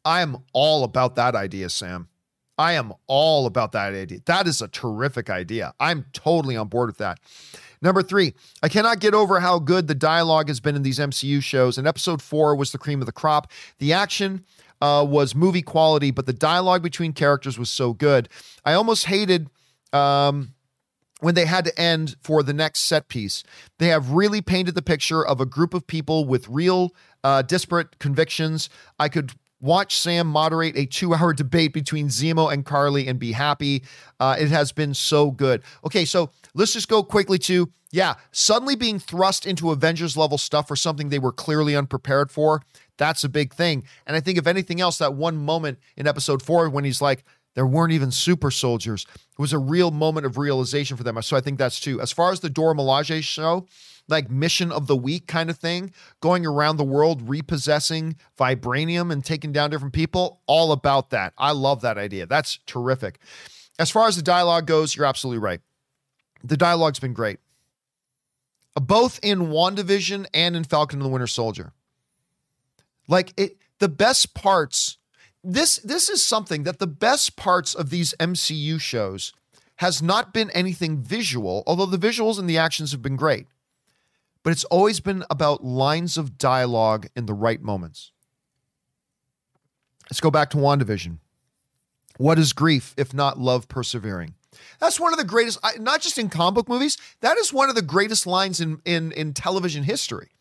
I 0.04 0.20
am 0.20 0.38
all 0.52 0.84
about 0.84 1.14
that 1.16 1.34
idea, 1.34 1.70
Sam. 1.70 2.08
I 2.56 2.74
am 2.74 2.92
all 3.06 3.46
about 3.46 3.72
that 3.72 3.94
idea. 3.94 4.20
That 4.26 4.46
is 4.46 4.62
a 4.62 4.68
terrific 4.68 5.28
idea. 5.28 5.74
I'm 5.80 6.06
totally 6.12 6.56
on 6.56 6.68
board 6.68 6.88
with 6.88 6.98
that. 6.98 7.18
Number 7.82 8.02
three, 8.02 8.34
I 8.62 8.68
cannot 8.68 9.00
get 9.00 9.12
over 9.12 9.40
how 9.40 9.58
good 9.58 9.88
the 9.88 9.94
dialogue 9.94 10.48
has 10.48 10.60
been 10.60 10.76
in 10.76 10.82
these 10.82 10.98
MCU 10.98 11.42
shows. 11.42 11.76
And 11.76 11.86
episode 11.86 12.22
four 12.22 12.54
was 12.54 12.72
the 12.72 12.78
cream 12.78 13.00
of 13.00 13.06
the 13.06 13.12
crop. 13.12 13.50
The 13.78 13.92
action 13.92 14.44
uh, 14.80 15.04
was 15.08 15.34
movie 15.34 15.62
quality, 15.62 16.10
but 16.10 16.26
the 16.26 16.32
dialogue 16.32 16.82
between 16.82 17.12
characters 17.12 17.58
was 17.58 17.70
so 17.70 17.92
good. 17.92 18.28
I 18.64 18.74
almost 18.74 19.06
hated. 19.06 19.48
Um, 19.92 20.54
when 21.24 21.34
they 21.34 21.46
had 21.46 21.64
to 21.64 21.80
end 21.80 22.16
for 22.20 22.42
the 22.42 22.52
next 22.52 22.80
set 22.80 23.08
piece. 23.08 23.44
They 23.78 23.88
have 23.88 24.10
really 24.10 24.42
painted 24.42 24.74
the 24.74 24.82
picture 24.82 25.24
of 25.24 25.40
a 25.40 25.46
group 25.46 25.72
of 25.72 25.86
people 25.86 26.26
with 26.26 26.46
real 26.50 26.94
uh, 27.24 27.40
disparate 27.40 27.98
convictions. 27.98 28.68
I 28.98 29.08
could 29.08 29.32
watch 29.58 29.96
Sam 29.96 30.26
moderate 30.26 30.76
a 30.76 30.84
two 30.84 31.14
hour 31.14 31.32
debate 31.34 31.72
between 31.72 32.08
Zemo 32.08 32.52
and 32.52 32.62
Karli 32.62 33.08
and 33.08 33.18
be 33.18 33.32
happy. 33.32 33.84
Uh, 34.20 34.36
it 34.38 34.48
has 34.48 34.70
been 34.70 34.92
so 34.92 35.30
good. 35.30 35.62
Okay, 35.86 36.04
so 36.04 36.28
let's 36.52 36.74
just 36.74 36.90
go 36.90 37.02
quickly 37.02 37.38
to, 37.38 37.72
yeah, 37.90 38.16
suddenly 38.30 38.76
being 38.76 38.98
thrust 38.98 39.46
into 39.46 39.70
Avengers 39.70 40.18
level 40.18 40.36
stuff 40.36 40.68
for 40.68 40.76
something 40.76 41.08
they 41.08 41.18
were 41.18 41.32
clearly 41.32 41.74
unprepared 41.74 42.30
for. 42.30 42.60
That's 42.98 43.24
a 43.24 43.30
big 43.30 43.54
thing. 43.54 43.84
And 44.06 44.14
I 44.14 44.20
think, 44.20 44.36
if 44.36 44.46
anything 44.46 44.78
else, 44.82 44.98
that 44.98 45.14
one 45.14 45.38
moment 45.38 45.78
in 45.96 46.06
episode 46.06 46.42
four 46.42 46.68
when 46.68 46.84
he's 46.84 47.00
like, 47.00 47.24
there 47.54 47.66
weren't 47.66 47.92
even 47.92 48.10
super 48.10 48.50
soldiers. 48.50 49.06
It 49.14 49.38
was 49.38 49.52
a 49.52 49.58
real 49.58 49.90
moment 49.90 50.26
of 50.26 50.38
realization 50.38 50.96
for 50.96 51.04
them. 51.04 51.20
So 51.22 51.36
I 51.36 51.40
think 51.40 51.58
that's 51.58 51.80
too. 51.80 52.00
As 52.00 52.12
far 52.12 52.32
as 52.32 52.40
the 52.40 52.50
Dora 52.50 52.74
Milaje 52.74 53.22
show, 53.22 53.66
like 54.08 54.30
mission 54.30 54.70
of 54.70 54.86
the 54.86 54.96
week 54.96 55.26
kind 55.26 55.48
of 55.48 55.56
thing, 55.56 55.92
going 56.20 56.44
around 56.44 56.76
the 56.76 56.84
world 56.84 57.28
repossessing 57.28 58.16
vibranium 58.38 59.10
and 59.10 59.24
taking 59.24 59.52
down 59.52 59.70
different 59.70 59.94
people, 59.94 60.40
all 60.46 60.72
about 60.72 61.10
that. 61.10 61.32
I 61.38 61.52
love 61.52 61.80
that 61.82 61.96
idea. 61.96 62.26
That's 62.26 62.58
terrific. 62.66 63.18
As 63.78 63.90
far 63.90 64.06
as 64.06 64.16
the 64.16 64.22
dialogue 64.22 64.66
goes, 64.66 64.94
you're 64.94 65.06
absolutely 65.06 65.38
right. 65.38 65.60
The 66.42 66.56
dialogue's 66.56 67.00
been 67.00 67.14
great. 67.14 67.38
Both 68.74 69.20
in 69.22 69.48
WandaVision 69.48 70.26
and 70.34 70.56
in 70.56 70.64
Falcon 70.64 70.98
and 70.98 71.06
the 71.06 71.10
Winter 71.10 71.26
Soldier. 71.26 71.72
Like 73.08 73.32
it 73.36 73.56
the 73.78 73.88
best 73.88 74.34
parts 74.34 74.98
this 75.44 75.78
this 75.78 76.08
is 76.08 76.24
something 76.24 76.62
that 76.64 76.78
the 76.78 76.86
best 76.86 77.36
parts 77.36 77.74
of 77.74 77.90
these 77.90 78.14
MCU 78.18 78.80
shows 78.80 79.32
has 79.76 80.02
not 80.02 80.32
been 80.32 80.50
anything 80.50 81.02
visual, 81.02 81.62
although 81.66 81.86
the 81.86 81.98
visuals 81.98 82.38
and 82.38 82.48
the 82.48 82.58
actions 82.58 82.92
have 82.92 83.02
been 83.02 83.16
great. 83.16 83.46
But 84.42 84.52
it's 84.52 84.64
always 84.64 85.00
been 85.00 85.24
about 85.30 85.64
lines 85.64 86.16
of 86.16 86.38
dialogue 86.38 87.08
in 87.16 87.26
the 87.26 87.34
right 87.34 87.60
moments. 87.60 88.12
Let's 90.10 90.20
go 90.20 90.30
back 90.30 90.50
to 90.50 90.58
WandaVision. 90.58 91.18
What 92.18 92.38
is 92.38 92.52
grief 92.52 92.94
if 92.96 93.12
not 93.12 93.38
love 93.38 93.68
persevering? 93.68 94.34
That's 94.78 95.00
one 95.00 95.12
of 95.12 95.18
the 95.18 95.24
greatest, 95.24 95.58
not 95.80 96.00
just 96.00 96.18
in 96.18 96.28
comic 96.28 96.54
book 96.54 96.68
movies, 96.68 96.96
that 97.20 97.36
is 97.38 97.52
one 97.52 97.68
of 97.68 97.74
the 97.74 97.82
greatest 97.82 98.26
lines 98.26 98.60
in, 98.60 98.80
in, 98.84 99.10
in 99.12 99.32
television 99.32 99.82
history. 99.82 100.33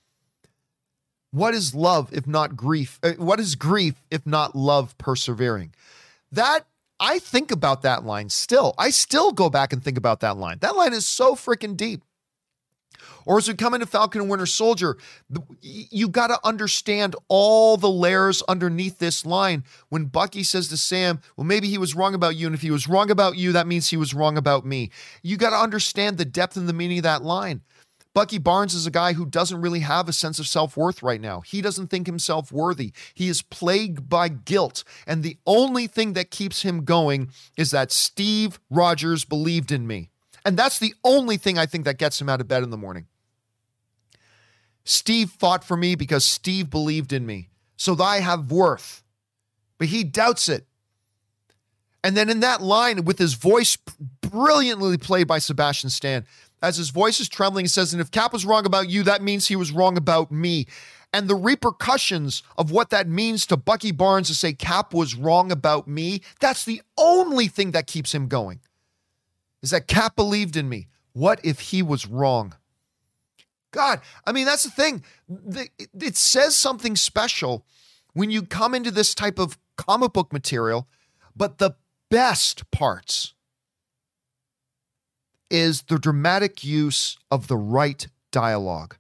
What 1.34 1.55
is 1.55 1.73
love 1.73 2.13
if 2.13 2.27
not 2.27 2.55
grief? 2.55 2.99
Uh, 3.01 3.13
what 3.13 3.39
is 3.39 3.55
grief 3.55 3.95
if 4.11 4.23
not 4.27 4.55
love 4.55 4.95
persevering? 4.99 5.73
That 6.31 6.67
I 6.99 7.17
think 7.17 7.49
about 7.49 7.81
that 7.81 8.05
line 8.05 8.29
still. 8.29 8.75
I 8.77 8.91
still 8.91 9.31
go 9.31 9.49
back 9.49 9.73
and 9.73 9.84
think 9.84 9.97
about 9.97 10.19
that 10.19 10.38
line. 10.38 10.59
That 10.61 10.75
line 10.75 10.93
is 10.93 11.07
so 11.07 11.34
freaking 11.34 11.75
deep. 11.75 12.03
Or 13.25 13.39
as 13.39 13.47
we 13.47 13.55
come 13.55 13.73
into 13.73 13.88
Falcon 13.88 14.21
and 14.21 14.29
Winter 14.29 14.45
Soldier, 14.45 14.97
you 15.59 16.07
got 16.07 16.27
to 16.27 16.38
understand 16.43 17.15
all 17.29 17.77
the 17.77 17.89
layers 17.89 18.43
underneath 18.43 18.99
this 18.99 19.25
line. 19.25 19.63
When 19.89 20.05
Bucky 20.05 20.43
says 20.43 20.67
to 20.67 20.77
Sam, 20.77 21.19
Well, 21.36 21.45
maybe 21.45 21.67
he 21.67 21.79
was 21.79 21.95
wrong 21.95 22.13
about 22.13 22.36
you. 22.36 22.45
And 22.45 22.53
if 22.53 22.61
he 22.61 22.69
was 22.69 22.88
wrong 22.88 23.09
about 23.09 23.38
you, 23.38 23.53
that 23.53 23.65
means 23.65 23.89
he 23.89 23.97
was 23.97 24.13
wrong 24.13 24.38
about 24.38 24.67
me. 24.67 24.91
You 25.23 25.38
got 25.38 25.49
to 25.49 25.55
understand 25.55 26.19
the 26.19 26.25
depth 26.25 26.57
and 26.57 26.69
the 26.69 26.73
meaning 26.73 26.99
of 26.99 27.03
that 27.03 27.23
line. 27.23 27.61
Bucky 28.14 28.38
Barnes 28.38 28.76
is 28.76 28.86
a 28.86 28.91
guy 28.91 29.14
who 29.14 29.26
doesn't 29.26 29.61
really 29.61 29.80
have 29.80 30.07
a 30.07 30.14
sense 30.14 30.38
of 30.38 30.47
self 30.47 30.78
worth 30.78 31.01
right 31.01 31.20
now. 31.20 31.41
He 31.41 31.61
doesn't 31.61 31.88
think 31.88 32.05
himself 32.05 32.51
worthy. 32.51 32.93
He 33.14 33.28
is 33.28 33.41
plagued 33.41 34.07
by 34.07 34.28
guilt. 34.28 34.84
And 35.07 35.24
the 35.24 35.38
only 35.47 35.88
thing 35.88 36.14
that 36.14 36.30
keeps 36.30 36.61
him 36.61 36.86
going 36.86 37.30
is 37.57 37.72
that 37.72 37.91
Steve 37.91 38.59
Rogers 38.70 39.26
believed 39.26 39.72
in 39.72 39.88
me. 39.88 40.09
And 40.45 40.57
that's 40.57 40.78
the 40.78 40.93
only 41.03 41.38
thing 41.38 41.57
I 41.57 41.66
think 41.66 41.86
that 41.86 41.97
gets 41.97 42.22
him 42.22 42.30
out 42.30 42.41
of 42.41 42.47
bed 42.47 42.64
in 42.64 42.70
the 42.70 42.78
morning. 42.78 43.07
Steve 44.86 45.30
fought 45.30 45.64
for 45.64 45.78
me 45.78 45.95
because 45.95 46.26
Steve 46.26 46.70
believed 46.70 47.14
in 47.14 47.26
me. 47.26 47.49
So 47.78 47.97
I 48.01 48.20
have 48.20 48.51
worth. 48.51 49.03
But 49.78 49.88
he 49.88 50.03
doubts 50.03 50.49
it. 50.49 50.68
And 52.03 52.18
then 52.18 52.30
in 52.30 52.41
that 52.41 52.61
line, 52.61 53.05
with 53.05 53.18
his 53.18 53.34
voice 53.34 53.78
brilliantly 54.22 54.97
played 54.97 55.26
by 55.28 55.39
Sebastian 55.39 55.89
Stan, 55.89 56.26
as 56.64 56.78
his 56.78 56.89
voice 56.89 57.20
is 57.20 57.28
trembling, 57.28 57.66
he 57.66 57.70
says, 57.70 57.93
And 57.93 58.01
if 58.01 58.09
Cap 58.09 58.32
was 58.32 58.45
wrong 58.45 58.66
about 58.66 58.89
you, 58.89 59.03
that 59.03 59.22
means 59.22 59.47
he 59.47 59.55
was 59.57 59.74
wrong 59.74 59.97
about 59.97 60.32
me. 60.32 60.66
And 61.11 61.28
the 61.28 61.36
repercussions 61.36 62.41
of 62.57 62.72
what 62.72 62.89
that 62.89 63.07
means 63.07 63.45
to 63.47 63.57
Bucky 63.57 63.91
Barnes 63.91 64.30
to 64.30 64.36
say 64.36 64.53
Cap 64.53 64.93
was 64.93 65.14
wrong 65.14 65.51
about 65.51 65.88
me, 65.88 66.22
that's 66.39 66.64
the 66.64 66.82
only 66.97 67.47
thing 67.47 67.72
that 67.72 67.86
keeps 67.86 68.16
him 68.16 68.28
going. 68.28 68.61
Is 69.61 69.72
that 69.72 69.88
Cap 69.88 70.16
believed 70.16 70.55
in 70.55 70.70
me. 70.70 70.88
What 71.11 71.39
if 71.43 71.59
he 71.59 71.84
was 71.84 72.07
wrong? 72.07 72.55
God, 73.72 74.01
I 74.26 74.32
mean, 74.32 74.45
that's 74.45 74.64
the 74.64 74.72
thing. 74.72 75.03
It 75.99 76.16
says 76.16 76.55
something 76.55 76.95
special 76.95 77.66
when 78.14 78.32
you 78.32 78.43
come 78.43 78.74
into 78.74 78.89
this 78.89 79.14
type 79.14 79.38
of 79.38 79.57
comic 79.76 80.14
book 80.14 80.32
material, 80.32 80.88
but 81.36 81.57
the 81.57 81.76
best 82.09 82.70
parts 82.72 83.34
is 85.54 85.84
the 85.84 85.99
dramatic 85.99 86.64
use 86.64 87.18
of 87.30 87.47
the 87.47 87.56
right 87.56 88.08
dialogue. 88.32 88.97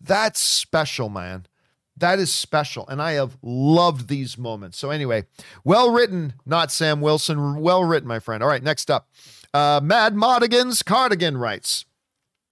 That's 0.00 0.40
special, 0.40 1.08
man. 1.08 1.46
That 1.96 2.18
is 2.18 2.32
special. 2.32 2.86
And 2.88 3.00
I 3.00 3.12
have 3.12 3.38
loved 3.42 4.08
these 4.08 4.36
moments. 4.36 4.78
So, 4.78 4.90
anyway, 4.90 5.26
well 5.64 5.90
written, 5.90 6.34
not 6.44 6.72
Sam 6.72 7.00
Wilson. 7.00 7.60
Well 7.60 7.84
written, 7.84 8.08
my 8.08 8.18
friend. 8.18 8.42
All 8.42 8.48
right, 8.48 8.62
next 8.62 8.90
up. 8.90 9.08
Uh, 9.54 9.80
Mad 9.82 10.14
Mardigan's 10.14 10.82
Cardigan 10.82 11.38
writes 11.38 11.84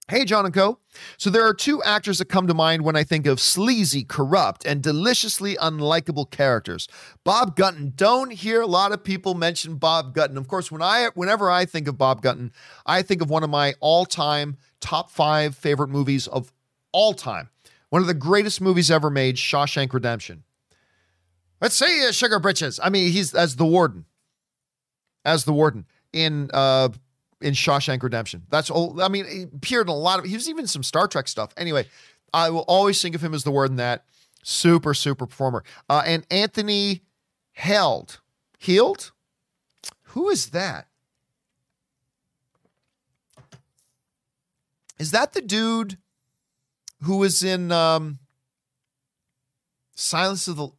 Hey, 0.09 0.23
John 0.23 0.45
and 0.45 0.53
Co. 0.53 0.79
So 1.17 1.29
there 1.29 1.43
are 1.43 1.53
two 1.53 1.83
actors 1.83 2.19
that 2.19 2.29
come 2.29 2.47
to 2.47 2.53
mind 2.53 2.83
when 2.83 2.95
I 2.95 3.03
think 3.03 3.27
of 3.27 3.41
sleazy, 3.41 4.05
corrupt, 4.05 4.65
and 4.65 4.81
deliciously 4.81 5.57
unlikable 5.57 6.31
characters. 6.31 6.87
Bob 7.25 7.57
Gunton. 7.57 7.91
Don't 7.93 8.31
hear 8.31 8.61
a 8.61 8.67
lot 8.67 8.93
of 8.93 9.03
people 9.03 9.33
mention 9.33 9.75
Bob 9.75 10.13
Gunton. 10.13 10.37
Of 10.37 10.47
course, 10.47 10.71
when 10.71 10.81
I 10.81 11.09
whenever 11.13 11.51
I 11.51 11.65
think 11.65 11.89
of 11.89 11.97
Bob 11.97 12.21
Gunton, 12.21 12.53
I 12.85 13.01
think 13.01 13.21
of 13.21 13.29
one 13.29 13.43
of 13.43 13.49
my 13.49 13.73
all-time 13.81 14.55
top 14.79 15.11
five 15.11 15.57
favorite 15.57 15.89
movies 15.89 16.25
of 16.27 16.53
all 16.93 17.13
time. 17.13 17.49
One 17.89 18.01
of 18.01 18.07
the 18.07 18.13
greatest 18.13 18.61
movies 18.61 18.89
ever 18.89 19.09
made, 19.09 19.35
Shawshank 19.35 19.93
Redemption. 19.93 20.43
Let's 21.59 21.75
see, 21.75 22.07
uh, 22.07 22.13
Sugar 22.13 22.39
Britches. 22.39 22.79
I 22.81 22.89
mean, 22.89 23.11
he's 23.11 23.33
as 23.33 23.57
the 23.57 23.65
warden. 23.65 24.05
As 25.25 25.43
the 25.43 25.51
warden 25.51 25.85
in 26.13 26.49
uh 26.53 26.89
in 27.41 27.53
Shawshank 27.53 28.01
Redemption. 28.03 28.43
That's 28.49 28.69
all. 28.69 29.01
I 29.01 29.07
mean, 29.07 29.25
he 29.25 29.43
appeared 29.43 29.87
in 29.87 29.93
a 29.93 29.97
lot 29.97 30.19
of. 30.19 30.25
He 30.25 30.33
was 30.33 30.49
even 30.49 30.67
some 30.67 30.83
Star 30.83 31.07
Trek 31.07 31.27
stuff. 31.27 31.53
Anyway, 31.57 31.85
I 32.33 32.49
will 32.49 32.65
always 32.67 33.01
think 33.01 33.15
of 33.15 33.21
him 33.21 33.33
as 33.33 33.43
the 33.43 33.51
word 33.51 33.69
in 33.71 33.77
that 33.77 34.05
super 34.43 34.93
super 34.93 35.25
performer. 35.25 35.63
Uh, 35.89 36.03
and 36.05 36.25
Anthony 36.31 37.01
Held, 37.53 38.19
Healed. 38.57 39.11
Who 40.11 40.29
is 40.29 40.49
that? 40.51 40.87
Is 44.99 45.11
that 45.11 45.33
the 45.33 45.41
dude 45.41 45.97
who 47.03 47.17
was 47.17 47.43
in 47.43 47.71
um, 47.71 48.19
Silence 49.93 50.47
of 50.47 50.55
the 50.55 50.69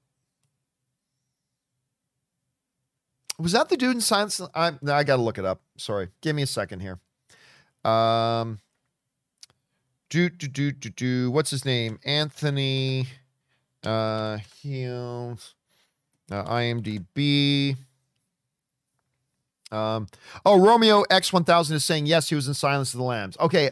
Was 3.38 3.52
that 3.52 3.68
the 3.68 3.76
dude 3.76 3.94
in 3.94 4.00
Silence? 4.00 4.40
I 4.54 4.72
I 4.88 5.04
got 5.04 5.16
to 5.16 5.22
look 5.22 5.38
it 5.38 5.44
up. 5.44 5.60
Sorry, 5.78 6.08
give 6.20 6.36
me 6.36 6.42
a 6.42 6.46
second 6.46 6.80
here. 6.80 6.98
Um, 7.84 8.58
do 10.10 10.28
do 10.28 10.48
do 10.48 10.72
do 10.72 10.90
do. 10.90 11.30
What's 11.30 11.50
his 11.50 11.64
name? 11.64 11.98
Anthony. 12.04 13.06
Uh, 13.84 14.38
Heels. 14.60 15.54
Uh, 16.30 16.44
IMDb. 16.44 17.76
Um. 19.70 20.06
Oh, 20.44 20.60
Romeo 20.60 21.04
X 21.10 21.32
one 21.32 21.44
thousand 21.44 21.76
is 21.76 21.84
saying 21.84 22.06
yes. 22.06 22.28
He 22.28 22.34
was 22.34 22.48
in 22.48 22.54
Silence 22.54 22.94
of 22.94 22.98
the 22.98 23.04
Lambs. 23.04 23.36
Okay. 23.38 23.70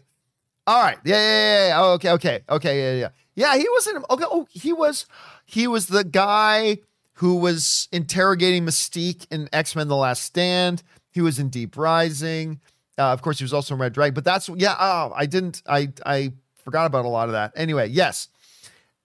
All 0.66 0.82
right. 0.82 0.98
Yeah. 1.04 1.16
Yeah. 1.16 1.68
Yeah. 1.68 1.80
Oh, 1.80 1.92
okay. 1.94 2.11
Okay. 2.12 2.40
Okay. 2.48 2.98
Yeah. 2.98 3.00
Yeah. 3.00 3.09
Yeah. 3.34 3.59
He 3.59 3.68
was 3.68 3.86
in. 3.86 3.96
Okay. 4.11 4.24
Oh, 4.26 4.46
he 4.50 4.72
was. 4.72 5.07
He 5.44 5.66
was 5.66 5.86
the 5.86 6.04
guy 6.04 6.78
who 7.14 7.36
was 7.36 7.88
interrogating 7.92 8.66
Mystique 8.66 9.26
in 9.30 9.48
X 9.52 9.74
Men: 9.74 9.88
The 9.88 9.96
Last 9.96 10.22
Stand. 10.22 10.82
He 11.16 11.22
was 11.22 11.38
in 11.38 11.48
Deep 11.48 11.78
Rising. 11.78 12.60
Uh, 12.98 13.04
of 13.04 13.22
course, 13.22 13.38
he 13.38 13.44
was 13.44 13.54
also 13.54 13.72
in 13.72 13.80
Red 13.80 13.94
Dragon. 13.94 14.12
But 14.12 14.24
that's 14.24 14.50
yeah. 14.50 14.76
Oh, 14.78 15.14
I 15.16 15.24
didn't. 15.24 15.62
I 15.66 15.88
I 16.04 16.34
forgot 16.62 16.84
about 16.84 17.06
a 17.06 17.08
lot 17.08 17.30
of 17.30 17.32
that. 17.32 17.52
Anyway, 17.56 17.88
yes. 17.88 18.28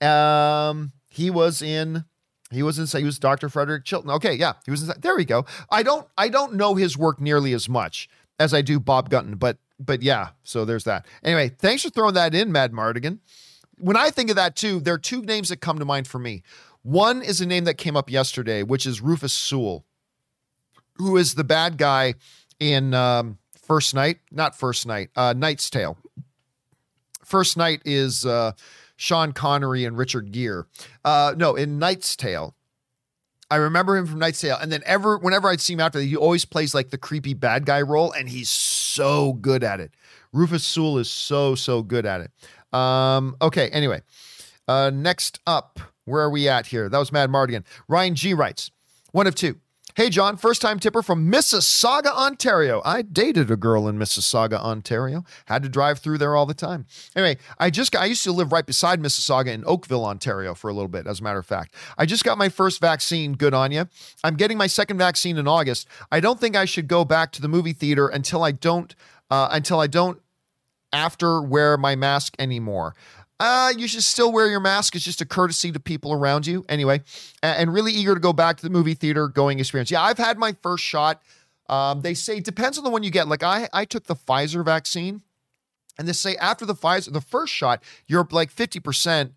Um, 0.01 0.91
he 1.07 1.29
was 1.29 1.61
in 1.61 2.03
He 2.51 2.63
was 2.63 2.77
inside. 2.77 2.99
He 2.99 3.05
was 3.05 3.17
Dr. 3.17 3.47
Frederick 3.47 3.85
Chilton. 3.85 4.11
Okay, 4.11 4.33
yeah, 4.33 4.55
he 4.65 4.71
was 4.71 4.81
inside. 4.81 5.01
There 5.01 5.15
we 5.15 5.23
go. 5.23 5.45
I 5.69 5.83
don't 5.83 6.05
I 6.17 6.27
don't 6.27 6.55
know 6.55 6.75
his 6.75 6.97
work 6.97 7.21
nearly 7.21 7.53
as 7.53 7.69
much 7.69 8.09
as 8.39 8.53
I 8.53 8.61
do 8.61 8.77
Bob 8.77 9.09
Gunton, 9.09 9.35
but 9.37 9.57
but 9.79 10.01
yeah, 10.01 10.31
so 10.43 10.65
there's 10.65 10.83
that. 10.83 11.05
Anyway, 11.23 11.47
thanks 11.59 11.83
for 11.83 11.91
throwing 11.91 12.15
that 12.15 12.35
in, 12.35 12.51
Mad 12.51 12.73
Mardigan. 12.73 13.19
When 13.77 13.95
I 13.95 14.09
think 14.09 14.29
of 14.29 14.35
that 14.35 14.57
too, 14.57 14.81
there 14.81 14.95
are 14.95 14.99
two 14.99 15.21
names 15.21 15.47
that 15.47 15.61
come 15.61 15.79
to 15.79 15.85
mind 15.85 16.09
for 16.09 16.19
me. 16.19 16.43
One 16.83 17.21
is 17.21 17.39
a 17.39 17.45
name 17.45 17.63
that 17.63 17.75
came 17.75 17.95
up 17.95 18.09
yesterday, 18.11 18.63
which 18.63 18.85
is 18.85 18.99
Rufus 18.99 19.31
Sewell, 19.31 19.85
who 20.95 21.17
is 21.17 21.35
the 21.35 21.43
bad 21.43 21.77
guy 21.77 22.15
in 22.59 22.93
um, 22.93 23.37
First 23.61 23.93
Knight? 23.93 24.19
not 24.31 24.55
First 24.55 24.85
Knight, 24.85 25.09
uh, 25.15 25.33
Knight's 25.35 25.69
Tale. 25.69 25.97
First 27.23 27.57
Knight 27.57 27.81
is 27.85 28.25
uh, 28.25 28.51
Sean 28.97 29.31
Connery 29.31 29.85
and 29.85 29.97
Richard 29.97 30.31
Gere. 30.31 30.63
Uh, 31.05 31.33
no, 31.37 31.55
in 31.55 31.79
Knight's 31.79 32.15
Tale, 32.15 32.55
I 33.49 33.55
remember 33.57 33.97
him 33.97 34.05
from 34.05 34.19
Knight's 34.19 34.39
Tale, 34.39 34.57
and 34.61 34.71
then 34.71 34.81
ever 34.85 35.17
whenever 35.17 35.49
I'd 35.49 35.61
see 35.61 35.73
him 35.73 35.79
after 35.79 35.99
that, 35.99 36.05
he 36.05 36.15
always 36.15 36.45
plays 36.45 36.73
like 36.73 36.89
the 36.89 36.97
creepy 36.97 37.33
bad 37.33 37.65
guy 37.65 37.81
role, 37.81 38.11
and 38.11 38.29
he's 38.29 38.49
so 38.49 39.33
good 39.33 39.63
at 39.63 39.79
it. 39.79 39.91
Rufus 40.33 40.65
Sewell 40.65 40.97
is 40.97 41.09
so 41.09 41.55
so 41.55 41.81
good 41.81 42.05
at 42.05 42.21
it. 42.21 42.31
Um, 42.77 43.35
okay, 43.41 43.69
anyway, 43.69 44.01
uh, 44.67 44.89
next 44.93 45.39
up, 45.45 45.79
where 46.05 46.21
are 46.21 46.29
we 46.29 46.47
at 46.47 46.67
here? 46.67 46.87
That 46.87 46.97
was 46.97 47.11
Mad 47.11 47.29
Mardigan. 47.29 47.63
Ryan 47.87 48.15
G 48.15 48.33
writes, 48.33 48.71
one 49.11 49.27
of 49.27 49.35
two. 49.35 49.59
Hey, 49.93 50.09
John, 50.09 50.37
first 50.37 50.61
time 50.61 50.79
tipper 50.79 51.01
from 51.01 51.29
Mississauga, 51.29 52.15
Ontario. 52.15 52.81
I 52.85 53.01
dated 53.01 53.51
a 53.51 53.57
girl 53.57 53.89
in 53.89 53.97
Mississauga, 53.97 54.57
Ontario. 54.57 55.25
Had 55.45 55.63
to 55.63 55.69
drive 55.69 55.99
through 55.99 56.17
there 56.17 56.33
all 56.33 56.45
the 56.45 56.53
time. 56.53 56.85
Anyway, 57.13 57.37
I 57.59 57.69
just 57.69 57.93
I 57.93 58.05
used 58.05 58.23
to 58.23 58.31
live 58.31 58.53
right 58.53 58.65
beside 58.65 59.01
Mississauga 59.01 59.47
in 59.47 59.65
Oakville, 59.65 60.05
Ontario 60.05 60.55
for 60.55 60.69
a 60.69 60.73
little 60.73 60.87
bit, 60.87 61.07
as 61.07 61.19
a 61.19 61.23
matter 61.23 61.39
of 61.39 61.45
fact. 61.45 61.75
I 61.97 62.05
just 62.05 62.23
got 62.23 62.37
my 62.37 62.47
first 62.47 62.79
vaccine. 62.79 63.33
Good 63.33 63.53
on 63.53 63.73
you. 63.73 63.89
I'm 64.23 64.35
getting 64.35 64.57
my 64.57 64.67
second 64.67 64.97
vaccine 64.97 65.37
in 65.37 65.45
August. 65.45 65.87
I 66.09 66.21
don't 66.21 66.39
think 66.39 66.55
I 66.55 66.63
should 66.63 66.87
go 66.87 67.03
back 67.03 67.33
to 67.33 67.41
the 67.41 67.49
movie 67.49 67.73
theater 67.73 68.07
until 68.07 68.43
I 68.43 68.53
don't, 68.53 68.95
uh, 69.29 69.49
until 69.51 69.81
I 69.81 69.87
don't 69.87 70.21
after 70.93 71.41
wear 71.41 71.77
my 71.77 71.95
mask 71.95 72.35
anymore 72.39 72.95
uh, 73.41 73.73
you 73.75 73.87
should 73.87 74.03
still 74.03 74.31
wear 74.31 74.47
your 74.47 74.59
mask. 74.59 74.95
It's 74.95 75.03
just 75.03 75.19
a 75.19 75.25
courtesy 75.25 75.71
to 75.71 75.79
people 75.79 76.13
around 76.13 76.45
you. 76.45 76.63
Anyway, 76.69 77.01
and 77.41 77.73
really 77.73 77.91
eager 77.91 78.13
to 78.13 78.19
go 78.19 78.33
back 78.33 78.57
to 78.57 78.63
the 78.63 78.69
movie 78.69 78.93
theater 78.93 79.27
going 79.27 79.59
experience. 79.59 79.89
Yeah, 79.89 80.03
I've 80.03 80.19
had 80.19 80.37
my 80.37 80.55
first 80.61 80.83
shot. 80.83 81.23
Um, 81.67 82.01
they 82.01 82.13
say 82.13 82.39
depends 82.39 82.77
on 82.77 82.83
the 82.83 82.91
one 82.91 83.01
you 83.01 83.09
get. 83.09 83.27
Like 83.27 83.41
I, 83.41 83.67
I 83.73 83.85
took 83.85 84.03
the 84.03 84.15
Pfizer 84.15 84.63
vaccine, 84.63 85.23
and 85.97 86.07
they 86.07 86.13
say 86.13 86.35
after 86.35 86.67
the 86.67 86.75
Pfizer, 86.75 87.11
the 87.11 87.19
first 87.19 87.51
shot, 87.51 87.83
you're 88.05 88.27
like 88.29 88.53
50% 88.53 89.31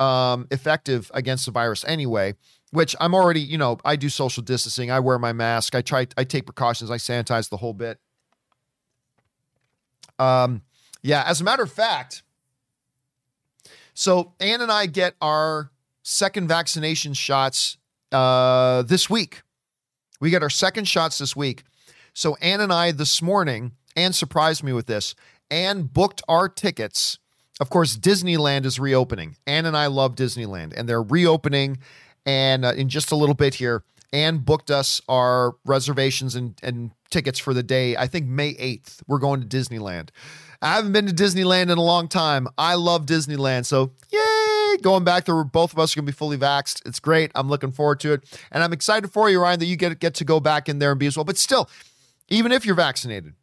um, 0.00 0.48
effective 0.50 1.12
against 1.14 1.46
the 1.46 1.52
virus 1.52 1.84
anyway. 1.86 2.34
Which 2.72 2.96
I'm 2.98 3.14
already, 3.14 3.40
you 3.40 3.58
know, 3.58 3.78
I 3.84 3.94
do 3.94 4.08
social 4.08 4.42
distancing. 4.42 4.90
I 4.90 4.98
wear 4.98 5.20
my 5.20 5.32
mask. 5.32 5.76
I 5.76 5.82
try, 5.82 6.08
I 6.16 6.24
take 6.24 6.46
precautions. 6.46 6.90
I 6.90 6.96
sanitize 6.96 7.48
the 7.48 7.58
whole 7.58 7.72
bit. 7.72 8.00
Um, 10.18 10.62
yeah. 11.00 11.22
As 11.24 11.40
a 11.40 11.44
matter 11.44 11.62
of 11.62 11.70
fact, 11.70 12.24
so 13.96 14.34
Ann 14.40 14.60
and 14.60 14.70
I 14.70 14.84
get 14.84 15.14
our 15.22 15.70
second 16.02 16.48
vaccination 16.48 17.14
shots 17.14 17.78
uh, 18.12 18.82
this 18.82 19.08
week. 19.08 19.42
We 20.20 20.28
get 20.28 20.42
our 20.42 20.50
second 20.50 20.86
shots 20.86 21.16
this 21.16 21.34
week. 21.34 21.64
So 22.12 22.36
Ann 22.36 22.60
and 22.60 22.72
I 22.72 22.92
this 22.92 23.22
morning, 23.22 23.72
Ann 23.96 24.12
surprised 24.12 24.62
me 24.62 24.74
with 24.74 24.86
this. 24.86 25.14
Ann 25.50 25.84
booked 25.84 26.22
our 26.28 26.46
tickets. 26.46 27.18
Of 27.58 27.70
course, 27.70 27.96
Disneyland 27.96 28.66
is 28.66 28.78
reopening. 28.78 29.36
Ann 29.46 29.64
and 29.64 29.76
I 29.76 29.86
love 29.86 30.14
Disneyland, 30.14 30.74
and 30.76 30.86
they're 30.86 31.02
reopening. 31.02 31.78
And 32.26 32.66
uh, 32.66 32.74
in 32.74 32.90
just 32.90 33.12
a 33.12 33.16
little 33.16 33.34
bit 33.34 33.54
here, 33.54 33.82
Ann 34.12 34.38
booked 34.38 34.70
us 34.70 35.00
our 35.08 35.56
reservations 35.64 36.34
and, 36.34 36.54
and 36.62 36.90
tickets 37.10 37.38
for 37.38 37.54
the 37.54 37.62
day. 37.62 37.96
I 37.96 38.06
think 38.06 38.26
May 38.26 38.52
8th. 38.54 39.00
We're 39.06 39.18
going 39.18 39.40
to 39.40 39.46
Disneyland. 39.46 40.10
I 40.62 40.74
haven't 40.74 40.92
been 40.92 41.06
to 41.06 41.14
Disneyland 41.14 41.70
in 41.70 41.78
a 41.78 41.82
long 41.82 42.08
time. 42.08 42.48
I 42.56 42.74
love 42.74 43.06
Disneyland. 43.06 43.66
So, 43.66 43.92
yay! 44.10 44.76
Going 44.82 45.04
back 45.04 45.24
there, 45.24 45.42
both 45.44 45.72
of 45.72 45.78
us 45.78 45.94
are 45.94 46.00
going 46.00 46.06
to 46.06 46.12
be 46.12 46.16
fully 46.16 46.36
vaxxed. 46.36 46.86
It's 46.86 47.00
great. 47.00 47.30
I'm 47.34 47.48
looking 47.48 47.72
forward 47.72 48.00
to 48.00 48.12
it. 48.12 48.40
And 48.52 48.62
I'm 48.62 48.72
excited 48.72 49.10
for 49.10 49.30
you, 49.30 49.40
Ryan, 49.40 49.58
that 49.60 49.66
you 49.66 49.76
get, 49.76 49.98
get 50.00 50.14
to 50.14 50.24
go 50.24 50.40
back 50.40 50.68
in 50.68 50.78
there 50.78 50.90
and 50.90 51.00
be 51.00 51.06
as 51.06 51.16
well. 51.16 51.24
But 51.24 51.38
still, 51.38 51.70
even 52.28 52.52
if 52.52 52.66
you're 52.66 52.74
vaccinated, 52.74 53.34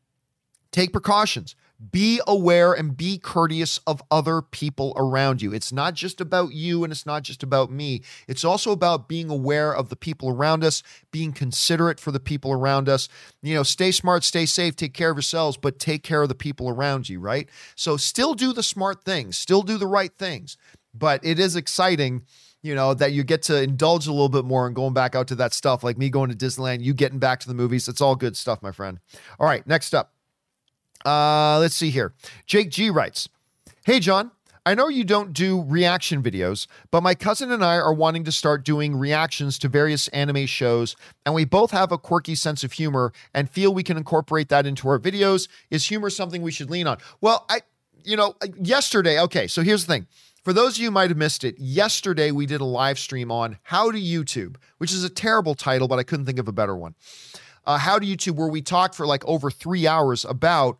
take 0.71 0.91
precautions 0.91 1.55
be 1.91 2.21
aware 2.27 2.73
and 2.73 2.95
be 2.95 3.17
courteous 3.17 3.79
of 3.85 4.01
other 4.09 4.41
people 4.41 4.93
around 4.95 5.41
you. 5.41 5.53
It's 5.53 5.71
not 5.71 5.93
just 5.93 6.21
about 6.21 6.53
you 6.53 6.83
and 6.83 6.91
it's 6.91 7.05
not 7.05 7.23
just 7.23 7.43
about 7.43 7.71
me. 7.71 8.03
It's 8.27 8.45
also 8.45 8.71
about 8.71 9.07
being 9.07 9.29
aware 9.29 9.75
of 9.75 9.89
the 9.89 9.95
people 9.95 10.29
around 10.29 10.63
us, 10.63 10.83
being 11.11 11.33
considerate 11.33 11.99
for 11.99 12.11
the 12.11 12.19
people 12.19 12.51
around 12.51 12.87
us. 12.87 13.09
You 13.41 13.55
know, 13.55 13.63
stay 13.63 13.91
smart, 13.91 14.23
stay 14.23 14.45
safe, 14.45 14.75
take 14.75 14.93
care 14.93 15.09
of 15.09 15.17
yourselves, 15.17 15.57
but 15.57 15.79
take 15.79 16.03
care 16.03 16.21
of 16.21 16.29
the 16.29 16.35
people 16.35 16.69
around 16.69 17.09
you, 17.09 17.19
right? 17.19 17.49
So 17.75 17.97
still 17.97 18.33
do 18.33 18.53
the 18.53 18.63
smart 18.63 19.03
things, 19.03 19.37
still 19.37 19.61
do 19.61 19.77
the 19.77 19.87
right 19.87 20.11
things. 20.17 20.57
But 20.93 21.25
it 21.25 21.39
is 21.39 21.55
exciting 21.55 22.23
you 22.63 22.73
know, 22.73 22.93
that 22.93 23.11
you 23.11 23.25
get 23.25 23.41
to 23.43 23.61
indulge 23.61 24.07
a 24.07 24.11
little 24.11 24.29
bit 24.29 24.45
more 24.45 24.65
and 24.65 24.73
going 24.73 24.93
back 24.93 25.15
out 25.15 25.27
to 25.27 25.35
that 25.35 25.53
stuff, 25.53 25.83
like 25.83 25.97
me 25.97 26.09
going 26.09 26.29
to 26.29 26.35
Disneyland, 26.35 26.81
you 26.81 26.93
getting 26.93 27.19
back 27.19 27.41
to 27.41 27.47
the 27.49 27.53
movies. 27.53 27.89
It's 27.89 27.99
all 27.99 28.15
good 28.15 28.37
stuff, 28.37 28.63
my 28.63 28.71
friend. 28.71 28.99
All 29.37 29.45
right, 29.45 29.67
next 29.67 29.93
up. 29.93 30.13
Uh, 31.05 31.59
let's 31.59 31.75
see 31.75 31.89
here. 31.89 32.13
Jake 32.45 32.69
G 32.69 32.89
writes 32.89 33.29
Hey, 33.85 33.99
John. 33.99 34.31
I 34.65 34.75
know 34.75 34.87
you 34.87 35.03
don't 35.03 35.33
do 35.33 35.61
reaction 35.67 36.23
videos, 36.23 36.67
but 36.89 37.03
my 37.03 37.15
cousin 37.15 37.51
and 37.51 37.65
I 37.65 37.75
are 37.75 37.93
wanting 37.93 38.23
to 38.23 38.31
start 38.31 38.63
doing 38.63 38.95
reactions 38.95 39.59
to 39.59 39.67
various 39.67 40.07
anime 40.09 40.45
shows, 40.45 40.95
and 41.25 41.35
we 41.35 41.43
both 41.43 41.71
have 41.71 41.91
a 41.91 41.97
quirky 41.97 42.33
sense 42.33 42.63
of 42.63 42.71
humor 42.71 43.11
and 43.33 43.49
feel 43.49 43.73
we 43.73 43.83
can 43.83 43.97
incorporate 43.97 44.47
that 44.49 44.65
into 44.65 44.87
our 44.87 44.97
videos. 44.97 45.49
Is 45.69 45.87
humor 45.87 46.09
something 46.09 46.41
we 46.41 46.51
should 46.53 46.69
lean 46.69 46.87
on? 46.87 46.97
Well, 47.19 47.45
I, 47.49 47.59
you 48.05 48.15
know, 48.15 48.35
yesterday, 48.57 49.19
okay, 49.19 49.47
so 49.47 49.63
here's 49.63 49.85
the 49.85 49.91
thing. 49.93 50.07
For 50.45 50.53
those 50.53 50.77
of 50.77 50.81
you 50.81 50.91
might 50.91 51.09
have 51.09 51.17
missed 51.17 51.43
it, 51.43 51.59
yesterday 51.59 52.31
we 52.31 52.45
did 52.45 52.61
a 52.61 52.65
live 52.65 52.97
stream 52.97 53.31
on 53.31 53.57
How 53.63 53.91
to 53.91 53.99
YouTube, 53.99 54.55
which 54.77 54.93
is 54.93 55.03
a 55.03 55.09
terrible 55.09 55.55
title, 55.55 55.89
but 55.89 55.99
I 55.99 56.03
couldn't 56.03 56.25
think 56.25 56.39
of 56.39 56.47
a 56.47 56.53
better 56.53 56.75
one. 56.75 56.95
Uh, 57.65 57.79
How 57.79 57.99
to 57.99 58.05
YouTube, 58.05 58.35
where 58.35 58.47
we 58.47 58.61
talked 58.61 58.95
for 58.95 59.05
like 59.05 59.25
over 59.25 59.51
three 59.51 59.87
hours 59.87 60.23
about 60.23 60.79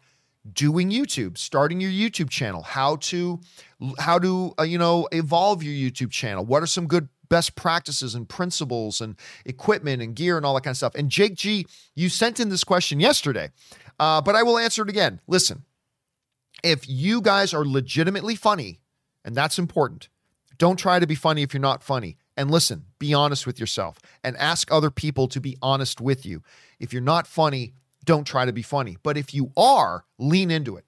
doing 0.51 0.91
YouTube, 0.91 1.37
starting 1.37 1.79
your 1.79 1.91
YouTube 1.91 2.29
channel, 2.29 2.61
how 2.61 2.97
to 2.97 3.39
how 3.99 4.19
to 4.19 4.53
uh, 4.59 4.63
you 4.63 4.77
know 4.77 5.07
evolve 5.11 5.63
your 5.63 5.73
YouTube 5.73 6.11
channel. 6.11 6.45
What 6.45 6.63
are 6.63 6.67
some 6.67 6.87
good 6.87 7.09
best 7.29 7.55
practices 7.55 8.13
and 8.13 8.29
principles 8.29 9.01
and 9.01 9.15
equipment 9.45 10.03
and 10.03 10.15
gear 10.15 10.37
and 10.37 10.45
all 10.45 10.53
that 10.53 10.61
kind 10.61 10.73
of 10.73 10.77
stuff. 10.77 10.93
And 10.93 11.09
Jake 11.09 11.33
G, 11.33 11.65
you 11.95 12.07
sent 12.07 12.39
in 12.39 12.49
this 12.49 12.63
question 12.63 12.99
yesterday, 12.99 13.49
uh, 13.99 14.21
but 14.21 14.35
I 14.35 14.43
will 14.43 14.59
answer 14.59 14.83
it 14.83 14.89
again. 14.89 15.19
Listen, 15.25 15.63
if 16.63 16.87
you 16.87 17.21
guys 17.21 17.51
are 17.51 17.65
legitimately 17.65 18.35
funny, 18.35 18.81
and 19.25 19.33
that's 19.33 19.57
important, 19.57 20.09
don't 20.59 20.77
try 20.77 20.99
to 20.99 21.07
be 21.07 21.15
funny 21.15 21.41
if 21.41 21.53
you're 21.53 21.61
not 21.61 21.81
funny. 21.81 22.17
And 22.37 22.51
listen, 22.51 22.85
be 22.99 23.13
honest 23.13 23.47
with 23.47 23.59
yourself 23.59 23.99
and 24.23 24.37
ask 24.37 24.71
other 24.71 24.91
people 24.91 25.27
to 25.29 25.41
be 25.41 25.57
honest 25.61 26.01
with 26.01 26.25
you. 26.25 26.43
If 26.79 26.93
you're 26.93 27.01
not 27.01 27.25
funny, 27.25 27.73
don't 28.03 28.25
try 28.25 28.45
to 28.45 28.53
be 28.53 28.61
funny. 28.61 28.97
But 29.03 29.17
if 29.17 29.33
you 29.33 29.51
are, 29.57 30.05
lean 30.17 30.51
into 30.51 30.77
it. 30.77 30.85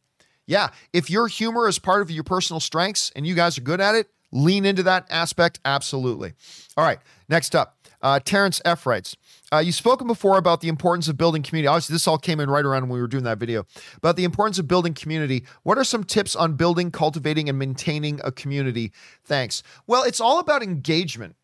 Yeah, 0.48 0.70
if 0.94 1.10
your 1.10 1.28
humor 1.28 1.68
is 1.68 1.80
part 1.80 2.02
of 2.02 2.12
your 2.12 2.24
personal 2.24 2.60
strengths 2.60 3.12
and 3.16 3.26
you 3.26 3.34
guys 3.34 3.58
are 3.58 3.62
good 3.62 3.82
at 3.82 3.96
it, 3.96 4.10
lean 4.32 4.66
into 4.66 4.84
that 4.84 5.08
aspect. 5.10 5.60
Absolutely. 5.66 6.34
All 6.78 6.86
right, 6.86 7.00
next 7.28 7.56
up, 7.56 7.78
uh, 8.02 8.20
Terrence 8.24 8.62
F. 8.64 8.86
writes, 8.86 9.16
uh, 9.52 9.58
You've 9.58 9.74
spoken 9.74 10.06
before 10.06 10.38
about 10.38 10.62
the 10.62 10.68
importance 10.68 11.08
of 11.08 11.18
building 11.18 11.42
community. 11.42 11.68
Obviously, 11.68 11.94
this 11.94 12.08
all 12.08 12.20
came 12.20 12.40
in 12.40 12.50
right 12.50 12.64
around 12.64 12.84
when 12.84 12.92
we 12.92 13.02
were 13.02 13.08
doing 13.08 13.24
that 13.24 13.40
video. 13.40 13.66
About 13.98 14.18
the 14.18 14.24
importance 14.24 14.60
of 14.60 14.68
building 14.68 14.94
community. 14.94 15.46
What 15.64 15.80
are 15.80 15.84
some 15.84 16.04
tips 16.04 16.36
on 16.36 16.54
building, 16.54 16.92
cultivating, 16.92 17.50
and 17.50 17.58
maintaining 17.58 18.22
a 18.24 18.32
community? 18.32 18.92
Thanks. 19.24 19.64
Well, 19.88 20.04
it's 20.04 20.20
all 20.20 20.40
about 20.40 20.62
engagement. 20.62 21.36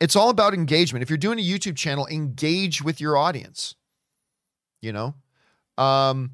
It's 0.00 0.14
all 0.14 0.30
about 0.30 0.54
engagement. 0.54 1.02
If 1.02 1.10
you're 1.10 1.18
doing 1.18 1.38
a 1.38 1.42
YouTube 1.42 1.76
channel, 1.76 2.06
engage 2.06 2.82
with 2.82 3.00
your 3.00 3.16
audience 3.16 3.74
you 4.80 4.92
know 4.92 5.14
um 5.78 6.30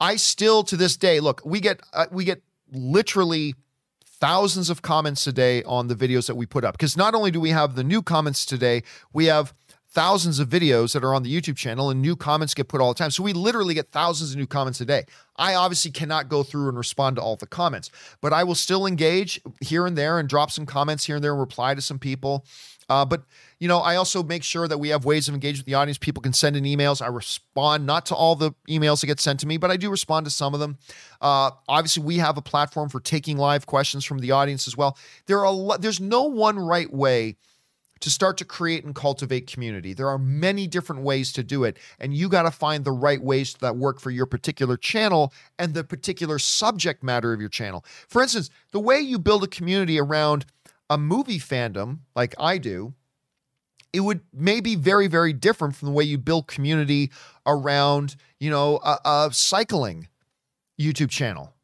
i 0.00 0.16
still 0.16 0.62
to 0.62 0.76
this 0.76 0.96
day 0.96 1.20
look 1.20 1.40
we 1.44 1.60
get 1.60 1.80
uh, 1.92 2.06
we 2.10 2.24
get 2.24 2.42
literally 2.72 3.54
thousands 4.04 4.70
of 4.70 4.82
comments 4.82 5.26
a 5.26 5.32
day 5.32 5.62
on 5.64 5.88
the 5.88 5.94
videos 5.94 6.26
that 6.26 6.34
we 6.34 6.46
put 6.46 6.64
up 6.64 6.74
because 6.74 6.96
not 6.96 7.14
only 7.14 7.30
do 7.30 7.40
we 7.40 7.50
have 7.50 7.74
the 7.74 7.84
new 7.84 8.02
comments 8.02 8.46
today 8.46 8.82
we 9.12 9.26
have 9.26 9.52
thousands 9.94 10.40
of 10.40 10.48
videos 10.48 10.92
that 10.92 11.04
are 11.04 11.14
on 11.14 11.22
the 11.22 11.32
YouTube 11.32 11.56
channel 11.56 11.88
and 11.88 12.02
new 12.02 12.16
comments 12.16 12.52
get 12.52 12.66
put 12.66 12.80
all 12.80 12.92
the 12.92 12.98
time. 12.98 13.12
So 13.12 13.22
we 13.22 13.32
literally 13.32 13.74
get 13.74 13.92
thousands 13.92 14.32
of 14.32 14.36
new 14.36 14.46
comments 14.46 14.80
a 14.80 14.84
day. 14.84 15.04
I 15.36 15.54
obviously 15.54 15.92
cannot 15.92 16.28
go 16.28 16.42
through 16.42 16.68
and 16.68 16.76
respond 16.76 17.14
to 17.14 17.22
all 17.22 17.36
the 17.36 17.46
comments, 17.46 17.92
but 18.20 18.32
I 18.32 18.42
will 18.42 18.56
still 18.56 18.86
engage 18.86 19.40
here 19.60 19.86
and 19.86 19.96
there 19.96 20.18
and 20.18 20.28
drop 20.28 20.50
some 20.50 20.66
comments 20.66 21.04
here 21.04 21.14
and 21.14 21.24
there 21.24 21.30
and 21.30 21.40
reply 21.40 21.76
to 21.76 21.80
some 21.80 22.00
people. 22.00 22.44
Uh, 22.88 23.04
but 23.04 23.24
you 23.58 23.68
know, 23.68 23.78
I 23.78 23.96
also 23.96 24.22
make 24.22 24.42
sure 24.42 24.68
that 24.68 24.78
we 24.78 24.90
have 24.90 25.04
ways 25.04 25.28
of 25.28 25.34
engaging 25.34 25.60
with 25.60 25.66
the 25.66 25.74
audience. 25.74 25.98
People 25.98 26.22
can 26.22 26.32
send 26.32 26.56
in 26.56 26.64
emails. 26.64 27.00
I 27.00 27.06
respond 27.06 27.86
not 27.86 28.06
to 28.06 28.14
all 28.14 28.36
the 28.36 28.52
emails 28.68 29.00
that 29.00 29.06
get 29.06 29.20
sent 29.20 29.40
to 29.40 29.46
me, 29.46 29.56
but 29.56 29.70
I 29.70 29.76
do 29.76 29.90
respond 29.90 30.26
to 30.26 30.30
some 30.30 30.54
of 30.54 30.60
them. 30.60 30.78
Uh, 31.20 31.50
obviously, 31.68 32.02
we 32.02 32.18
have 32.18 32.36
a 32.36 32.42
platform 32.42 32.88
for 32.88 33.00
taking 33.00 33.38
live 33.38 33.66
questions 33.66 34.04
from 34.04 34.18
the 34.18 34.32
audience 34.32 34.66
as 34.66 34.76
well. 34.76 34.98
There 35.26 35.38
are 35.38 35.44
a 35.44 35.50
lot, 35.50 35.80
there's 35.80 36.00
no 36.00 36.24
one 36.24 36.58
right 36.58 36.92
way 36.92 37.36
to 38.00 38.10
start 38.10 38.36
to 38.36 38.44
create 38.44 38.84
and 38.84 38.94
cultivate 38.94 39.50
community. 39.50 39.94
There 39.94 40.08
are 40.08 40.18
many 40.18 40.66
different 40.66 41.02
ways 41.02 41.32
to 41.32 41.42
do 41.42 41.64
it, 41.64 41.78
and 41.98 42.12
you 42.12 42.28
got 42.28 42.42
to 42.42 42.50
find 42.50 42.84
the 42.84 42.92
right 42.92 43.22
ways 43.22 43.54
that 43.60 43.76
work 43.76 43.98
for 43.98 44.10
your 44.10 44.26
particular 44.26 44.76
channel 44.76 45.32
and 45.58 45.72
the 45.72 45.84
particular 45.84 46.38
subject 46.38 47.02
matter 47.02 47.32
of 47.32 47.40
your 47.40 47.48
channel. 47.48 47.82
For 48.08 48.20
instance, 48.20 48.50
the 48.72 48.80
way 48.80 49.00
you 49.00 49.18
build 49.18 49.42
a 49.42 49.46
community 49.46 49.98
around 49.98 50.44
a 50.90 50.98
movie 50.98 51.38
fandom, 51.38 52.00
like 52.14 52.34
I 52.38 52.58
do, 52.58 52.94
it 53.92 54.00
would 54.00 54.20
maybe 54.32 54.74
very 54.74 55.06
very 55.06 55.32
different 55.32 55.76
from 55.76 55.86
the 55.86 55.94
way 55.94 56.04
you 56.04 56.18
build 56.18 56.48
community 56.48 57.10
around 57.46 58.16
you 58.40 58.50
know 58.50 58.80
a, 58.84 58.98
a 59.04 59.28
cycling 59.32 60.08
youtube 60.78 61.10
channel 61.10 61.54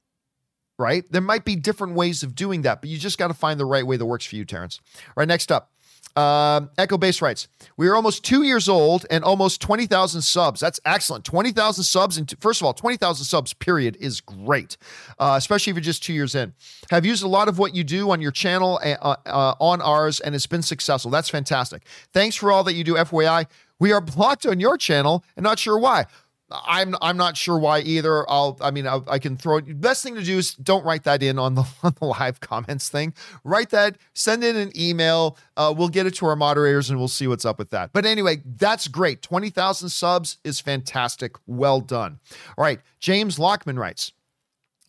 right? 0.79 1.05
There 1.13 1.21
might 1.21 1.45
be 1.45 1.57
different 1.57 1.93
ways 1.93 2.23
of 2.23 2.35
doing 2.35 2.63
that 2.63 2.81
but 2.81 2.89
you 2.89 2.97
just 2.97 3.19
got 3.19 3.29
to 3.29 3.35
find 3.35 3.61
the 3.61 3.67
right 3.67 3.87
way 3.87 3.99
that 3.99 4.07
works 4.07 4.25
for 4.25 4.37
you 4.37 4.47
terrence. 4.47 4.81
All 5.09 5.13
right 5.17 5.29
next 5.29 5.53
up 5.53 5.73
uh, 6.17 6.63
Echo 6.77 6.99
Base 6.99 7.23
writes, 7.23 7.49
We 7.77 7.89
are 7.89 7.95
almost 7.95 8.25
two 8.25 8.43
years 8.43 8.69
old 8.69 9.07
and 9.11 9.23
almost 9.23 9.61
20,000 9.61 10.23
subs. 10.23 10.61
That's 10.61 10.81
excellent. 10.85 11.25
20,000 11.25 11.85
subs. 11.85 12.19
And 12.19 12.33
first 12.41 12.61
of 12.61 12.67
all, 12.67 12.75
20,000 12.75 13.25
subs, 13.25 13.53
period, 13.55 13.97
is 14.01 14.21
great, 14.21 14.77
uh, 15.19 15.35
especially 15.37 15.71
if 15.71 15.77
you're 15.77 15.83
just 15.83 16.03
two 16.03 16.13
years 16.13 16.35
in. 16.35 16.53
Have 16.91 17.07
used 17.07 17.23
a 17.23 17.29
lot 17.29 17.49
of 17.49 17.59
what 17.59 17.75
you 17.75 17.85
do 17.85 18.11
on 18.11 18.21
your 18.21 18.33
channel, 18.33 18.81
uh, 18.85 19.17
uh, 19.27 19.55
on 19.61 19.81
ours, 19.81 20.21
and 20.21 20.35
it's 20.35 20.47
been 20.47 20.63
successful. 20.63 21.11
That's 21.11 21.29
fantastic. 21.31 21.83
Thanks 22.13 22.37
for 22.37 22.51
all 22.51 22.65
that 22.65 22.75
you 22.75 22.85
do, 22.85 22.95
FYI. 22.95 23.47
We 23.79 23.93
are 23.93 24.01
blocked 24.01 24.45
on 24.47 24.61
your 24.61 24.77
channel 24.77 25.25
and 25.37 25.45
not 25.45 25.59
sure 25.59 25.79
why. 25.79 26.07
I'm 26.51 26.95
I'm 27.01 27.17
not 27.17 27.37
sure 27.37 27.59
why 27.59 27.81
either. 27.81 28.29
I'll 28.31 28.57
I 28.61 28.71
mean 28.71 28.87
I, 28.87 29.01
I 29.09 29.19
can 29.19 29.37
throw 29.37 29.59
it. 29.59 29.81
Best 29.81 30.03
thing 30.03 30.15
to 30.17 30.23
do 30.23 30.39
is 30.39 30.55
don't 30.55 30.85
write 30.85 31.05
that 31.05 31.23
in 31.23 31.39
on 31.39 31.55
the 31.55 31.65
on 31.83 31.95
the 31.99 32.07
live 32.07 32.41
comments 32.41 32.89
thing. 32.89 33.15
Write 33.45 33.71
that. 33.71 33.97
Send 34.15 34.43
in 34.45 34.57
an 34.57 34.73
email. 34.79 35.37
Uh, 35.57 35.73
we'll 35.77 35.89
get 35.89 36.07
it 36.07 36.15
to 36.17 36.27
our 36.27 36.37
moderators 36.37 36.91
and 36.91 36.99
we'll 36.99 37.09
see 37.09 37.27
what's 37.27 37.45
up 37.45 37.59
with 37.59 37.71
that. 37.71 37.93
But 37.93 38.05
anyway, 38.05 38.43
that's 38.45 38.89
great. 38.89 39.23
Twenty 39.23 39.51
thousand 39.51 39.91
subs 39.91 40.39
is 40.45 40.61
fantastic. 40.61 41.37
Well 41.47 41.81
done. 41.81 42.19
All 42.57 42.65
right. 42.65 42.81
James 42.99 43.39
Lockman 43.39 43.79
writes. 43.79 44.13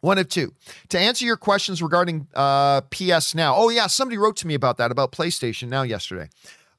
One 0.01 0.17
of 0.17 0.29
two. 0.29 0.55
To 0.89 0.99
answer 0.99 1.25
your 1.25 1.37
questions 1.37 1.79
regarding 1.81 2.27
uh, 2.33 2.81
PS 2.89 3.35
Now. 3.35 3.55
Oh 3.55 3.69
yeah, 3.69 3.85
somebody 3.85 4.17
wrote 4.17 4.35
to 4.37 4.47
me 4.47 4.55
about 4.55 4.77
that 4.77 4.91
about 4.91 5.11
PlayStation 5.11 5.69
Now 5.69 5.83
yesterday. 5.83 6.27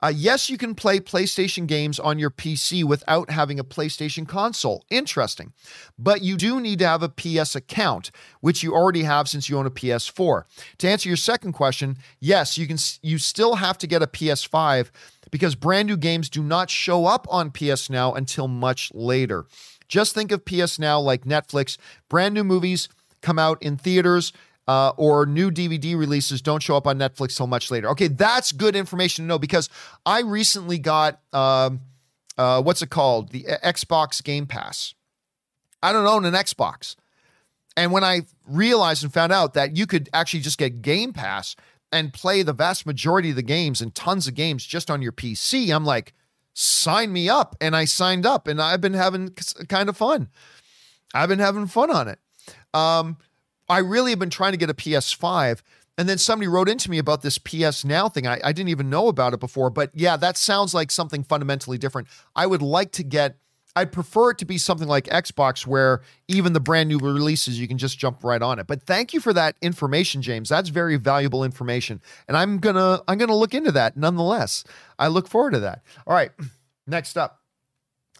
Uh, 0.02 0.12
yes, 0.14 0.50
you 0.50 0.58
can 0.58 0.74
play 0.74 0.98
PlayStation 0.98 1.66
games 1.66 2.00
on 2.00 2.18
your 2.18 2.30
PC 2.30 2.82
without 2.82 3.30
having 3.30 3.60
a 3.60 3.64
PlayStation 3.64 4.26
console. 4.26 4.84
Interesting. 4.90 5.52
But 5.96 6.22
you 6.22 6.36
do 6.36 6.60
need 6.60 6.80
to 6.80 6.88
have 6.88 7.04
a 7.04 7.08
PS 7.08 7.54
account, 7.54 8.10
which 8.40 8.64
you 8.64 8.74
already 8.74 9.04
have 9.04 9.28
since 9.28 9.48
you 9.48 9.56
own 9.56 9.66
a 9.66 9.70
PS4. 9.70 10.42
To 10.78 10.88
answer 10.88 11.08
your 11.08 11.16
second 11.16 11.52
question, 11.52 11.98
yes, 12.18 12.58
you 12.58 12.66
can 12.66 12.78
you 13.02 13.18
still 13.18 13.56
have 13.56 13.78
to 13.78 13.86
get 13.86 14.02
a 14.02 14.08
PS5 14.08 14.90
because 15.30 15.54
brand 15.54 15.86
new 15.86 15.96
games 15.96 16.28
do 16.28 16.42
not 16.42 16.68
show 16.68 17.06
up 17.06 17.26
on 17.30 17.52
PS 17.52 17.88
Now 17.88 18.12
until 18.12 18.48
much 18.48 18.90
later. 18.92 19.46
Just 19.86 20.14
think 20.14 20.32
of 20.32 20.44
PS 20.44 20.80
Now 20.80 20.98
like 20.98 21.24
Netflix. 21.24 21.78
Brand 22.08 22.34
new 22.34 22.44
movies 22.44 22.88
come 23.20 23.38
out 23.38 23.62
in 23.62 23.76
theaters 23.76 24.32
uh, 24.72 24.92
or 24.96 25.26
new 25.26 25.50
DVD 25.50 25.98
releases 25.98 26.40
don't 26.40 26.62
show 26.62 26.78
up 26.78 26.86
on 26.86 26.98
Netflix 26.98 27.36
till 27.36 27.46
much 27.46 27.70
later. 27.70 27.90
Okay, 27.90 28.08
that's 28.08 28.52
good 28.52 28.74
information 28.74 29.24
to 29.24 29.28
know 29.28 29.38
because 29.38 29.68
I 30.06 30.20
recently 30.20 30.78
got 30.78 31.20
um, 31.34 31.82
uh, 32.38 32.62
what's 32.62 32.80
it 32.80 32.88
called? 32.88 33.32
The 33.32 33.44
Xbox 33.62 34.24
Game 34.24 34.46
Pass. 34.46 34.94
I 35.82 35.92
don't 35.92 36.06
own 36.06 36.24
an 36.24 36.32
Xbox. 36.32 36.96
And 37.76 37.92
when 37.92 38.02
I 38.02 38.22
realized 38.46 39.02
and 39.02 39.12
found 39.12 39.30
out 39.30 39.52
that 39.52 39.76
you 39.76 39.86
could 39.86 40.08
actually 40.14 40.40
just 40.40 40.56
get 40.56 40.80
Game 40.80 41.12
Pass 41.12 41.54
and 41.90 42.14
play 42.14 42.42
the 42.42 42.54
vast 42.54 42.86
majority 42.86 43.28
of 43.30 43.36
the 43.36 43.42
games 43.42 43.82
and 43.82 43.94
tons 43.94 44.26
of 44.26 44.34
games 44.34 44.64
just 44.64 44.90
on 44.90 45.02
your 45.02 45.12
PC, 45.12 45.74
I'm 45.74 45.84
like, 45.84 46.14
sign 46.54 47.12
me 47.12 47.28
up. 47.28 47.56
And 47.60 47.76
I 47.76 47.84
signed 47.84 48.24
up 48.24 48.48
and 48.48 48.60
I've 48.60 48.80
been 48.80 48.94
having 48.94 49.34
kind 49.68 49.90
of 49.90 49.98
fun. 49.98 50.30
I've 51.12 51.28
been 51.28 51.40
having 51.40 51.66
fun 51.66 51.90
on 51.90 52.08
it. 52.08 52.18
Um, 52.72 53.18
I 53.68 53.78
really 53.78 54.10
have 54.10 54.18
been 54.18 54.30
trying 54.30 54.52
to 54.52 54.58
get 54.58 54.70
a 54.70 54.74
PS5. 54.74 55.62
And 55.98 56.08
then 56.08 56.18
somebody 56.18 56.48
wrote 56.48 56.68
into 56.68 56.90
me 56.90 56.98
about 56.98 57.22
this 57.22 57.38
PS 57.38 57.84
Now 57.84 58.08
thing. 58.08 58.26
I, 58.26 58.40
I 58.42 58.52
didn't 58.52 58.70
even 58.70 58.88
know 58.88 59.08
about 59.08 59.34
it 59.34 59.40
before. 59.40 59.70
But 59.70 59.90
yeah, 59.94 60.16
that 60.16 60.36
sounds 60.38 60.72
like 60.72 60.90
something 60.90 61.22
fundamentally 61.22 61.78
different. 61.78 62.08
I 62.34 62.46
would 62.46 62.62
like 62.62 62.92
to 62.92 63.02
get, 63.02 63.36
I'd 63.76 63.92
prefer 63.92 64.30
it 64.30 64.38
to 64.38 64.44
be 64.44 64.56
something 64.58 64.88
like 64.88 65.04
Xbox 65.04 65.66
where 65.66 66.02
even 66.28 66.54
the 66.54 66.60
brand 66.60 66.88
new 66.88 66.98
releases, 66.98 67.60
you 67.60 67.68
can 67.68 67.78
just 67.78 67.98
jump 67.98 68.24
right 68.24 68.40
on 68.40 68.58
it. 68.58 68.66
But 68.66 68.82
thank 68.82 69.12
you 69.12 69.20
for 69.20 69.32
that 69.34 69.56
information, 69.60 70.22
James. 70.22 70.48
That's 70.48 70.70
very 70.70 70.96
valuable 70.96 71.44
information. 71.44 72.00
And 72.26 72.36
I'm 72.36 72.58
gonna 72.58 73.00
I'm 73.08 73.18
gonna 73.18 73.36
look 73.36 73.54
into 73.54 73.72
that 73.72 73.96
nonetheless. 73.96 74.64
I 74.98 75.08
look 75.08 75.28
forward 75.28 75.52
to 75.52 75.60
that. 75.60 75.82
All 76.06 76.14
right. 76.14 76.30
Next 76.86 77.16
up. 77.16 77.40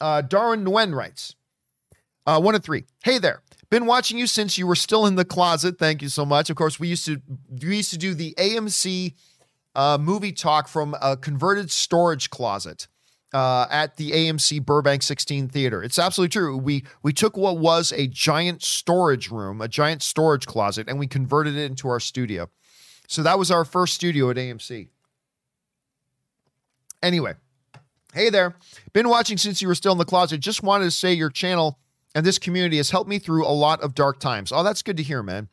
Uh, 0.01 0.23
Darwin 0.23 0.65
Nguyen 0.65 0.95
writes, 0.95 1.37
uh, 2.27 2.41
one 2.41 2.55
of 2.55 2.63
three. 2.63 2.85
Hey 3.05 3.19
there. 3.19 3.43
Been 3.71 3.87
watching 3.87 4.19
you 4.19 4.27
since 4.27 4.59
you 4.59 4.67
were 4.67 4.77
still 4.77 5.07
in 5.07 5.15
the 5.15 5.25
closet. 5.25 5.79
Thank 5.79 6.03
you 6.03 6.09
so 6.09 6.27
much. 6.27 6.51
Of 6.51 6.57
course, 6.57 6.79
we 6.79 6.89
used 6.89 7.07
to 7.07 7.23
we 7.49 7.77
used 7.77 7.91
to 7.91 7.99
do 7.99 8.15
the 8.15 8.35
AMC 8.37 9.15
uh, 9.75 9.99
movie 9.99 10.33
talk 10.33 10.69
from 10.69 10.95
a 11.01 11.17
converted 11.17 11.71
storage 11.71 12.29
closet 12.29 12.87
uh, 13.33 13.67
at 13.71 13.97
the 13.97 14.11
AMC 14.11 14.65
Burbank 14.65 15.03
16 15.03 15.49
Theater. 15.49 15.83
It's 15.83 15.99
absolutely 15.99 16.31
true. 16.31 16.57
We 16.57 16.85
we 17.03 17.13
took 17.13 17.37
what 17.37 17.59
was 17.59 17.93
a 17.93 18.07
giant 18.07 18.63
storage 18.63 19.31
room, 19.31 19.61
a 19.61 19.69
giant 19.69 20.03
storage 20.03 20.47
closet, 20.47 20.89
and 20.89 20.99
we 20.99 21.07
converted 21.07 21.57
it 21.57 21.71
into 21.71 21.89
our 21.89 22.01
studio. 22.01 22.51
So 23.09 23.23
that 23.23 23.39
was 23.39 23.51
our 23.51 23.65
first 23.65 23.95
studio 23.95 24.31
at 24.31 24.37
AMC. 24.37 24.89
Anyway, 27.03 27.35
hey 28.15 28.31
there. 28.31 28.55
Been 28.93 29.09
watching 29.09 29.39
since 29.39 29.63
you 29.63 29.69
were 29.69 29.75
still 29.75 29.93
in 29.93 29.99
the 29.99 30.05
closet. 30.05 30.41
Just 30.41 30.63
wanted 30.63 30.85
to 30.85 30.91
say 30.91 31.13
your 31.13 31.31
channel 31.31 31.79
and 32.15 32.25
this 32.27 32.39
community 32.39 32.77
has 32.77 32.91
helped 32.91 33.09
me 33.09 33.19
through 33.19 33.47
a 33.47 33.49
lot 33.49 33.81
of 33.81 33.95
dark 33.95 34.19
times. 34.19 34.53
Oh, 34.53 34.63
that's 34.63 34.83
good 34.83 34.97
to 34.97 35.03
hear, 35.03 35.23
man. 35.23 35.49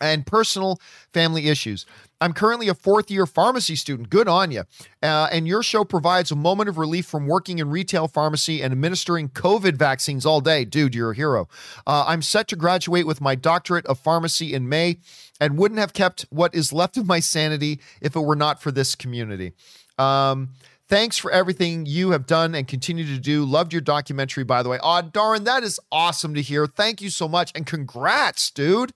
And 0.00 0.26
personal 0.26 0.80
family 1.12 1.48
issues. 1.48 1.86
I'm 2.20 2.32
currently 2.32 2.66
a 2.68 2.74
fourth 2.74 3.08
year 3.08 3.24
pharmacy 3.24 3.76
student. 3.76 4.10
Good 4.10 4.26
on 4.26 4.50
you. 4.50 4.64
Uh, 5.00 5.28
and 5.30 5.46
your 5.46 5.62
show 5.62 5.84
provides 5.84 6.32
a 6.32 6.36
moment 6.36 6.68
of 6.68 6.76
relief 6.76 7.06
from 7.06 7.28
working 7.28 7.60
in 7.60 7.70
retail 7.70 8.08
pharmacy 8.08 8.62
and 8.62 8.72
administering 8.72 9.28
COVID 9.28 9.74
vaccines 9.76 10.26
all 10.26 10.40
day. 10.40 10.64
Dude, 10.64 10.94
you're 10.94 11.12
a 11.12 11.16
hero. 11.16 11.48
Uh, 11.86 12.04
I'm 12.06 12.22
set 12.22 12.48
to 12.48 12.56
graduate 12.56 13.06
with 13.06 13.20
my 13.20 13.36
doctorate 13.36 13.86
of 13.86 13.98
pharmacy 14.00 14.54
in 14.54 14.68
May 14.68 14.98
and 15.40 15.56
wouldn't 15.56 15.80
have 15.80 15.92
kept 15.92 16.26
what 16.30 16.52
is 16.52 16.72
left 16.72 16.96
of 16.96 17.06
my 17.06 17.20
sanity 17.20 17.80
if 18.00 18.16
it 18.16 18.20
were 18.20 18.36
not 18.36 18.60
for 18.60 18.72
this 18.72 18.96
community. 18.96 19.52
Um, 19.98 20.50
Thanks 20.88 21.16
for 21.16 21.30
everything 21.30 21.86
you 21.86 22.10
have 22.10 22.26
done 22.26 22.54
and 22.54 22.68
continue 22.68 23.06
to 23.06 23.18
do. 23.18 23.44
Loved 23.44 23.72
your 23.72 23.80
documentary, 23.80 24.44
by 24.44 24.62
the 24.62 24.68
way. 24.68 24.78
Oh, 24.82 25.02
Darren, 25.02 25.44
that 25.44 25.62
is 25.62 25.80
awesome 25.90 26.34
to 26.34 26.42
hear. 26.42 26.66
Thank 26.66 27.00
you 27.00 27.08
so 27.08 27.28
much. 27.28 27.50
And 27.54 27.66
congrats, 27.66 28.50
dude. 28.50 28.92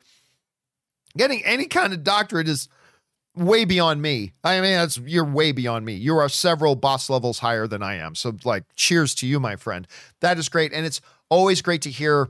Getting 1.17 1.43
any 1.45 1.67
kind 1.67 1.95
of 1.95 2.05
doctorate 2.05 2.49
is 2.49 2.69
way 3.35 3.65
beyond 3.65 4.03
me. 4.03 4.33
I 4.43 4.61
mean, 4.61 4.73
that's 4.73 4.99
you're 4.99 5.25
way 5.25 5.53
beyond 5.53 5.87
me. 5.87 5.95
You 5.95 6.17
are 6.17 6.29
several 6.29 6.75
boss 6.75 7.09
levels 7.09 7.39
higher 7.39 7.67
than 7.67 7.83
I 7.83 7.95
am. 7.95 8.15
So, 8.15 8.37
like, 8.45 8.65
cheers 8.75 9.15
to 9.17 9.27
you, 9.27 9.39
my 9.39 9.57
friend. 9.57 9.87
That 10.21 10.39
is 10.39 10.49
great. 10.49 10.73
And 10.73 10.85
it's 10.85 11.01
always 11.29 11.63
great 11.63 11.83
to 11.83 11.91
hear 11.91 12.29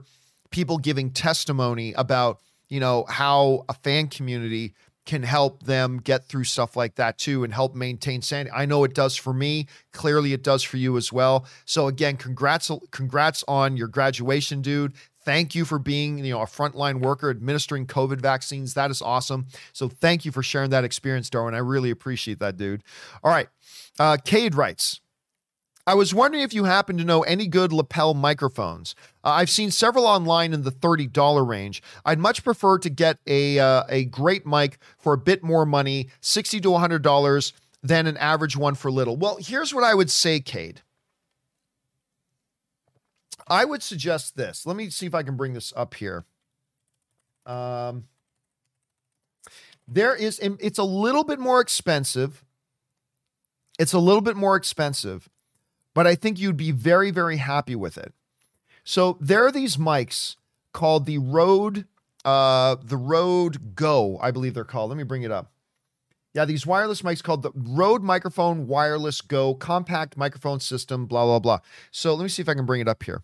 people 0.51 0.79
giving 0.79 1.11
testimony 1.11 1.93
about, 1.95 2.41
you 2.69 2.81
know, 2.81 3.05
how 3.09 3.65
a 3.69 3.75
fan 3.75 4.09
community 4.09 4.75
can 5.07 5.23
help 5.23 5.63
them 5.63 5.99
get 5.99 6.27
through 6.27 6.45
stuff 6.45 6.77
like 6.77 6.97
that 6.97 7.17
too 7.17 7.45
and 7.45 7.55
help 7.55 7.75
maintain 7.75 8.21
sanity. 8.21 8.51
I 8.55 8.67
know 8.67 8.85
it 8.85 8.95
does 8.95 9.17
for 9.17 9.33
me. 9.33 9.69
Clearly 9.93 10.33
it 10.33 10.43
does 10.43 10.63
for 10.63 10.77
you 10.77 10.97
as 10.97 11.13
well. 11.13 11.47
So 11.65 11.87
again, 11.87 12.17
congrats 12.17 12.71
congrats 12.91 13.45
on 13.49 13.77
your 13.77 13.89
graduation, 13.89 14.61
dude. 14.61 14.95
Thank 15.25 15.55
you 15.55 15.65
for 15.65 15.79
being, 15.79 16.19
you 16.19 16.33
know, 16.33 16.43
a 16.43 16.47
frontline 16.47 17.01
worker 17.01 17.31
administering 17.31 17.87
COVID 17.87 18.21
vaccines. 18.21 18.75
That 18.75 18.91
is 18.91 19.03
awesome. 19.03 19.47
So 19.73 19.89
thank 19.89 20.25
you 20.25 20.31
for 20.31 20.43
sharing 20.43 20.71
that 20.71 20.85
experience, 20.85 21.31
Darwin. 21.31 21.55
I 21.55 21.59
really 21.59 21.91
appreciate 21.91 22.39
that, 22.39 22.57
dude. 22.57 22.85
All 23.25 23.31
right. 23.33 23.49
Uh, 23.99 24.19
Cade 24.25 24.55
writes, 24.55 25.01
I 25.87 25.95
was 25.95 26.13
wondering 26.13 26.43
if 26.43 26.53
you 26.53 26.65
happen 26.65 26.99
to 26.99 27.05
know 27.05 27.23
any 27.23 27.47
good 27.47 27.73
lapel 27.73 28.13
microphones. 28.13 28.97
Uh, 29.23 29.31
I've 29.31 29.51
seen 29.51 29.71
several 29.71 30.05
online 30.05 30.53
in 30.53 30.63
the 30.63 30.73
$30 30.73 31.47
range. 31.47 31.81
I'd 32.05 32.19
much 32.19 32.43
prefer 32.43 32.79
to 32.79 32.91
get 32.91 33.19
a, 33.27 33.61
uh, 33.61 33.85
a 33.89 34.05
great 34.07 34.45
mic 34.45 34.79
for 34.99 35.13
a 35.13 35.19
bit 35.19 35.45
more 35.45 35.65
money, 35.65 36.09
60 36.21 36.61
to 36.63 36.69
$100, 36.71 37.53
than 37.85 38.09
an 38.09 38.17
average 38.17 38.57
one 38.57 38.75
for 38.75 38.91
little. 38.91 39.17
Well, 39.17 39.39
here's 39.41 39.73
what 39.73 39.85
I 39.85 39.95
would 39.95 40.11
say, 40.11 40.41
Cade. 40.41 40.83
I 43.47 43.65
would 43.65 43.83
suggest 43.83 44.37
this. 44.37 44.67
Let 44.67 44.77
me 44.77 44.91
see 44.91 45.07
if 45.07 45.15
I 45.15 45.23
can 45.23 45.37
bring 45.37 45.53
this 45.53 45.73
up 45.77 45.95
here. 45.95 46.25
Um, 47.45 48.07
there 49.87 50.17
is, 50.17 50.41
it's 50.41 50.79
a 50.79 50.85
little 50.85 51.23
bit 51.23 51.39
more 51.39 51.61
expensive. 51.61 52.45
It's 53.79 53.93
a 53.93 54.01
little 54.01 54.21
bit 54.21 54.35
more 54.35 54.57
expensive 54.57 55.29
but 55.97 56.07
I 56.07 56.15
think 56.15 56.39
you'd 56.39 56.59
be 56.59 56.73
very, 56.73 57.11
very 57.11 57.39
happy 57.39 57.75
with 57.75 57.97
it. 57.97 58.13
So 58.85 59.17
there 59.19 59.47
are 59.47 59.51
these 59.51 59.79
mics 59.79 60.37
called 60.75 61.07
the 61.07 61.17
Rode, 61.17 61.87
uh, 62.23 62.77
the 62.85 62.99
Rode 62.99 63.75
Go, 63.75 64.19
I 64.21 64.31
believe 64.31 64.53
they're 64.53 64.63
called. 64.65 64.91
Let 64.91 64.99
me 64.99 65.05
bring 65.05 65.23
it 65.23 65.33
up. 65.33 65.53
Yeah, 66.35 66.45
these 66.45 66.67
wireless 66.67 67.01
mics 67.01 67.23
called 67.23 67.43
the 67.43 67.51
Rode 67.55 68.03
Microphone 68.03 68.67
Wireless 68.67 69.23
Go 69.23 69.55
Compact 69.55 70.19
Microphone 70.19 70.61
System, 70.61 71.07
blah, 71.07 71.25
blah, 71.25 71.39
blah. 71.39 71.61
So 71.91 72.15
let 72.15 72.25
me 72.25 72.29
see 72.29 72.43
if 72.43 72.49
I 72.51 72.53
can 72.53 72.67
bring 72.67 72.83
it 72.83 72.89
up 72.89 73.03
here. 73.03 73.23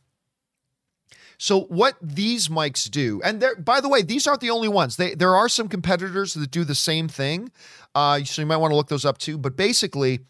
So 1.37 1.65
what 1.65 1.97
these 2.01 2.49
mics 2.49 2.91
do, 2.91 3.21
and 3.23 3.45
by 3.59 3.83
the 3.83 3.89
way, 3.91 4.01
these 4.01 4.27
aren't 4.27 4.41
the 4.41 4.49
only 4.49 4.69
ones. 4.69 4.97
They, 4.97 5.15
there 5.15 5.37
are 5.37 5.51
some 5.51 5.69
competitors 5.69 6.33
that 6.33 6.51
do 6.51 6.65
the 6.65 6.75
same 6.75 7.07
thing. 7.07 7.53
Uh, 7.95 8.25
so 8.25 8.41
you 8.41 8.47
might 8.47 8.57
want 8.57 8.71
to 8.71 8.77
look 8.77 8.89
those 8.89 9.05
up 9.05 9.19
too. 9.19 9.37
But 9.37 9.59
basically, 9.59 10.21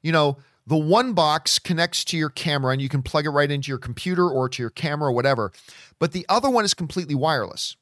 you 0.00 0.12
know, 0.12 0.36
the 0.66 0.76
one 0.76 1.12
box 1.12 1.58
connects 1.58 2.04
to 2.04 2.16
your 2.16 2.30
camera 2.30 2.72
and 2.72 2.80
you 2.80 2.88
can 2.88 3.02
plug 3.02 3.26
it 3.26 3.30
right 3.30 3.50
into 3.50 3.68
your 3.68 3.78
computer 3.78 4.28
or 4.28 4.48
to 4.48 4.62
your 4.62 4.70
camera 4.70 5.08
or 5.08 5.12
whatever. 5.12 5.52
But 5.98 6.12
the 6.12 6.24
other 6.28 6.50
one 6.50 6.64
is 6.64 6.74
completely 6.74 7.14
wireless. 7.14 7.76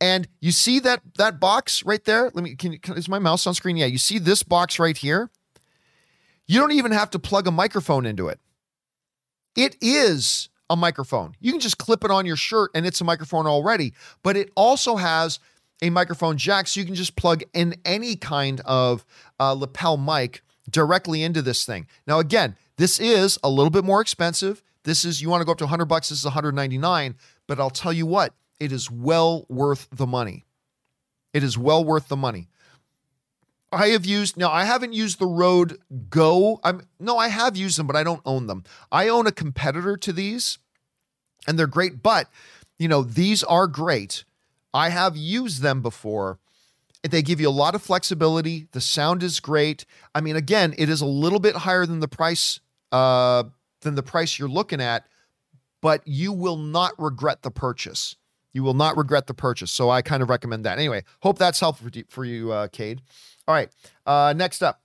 And 0.00 0.28
you 0.40 0.52
see 0.52 0.78
that 0.80 1.00
that 1.16 1.40
box 1.40 1.84
right 1.84 2.04
there? 2.04 2.30
Let 2.34 2.44
me 2.44 2.54
can, 2.54 2.78
can 2.78 2.96
is 2.96 3.08
my 3.08 3.18
mouse 3.18 3.46
on 3.46 3.54
screen? 3.54 3.76
Yeah, 3.76 3.86
you 3.86 3.98
see 3.98 4.18
this 4.18 4.42
box 4.42 4.78
right 4.78 4.96
here? 4.96 5.30
You 6.46 6.60
don't 6.60 6.72
even 6.72 6.92
have 6.92 7.10
to 7.10 7.18
plug 7.18 7.46
a 7.46 7.50
microphone 7.50 8.06
into 8.06 8.28
it. 8.28 8.38
It 9.56 9.76
is 9.80 10.48
a 10.68 10.76
microphone. 10.76 11.34
You 11.40 11.52
can 11.52 11.60
just 11.60 11.78
clip 11.78 12.04
it 12.04 12.10
on 12.10 12.26
your 12.26 12.36
shirt 12.36 12.70
and 12.74 12.86
it's 12.86 13.00
a 13.00 13.04
microphone 13.04 13.46
already, 13.46 13.94
but 14.22 14.36
it 14.36 14.50
also 14.54 14.96
has 14.96 15.38
a 15.82 15.90
microphone 15.90 16.36
jack 16.36 16.66
so 16.66 16.80
you 16.80 16.86
can 16.86 16.94
just 16.94 17.16
plug 17.16 17.42
in 17.54 17.74
any 17.84 18.16
kind 18.16 18.60
of 18.64 19.04
uh, 19.40 19.52
lapel 19.52 19.96
mic 19.96 20.42
directly 20.70 21.22
into 21.22 21.42
this 21.42 21.64
thing. 21.64 21.86
Now 22.06 22.18
again, 22.18 22.56
this 22.76 22.98
is 22.98 23.38
a 23.42 23.48
little 23.48 23.70
bit 23.70 23.84
more 23.84 24.00
expensive. 24.00 24.62
This 24.84 25.04
is 25.04 25.20
you 25.20 25.28
want 25.28 25.40
to 25.40 25.44
go 25.44 25.52
up 25.52 25.58
to 25.58 25.64
100 25.64 25.86
bucks, 25.86 26.10
this 26.10 26.18
is 26.18 26.24
199, 26.24 27.16
but 27.46 27.58
I'll 27.58 27.70
tell 27.70 27.92
you 27.92 28.06
what, 28.06 28.34
it 28.60 28.72
is 28.72 28.90
well 28.90 29.46
worth 29.48 29.88
the 29.90 30.06
money. 30.06 30.44
It 31.32 31.42
is 31.42 31.58
well 31.58 31.84
worth 31.84 32.08
the 32.08 32.16
money. 32.16 32.48
I 33.72 33.88
have 33.88 34.06
used 34.06 34.36
now 34.36 34.50
I 34.50 34.64
haven't 34.64 34.92
used 34.92 35.18
the 35.18 35.26
Rode 35.26 35.78
Go. 36.08 36.60
I'm 36.62 36.82
no, 37.00 37.18
I 37.18 37.28
have 37.28 37.56
used 37.56 37.78
them, 37.78 37.86
but 37.86 37.96
I 37.96 38.04
don't 38.04 38.22
own 38.24 38.46
them. 38.46 38.64
I 38.92 39.08
own 39.08 39.26
a 39.26 39.32
competitor 39.32 39.96
to 39.96 40.12
these, 40.12 40.58
and 41.46 41.58
they're 41.58 41.66
great, 41.66 42.02
but 42.02 42.30
you 42.78 42.88
know, 42.88 43.02
these 43.02 43.42
are 43.42 43.66
great. 43.66 44.24
I 44.72 44.90
have 44.90 45.16
used 45.16 45.62
them 45.62 45.82
before. 45.82 46.38
They 47.02 47.22
give 47.22 47.40
you 47.40 47.48
a 47.48 47.50
lot 47.50 47.74
of 47.74 47.82
flexibility. 47.82 48.68
The 48.72 48.80
sound 48.80 49.22
is 49.22 49.38
great. 49.40 49.84
I 50.14 50.20
mean, 50.20 50.36
again, 50.36 50.74
it 50.76 50.88
is 50.88 51.00
a 51.00 51.06
little 51.06 51.38
bit 51.38 51.54
higher 51.54 51.86
than 51.86 52.00
the 52.00 52.08
price 52.08 52.60
uh, 52.92 53.44
than 53.82 53.94
the 53.94 54.02
price 54.02 54.38
you're 54.38 54.48
looking 54.48 54.80
at, 54.80 55.06
but 55.80 56.02
you 56.06 56.32
will 56.32 56.56
not 56.56 56.92
regret 56.98 57.42
the 57.42 57.50
purchase. 57.50 58.16
You 58.52 58.62
will 58.62 58.74
not 58.74 58.96
regret 58.96 59.26
the 59.26 59.34
purchase. 59.34 59.70
So 59.70 59.90
I 59.90 60.02
kind 60.02 60.22
of 60.22 60.30
recommend 60.30 60.64
that. 60.64 60.78
Anyway, 60.78 61.04
hope 61.20 61.38
that's 61.38 61.60
helpful 61.60 61.90
for 62.08 62.24
you, 62.24 62.52
uh, 62.52 62.68
Cade. 62.68 63.02
All 63.46 63.54
right. 63.54 63.68
Uh, 64.06 64.34
next 64.36 64.62
up, 64.62 64.80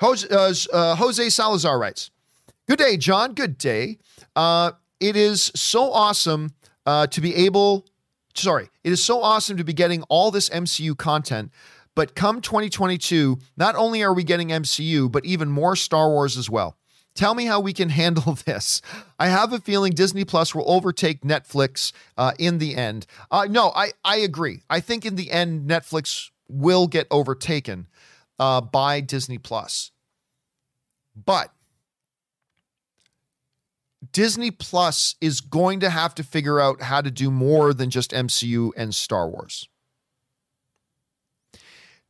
Jose, 0.00 0.28
uh, 0.28 0.54
uh, 0.76 0.94
Jose 0.96 1.30
Salazar 1.30 1.78
writes, 1.78 2.10
"Good 2.68 2.78
day, 2.78 2.96
John. 2.96 3.34
Good 3.34 3.56
day. 3.58 3.98
Uh, 4.36 4.72
it 5.00 5.16
is 5.16 5.50
so 5.54 5.90
awesome 5.90 6.54
uh, 6.86 7.06
to 7.08 7.20
be 7.20 7.34
able. 7.34 7.86
Sorry, 8.34 8.68
it 8.84 8.92
is 8.92 9.04
so 9.04 9.22
awesome 9.22 9.56
to 9.56 9.64
be 9.64 9.72
getting 9.72 10.02
all 10.04 10.30
this 10.30 10.48
MCU 10.48 10.96
content." 10.96 11.50
But 11.96 12.14
come 12.14 12.40
2022, 12.40 13.38
not 13.56 13.74
only 13.74 14.02
are 14.02 14.14
we 14.14 14.22
getting 14.22 14.48
MCU, 14.48 15.10
but 15.10 15.24
even 15.24 15.50
more 15.50 15.74
Star 15.74 16.08
Wars 16.08 16.36
as 16.36 16.48
well. 16.48 16.76
Tell 17.14 17.34
me 17.34 17.46
how 17.46 17.60
we 17.60 17.72
can 17.72 17.88
handle 18.02 18.38
this. 18.44 18.80
I 19.18 19.28
have 19.28 19.52
a 19.52 19.60
feeling 19.60 19.92
Disney 19.92 20.24
Plus 20.24 20.54
will 20.54 20.70
overtake 20.70 21.22
Netflix 21.22 21.92
uh, 22.16 22.32
in 22.38 22.58
the 22.58 22.76
end. 22.76 23.06
Uh, 23.30 23.46
no, 23.50 23.72
I, 23.74 23.92
I 24.04 24.16
agree. 24.16 24.62
I 24.70 24.80
think 24.80 25.04
in 25.04 25.16
the 25.16 25.30
end, 25.30 25.68
Netflix 25.68 26.30
will 26.48 26.86
get 26.86 27.06
overtaken 27.10 27.88
uh, 28.38 28.60
by 28.60 29.00
Disney 29.00 29.38
Plus. 29.38 29.90
But 31.14 31.52
Disney 34.12 34.50
Plus 34.50 35.14
is 35.20 35.40
going 35.40 35.80
to 35.80 35.90
have 35.90 36.14
to 36.14 36.22
figure 36.22 36.58
out 36.58 36.82
how 36.82 37.00
to 37.00 37.10
do 37.10 37.30
more 37.30 37.74
than 37.74 37.90
just 37.90 38.12
MCU 38.12 38.70
and 38.76 38.94
Star 38.94 39.28
Wars. 39.28 39.68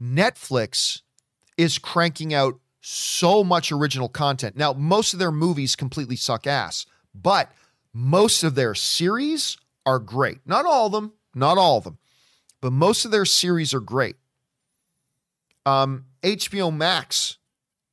Netflix 0.00 1.02
is 1.58 1.78
cranking 1.78 2.32
out 2.32 2.58
so 2.80 3.44
much 3.44 3.70
original 3.70 4.08
content. 4.08 4.56
Now, 4.56 4.72
most 4.72 5.12
of 5.12 5.18
their 5.18 5.32
movies 5.32 5.76
completely 5.76 6.16
suck 6.16 6.46
ass, 6.46 6.86
but 7.14 7.52
most 7.92 8.42
of 8.42 8.54
their 8.54 8.74
series 8.74 9.58
are 9.84 9.98
great. 9.98 10.38
Not 10.46 10.64
all 10.64 10.86
of 10.86 10.92
them, 10.92 11.12
not 11.34 11.58
all 11.58 11.78
of 11.78 11.84
them, 11.84 11.98
but 12.60 12.72
most 12.72 13.04
of 13.04 13.10
their 13.10 13.24
series 13.24 13.74
are 13.74 13.80
great. 13.80 14.16
Um, 15.66 16.06
HBO 16.22 16.74
Max 16.74 17.36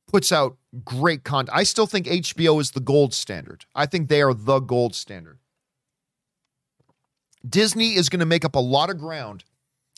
puts 0.08 0.32
out 0.32 0.56
great 0.84 1.22
content. 1.22 1.56
I 1.56 1.62
still 1.62 1.86
think 1.86 2.06
HBO 2.06 2.60
is 2.60 2.72
the 2.72 2.80
gold 2.80 3.14
standard. 3.14 3.66
I 3.74 3.86
think 3.86 4.08
they 4.08 4.22
are 4.22 4.34
the 4.34 4.58
gold 4.58 4.94
standard. 4.94 5.38
Disney 7.48 7.94
is 7.94 8.08
going 8.08 8.20
to 8.20 8.26
make 8.26 8.44
up 8.44 8.56
a 8.56 8.60
lot 8.60 8.90
of 8.90 8.98
ground 8.98 9.44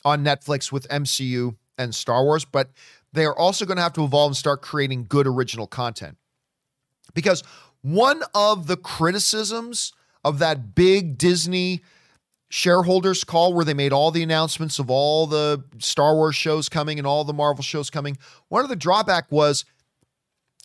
on 0.04 0.24
Netflix 0.24 0.70
with 0.70 0.86
MCU 0.88 1.56
and 1.78 1.94
Star 1.94 2.24
Wars, 2.24 2.44
but 2.44 2.70
they 3.12 3.24
are 3.24 3.36
also 3.36 3.64
going 3.64 3.76
to 3.76 3.82
have 3.82 3.94
to 3.94 4.04
evolve 4.04 4.30
and 4.30 4.36
start 4.36 4.62
creating 4.62 5.06
good 5.08 5.26
original 5.26 5.66
content. 5.66 6.16
Because 7.14 7.42
one 7.82 8.22
of 8.34 8.66
the 8.66 8.76
criticisms 8.76 9.92
of 10.24 10.38
that 10.38 10.74
big 10.74 11.16
Disney 11.16 11.80
shareholders 12.50 13.24
call 13.24 13.54
where 13.54 13.64
they 13.64 13.74
made 13.74 13.92
all 13.92 14.10
the 14.10 14.22
announcements 14.22 14.78
of 14.78 14.90
all 14.90 15.26
the 15.26 15.64
Star 15.78 16.14
Wars 16.14 16.34
shows 16.34 16.68
coming 16.68 16.98
and 16.98 17.06
all 17.06 17.24
the 17.24 17.32
Marvel 17.32 17.62
shows 17.62 17.90
coming, 17.90 18.18
one 18.48 18.62
of 18.62 18.68
the 18.68 18.76
drawback 18.76 19.30
was 19.30 19.64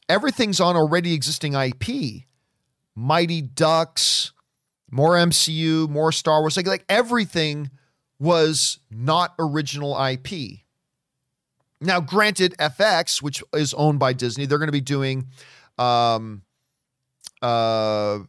everything's 0.09 0.59
on 0.59 0.75
already 0.75 1.13
existing 1.13 1.53
IP. 1.53 2.23
Mighty 2.95 3.41
Ducks, 3.41 4.31
more 4.89 5.13
MCU, 5.13 5.89
more 5.89 6.11
Star 6.11 6.41
Wars, 6.41 6.55
like, 6.55 6.67
like 6.67 6.85
everything 6.87 7.69
was 8.19 8.79
not 8.89 9.33
original 9.37 9.99
IP. 10.01 10.59
Now, 11.81 11.99
granted, 11.99 12.55
FX, 12.57 13.21
which 13.21 13.43
is 13.53 13.73
owned 13.73 13.99
by 13.99 14.13
Disney, 14.13 14.45
they're 14.45 14.57
going 14.57 14.69
to 14.69 14.71
be 14.71 14.81
doing, 14.81 15.27
um, 15.77 16.43
uh, 17.41 18.19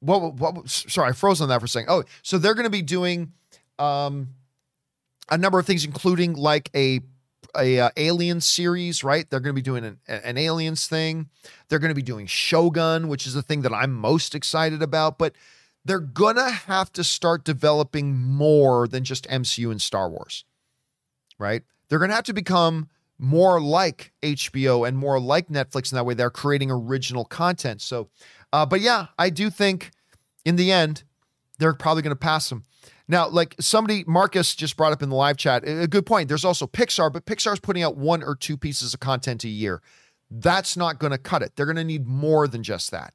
what, 0.00 0.34
what, 0.34 0.68
sorry, 0.68 1.10
I 1.10 1.12
froze 1.12 1.40
on 1.40 1.48
that 1.48 1.60
for 1.60 1.64
a 1.64 1.68
second. 1.68 1.90
Oh, 1.90 2.04
so 2.22 2.36
they're 2.36 2.54
going 2.54 2.64
to 2.64 2.70
be 2.70 2.82
doing, 2.82 3.32
um, 3.78 4.28
a 5.30 5.38
number 5.38 5.58
of 5.58 5.66
things, 5.66 5.84
including 5.84 6.34
like 6.34 6.70
a 6.74 7.00
a 7.56 7.80
uh, 7.80 7.90
alien 7.96 8.40
series, 8.40 9.02
right? 9.02 9.28
They're 9.28 9.40
going 9.40 9.54
to 9.54 9.60
be 9.60 9.62
doing 9.62 9.84
an, 9.84 9.98
an 10.06 10.38
aliens 10.38 10.86
thing. 10.86 11.28
They're 11.68 11.78
going 11.78 11.90
to 11.90 11.94
be 11.94 12.02
doing 12.02 12.26
Shogun, 12.26 13.08
which 13.08 13.26
is 13.26 13.34
the 13.34 13.42
thing 13.42 13.62
that 13.62 13.72
I'm 13.72 13.92
most 13.92 14.34
excited 14.34 14.82
about. 14.82 15.18
But 15.18 15.34
they're 15.84 15.98
going 15.98 16.36
to 16.36 16.50
have 16.50 16.92
to 16.92 17.04
start 17.04 17.44
developing 17.44 18.16
more 18.16 18.86
than 18.86 19.04
just 19.04 19.28
MCU 19.28 19.70
and 19.70 19.80
Star 19.80 20.08
Wars 20.08 20.44
right? 21.40 21.62
They're 21.88 21.98
going 21.98 22.10
to 22.10 22.14
have 22.14 22.24
to 22.24 22.32
become 22.32 22.88
more 23.18 23.60
like 23.60 24.12
HBO 24.22 24.86
and 24.86 24.96
more 24.96 25.18
like 25.18 25.48
Netflix 25.48 25.90
in 25.90 25.96
that 25.96 26.04
way. 26.04 26.14
They're 26.14 26.30
creating 26.30 26.70
original 26.70 27.24
content. 27.24 27.82
So, 27.82 28.08
uh, 28.52 28.66
but 28.66 28.80
yeah, 28.80 29.06
I 29.18 29.30
do 29.30 29.50
think 29.50 29.90
in 30.44 30.56
the 30.56 30.70
end, 30.70 31.02
they're 31.58 31.74
probably 31.74 32.02
going 32.02 32.14
to 32.14 32.16
pass 32.16 32.48
them. 32.48 32.64
Now, 33.10 33.28
like 33.28 33.56
somebody, 33.58 34.04
Marcus 34.06 34.54
just 34.54 34.76
brought 34.76 34.92
up 34.92 35.02
in 35.02 35.08
the 35.08 35.16
live 35.16 35.36
chat, 35.36 35.64
a 35.66 35.88
good 35.88 36.06
point. 36.06 36.28
There's 36.28 36.44
also 36.44 36.68
Pixar, 36.68 37.12
but 37.12 37.26
Pixar's 37.26 37.58
putting 37.58 37.82
out 37.82 37.96
one 37.96 38.22
or 38.22 38.36
two 38.36 38.56
pieces 38.56 38.94
of 38.94 39.00
content 39.00 39.42
a 39.42 39.48
year. 39.48 39.82
That's 40.30 40.76
not 40.76 41.00
going 41.00 41.10
to 41.10 41.18
cut 41.18 41.42
it. 41.42 41.56
They're 41.56 41.66
going 41.66 41.74
to 41.74 41.82
need 41.82 42.06
more 42.06 42.46
than 42.46 42.62
just 42.62 42.92
that. 42.92 43.12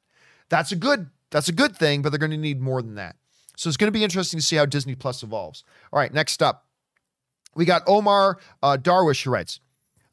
That's 0.50 0.70
a 0.70 0.76
good 0.76 1.08
that's 1.30 1.48
a 1.48 1.52
good 1.52 1.74
thing, 1.74 2.02
but 2.02 2.10
they're 2.10 2.18
going 2.18 2.30
to 2.30 2.36
need 2.36 2.60
more 2.60 2.82
than 2.82 2.96
that. 2.96 3.16
So 3.56 3.68
it's 3.68 3.78
going 3.78 3.88
to 3.88 3.98
be 3.98 4.04
interesting 4.04 4.38
to 4.38 4.44
see 4.44 4.56
how 4.56 4.66
Disney 4.66 4.94
Plus 4.94 5.22
evolves. 5.22 5.64
All 5.90 5.98
right, 5.98 6.12
next 6.12 6.42
up. 6.42 6.66
We 7.54 7.64
got 7.64 7.82
Omar 7.86 8.38
uh, 8.62 8.76
Darwish 8.78 9.24
who 9.24 9.30
writes, 9.30 9.60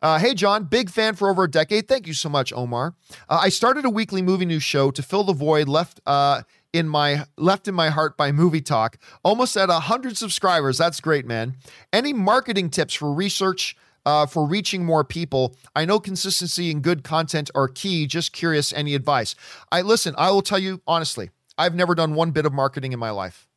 uh, 0.01 0.17
hey, 0.17 0.33
John, 0.33 0.63
big 0.63 0.89
fan 0.89 1.15
for 1.15 1.29
over 1.29 1.43
a 1.43 1.51
decade. 1.51 1.89
Thank 1.89 2.07
you 2.07 2.13
so 2.13 2.29
much, 2.29 2.53
Omar. 2.53 2.95
Uh, 3.27 3.39
I 3.43 3.49
started 3.49 3.83
a 3.83 3.89
weekly 3.89 4.21
movie 4.21 4.45
news 4.45 4.63
show 4.63 4.91
to 4.91 5.03
fill 5.03 5.25
the 5.25 5.33
void 5.33 5.67
left 5.67 5.99
uh, 6.05 6.43
in 6.73 6.89
my 6.89 7.25
left 7.37 7.67
in 7.67 7.75
my 7.75 7.89
heart 7.89 8.17
by 8.17 8.31
Movie 8.31 8.61
Talk. 8.61 8.97
Almost 9.23 9.55
at 9.55 9.69
hundred 9.69 10.17
subscribers. 10.17 10.77
That's 10.77 10.99
great, 10.99 11.25
man. 11.25 11.55
Any 11.93 12.11
marketing 12.11 12.69
tips 12.69 12.95
for 12.95 13.13
research 13.13 13.77
uh, 14.05 14.25
for 14.25 14.45
reaching 14.45 14.83
more 14.83 15.03
people? 15.03 15.55
I 15.75 15.85
know 15.85 15.99
consistency 15.99 16.71
and 16.71 16.81
good 16.81 17.03
content 17.03 17.49
are 17.55 17.67
key. 17.67 18.07
Just 18.07 18.33
curious, 18.33 18.73
any 18.73 18.95
advice? 18.95 19.35
I 19.71 19.81
listen. 19.81 20.15
I 20.17 20.31
will 20.31 20.41
tell 20.41 20.59
you 20.59 20.81
honestly. 20.85 21.29
I've 21.57 21.75
never 21.75 21.93
done 21.93 22.15
one 22.15 22.31
bit 22.31 22.47
of 22.47 22.53
marketing 22.53 22.93
in 22.93 22.99
my 22.99 23.11
life. 23.11 23.47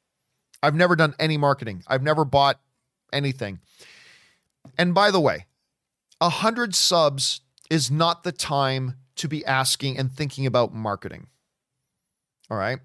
I've 0.62 0.74
never 0.74 0.96
done 0.96 1.14
any 1.18 1.38
marketing. 1.38 1.82
I've 1.86 2.02
never 2.02 2.24
bought 2.26 2.60
anything. 3.12 3.60
And 4.76 4.94
by 4.94 5.10
the 5.10 5.20
way, 5.20 5.46
a 6.20 6.28
hundred 6.28 6.74
subs 6.74 7.40
is 7.70 7.90
not 7.90 8.22
the 8.22 8.32
time 8.32 8.96
to 9.16 9.28
be 9.28 9.44
asking 9.46 9.96
and 9.96 10.12
thinking 10.12 10.44
about 10.44 10.74
marketing. 10.74 11.28
All 12.50 12.58
right. 12.58 12.78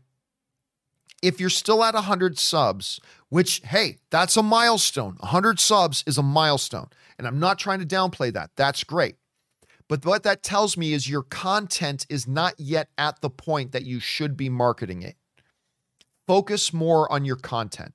If 1.21 1.39
you're 1.39 1.49
still 1.49 1.83
at 1.83 1.93
100 1.93 2.37
subs, 2.37 2.99
which, 3.29 3.61
hey, 3.65 3.97
that's 4.09 4.37
a 4.37 4.43
milestone. 4.43 5.15
100 5.19 5.59
subs 5.59 6.03
is 6.07 6.17
a 6.17 6.23
milestone. 6.23 6.89
And 7.17 7.27
I'm 7.27 7.39
not 7.39 7.59
trying 7.59 7.79
to 7.79 7.85
downplay 7.85 8.33
that. 8.33 8.51
That's 8.55 8.83
great. 8.83 9.15
But 9.87 10.05
what 10.05 10.23
that 10.23 10.41
tells 10.41 10.77
me 10.77 10.93
is 10.93 11.09
your 11.09 11.23
content 11.23 12.05
is 12.09 12.27
not 12.27 12.53
yet 12.57 12.89
at 12.97 13.21
the 13.21 13.29
point 13.29 13.73
that 13.73 13.83
you 13.83 13.99
should 13.99 14.37
be 14.37 14.49
marketing 14.49 15.01
it. 15.01 15.15
Focus 16.27 16.73
more 16.73 17.11
on 17.11 17.25
your 17.25 17.35
content, 17.35 17.93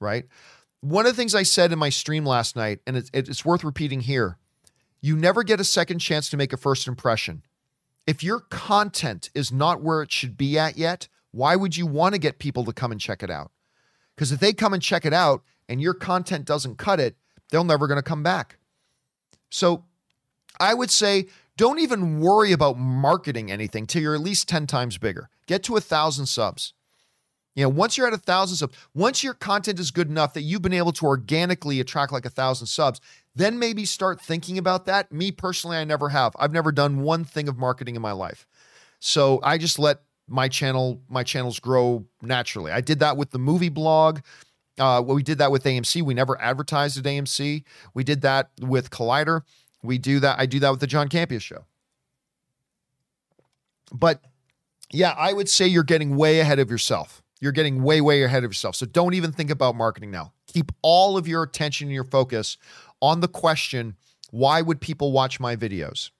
right? 0.00 0.26
One 0.82 1.06
of 1.06 1.12
the 1.12 1.16
things 1.16 1.34
I 1.34 1.44
said 1.44 1.72
in 1.72 1.78
my 1.78 1.88
stream 1.88 2.26
last 2.26 2.56
night, 2.56 2.80
and 2.86 2.96
it's, 2.96 3.10
it's 3.14 3.44
worth 3.44 3.64
repeating 3.64 4.00
here 4.00 4.38
you 5.00 5.16
never 5.16 5.44
get 5.44 5.60
a 5.60 5.64
second 5.64 6.00
chance 6.00 6.28
to 6.30 6.36
make 6.36 6.52
a 6.52 6.56
first 6.56 6.88
impression. 6.88 7.42
If 8.06 8.24
your 8.24 8.40
content 8.40 9.30
is 9.34 9.52
not 9.52 9.82
where 9.82 10.02
it 10.02 10.10
should 10.10 10.36
be 10.36 10.58
at 10.58 10.76
yet, 10.76 11.08
why 11.32 11.56
would 11.56 11.76
you 11.76 11.86
want 11.86 12.14
to 12.14 12.20
get 12.20 12.38
people 12.38 12.64
to 12.64 12.72
come 12.72 12.92
and 12.92 13.00
check 13.00 13.22
it 13.22 13.30
out? 13.30 13.50
Because 14.14 14.32
if 14.32 14.40
they 14.40 14.52
come 14.52 14.72
and 14.72 14.82
check 14.82 15.04
it 15.04 15.12
out 15.12 15.42
and 15.68 15.80
your 15.80 15.94
content 15.94 16.46
doesn't 16.46 16.78
cut 16.78 17.00
it, 17.00 17.16
they're 17.50 17.64
never 17.64 17.86
going 17.86 17.98
to 17.98 18.02
come 18.02 18.22
back. 18.22 18.58
So 19.50 19.84
I 20.58 20.74
would 20.74 20.90
say 20.90 21.26
don't 21.56 21.78
even 21.78 22.20
worry 22.20 22.52
about 22.52 22.78
marketing 22.78 23.50
anything 23.50 23.86
till 23.86 24.02
you're 24.02 24.14
at 24.14 24.20
least 24.20 24.48
10 24.48 24.66
times 24.66 24.98
bigger. 24.98 25.30
Get 25.46 25.62
to 25.64 25.76
a 25.76 25.80
thousand 25.80 26.26
subs. 26.26 26.74
You 27.54 27.62
know, 27.62 27.70
once 27.70 27.96
you're 27.96 28.06
at 28.06 28.12
a 28.12 28.18
thousand 28.18 28.56
subs, 28.56 28.76
once 28.94 29.24
your 29.24 29.32
content 29.32 29.80
is 29.80 29.90
good 29.90 30.10
enough 30.10 30.34
that 30.34 30.42
you've 30.42 30.60
been 30.60 30.74
able 30.74 30.92
to 30.92 31.06
organically 31.06 31.80
attract 31.80 32.12
like 32.12 32.26
a 32.26 32.30
thousand 32.30 32.66
subs, 32.66 33.00
then 33.34 33.58
maybe 33.58 33.86
start 33.86 34.20
thinking 34.20 34.58
about 34.58 34.84
that. 34.84 35.10
Me 35.10 35.32
personally, 35.32 35.78
I 35.78 35.84
never 35.84 36.10
have. 36.10 36.36
I've 36.38 36.52
never 36.52 36.70
done 36.70 37.00
one 37.00 37.24
thing 37.24 37.48
of 37.48 37.56
marketing 37.56 37.96
in 37.96 38.02
my 38.02 38.12
life. 38.12 38.46
So 39.00 39.40
I 39.42 39.56
just 39.56 39.78
let 39.78 40.00
my 40.28 40.48
channel, 40.48 41.00
my 41.08 41.22
channels 41.22 41.60
grow 41.60 42.04
naturally. 42.22 42.72
I 42.72 42.80
did 42.80 43.00
that 43.00 43.16
with 43.16 43.30
the 43.30 43.38
movie 43.38 43.68
blog. 43.68 44.20
Uh, 44.78 45.02
we 45.04 45.22
did 45.22 45.38
that 45.38 45.50
with 45.50 45.64
AMC. 45.64 46.02
We 46.02 46.14
never 46.14 46.40
advertised 46.40 46.98
at 46.98 47.04
AMC. 47.04 47.64
We 47.94 48.04
did 48.04 48.22
that 48.22 48.50
with 48.60 48.90
Collider. 48.90 49.42
We 49.82 49.98
do 49.98 50.20
that. 50.20 50.38
I 50.38 50.46
do 50.46 50.60
that 50.60 50.70
with 50.70 50.80
the 50.80 50.86
John 50.86 51.08
Campea 51.08 51.40
show. 51.40 51.64
But 53.92 54.20
yeah, 54.90 55.14
I 55.16 55.32
would 55.32 55.48
say 55.48 55.66
you're 55.66 55.84
getting 55.84 56.16
way 56.16 56.40
ahead 56.40 56.58
of 56.58 56.70
yourself. 56.70 57.22
You're 57.40 57.52
getting 57.52 57.82
way, 57.82 58.00
way 58.00 58.22
ahead 58.22 58.44
of 58.44 58.50
yourself. 58.50 58.76
So 58.76 58.86
don't 58.86 59.14
even 59.14 59.32
think 59.32 59.50
about 59.50 59.76
marketing 59.76 60.10
now. 60.10 60.32
Keep 60.46 60.72
all 60.82 61.16
of 61.16 61.28
your 61.28 61.42
attention 61.42 61.88
and 61.88 61.94
your 61.94 62.04
focus 62.04 62.56
on 63.00 63.20
the 63.20 63.28
question 63.28 63.96
why 64.30 64.60
would 64.60 64.80
people 64.80 65.12
watch 65.12 65.38
my 65.38 65.54
videos? 65.54 66.10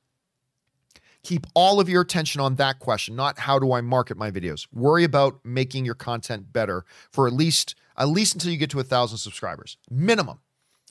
Keep 1.27 1.48
all 1.55 1.81
of 1.81 1.89
your 1.89 2.03
attention 2.03 2.40
on 2.40 2.55
that 2.55 2.78
question, 2.78 3.16
not 3.16 3.36
how 3.36 3.59
do 3.59 3.73
I 3.73 3.81
market 3.81 4.16
my 4.16 4.31
videos. 4.31 4.69
Worry 4.73 5.03
about 5.03 5.40
making 5.44 5.85
your 5.85 5.97
content 5.97 6.53
better 6.53 6.85
for 7.11 7.27
at 7.27 7.32
least 7.32 7.74
at 7.97 8.09
least 8.09 8.35
until 8.35 8.53
you 8.53 8.57
get 8.57 8.70
to 8.70 8.78
a 8.78 8.85
thousand 8.85 9.19
subscribers, 9.19 9.77
minimum. 9.90 10.39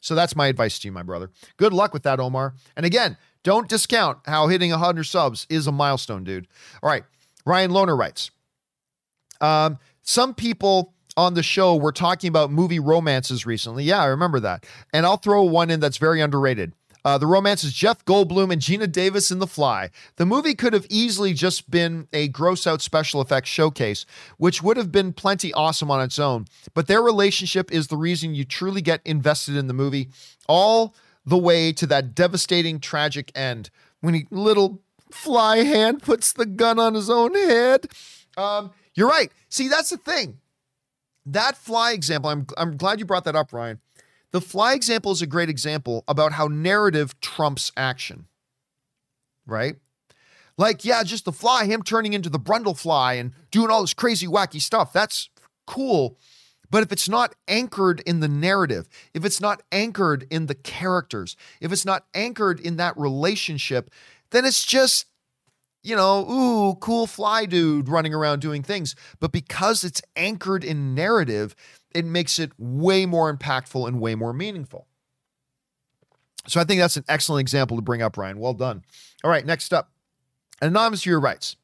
So 0.01 0.13
that's 0.13 0.35
my 0.35 0.47
advice 0.47 0.77
to 0.79 0.89
you, 0.89 0.91
my 0.91 1.03
brother. 1.03 1.31
Good 1.55 1.71
luck 1.71 1.93
with 1.93 2.03
that, 2.03 2.19
Omar. 2.19 2.53
And 2.75 2.85
again, 2.85 3.15
don't 3.43 3.69
discount 3.69 4.17
how 4.25 4.47
hitting 4.47 4.71
100 4.71 5.05
subs 5.05 5.47
is 5.49 5.67
a 5.67 5.71
milestone, 5.71 6.25
dude. 6.25 6.49
All 6.83 6.89
right. 6.89 7.05
Ryan 7.45 7.71
Loner 7.71 7.95
writes 7.95 8.29
um, 9.39 9.79
Some 10.01 10.33
people 10.33 10.93
on 11.15 11.33
the 11.33 11.43
show 11.43 11.77
were 11.77 11.93
talking 11.93 12.27
about 12.27 12.51
movie 12.51 12.79
romances 12.79 13.45
recently. 13.45 13.85
Yeah, 13.85 14.01
I 14.01 14.07
remember 14.07 14.41
that. 14.41 14.65
And 14.91 15.05
I'll 15.05 15.15
throw 15.15 15.43
one 15.43 15.69
in 15.69 15.79
that's 15.79 15.97
very 15.97 16.19
underrated. 16.19 16.73
Uh, 17.05 17.19
the 17.19 17.27
romance 17.27 17.63
is 17.63 17.71
Jeff 17.71 18.03
Goldblum 18.03 18.51
and 18.51 18.59
Geena 18.59 18.91
Davis 18.91 19.29
in 19.29 19.37
The 19.37 19.45
Fly. 19.45 19.91
The 20.15 20.25
movie 20.25 20.55
could 20.55 20.73
have 20.73 20.87
easily 20.89 21.33
just 21.33 21.69
been 21.69 22.07
a 22.11 22.27
gross 22.29 22.65
out 22.65 22.81
special 22.81 23.21
effects 23.21 23.49
showcase, 23.49 24.07
which 24.37 24.63
would 24.63 24.75
have 24.75 24.91
been 24.91 25.13
plenty 25.13 25.53
awesome 25.53 25.91
on 25.91 26.01
its 26.01 26.17
own. 26.17 26.45
But 26.73 26.87
their 26.87 27.03
relationship 27.03 27.71
is 27.71 27.87
the 27.87 27.95
reason 27.95 28.33
you 28.33 28.43
truly 28.43 28.81
get 28.81 29.01
invested 29.05 29.55
in 29.55 29.67
the 29.67 29.73
movie, 29.73 30.09
all 30.47 30.95
the 31.23 31.37
way 31.37 31.71
to 31.73 31.85
that 31.87 32.15
devastating, 32.15 32.79
tragic 32.79 33.31
end 33.35 33.69
when 34.01 34.15
he 34.15 34.25
little 34.31 34.81
fly 35.11 35.57
hand 35.57 36.01
puts 36.01 36.33
the 36.33 36.45
gun 36.47 36.79
on 36.79 36.95
his 36.95 37.09
own 37.09 37.35
head. 37.35 37.87
Um, 38.35 38.71
you're 38.95 39.07
right. 39.07 39.31
See, 39.49 39.67
that's 39.67 39.91
the 39.91 39.97
thing. 39.97 40.39
That 41.27 41.55
fly 41.55 41.91
example, 41.91 42.31
I'm, 42.31 42.47
I'm 42.57 42.77
glad 42.77 42.99
you 42.99 43.05
brought 43.05 43.25
that 43.25 43.35
up, 43.35 43.53
Ryan. 43.53 43.79
The 44.35 44.41
fly 44.41 44.73
example 44.73 45.13
is 45.13 45.21
a 45.21 45.27
great 45.27 45.47
example 45.47 46.03
about 46.09 46.33
how 46.33 46.47
narrative 46.47 47.17
trumps 47.21 47.71
action, 47.77 48.27
right? 49.47 49.77
Like, 50.57 50.83
yeah, 50.83 51.03
just 51.03 51.23
the 51.23 51.31
fly, 51.31 51.63
him 51.63 51.81
turning 51.81 52.11
into 52.11 52.29
the 52.29 52.37
Brundle 52.37 52.77
fly 52.77 53.13
and 53.13 53.31
doing 53.49 53.69
all 53.71 53.79
this 53.79 53.93
crazy, 53.93 54.27
wacky 54.27 54.59
stuff. 54.59 54.91
That's 54.91 55.29
cool. 55.65 56.17
But 56.69 56.83
if 56.83 56.91
it's 56.91 57.07
not 57.07 57.33
anchored 57.47 58.01
in 58.01 58.19
the 58.19 58.27
narrative, 58.27 58.89
if 59.13 59.23
it's 59.23 59.39
not 59.39 59.63
anchored 59.71 60.27
in 60.29 60.47
the 60.47 60.55
characters, 60.55 61.37
if 61.61 61.71
it's 61.71 61.85
not 61.85 62.05
anchored 62.13 62.59
in 62.59 62.75
that 62.75 62.97
relationship, 62.97 63.89
then 64.31 64.43
it's 64.43 64.65
just, 64.65 65.05
you 65.81 65.95
know, 65.95 66.29
ooh, 66.29 66.75
cool 66.81 67.07
fly 67.07 67.45
dude 67.45 67.87
running 67.87 68.13
around 68.13 68.41
doing 68.41 68.63
things. 68.63 68.97
But 69.21 69.31
because 69.31 69.85
it's 69.85 70.01
anchored 70.17 70.65
in 70.65 70.93
narrative, 70.93 71.55
it 71.95 72.05
makes 72.05 72.37
it 72.39 72.51
way 72.57 73.05
more 73.05 73.35
impactful 73.35 73.87
and 73.87 74.01
way 74.01 74.15
more 74.15 74.33
meaningful. 74.33 74.85
So 76.47 76.59
I 76.59 76.63
think 76.65 76.79
that's 76.79 76.97
an 76.97 77.05
excellent 77.07 77.41
example 77.41 77.77
to 77.77 77.81
bring 77.81 78.01
up, 78.01 78.17
Ryan. 78.17 78.37
Well 78.37 78.53
done. 78.53 78.83
All 79.23 79.31
right, 79.31 79.45
next 79.45 79.73
up. 79.73 79.91
Anonymous 80.61 81.03
Viewer 81.03 81.19
writes 81.19 81.55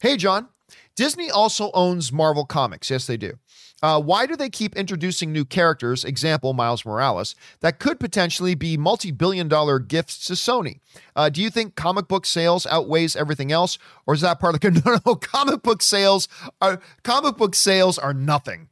Hey, 0.00 0.16
John, 0.16 0.48
Disney 0.94 1.30
also 1.30 1.70
owns 1.72 2.12
Marvel 2.12 2.46
Comics. 2.46 2.90
Yes, 2.90 3.06
they 3.06 3.16
do. 3.16 3.38
Uh, 3.82 4.00
why 4.00 4.26
do 4.26 4.36
they 4.36 4.48
keep 4.48 4.76
introducing 4.76 5.32
new 5.32 5.44
characters, 5.44 6.04
example 6.04 6.52
Miles 6.52 6.84
Morales, 6.86 7.34
that 7.60 7.80
could 7.80 7.98
potentially 7.98 8.54
be 8.54 8.76
multi 8.76 9.10
billion 9.10 9.48
dollar 9.48 9.80
gifts 9.80 10.24
to 10.26 10.34
Sony? 10.34 10.78
Uh, 11.16 11.28
do 11.28 11.42
you 11.42 11.50
think 11.50 11.74
comic 11.74 12.06
book 12.06 12.24
sales 12.24 12.64
outweighs 12.66 13.16
everything 13.16 13.50
else? 13.50 13.78
Or 14.06 14.14
is 14.14 14.20
that 14.20 14.38
part 14.38 14.54
of 14.54 14.60
the. 14.60 14.82
No, 14.86 14.98
no, 15.04 15.16
comic 15.16 15.62
book 15.62 15.82
sales 15.82 16.28
are, 16.60 16.80
comic 17.02 17.36
book 17.36 17.56
sales 17.56 17.98
are 17.98 18.14
nothing 18.14 18.68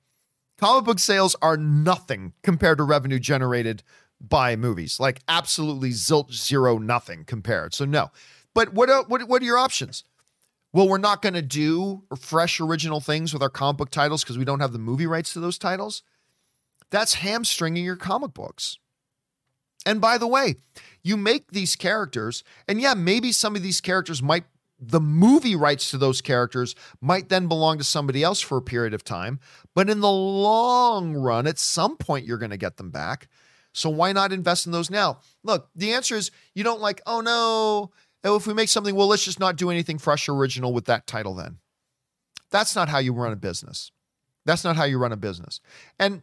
comic 0.60 0.84
book 0.84 0.98
sales 0.98 1.34
are 1.40 1.56
nothing 1.56 2.34
compared 2.42 2.78
to 2.78 2.84
revenue 2.84 3.18
generated 3.18 3.82
by 4.20 4.56
movies. 4.56 5.00
Like 5.00 5.22
absolutely 5.26 5.90
zilch 5.90 6.34
zero 6.34 6.78
nothing 6.78 7.24
compared. 7.24 7.74
So 7.74 7.84
no. 7.84 8.10
But 8.54 8.74
what 8.74 8.90
are, 8.90 9.04
what 9.04 9.26
what 9.28 9.42
are 9.42 9.46
your 9.46 9.58
options? 9.58 10.04
Well, 10.72 10.88
we're 10.88 10.98
not 10.98 11.22
going 11.22 11.34
to 11.34 11.42
do 11.42 12.04
fresh 12.16 12.60
original 12.60 13.00
things 13.00 13.32
with 13.32 13.42
our 13.42 13.48
comic 13.48 13.78
book 13.78 13.90
titles 13.90 14.22
because 14.22 14.38
we 14.38 14.44
don't 14.44 14.60
have 14.60 14.72
the 14.72 14.78
movie 14.78 15.06
rights 15.06 15.32
to 15.32 15.40
those 15.40 15.58
titles. 15.58 16.02
That's 16.90 17.14
hamstringing 17.14 17.84
your 17.84 17.96
comic 17.96 18.34
books. 18.34 18.78
And 19.86 20.00
by 20.00 20.18
the 20.18 20.28
way, 20.28 20.56
you 21.02 21.16
make 21.16 21.50
these 21.50 21.74
characters, 21.74 22.44
and 22.68 22.80
yeah, 22.80 22.94
maybe 22.94 23.32
some 23.32 23.56
of 23.56 23.62
these 23.62 23.80
characters 23.80 24.22
might 24.22 24.44
the 24.80 25.00
movie 25.00 25.56
rights 25.56 25.90
to 25.90 25.98
those 25.98 26.20
characters 26.20 26.74
might 27.00 27.28
then 27.28 27.46
belong 27.46 27.78
to 27.78 27.84
somebody 27.84 28.22
else 28.22 28.40
for 28.40 28.58
a 28.58 28.62
period 28.62 28.94
of 28.94 29.04
time. 29.04 29.38
But 29.74 29.90
in 29.90 30.00
the 30.00 30.10
long 30.10 31.14
run, 31.14 31.46
at 31.46 31.58
some 31.58 31.96
point, 31.96 32.26
you're 32.26 32.38
going 32.38 32.50
to 32.50 32.56
get 32.56 32.76
them 32.78 32.90
back. 32.90 33.28
So 33.72 33.90
why 33.90 34.12
not 34.12 34.32
invest 34.32 34.66
in 34.66 34.72
those 34.72 34.90
now? 34.90 35.20
Look, 35.44 35.68
the 35.76 35.92
answer 35.92 36.16
is 36.16 36.30
you 36.54 36.64
don't 36.64 36.80
like, 36.80 37.00
oh 37.06 37.20
no, 37.20 37.92
oh, 38.24 38.36
if 38.36 38.46
we 38.46 38.54
make 38.54 38.68
something, 38.68 38.94
well, 38.94 39.06
let's 39.06 39.24
just 39.24 39.40
not 39.40 39.56
do 39.56 39.70
anything 39.70 39.98
fresh 39.98 40.28
or 40.28 40.34
original 40.34 40.72
with 40.72 40.86
that 40.86 41.06
title 41.06 41.34
then. 41.34 41.58
That's 42.50 42.74
not 42.74 42.88
how 42.88 42.98
you 42.98 43.12
run 43.12 43.32
a 43.32 43.36
business. 43.36 43.92
That's 44.44 44.64
not 44.64 44.76
how 44.76 44.84
you 44.84 44.98
run 44.98 45.12
a 45.12 45.16
business. 45.16 45.60
And 45.98 46.22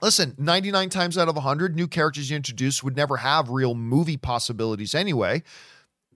listen, 0.00 0.34
99 0.38 0.88
times 0.88 1.18
out 1.18 1.28
of 1.28 1.34
100, 1.34 1.76
new 1.76 1.88
characters 1.88 2.30
you 2.30 2.36
introduce 2.36 2.82
would 2.82 2.96
never 2.96 3.18
have 3.18 3.50
real 3.50 3.74
movie 3.74 4.16
possibilities 4.16 4.94
anyway. 4.94 5.42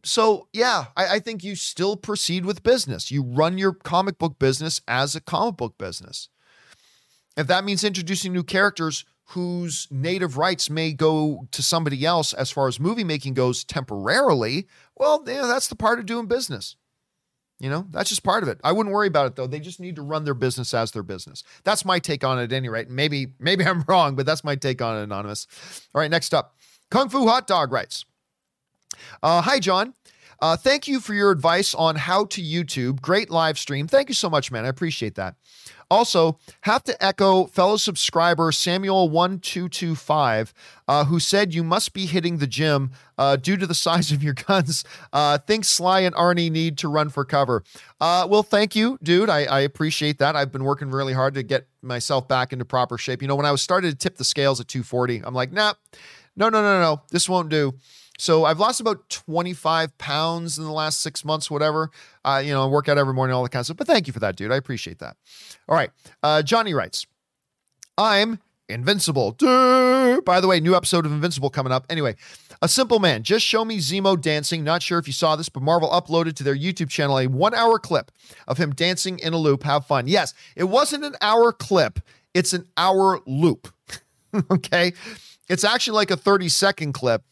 So, 0.09 0.49
yeah, 0.55 0.87
I, 0.97 1.17
I, 1.17 1.19
think 1.19 1.45
you 1.45 1.55
still 1.55 1.95
proceed 1.95 2.47
with 2.47 2.63
business. 2.63 3.11
You 3.11 3.23
run 3.23 3.59
your 3.59 3.75
comic 3.75 4.19
book 4.19 4.39
business 4.39 4.81
as 4.89 5.15
a 5.15 5.21
comic 5.21 5.59
book 5.59 5.77
business. 5.77 6.31
If 7.37 7.47
that 7.49 7.63
means 7.63 7.85
introducing 7.85 8.33
new 8.33 8.43
characters 8.43 9.05
whose 9.33 9.87
native 9.91 10.39
rights 10.39 10.71
may 10.71 10.95
go 10.95 11.47
to 11.51 11.63
somebody 11.63 12.07
else 12.07 12.33
as 12.33 12.51
far 12.51 12.69
as 12.69 12.81
movie 12.81 13.05
making 13.05 13.35
goes 13.35 13.65
temporarily, 13.65 14.67
well, 14.97 15.23
yeah, 15.27 15.43
that's 15.43 15.69
the 15.69 15.77
part 15.77 15.99
of 15.99 16.07
doing 16.07 16.25
business. 16.25 16.77
You 17.61 17.69
know, 17.69 17.87
that's 17.91 18.09
just 18.09 18.23
part 18.23 18.43
of 18.43 18.49
it. 18.49 18.59
I 18.65 18.73
wouldn't 18.73 18.95
worry 18.95 19.09
about 19.09 19.27
it 19.27 19.37
though. 19.37 19.47
They 19.47 19.61
just 19.61 19.79
need 19.79 19.97
to 19.97 20.03
run 20.03 20.25
their 20.25 20.33
business 20.33 20.73
as 20.73 20.91
their 20.93 21.03
business. 21.03 21.45
That's 21.65 21.85
my 21.85 21.99
take 21.99 22.25
on 22.25 22.39
it 22.39 22.45
at 22.45 22.53
any 22.55 22.71
rate. 22.71 22.89
Maybe, 22.89 23.35
maybe 23.39 23.63
I'm 23.67 23.85
wrong, 23.87 24.17
but 24.17 24.25
that's 24.25 24.43
my 24.43 24.57
take 24.57 24.81
on 24.81 24.97
it, 24.97 25.03
Anonymous. 25.03 25.47
All 25.95 26.01
right, 26.01 26.11
next 26.11 26.33
up. 26.33 26.57
Kung 26.91 27.11
Fu 27.11 27.29
Hot 27.29 27.47
Dog 27.47 27.73
writes. 27.73 28.07
Uh, 29.23 29.43
hi, 29.43 29.59
John. 29.59 29.95
Uh, 30.41 30.57
thank 30.57 30.87
you 30.87 31.01
for 31.01 31.15
your 31.15 31.31
advice 31.31 31.75
on 31.75 31.97
how 31.97 32.25
to 32.27 32.43
YouTube. 32.43 33.01
Great 33.01 33.31
live 33.31 33.59
stream. 33.59 33.89
Thank 33.89 34.09
you 34.09 34.15
so 34.15 34.31
much, 34.31 34.53
man. 34.53 34.65
I 34.65 34.69
appreciate 34.69 35.17
that. 35.17 35.35
Also, 35.91 36.39
have 36.63 36.83
to 36.85 37.03
echo 37.03 37.47
fellow 37.47 37.79
subscriber 37.79 38.51
Samuel1225, 38.51 40.53
uh, 40.87 41.07
who 41.07 41.19
said 41.19 41.55
you 41.55 41.65
must 41.65 41.95
be 41.95 42.05
hitting 42.05 42.37
the 42.39 42.47
gym 42.47 42.91
uh, 43.17 43.37
due 43.37 43.57
to 43.57 43.67
the 43.67 43.75
size 43.75 44.13
of 44.13 44.23
your 44.23 44.35
guns. 44.35 44.85
Uh, 45.13 45.39
think 45.39 45.65
Sly 45.65 46.01
and 46.01 46.15
Arnie 46.15 46.51
need 46.51 46.77
to 46.79 46.89
run 46.89 47.09
for 47.09 47.25
cover. 47.25 47.65
Uh, 48.01 48.27
well, 48.29 48.43
thank 48.43 48.77
you, 48.77 48.99
dude. 49.03 49.31
I, 49.31 49.45
I 49.45 49.61
appreciate 49.61 50.19
that. 50.19 50.37
I've 50.37 50.53
been 50.53 50.65
working 50.65 50.91
really 50.91 51.15
hard 51.15 51.33
to 51.35 51.43
get 51.43 51.67
myself 51.81 52.29
back 52.29 52.53
into 52.53 52.67
proper 52.67 52.99
shape. 52.99 53.23
You 53.23 53.29
know, 53.29 53.37
when 53.37 53.47
I 53.47 53.53
was 53.53 53.63
started 53.63 53.91
to 53.91 53.97
tip 53.97 54.19
the 54.19 54.25
scales 54.25 54.61
at 54.61 54.69
240, 54.69 55.23
I'm 55.25 55.35
like, 55.35 55.53
nah, 55.53 55.73
no, 56.37 56.51
no, 56.51 56.63
no, 56.63 56.81
no, 56.81 57.03
this 57.11 57.29
won't 57.29 57.49
do. 57.49 57.75
So 58.19 58.45
I've 58.45 58.59
lost 58.59 58.81
about 58.81 59.09
25 59.09 59.97
pounds 59.97 60.59
in 60.59 60.65
the 60.65 60.73
last 60.73 61.01
six 61.01 61.25
months, 61.25 61.51
whatever. 61.51 61.91
Uh, 62.25 62.43
you 62.45 62.53
know, 62.53 62.65
I 62.65 62.67
work 62.67 62.89
out 62.89 62.99
every 62.99 63.15
morning, 63.15 63.35
all 63.35 63.45
the 63.45 63.49
kind 63.49 63.61
of 63.61 63.67
stuff. 63.67 63.77
But 63.77 63.87
thank 63.87 64.07
you 64.09 64.13
for 64.13 64.19
that, 64.21 64.37
dude. 64.37 64.51
I 64.51 64.57
appreciate 64.57 64.99
that. 64.99 65.17
All 65.69 65.77
right. 65.77 65.91
Uh, 66.23 66.43
Johnny 66.43 66.75
writes, 66.75 67.07
I'm 67.97 68.41
invincible. 68.69 69.33
By 69.33 70.41
the 70.41 70.49
way, 70.49 70.59
new 70.59 70.75
episode 70.75 71.07
of 71.07 71.13
Invincible 71.13 71.49
coming 71.49 71.73
up. 71.73 71.87
Anyway, 71.89 72.17
a 72.61 72.69
simple 72.69 72.99
man. 72.99 73.23
Just 73.23 73.47
show 73.47 73.65
me 73.65 73.79
Zemo 73.79 74.21
dancing. 74.21 74.65
Not 74.65 74.83
sure 74.83 74.99
if 74.99 75.07
you 75.07 75.13
saw 75.13 75.37
this, 75.37 75.49
but 75.49 75.63
Marvel 75.63 75.89
uploaded 75.89 76.35
to 76.35 76.45
their 76.45 76.57
YouTube 76.57 76.91
channel 76.91 77.19
a 77.19 77.29
one 77.29 77.55
hour 77.55 77.79
clip 77.79 78.11
of 78.47 78.59
him 78.59 78.75
dancing 78.75 79.21
in 79.21 79.33
a 79.33 79.39
loop. 79.39 79.63
Have 79.63 79.87
fun. 79.87 80.09
Yes, 80.09 80.35
it 80.57 80.65
wasn't 80.65 81.05
an 81.05 81.15
hour 81.21 81.53
clip, 81.53 82.01
it's 82.35 82.53
an 82.53 82.67
hour 82.77 83.21
loop. 83.27 83.69
okay. 84.51 84.93
It's 85.49 85.65
actually 85.65 85.97
like 85.97 86.11
a 86.11 86.17
30 86.17 86.49
second 86.49 86.93
clip 86.93 87.23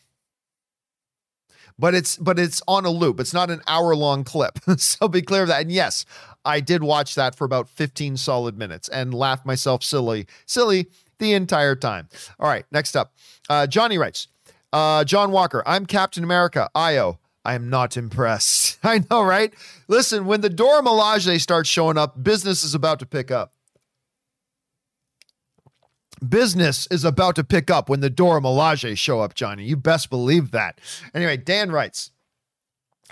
but 1.78 1.94
it's 1.94 2.16
but 2.16 2.38
it's 2.38 2.62
on 2.66 2.84
a 2.84 2.90
loop. 2.90 3.20
It's 3.20 3.34
not 3.34 3.50
an 3.50 3.60
hour 3.66 3.94
long 3.94 4.24
clip. 4.24 4.58
so 4.78 5.08
be 5.08 5.22
clear 5.22 5.42
of 5.42 5.48
that. 5.48 5.62
And 5.62 5.72
yes, 5.72 6.04
I 6.44 6.60
did 6.60 6.82
watch 6.82 7.14
that 7.16 7.34
for 7.34 7.44
about 7.44 7.68
15 7.68 8.16
solid 8.16 8.56
minutes 8.56 8.88
and 8.88 9.12
laughed 9.12 9.44
myself 9.44 9.82
silly, 9.82 10.26
silly 10.46 10.86
the 11.18 11.32
entire 11.32 11.74
time. 11.74 12.08
All 12.38 12.48
right, 12.48 12.64
next 12.70 12.96
up, 12.96 13.12
uh, 13.48 13.66
Johnny 13.66 13.98
writes, 13.98 14.28
uh, 14.72 15.04
John 15.04 15.32
Walker, 15.32 15.62
I'm 15.66 15.86
Captain 15.86 16.22
America, 16.22 16.70
Ayo. 16.74 17.18
I 17.44 17.54
am 17.54 17.70
not 17.70 17.96
impressed. 17.96 18.78
I 18.84 19.02
know, 19.10 19.22
right? 19.22 19.54
Listen, 19.88 20.26
when 20.26 20.40
the 20.40 20.50
Dora 20.50 20.82
Milaje 20.82 21.40
starts 21.40 21.68
showing 21.68 21.96
up, 21.96 22.22
business 22.22 22.64
is 22.64 22.74
about 22.74 22.98
to 22.98 23.06
pick 23.06 23.30
up 23.30 23.52
business 26.26 26.86
is 26.90 27.04
about 27.04 27.36
to 27.36 27.44
pick 27.44 27.70
up 27.70 27.88
when 27.88 28.00
the 28.00 28.10
Dora 28.10 28.40
Milaje 28.40 28.96
show 28.96 29.20
up, 29.20 29.34
Johnny. 29.34 29.64
You 29.64 29.76
best 29.76 30.10
believe 30.10 30.50
that. 30.52 30.80
Anyway, 31.14 31.36
Dan 31.36 31.70
writes, 31.70 32.10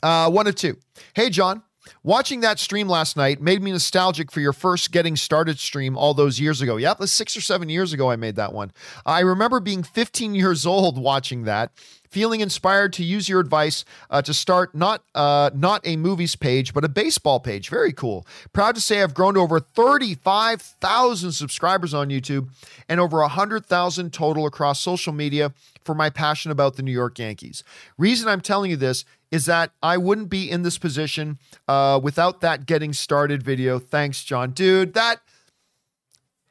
uh, 0.03 0.31
one 0.31 0.47
of 0.47 0.55
two. 0.55 0.77
Hey, 1.15 1.31
John. 1.31 1.63
Watching 2.03 2.41
that 2.41 2.59
stream 2.59 2.89
last 2.89 3.15
night 3.17 3.43
made 3.43 3.63
me 3.63 3.71
nostalgic 3.71 4.33
for 4.33 4.41
your 4.41 4.55
first 4.55 4.91
getting 4.91 5.17
started 5.17 5.59
stream 5.59 5.99
all 5.99 6.15
those 6.15 6.41
years 6.41 6.63
ago. 6.63 6.77
Yep, 6.77 6.99
that's 6.99 7.13
six 7.13 7.37
or 7.37 7.43
seven 7.43 7.69
years 7.69 7.93
ago 7.93 8.11
I 8.11 8.17
made 8.17 8.37
that 8.37 8.55
one. 8.55 8.73
I 9.05 9.21
remember 9.21 9.61
being 9.61 9.83
15 9.83 10.35
years 10.35 10.65
old 10.65 10.97
watching 10.97 11.45
that 11.45 11.73
feeling 12.15 12.41
inspired 12.41 12.93
to 12.93 13.03
use 13.03 13.29
your 13.29 13.41
advice 13.41 13.85
uh, 14.09 14.23
to 14.23 14.33
start 14.33 14.73
not 14.73 15.03
uh, 15.17 15.51
not 15.53 15.81
a 15.85 15.97
movies 15.97 16.37
page, 16.37 16.73
but 16.73 16.85
a 16.85 16.89
baseball 16.89 17.41
page. 17.41 17.69
Very 17.69 17.93
cool. 17.93 18.25
Proud 18.53 18.77
to 18.77 18.81
say 18.81 19.03
I've 19.03 19.15
grown 19.15 19.35
to 19.35 19.41
over 19.41 19.59
35,000 19.59 21.33
subscribers 21.33 21.93
on 21.93 22.11
YouTube 22.11 22.51
and 22.89 23.01
over 23.01 23.19
100,000 23.19 24.13
total 24.13 24.47
across 24.47 24.81
social 24.81 25.13
media 25.13 25.53
for 25.85 25.97
my 25.97 26.09
passion 26.09 26.53
about 26.53 26.77
the 26.77 26.85
New 26.85 26.93
York 26.93 27.19
Yankees. 27.19 27.65
Reason 27.99 28.29
I'm 28.29 28.41
telling 28.41 28.71
you 28.71 28.77
this 28.77 29.05
is 29.33 29.47
that 29.47 29.73
I 29.83 29.97
wouldn't 29.97 30.31
be 30.31 30.49
in 30.49 30.63
this 30.63 30.79
position 30.79 31.41
uh, 31.67 31.99
without 32.01 32.41
that 32.43 32.65
getting 32.65 32.93
started 32.93 33.43
video. 33.43 33.81
Thanks, 33.81 34.23
John. 34.23 34.53
Dude, 34.53 34.95
that 34.95 35.19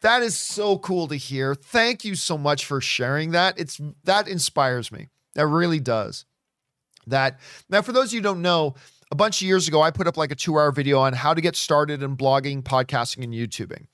that 0.02 0.22
is 0.24 0.38
so 0.38 0.78
cool 0.78 1.08
to 1.08 1.16
hear. 1.16 1.56
Thank 1.56 2.04
you 2.04 2.16
so 2.16 2.38
much 2.38 2.66
for 2.66 2.82
sharing 2.82 3.32
that. 3.32 3.58
It's 3.58 3.80
that 4.04 4.28
inspires 4.28 4.92
me. 4.92 5.08
That 5.36 5.48
really 5.48 5.80
does. 5.80 6.26
That 7.08 7.40
now, 7.70 7.82
for 7.82 7.92
those 7.92 8.08
of 8.08 8.14
you 8.14 8.20
who 8.20 8.24
don't 8.24 8.42
know, 8.42 8.76
a 9.12 9.16
bunch 9.16 9.42
of 9.42 9.48
years 9.48 9.68
ago, 9.68 9.82
I 9.82 9.92
put 9.92 10.08
up 10.08 10.18
like 10.18 10.32
a 10.32 10.36
two 10.36 10.58
hour 10.58 10.72
video 10.72 11.00
on 11.00 11.14
how 11.14 11.34
to 11.34 11.42
get 11.42 11.56
started 11.56 12.02
in 12.02 12.18
blogging, 12.18 12.64
podcasting, 12.64 13.24
and 13.24 13.34
YouTubing. 13.34 13.88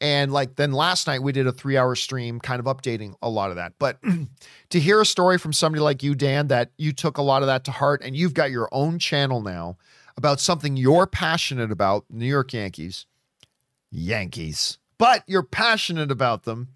And 0.00 0.32
like 0.32 0.56
then 0.56 0.72
last 0.72 1.06
night, 1.06 1.22
we 1.22 1.32
did 1.32 1.46
a 1.46 1.52
three 1.52 1.76
hour 1.76 1.94
stream 1.94 2.38
kind 2.40 2.60
of 2.60 2.66
updating 2.66 3.14
a 3.22 3.28
lot 3.28 3.50
of 3.50 3.56
that. 3.56 3.74
But 3.78 3.98
to 4.70 4.80
hear 4.80 5.00
a 5.00 5.06
story 5.06 5.38
from 5.38 5.52
somebody 5.52 5.80
like 5.80 6.02
you, 6.02 6.14
Dan, 6.14 6.48
that 6.48 6.70
you 6.76 6.92
took 6.92 7.18
a 7.18 7.22
lot 7.22 7.42
of 7.42 7.48
that 7.48 7.64
to 7.64 7.70
heart 7.70 8.02
and 8.04 8.16
you've 8.16 8.34
got 8.34 8.50
your 8.50 8.68
own 8.72 8.98
channel 8.98 9.40
now 9.40 9.76
about 10.16 10.40
something 10.40 10.76
you're 10.76 11.06
passionate 11.06 11.70
about, 11.70 12.04
New 12.10 12.26
York 12.26 12.52
Yankees, 12.52 13.06
Yankees, 13.90 14.78
but 14.98 15.22
you're 15.26 15.42
passionate 15.42 16.10
about 16.10 16.44
them 16.44 16.68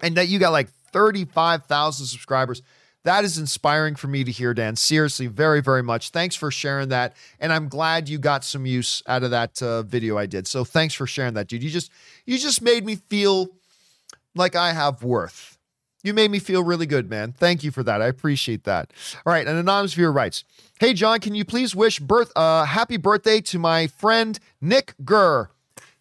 and 0.00 0.16
that 0.16 0.28
you 0.28 0.38
got 0.38 0.52
like 0.52 0.70
35,000 0.92 2.06
subscribers 2.06 2.62
that 3.04 3.24
is 3.24 3.38
inspiring 3.38 3.94
for 3.94 4.08
me 4.08 4.24
to 4.24 4.32
hear, 4.32 4.54
Dan. 4.54 4.76
Seriously, 4.76 5.26
very, 5.26 5.60
very 5.62 5.82
much. 5.82 6.10
Thanks 6.10 6.34
for 6.34 6.50
sharing 6.50 6.88
that. 6.88 7.14
And 7.38 7.52
I'm 7.52 7.68
glad 7.68 8.08
you 8.08 8.18
got 8.18 8.44
some 8.44 8.66
use 8.66 9.02
out 9.06 9.22
of 9.22 9.30
that 9.30 9.62
uh, 9.62 9.82
video 9.82 10.18
I 10.18 10.26
did. 10.26 10.46
So 10.46 10.64
thanks 10.64 10.94
for 10.94 11.06
sharing 11.06 11.34
that, 11.34 11.46
dude. 11.46 11.62
You 11.62 11.70
just 11.70 11.92
you 12.24 12.38
just 12.38 12.62
made 12.62 12.84
me 12.84 12.96
feel 12.96 13.48
like 14.34 14.56
I 14.56 14.72
have 14.72 15.02
worth. 15.02 15.58
You 16.02 16.12
made 16.12 16.30
me 16.30 16.38
feel 16.38 16.62
really 16.62 16.86
good, 16.86 17.08
man. 17.08 17.32
Thank 17.32 17.62
you 17.62 17.70
for 17.70 17.82
that. 17.82 18.02
I 18.02 18.06
appreciate 18.06 18.64
that. 18.64 18.92
All 19.24 19.32
right, 19.32 19.46
an 19.46 19.56
anonymous 19.56 19.94
viewer 19.94 20.12
writes, 20.12 20.44
"Hey 20.80 20.94
John, 20.94 21.20
can 21.20 21.34
you 21.34 21.44
please 21.44 21.74
wish 21.74 21.98
birth 21.98 22.32
uh 22.36 22.64
happy 22.64 22.96
birthday 22.96 23.40
to 23.42 23.58
my 23.58 23.86
friend 23.86 24.38
Nick 24.60 24.94
Gurr? 25.04 25.50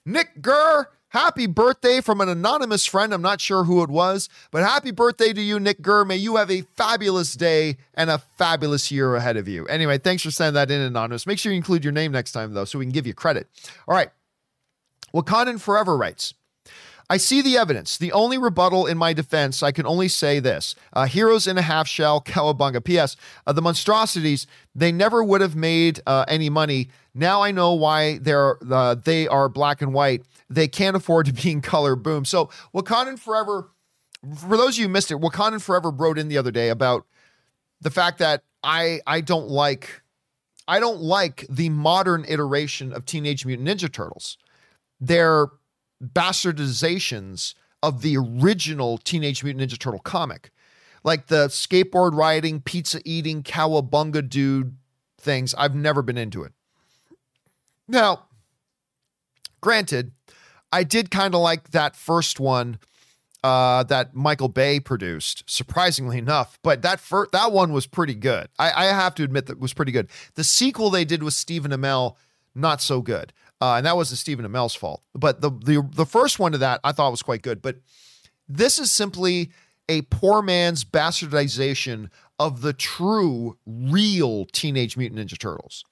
Nick 0.06 0.42
Gurr, 0.42 0.90
Happy 1.14 1.46
birthday 1.46 2.02
from 2.02 2.22
an 2.22 2.30
anonymous 2.30 2.88
friend. 2.88 3.14
I'm 3.14 3.22
not 3.22 3.40
sure 3.40 3.66
who 3.66 3.84
it 3.84 3.90
was, 3.92 4.30
but 4.50 4.64
happy 4.64 4.90
birthday 4.90 5.32
to 5.32 5.42
you, 5.42 5.60
Nick 5.60 5.80
Gurr. 5.84 6.06
May 6.06 6.16
you 6.16 6.38
have 6.38 6.50
a 6.50 6.62
fabulous 6.76 7.36
day 7.36 7.78
and 7.94 8.10
a 8.10 8.18
fabulous 8.18 8.92
year 8.92 9.16
ahead 9.16 9.38
of 9.38 9.48
you. 9.48 9.68
Anyway, 9.68 10.00
thanks 10.00 10.24
for 10.24 10.32
sending 10.32 10.56
that 10.56 10.72
in, 10.72 10.82
anonymous. 10.82 11.28
Make 11.28 11.38
sure 11.38 11.52
you 11.52 11.58
include 11.58 11.84
your 11.84 11.94
name 11.94 12.12
next 12.12 12.32
time, 12.32 12.56
though, 12.56 12.66
so 12.66 12.80
we 12.80 12.86
can 12.86 12.92
give 12.92 13.06
you 13.06 13.14
credit. 13.14 13.48
All 13.88 13.96
right. 13.96 14.10
Wakandan 15.14 15.62
Forever 15.62 15.96
writes, 15.96 16.34
I 17.10 17.18
see 17.18 17.42
the 17.42 17.58
evidence. 17.58 17.98
The 17.98 18.12
only 18.12 18.38
rebuttal 18.38 18.86
in 18.86 18.98
my 18.98 19.14
defense, 19.14 19.62
I 19.62 19.72
can 19.72 19.86
only 19.86 20.08
say 20.08 20.40
this 20.40 20.76
uh, 20.94 21.06
Heroes 21.06 21.48
in 21.48 21.58
a 21.58 21.62
Half 21.62 21.88
Shell, 21.88 22.22
Cowabunga. 22.26 22.84
P.S. 22.84 23.16
Uh, 23.46 23.54
the 23.54 23.62
monstrosities, 23.62 24.48
they 24.74 24.92
never 24.92 25.24
would 25.24 25.42
have 25.42 25.56
made 25.56 26.00
uh, 26.08 26.26
any 26.28 26.50
money. 26.50 26.90
Now 27.14 27.42
I 27.42 27.52
know 27.52 27.74
why 27.74 28.18
they're, 28.18 28.58
uh, 28.72 28.96
they 28.96 29.28
are 29.28 29.48
black 29.48 29.82
and 29.82 29.94
white 29.94 30.24
they 30.54 30.68
can't 30.68 30.96
afford 30.96 31.26
to 31.26 31.34
be 31.34 31.52
in 31.52 31.62
color. 31.62 31.96
Boom. 31.96 32.26
So 32.26 32.50
Wakandan 32.74 33.20
Forever, 33.20 33.70
for 34.36 34.58
those 34.58 34.76
of 34.76 34.80
you 34.80 34.88
who 34.88 34.94
missed 34.94 35.12
it, 35.12 35.18
Wakandan 35.18 35.62
Forever 35.62 35.90
wrote 35.90 36.18
in 36.18 36.28
the 36.28 36.38
other 36.38 36.52
day 36.52 36.70
about 36.70 37.06
the 37.82 37.92
fact 37.92 38.20
that 38.20 38.44
I 38.64 39.02
I 39.08 39.22
don't 39.22 39.50
like 39.50 40.02
I 40.68 40.80
don't 40.80 41.02
like 41.02 41.46
the 41.50 41.70
modern 41.70 42.26
iteration 42.28 42.94
of 42.94 43.06
Teenage 43.06 43.46
Mutant 43.46 43.68
Ninja 43.68 43.92
Turtles. 43.92 44.38
They're 45.02 45.48
bastardizations 46.04 47.54
of 47.82 48.02
the 48.02 48.18
original 48.18 48.98
Teenage 48.98 49.44
Mutant 49.44 49.70
Ninja 49.70 49.78
Turtle 49.78 50.00
comic. 50.00 50.52
Like 51.04 51.28
the 51.28 51.48
skateboard 51.48 52.16
riding, 52.16 52.62
pizza 52.62 53.02
eating, 53.04 53.44
cowabunga 53.44 54.28
dude 54.28 54.78
things. 55.20 55.54
I've 55.56 55.76
never 55.76 56.02
been 56.02 56.18
into 56.18 56.44
it. 56.44 56.54
Now, 57.88 58.28
granted, 59.62 60.12
I 60.72 60.84
did 60.84 61.12
kind 61.12 61.36
of 61.36 61.42
like 61.42 61.72
that 61.72 61.96
first 61.96 62.40
one 62.40 62.80
uh, 63.44 63.84
that 63.84 64.16
Michael 64.16 64.48
Bay 64.48 64.80
produced, 64.80 65.44
surprisingly 65.48 66.18
enough. 66.18 66.58
But 66.64 66.82
that 66.84 67.00
fir- 67.00 67.28
that 67.34 67.52
one 67.52 67.74
was 67.74 67.86
pretty 67.86 68.16
good. 68.16 68.48
I, 68.58 68.72
I 68.72 68.86
have 68.86 69.16
to 69.16 69.24
admit 69.24 69.48
that 69.48 69.60
was 69.60 69.74
pretty 69.74 69.92
good. 69.92 70.08
The 70.36 70.44
sequel 70.44 70.90
they 70.90 71.06
did 71.06 71.24
with 71.24 71.34
Stephen 71.34 71.72
Amell, 71.72 72.16
not 72.56 72.82
so 72.82 73.02
good. 73.02 73.34
Uh, 73.64 73.78
and 73.78 73.86
that 73.86 73.96
wasn't 73.96 74.20
Stephen 74.20 74.44
Amell's 74.44 74.76
fault. 74.76 75.02
But 75.16 75.40
the, 75.40 75.50
the 75.50 75.88
the 75.90 76.06
first 76.06 76.38
one 76.38 76.52
to 76.52 76.58
that 76.58 76.82
I 76.84 76.92
thought 76.92 77.12
was 77.12 77.24
quite 77.24 77.44
good. 77.44 77.62
But 77.62 77.78
this 78.50 78.78
is 78.78 78.92
simply 78.92 79.52
a 79.88 80.02
poor 80.02 80.42
man's 80.42 80.84
bastardization 80.84 82.10
of 82.38 82.62
the 82.62 82.74
true, 82.74 83.58
real 83.66 84.44
Teenage 84.48 84.98
Mutant 84.98 85.22
Ninja 85.22 85.40
Turtles 85.40 85.86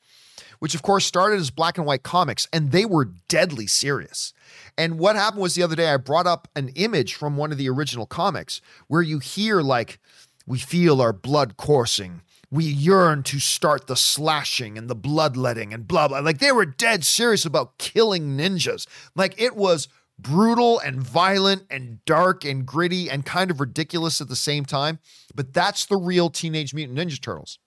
which 0.59 0.75
of 0.75 0.83
course 0.83 1.05
started 1.05 1.39
as 1.39 1.49
black 1.49 1.79
and 1.79 1.87
white 1.87 2.03
comics, 2.03 2.47
and 2.53 2.71
they 2.71 2.85
were 2.85 3.05
deadly 3.27 3.65
serious. 3.65 4.31
And 4.77 4.99
what 4.99 5.15
happened 5.15 5.41
was 5.41 5.55
the 5.55 5.63
other 5.63 5.75
day, 5.75 5.89
I 5.89 5.97
brought 5.97 6.27
up 6.27 6.47
an 6.55 6.69
image 6.75 7.15
from 7.15 7.35
one 7.35 7.51
of 7.51 7.57
the 7.57 7.67
original 7.67 8.05
comics 8.05 8.61
where 8.87 9.01
you 9.01 9.17
hear, 9.17 9.63
like, 9.63 9.99
we 10.45 10.59
feel 10.59 11.01
our 11.01 11.13
blood 11.13 11.57
coursing. 11.57 12.21
We 12.51 12.65
yearn 12.65 13.23
to 13.23 13.39
start 13.39 13.87
the 13.87 13.95
slashing 13.95 14.77
and 14.77 14.89
the 14.89 14.95
bloodletting 14.95 15.73
and 15.73 15.87
blah, 15.87 16.09
blah. 16.09 16.19
Like, 16.19 16.39
they 16.39 16.51
were 16.51 16.65
dead 16.65 17.05
serious 17.05 17.45
about 17.45 17.77
killing 17.77 18.37
ninjas. 18.37 18.85
Like, 19.15 19.39
it 19.41 19.55
was 19.55 19.87
brutal 20.19 20.79
and 20.79 21.01
violent 21.01 21.63
and 21.69 22.03
dark 22.05 22.43
and 22.43 22.65
gritty 22.65 23.09
and 23.09 23.25
kind 23.25 23.51
of 23.51 23.59
ridiculous 23.59 24.19
at 24.19 24.27
the 24.27 24.35
same 24.35 24.65
time. 24.65 24.99
But 25.33 25.53
that's 25.53 25.85
the 25.85 25.95
real 25.95 26.29
Teenage 26.29 26.73
Mutant 26.73 26.99
Ninja 26.99 27.21
Turtles. 27.21 27.57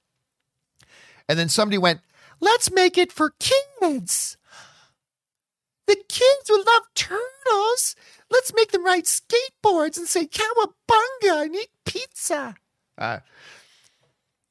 And 1.28 1.38
then 1.38 1.48
somebody 1.48 1.78
went, 1.78 2.00
let's 2.40 2.70
make 2.70 2.98
it 2.98 3.10
for 3.10 3.34
kids. 3.40 4.36
The 5.86 5.96
kids 6.08 6.48
will 6.48 6.64
love 6.64 6.82
turtles. 6.94 7.96
Let's 8.30 8.52
make 8.54 8.72
them 8.72 8.84
ride 8.84 9.04
skateboards 9.04 9.96
and 9.96 10.06
say 10.06 10.26
cowabunga 10.26 11.44
and 11.44 11.54
eat 11.54 11.70
pizza. 11.84 12.56
Uh, 12.96 13.18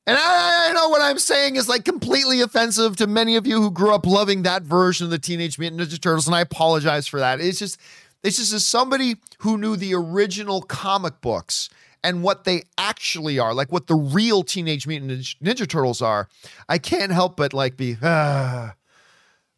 and 0.06 0.18
I, 0.18 0.70
I, 0.70 0.74
know 0.74 0.90
what 0.90 1.02
I'm 1.02 1.20
saying 1.20 1.56
is 1.56 1.70
like 1.70 1.86
completely 1.86 2.42
offensive 2.42 2.96
to 2.98 3.08
many 3.08 3.36
of 3.36 3.48
you 3.48 3.62
who 3.62 3.72
grew 3.72 3.94
up 3.94 4.06
loving 4.06 4.44
that 4.44 4.64
version 4.64 5.06
of 5.06 5.12
the 5.12 5.20
Teenage 5.20 5.58
Mutant 5.58 5.82
Ninja 5.82 6.00
Turtles, 6.00 6.28
and 6.28 6.36
I 6.36 6.42
apologize 6.42 7.08
for 7.08 7.20
that. 7.20 7.40
It's 7.40 7.60
just, 7.60 7.80
it's 8.24 8.38
just 8.38 8.54
as 8.54 8.66
somebody 8.66 9.18
who 9.40 9.58
knew 9.58 9.76
the 9.76 9.94
original 9.94 10.62
comic 10.62 11.22
books 11.22 11.70
and 12.04 12.22
what 12.22 12.44
they 12.44 12.64
actually 12.78 13.40
are, 13.40 13.54
like 13.54 13.72
what 13.72 13.88
the 13.88 13.96
real 13.96 14.44
Teenage 14.44 14.88
Mutant 14.88 15.12
Ninja 15.12 15.68
Turtles 15.68 16.02
are, 16.02 16.28
I 16.68 16.78
can't 16.78 17.12
help 17.12 17.38
but 17.38 17.54
like 17.54 17.78
be, 17.78 17.98
ah. 18.02 18.76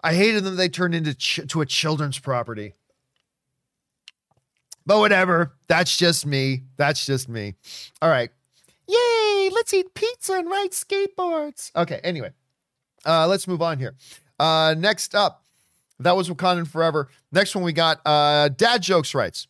I 0.05 0.13
hated 0.13 0.43
them. 0.43 0.55
They 0.55 0.69
turned 0.69 0.93
into 0.93 1.15
ch- 1.15 1.39
to 1.47 1.61
a 1.61 1.65
children's 1.65 2.19
property. 2.19 2.75
But 4.85 4.99
whatever. 4.99 5.53
That's 5.67 5.97
just 5.97 6.27
me. 6.27 6.61
That's 6.77 7.07
just 7.07 7.27
me. 7.27 7.55
All 8.03 8.09
right. 8.09 8.29
Yay! 8.87 9.49
Let's 9.53 9.73
eat 9.73 9.93
pizza 9.93 10.33
and 10.33 10.49
ride 10.49 10.71
skateboards. 10.71 11.71
Okay. 11.75 11.99
Anyway, 12.03 12.31
uh, 13.05 13.27
let's 13.27 13.47
move 13.47 13.61
on 13.61 13.79
here. 13.79 13.95
Uh, 14.39 14.75
next 14.77 15.15
up, 15.15 15.43
that 15.99 16.15
was 16.15 16.29
Wakandan 16.29 16.67
Forever. 16.67 17.09
Next 17.31 17.55
one 17.55 17.63
we 17.63 17.73
got 17.73 18.01
uh, 18.05 18.49
Dad 18.49 18.81
Jokes 18.81 19.13
writes 19.15 19.47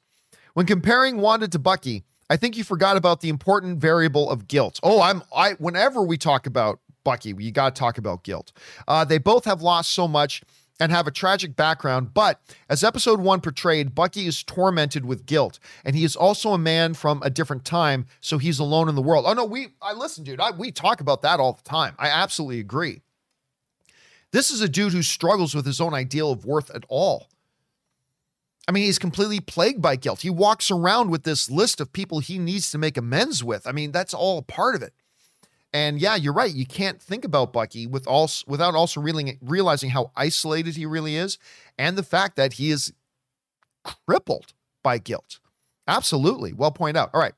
When 0.53 0.65
comparing 0.65 1.17
Wanda 1.17 1.47
to 1.47 1.59
Bucky, 1.59 2.03
I 2.29 2.37
think 2.37 2.57
you 2.57 2.63
forgot 2.63 2.97
about 2.97 3.21
the 3.21 3.29
important 3.29 3.79
variable 3.79 4.29
of 4.29 4.47
guilt. 4.47 4.79
Oh, 4.83 5.01
I'm 5.01 5.23
I 5.35 5.53
whenever 5.53 6.01
we 6.03 6.17
talk 6.17 6.47
about 6.47 6.79
Bucky, 7.03 7.35
you 7.37 7.51
got 7.51 7.75
to 7.75 7.79
talk 7.79 7.97
about 7.97 8.23
guilt. 8.23 8.51
Uh, 8.87 9.05
they 9.05 9.17
both 9.17 9.45
have 9.45 9.61
lost 9.61 9.91
so 9.91 10.07
much 10.07 10.43
and 10.79 10.91
have 10.91 11.07
a 11.07 11.11
tragic 11.11 11.55
background, 11.55 12.13
but 12.13 12.41
as 12.69 12.83
episode 12.83 13.19
one 13.19 13.41
portrayed, 13.41 13.95
Bucky 13.95 14.27
is 14.27 14.43
tormented 14.43 15.05
with 15.05 15.25
guilt, 15.25 15.59
and 15.83 15.95
he 15.95 16.03
is 16.03 16.15
also 16.15 16.53
a 16.53 16.57
man 16.57 16.93
from 16.93 17.21
a 17.23 17.29
different 17.29 17.63
time, 17.65 18.05
so 18.19 18.37
he's 18.37 18.59
alone 18.59 18.89
in 18.89 18.95
the 18.95 19.01
world. 19.01 19.25
Oh 19.27 19.33
no, 19.33 19.45
we 19.45 19.69
I 19.81 19.93
listen, 19.93 20.23
dude. 20.23 20.41
I, 20.41 20.51
we 20.51 20.71
talk 20.71 21.01
about 21.01 21.21
that 21.21 21.39
all 21.39 21.53
the 21.53 21.63
time. 21.63 21.95
I 21.97 22.09
absolutely 22.09 22.59
agree. 22.59 23.01
This 24.31 24.51
is 24.51 24.61
a 24.61 24.67
dude 24.67 24.91
who 24.91 25.01
struggles 25.01 25.55
with 25.55 25.65
his 25.65 25.79
own 25.79 25.93
ideal 25.93 26.31
of 26.31 26.45
worth 26.45 26.69
at 26.71 26.83
all. 26.89 27.29
I 28.67 28.71
mean, 28.71 28.83
he's 28.83 28.99
completely 28.99 29.39
plagued 29.39 29.81
by 29.81 29.95
guilt. 29.95 30.21
He 30.21 30.29
walks 30.29 30.71
around 30.71 31.09
with 31.09 31.23
this 31.23 31.49
list 31.49 31.79
of 31.79 31.93
people 31.93 32.19
he 32.19 32.39
needs 32.39 32.71
to 32.71 32.77
make 32.77 32.97
amends 32.97 33.43
with. 33.43 33.67
I 33.67 33.71
mean, 33.71 33.91
that's 33.91 34.13
all 34.13 34.41
part 34.41 34.75
of 34.75 34.81
it. 34.81 34.93
And 35.75 35.99
yeah, 35.99 36.15
you're 36.15 36.31
right. 36.31 36.53
You 36.53 36.65
can't 36.65 37.01
think 37.01 37.25
about 37.25 37.51
Bucky 37.51 37.85
with 37.85 38.07
also, 38.07 38.45
without 38.47 38.75
also 38.75 39.01
realizing, 39.01 39.37
realizing 39.41 39.89
how 39.89 40.09
isolated 40.15 40.77
he 40.77 40.85
really 40.85 41.17
is 41.17 41.37
and 41.77 41.97
the 41.97 42.03
fact 42.03 42.37
that 42.37 42.53
he 42.53 42.71
is 42.71 42.93
crippled 43.83 44.53
by 44.83 44.99
guilt. 44.99 45.41
Absolutely. 45.85 46.53
Well 46.53 46.71
pointed 46.71 46.97
out. 46.97 47.09
All 47.13 47.19
right. 47.19 47.33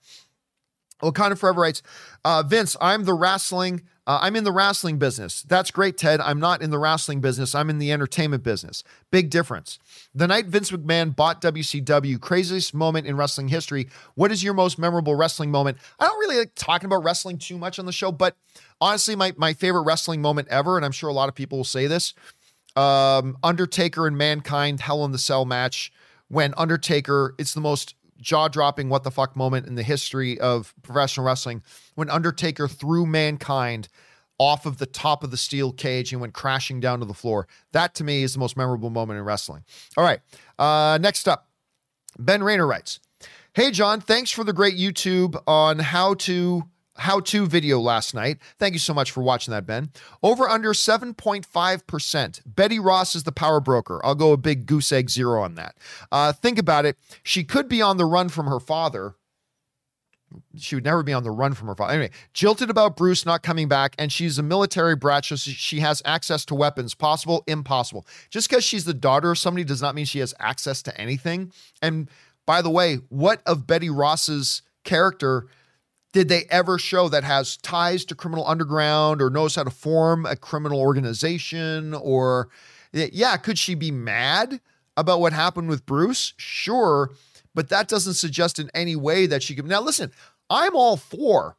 Wakanda 1.01 1.35
Forever 1.35 1.61
writes, 1.61 1.81
uh, 2.23 2.43
Vince, 2.43 2.77
I'm 2.79 3.05
the 3.05 3.15
wrestling 3.15 3.81
uh, 4.07 4.19
I'm 4.21 4.37
in 4.37 4.45
the 4.45 4.53
wrestling 4.53 4.97
business. 4.97 5.43
That's 5.43 5.69
great, 5.69 5.97
Ted. 5.97 6.21
I'm 6.21 6.39
not 6.39 6.61
in 6.61 6.69
the 6.69 6.79
wrestling 6.79 7.19
business. 7.19 7.53
I'm 7.53 7.69
in 7.69 7.77
the 7.77 7.91
entertainment 7.91 8.41
business. 8.41 8.81
Big 9.11 9.29
difference. 9.29 9.79
The 10.15 10.27
night 10.27 10.45
Vince 10.45 10.71
McMahon 10.71 11.13
bought 11.13 11.41
WCW, 11.41 12.19
craziest 12.21 12.73
moment 12.73 13.05
in 13.05 13.17
wrestling 13.17 13.49
history. 13.49 13.89
What 14.15 14.31
is 14.31 14.41
your 14.41 14.53
most 14.53 14.79
memorable 14.79 15.15
wrestling 15.15 15.51
moment? 15.51 15.77
I 15.99 16.05
don't 16.05 16.19
really 16.19 16.37
like 16.37 16.53
talking 16.55 16.85
about 16.85 17.03
wrestling 17.03 17.37
too 17.37 17.57
much 17.57 17.79
on 17.79 17.85
the 17.85 17.91
show, 17.91 18.13
but 18.13 18.37
honestly, 18.79 19.13
my, 19.13 19.33
my 19.35 19.53
favorite 19.53 19.81
wrestling 19.81 20.21
moment 20.21 20.47
ever, 20.47 20.77
and 20.77 20.85
I'm 20.85 20.93
sure 20.93 21.09
a 21.09 21.13
lot 21.13 21.27
of 21.27 21.35
people 21.35 21.57
will 21.57 21.65
say 21.65 21.85
this 21.85 22.13
um, 22.77 23.37
Undertaker 23.43 24.07
and 24.07 24.17
Mankind 24.17 24.79
Hell 24.79 25.03
in 25.03 25.11
the 25.11 25.17
Cell 25.17 25.43
match 25.43 25.91
when 26.29 26.53
Undertaker, 26.55 27.35
it's 27.37 27.53
the 27.53 27.61
most 27.61 27.95
jaw 28.19 28.47
dropping 28.47 28.89
what 28.89 29.03
the 29.03 29.11
fuck 29.11 29.35
moment 29.35 29.67
in 29.67 29.75
the 29.75 29.83
history 29.83 30.39
of 30.39 30.73
professional 30.81 31.25
wrestling 31.25 31.63
when 31.95 32.09
Undertaker 32.09 32.67
threw 32.67 33.05
mankind 33.05 33.87
off 34.39 34.65
of 34.65 34.77
the 34.77 34.85
top 34.85 35.23
of 35.23 35.31
the 35.31 35.37
steel 35.37 35.71
cage 35.71 36.11
and 36.11 36.21
went 36.21 36.33
crashing 36.33 36.79
down 36.79 36.99
to 36.99 37.05
the 37.05 37.13
floor. 37.13 37.47
That 37.71 37.95
to 37.95 38.03
me 38.03 38.23
is 38.23 38.33
the 38.33 38.39
most 38.39 38.55
memorable 38.55 38.89
moment 38.89 39.17
in 39.17 39.25
wrestling. 39.25 39.63
All 39.95 40.03
right. 40.03 40.19
Uh, 40.59 40.97
next 41.01 41.27
up, 41.27 41.47
Ben 42.19 42.43
Rayner 42.43 42.67
writes 42.67 42.99
Hey, 43.53 43.71
John, 43.71 43.99
thanks 44.01 44.29
for 44.29 44.43
the 44.43 44.53
great 44.53 44.77
YouTube 44.77 45.41
on 45.47 45.79
how 45.79 46.13
to 46.15 46.63
how 46.97 47.19
to 47.21 47.45
video 47.45 47.79
last 47.79 48.13
night. 48.13 48.37
Thank 48.59 48.73
you 48.73 48.79
so 48.79 48.93
much 48.93 49.11
for 49.11 49.21
watching 49.21 49.51
that, 49.51 49.65
Ben. 49.65 49.91
Over 50.23 50.47
under 50.49 50.73
7.5%. 50.73 52.41
Betty 52.45 52.79
Ross 52.79 53.15
is 53.15 53.23
the 53.23 53.31
power 53.31 53.59
broker. 53.59 54.01
I'll 54.03 54.15
go 54.15 54.31
a 54.31 54.37
big 54.37 54.65
goose 54.65 54.91
egg 54.91 55.09
zero 55.09 55.41
on 55.41 55.55
that. 55.55 55.77
Uh, 56.11 56.33
think 56.33 56.57
about 56.57 56.85
it. 56.85 56.97
She 57.23 57.43
could 57.43 57.67
be 57.67 57.81
on 57.81 57.97
the 57.97 58.05
run 58.05 58.29
from 58.29 58.47
her 58.47 58.59
father. 58.59 59.15
She 60.57 60.75
would 60.75 60.83
never 60.83 61.03
be 61.03 61.13
on 61.13 61.23
the 61.23 61.31
run 61.31 61.53
from 61.53 61.67
her 61.67 61.75
father. 61.75 61.93
Anyway, 61.93 62.11
jilted 62.33 62.69
about 62.69 62.97
Bruce 62.97 63.25
not 63.25 63.43
coming 63.43 63.69
back, 63.69 63.95
and 63.97 64.11
she's 64.11 64.37
a 64.37 64.43
military 64.43 64.95
brat, 64.95 65.23
so 65.23 65.35
she 65.37 65.79
has 65.79 66.01
access 66.03 66.43
to 66.45 66.55
weapons. 66.55 66.93
Possible, 66.93 67.43
impossible. 67.47 68.05
Just 68.29 68.49
because 68.49 68.63
she's 68.63 68.83
the 68.83 68.93
daughter 68.93 69.31
of 69.31 69.37
somebody 69.37 69.63
does 69.63 69.81
not 69.81 69.95
mean 69.95 70.05
she 70.05 70.19
has 70.19 70.33
access 70.39 70.81
to 70.83 70.99
anything. 70.99 71.53
And 71.81 72.09
by 72.45 72.61
the 72.61 72.69
way, 72.69 72.95
what 73.09 73.41
of 73.45 73.67
Betty 73.67 73.89
Ross's 73.89 74.63
character 74.83 75.47
did 76.13 76.29
they 76.29 76.45
ever 76.49 76.77
show 76.77 77.09
that 77.09 77.23
has 77.23 77.57
ties 77.57 78.05
to 78.05 78.15
criminal 78.15 78.47
underground 78.47 79.21
or 79.21 79.29
knows 79.29 79.55
how 79.55 79.63
to 79.63 79.69
form 79.69 80.25
a 80.25 80.35
criminal 80.35 80.79
organization 80.79 81.93
or 81.93 82.49
yeah 82.93 83.37
could 83.37 83.59
she 83.59 83.75
be 83.75 83.91
mad 83.91 84.59
about 84.95 85.19
what 85.19 85.33
happened 85.33 85.69
with 85.69 85.85
bruce? 85.85 86.33
Sure 86.37 87.11
but 87.53 87.69
that 87.69 87.87
doesn't 87.87 88.13
suggest 88.13 88.59
in 88.59 88.69
any 88.73 88.95
way 88.95 89.25
that 89.25 89.43
she 89.43 89.55
could 89.55 89.65
now 89.65 89.81
listen 89.81 90.11
i'm 90.49 90.75
all 90.75 90.97
for 90.97 91.57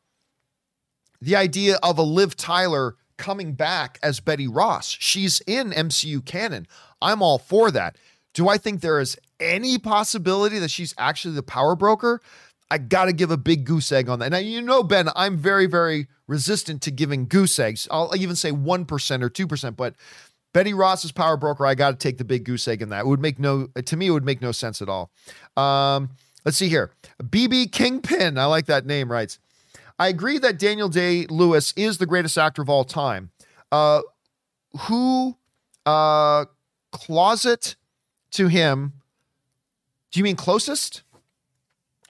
the 1.21 1.37
idea 1.37 1.79
of 1.83 1.99
a 1.99 2.03
liv 2.03 2.37
tyler 2.37 2.97
coming 3.17 3.53
back 3.53 3.99
as 4.03 4.21
betty 4.21 4.49
ross. 4.49 4.97
She's 4.99 5.43
in 5.47 5.71
mcu 5.71 6.25
canon. 6.25 6.67
I'm 7.03 7.21
all 7.21 7.39
for 7.39 7.71
that. 7.73 7.97
Do 8.33 8.49
i 8.49 8.57
think 8.57 8.81
there 8.81 9.01
is 9.01 9.19
any 9.41 9.79
possibility 9.79 10.59
that 10.59 10.71
she's 10.71 10.95
actually 10.99 11.35
the 11.35 11.43
power 11.43 11.77
broker 11.77 12.21
I 12.71 12.79
got 12.79 13.07
to 13.07 13.13
give 13.13 13.31
a 13.31 13.37
big 13.37 13.65
goose 13.65 13.91
egg 13.93 14.09
on 14.09 14.19
that. 14.19 14.31
Now, 14.31 14.39
you 14.39 14.61
know, 14.61 14.83
Ben, 14.83 15.09
I'm 15.17 15.39
very, 15.39 15.67
very 15.67 16.09
resistant 16.27 16.83
to 16.83 16.91
giving 16.91 17.27
goose 17.27 17.59
eggs. 17.59 17.89
I'll 17.91 18.15
even 18.15 18.37
say 18.37 18.53
1% 18.53 19.23
or 19.23 19.31
2%, 19.31 19.77
but 19.77 19.95
Betty 20.53 20.75
Ross's 20.75 21.13
power 21.13 21.37
broker, 21.37 21.65
I 21.67 21.75
got 21.75 21.93
to 21.93 21.97
take 21.97 22.19
the 22.19 22.25
big 22.25 22.45
goose 22.45 22.69
egg 22.69 22.83
in 22.83 22.91
that. 22.91 23.01
It 23.01 23.07
would 23.07 23.21
make 23.21 23.39
no, 23.39 23.69
to 23.69 23.97
me, 23.97 24.09
it 24.09 24.11
would 24.11 24.25
make 24.25 24.43
no 24.43 24.53
sense 24.53 24.83
at 24.83 24.89
all. 24.89 25.11
Um, 25.57 26.11
let's 26.45 26.57
see 26.57 26.69
here. 26.69 26.93
BB 27.23 27.73
Kingpin, 27.73 28.37
I 28.37 28.45
like 28.47 28.67
that 28.67 28.85
name, 28.85 29.11
writes, 29.11 29.39
I 29.99 30.09
agree 30.09 30.39
that 30.39 30.59
Daniel 30.59 30.89
Day 30.89 31.27
Lewis 31.27 31.73
is 31.77 31.99
the 31.99 32.07
greatest 32.07 32.39
actor 32.39 32.63
of 32.63 32.69
all 32.69 32.85
time. 32.85 33.31
Uh, 33.73 34.03
who 34.83 35.37
uh, 35.85 36.45
closet 36.93 37.77
to 38.33 38.49
him? 38.49 38.93
Do 40.11 40.21
you 40.21 40.25
mean 40.25 40.37
closest? 40.37 41.03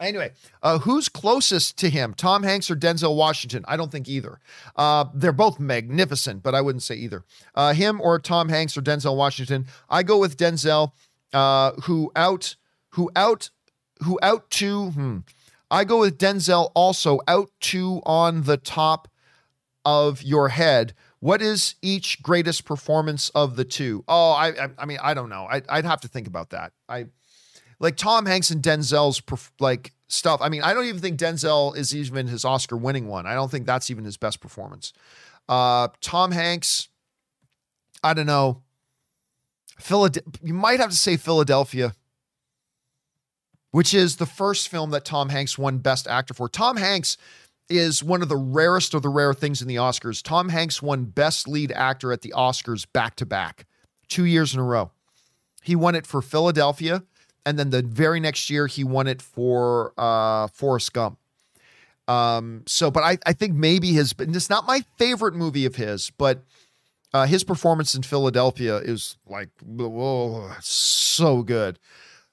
Anyway, 0.00 0.30
uh, 0.62 0.78
who's 0.78 1.08
closest 1.08 1.76
to 1.78 1.90
him, 1.90 2.14
Tom 2.14 2.44
Hanks 2.44 2.70
or 2.70 2.76
Denzel 2.76 3.16
Washington? 3.16 3.64
I 3.66 3.76
don't 3.76 3.90
think 3.90 4.08
either. 4.08 4.38
Uh, 4.76 5.06
they're 5.12 5.32
both 5.32 5.58
magnificent, 5.58 6.42
but 6.42 6.54
I 6.54 6.60
wouldn't 6.60 6.84
say 6.84 6.94
either. 6.94 7.24
Uh, 7.54 7.72
him 7.72 8.00
or 8.00 8.18
Tom 8.20 8.48
Hanks 8.48 8.76
or 8.76 8.82
Denzel 8.82 9.16
Washington. 9.16 9.66
I 9.90 10.04
go 10.04 10.18
with 10.18 10.36
Denzel, 10.36 10.92
uh, 11.32 11.72
who 11.82 12.12
out, 12.14 12.54
who 12.90 13.10
out, 13.16 13.50
who 14.04 14.18
out 14.22 14.50
to. 14.52 14.90
Hmm. 14.90 15.18
I 15.70 15.84
go 15.84 16.00
with 16.00 16.16
Denzel 16.16 16.70
also 16.74 17.20
out 17.26 17.50
to 17.60 18.00
on 18.06 18.42
the 18.44 18.56
top 18.56 19.08
of 19.84 20.22
your 20.22 20.50
head. 20.50 20.94
What 21.20 21.42
is 21.42 21.74
each 21.82 22.22
greatest 22.22 22.64
performance 22.64 23.30
of 23.30 23.56
the 23.56 23.64
two? 23.64 24.04
Oh, 24.06 24.30
I, 24.30 24.48
I, 24.48 24.68
I 24.78 24.86
mean, 24.86 24.98
I 25.02 25.14
don't 25.14 25.28
know. 25.28 25.48
I, 25.50 25.62
I'd 25.68 25.84
have 25.84 26.00
to 26.02 26.08
think 26.08 26.28
about 26.28 26.50
that. 26.50 26.72
I 26.88 27.06
like 27.80 27.96
Tom 27.96 28.26
Hanks 28.26 28.50
and 28.50 28.62
Denzel's 28.62 29.22
like 29.60 29.92
stuff. 30.08 30.40
I 30.42 30.48
mean, 30.48 30.62
I 30.62 30.74
don't 30.74 30.86
even 30.86 31.00
think 31.00 31.18
Denzel 31.18 31.76
is 31.76 31.94
even 31.94 32.26
his 32.26 32.44
Oscar 32.44 32.76
winning 32.76 33.08
one. 33.08 33.26
I 33.26 33.34
don't 33.34 33.50
think 33.50 33.66
that's 33.66 33.90
even 33.90 34.04
his 34.04 34.16
best 34.16 34.40
performance. 34.40 34.92
Uh, 35.48 35.88
Tom 36.00 36.32
Hanks, 36.32 36.88
I 38.02 38.14
don't 38.14 38.26
know. 38.26 38.62
You 40.42 40.54
might 40.54 40.80
have 40.80 40.90
to 40.90 40.96
say 40.96 41.16
Philadelphia, 41.16 41.94
which 43.70 43.94
is 43.94 44.16
the 44.16 44.26
first 44.26 44.68
film 44.68 44.90
that 44.90 45.04
Tom 45.04 45.28
Hanks 45.28 45.56
won 45.56 45.78
Best 45.78 46.08
Actor 46.08 46.34
for. 46.34 46.48
Tom 46.48 46.76
Hanks 46.76 47.16
is 47.68 48.02
one 48.02 48.22
of 48.22 48.28
the 48.28 48.36
rarest 48.36 48.94
of 48.94 49.02
the 49.02 49.08
rare 49.08 49.34
things 49.34 49.62
in 49.62 49.68
the 49.68 49.76
Oscars. 49.76 50.22
Tom 50.22 50.48
Hanks 50.48 50.82
won 50.82 51.04
Best 51.04 51.46
Lead 51.46 51.70
Actor 51.70 52.12
at 52.12 52.22
the 52.22 52.32
Oscars 52.36 52.86
back 52.92 53.14
to 53.16 53.26
back, 53.26 53.66
two 54.08 54.24
years 54.24 54.52
in 54.52 54.58
a 54.60 54.64
row. 54.64 54.90
He 55.62 55.76
won 55.76 55.94
it 55.94 56.06
for 56.06 56.22
Philadelphia 56.22 57.04
and 57.44 57.58
then 57.58 57.70
the 57.70 57.82
very 57.82 58.20
next 58.20 58.50
year 58.50 58.66
he 58.66 58.84
won 58.84 59.06
it 59.06 59.22
for 59.22 59.92
uh, 59.96 60.48
Forrest 60.48 60.92
Gump. 60.92 61.18
Um, 62.06 62.62
so, 62.66 62.90
but 62.90 63.02
I, 63.02 63.18
I 63.26 63.32
think 63.34 63.54
maybe 63.54 63.92
his, 63.92 64.14
it's 64.18 64.48
not 64.48 64.66
my 64.66 64.82
favorite 64.96 65.34
movie 65.34 65.66
of 65.66 65.76
his, 65.76 66.10
but 66.16 66.42
uh, 67.12 67.26
his 67.26 67.44
performance 67.44 67.94
in 67.94 68.02
Philadelphia 68.02 68.76
is 68.76 69.16
like, 69.26 69.50
whoa, 69.62 70.50
so 70.60 71.42
good. 71.42 71.78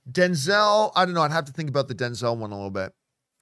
Denzel, 0.09 0.91
I 0.95 1.05
don't 1.05 1.13
know. 1.13 1.21
I'd 1.21 1.31
have 1.31 1.45
to 1.45 1.53
think 1.53 1.69
about 1.69 1.87
the 1.87 1.95
Denzel 1.95 2.37
one 2.37 2.51
a 2.51 2.55
little 2.55 2.69
bit. 2.69 2.93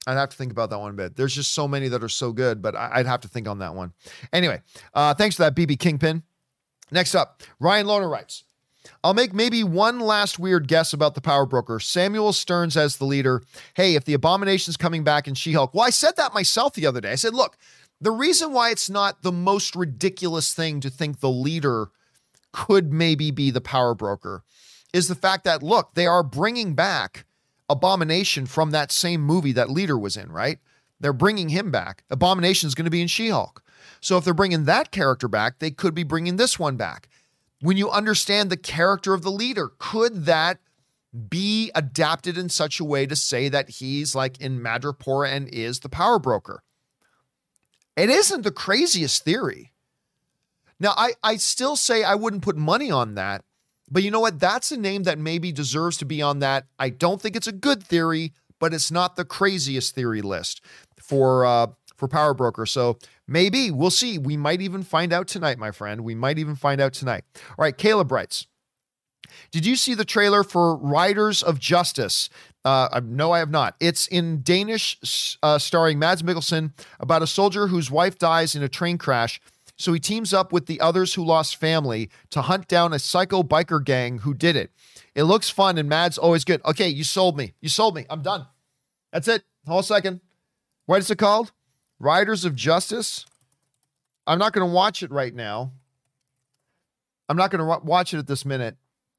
I'd 0.06 0.14
have 0.14 0.30
to 0.30 0.36
think 0.36 0.52
about 0.52 0.70
that 0.70 0.78
one 0.78 0.90
a 0.90 0.94
bit. 0.94 1.16
There's 1.16 1.34
just 1.34 1.52
so 1.52 1.66
many 1.66 1.88
that 1.88 2.02
are 2.02 2.08
so 2.08 2.32
good, 2.32 2.60
but 2.60 2.76
I'd 2.76 3.06
have 3.06 3.20
to 3.20 3.28
think 3.28 3.48
on 3.48 3.58
that 3.60 3.74
one. 3.74 3.92
Anyway, 4.32 4.60
uh, 4.92 5.14
thanks 5.14 5.36
for 5.36 5.42
that, 5.42 5.54
BB 5.54 5.78
Kingpin. 5.78 6.22
Next 6.90 7.14
up, 7.14 7.42
Ryan 7.58 7.86
Lohner 7.86 8.10
writes, 8.10 8.44
I'll 9.02 9.14
make 9.14 9.32
maybe 9.32 9.64
one 9.64 10.00
last 10.00 10.38
weird 10.38 10.68
guess 10.68 10.92
about 10.92 11.14
the 11.14 11.20
power 11.20 11.46
broker. 11.46 11.80
Samuel 11.80 12.32
Sterns 12.32 12.76
as 12.76 12.96
the 12.96 13.04
leader. 13.04 13.42
Hey, 13.74 13.94
if 13.94 14.04
the 14.04 14.14
abomination's 14.14 14.76
coming 14.76 15.04
back 15.04 15.26
in 15.28 15.34
She 15.34 15.52
Hulk, 15.52 15.74
well, 15.74 15.86
I 15.86 15.90
said 15.90 16.16
that 16.16 16.34
myself 16.34 16.74
the 16.74 16.86
other 16.86 17.00
day. 17.00 17.12
I 17.12 17.16
said, 17.16 17.34
look, 17.34 17.56
the 18.00 18.10
reason 18.10 18.52
why 18.52 18.70
it's 18.70 18.90
not 18.90 19.22
the 19.22 19.32
most 19.32 19.74
ridiculous 19.74 20.52
thing 20.52 20.80
to 20.80 20.90
think 20.90 21.20
the 21.20 21.30
leader 21.30 21.88
could 22.52 22.92
maybe 22.92 23.30
be 23.30 23.50
the 23.50 23.60
power 23.60 23.94
broker 23.94 24.42
is 24.92 25.08
the 25.08 25.14
fact 25.14 25.44
that, 25.44 25.62
look, 25.62 25.94
they 25.94 26.06
are 26.06 26.22
bringing 26.22 26.74
back 26.74 27.24
Abomination 27.68 28.44
from 28.44 28.72
that 28.72 28.92
same 28.92 29.22
movie 29.22 29.52
that 29.52 29.70
leader 29.70 29.98
was 29.98 30.16
in, 30.16 30.30
right? 30.30 30.58
They're 31.00 31.12
bringing 31.12 31.48
him 31.48 31.70
back. 31.70 32.04
Abomination 32.10 32.66
is 32.66 32.74
going 32.74 32.84
to 32.84 32.90
be 32.90 33.00
in 33.00 33.08
She 33.08 33.30
Hulk. 33.30 33.62
So 34.00 34.18
if 34.18 34.24
they're 34.24 34.34
bringing 34.34 34.64
that 34.64 34.90
character 34.90 35.28
back, 35.28 35.58
they 35.58 35.70
could 35.70 35.94
be 35.94 36.02
bringing 36.02 36.36
this 36.36 36.58
one 36.58 36.76
back. 36.76 37.08
When 37.64 37.78
you 37.78 37.90
understand 37.90 38.50
the 38.50 38.58
character 38.58 39.14
of 39.14 39.22
the 39.22 39.30
leader, 39.30 39.72
could 39.78 40.26
that 40.26 40.58
be 41.30 41.70
adapted 41.74 42.36
in 42.36 42.50
such 42.50 42.78
a 42.78 42.84
way 42.84 43.06
to 43.06 43.16
say 43.16 43.48
that 43.48 43.70
he's 43.70 44.14
like 44.14 44.38
in 44.38 44.60
Madripoor 44.60 45.26
and 45.26 45.48
is 45.48 45.80
the 45.80 45.88
power 45.88 46.18
broker? 46.18 46.62
It 47.96 48.10
isn't 48.10 48.42
the 48.42 48.50
craziest 48.50 49.24
theory. 49.24 49.72
Now, 50.78 50.92
I, 50.98 51.14
I 51.22 51.36
still 51.36 51.74
say 51.74 52.04
I 52.04 52.16
wouldn't 52.16 52.42
put 52.42 52.58
money 52.58 52.90
on 52.90 53.14
that, 53.14 53.46
but 53.90 54.02
you 54.02 54.10
know 54.10 54.20
what? 54.20 54.38
That's 54.38 54.70
a 54.70 54.76
name 54.76 55.04
that 55.04 55.18
maybe 55.18 55.50
deserves 55.50 55.96
to 55.98 56.04
be 56.04 56.20
on 56.20 56.40
that. 56.40 56.66
I 56.78 56.90
don't 56.90 57.18
think 57.18 57.34
it's 57.34 57.46
a 57.46 57.52
good 57.52 57.82
theory, 57.82 58.34
but 58.58 58.74
it's 58.74 58.90
not 58.90 59.16
the 59.16 59.24
craziest 59.24 59.94
theory 59.94 60.20
list 60.20 60.60
for 61.00 61.46
uh, 61.46 61.68
for 61.96 62.08
Power 62.08 62.34
Broker. 62.34 62.66
So 62.66 62.98
maybe 63.26 63.70
we'll 63.70 63.90
see. 63.90 64.18
We 64.18 64.36
might 64.36 64.60
even 64.60 64.82
find 64.82 65.12
out 65.12 65.28
tonight, 65.28 65.58
my 65.58 65.70
friend. 65.70 66.02
We 66.02 66.14
might 66.14 66.38
even 66.38 66.56
find 66.56 66.80
out 66.80 66.92
tonight. 66.92 67.24
All 67.50 67.64
right, 67.64 67.76
Caleb 67.76 68.12
writes. 68.12 68.46
Did 69.50 69.66
you 69.66 69.76
see 69.76 69.94
the 69.94 70.04
trailer 70.04 70.44
for 70.44 70.76
Riders 70.76 71.42
of 71.42 71.58
Justice? 71.58 72.28
Uh, 72.64 73.00
no, 73.04 73.32
I 73.32 73.38
have 73.38 73.50
not. 73.50 73.74
It's 73.80 74.06
in 74.06 74.42
Danish, 74.42 75.38
uh, 75.42 75.58
starring 75.58 75.98
Mads 75.98 76.22
Mikkelsen, 76.22 76.72
about 77.00 77.22
a 77.22 77.26
soldier 77.26 77.66
whose 77.68 77.90
wife 77.90 78.18
dies 78.18 78.54
in 78.54 78.62
a 78.62 78.68
train 78.68 78.98
crash. 78.98 79.40
So 79.76 79.92
he 79.92 80.00
teams 80.00 80.32
up 80.32 80.52
with 80.52 80.66
the 80.66 80.80
others 80.80 81.14
who 81.14 81.24
lost 81.24 81.56
family 81.56 82.08
to 82.30 82.42
hunt 82.42 82.68
down 82.68 82.92
a 82.92 82.98
psycho 82.98 83.42
biker 83.42 83.84
gang 83.84 84.18
who 84.18 84.32
did 84.32 84.56
it. 84.56 84.70
It 85.14 85.24
looks 85.24 85.50
fun, 85.50 85.78
and 85.78 85.88
Mads 85.88 86.16
always 86.16 86.44
good. 86.44 86.64
Okay, 86.64 86.88
you 86.88 87.04
sold 87.04 87.36
me. 87.36 87.54
You 87.60 87.68
sold 87.68 87.94
me. 87.94 88.06
I'm 88.08 88.22
done. 88.22 88.46
That's 89.12 89.28
it. 89.28 89.42
Hold 89.66 89.84
a 89.84 89.86
second. 89.86 90.20
What 90.86 91.00
is 91.00 91.10
it 91.10 91.18
called? 91.18 91.52
Riders 92.04 92.44
of 92.44 92.54
Justice. 92.54 93.24
I'm 94.26 94.38
not 94.38 94.52
going 94.52 94.66
to 94.66 94.72
watch 94.72 95.02
it 95.02 95.10
right 95.10 95.34
now. 95.34 95.72
I'm 97.28 97.36
not 97.36 97.50
going 97.50 97.60
to 97.60 97.84
watch 97.84 98.12
it 98.12 98.18
at 98.18 98.26
this 98.26 98.44
minute. 98.44 98.76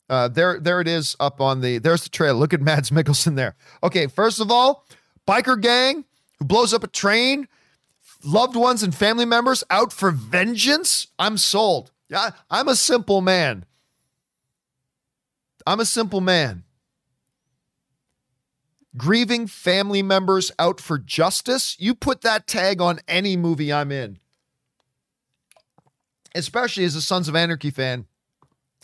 Uh, 0.07 0.27
there, 0.27 0.59
there 0.59 0.79
it 0.81 0.87
is 0.87 1.15
up 1.19 1.41
on 1.41 1.61
the. 1.61 1.79
There's 1.79 2.03
the 2.03 2.09
trailer. 2.09 2.37
Look 2.37 2.53
at 2.53 2.61
Mads 2.69 2.91
Mikkelsen 2.91 3.35
there. 3.35 3.55
Okay, 3.81 4.05
first 4.05 4.39
of 4.39 4.51
all, 4.51 4.85
biker 5.27 5.59
gang 5.59 6.05
who 6.37 6.45
blows 6.45 6.73
up 6.73 6.83
a 6.83 6.87
train, 6.87 7.47
loved 8.23 8.55
ones 8.55 8.83
and 8.83 8.93
family 8.93 9.25
members 9.25 9.63
out 9.71 9.91
for 9.91 10.11
vengeance. 10.11 11.07
I'm 11.17 11.37
sold. 11.37 11.91
Yeah, 12.07 12.31
I'm 12.51 12.67
a 12.67 12.75
simple 12.75 13.21
man. 13.21 13.65
I'm 15.65 15.79
a 15.79 15.85
simple 15.85 16.21
man. 16.21 16.63
Grieving 18.97 19.47
family 19.47 20.01
members 20.01 20.51
out 20.57 20.79
for 20.79 20.97
justice. 20.97 21.75
You 21.79 21.95
put 21.95 22.21
that 22.21 22.47
tag 22.47 22.81
on 22.81 22.99
any 23.07 23.35
movie 23.35 23.73
I'm 23.73 23.91
in, 23.91 24.19
especially 26.33 26.85
as 26.85 26.95
a 26.95 27.01
Sons 27.01 27.27
of 27.27 27.35
Anarchy 27.35 27.71
fan 27.71 28.05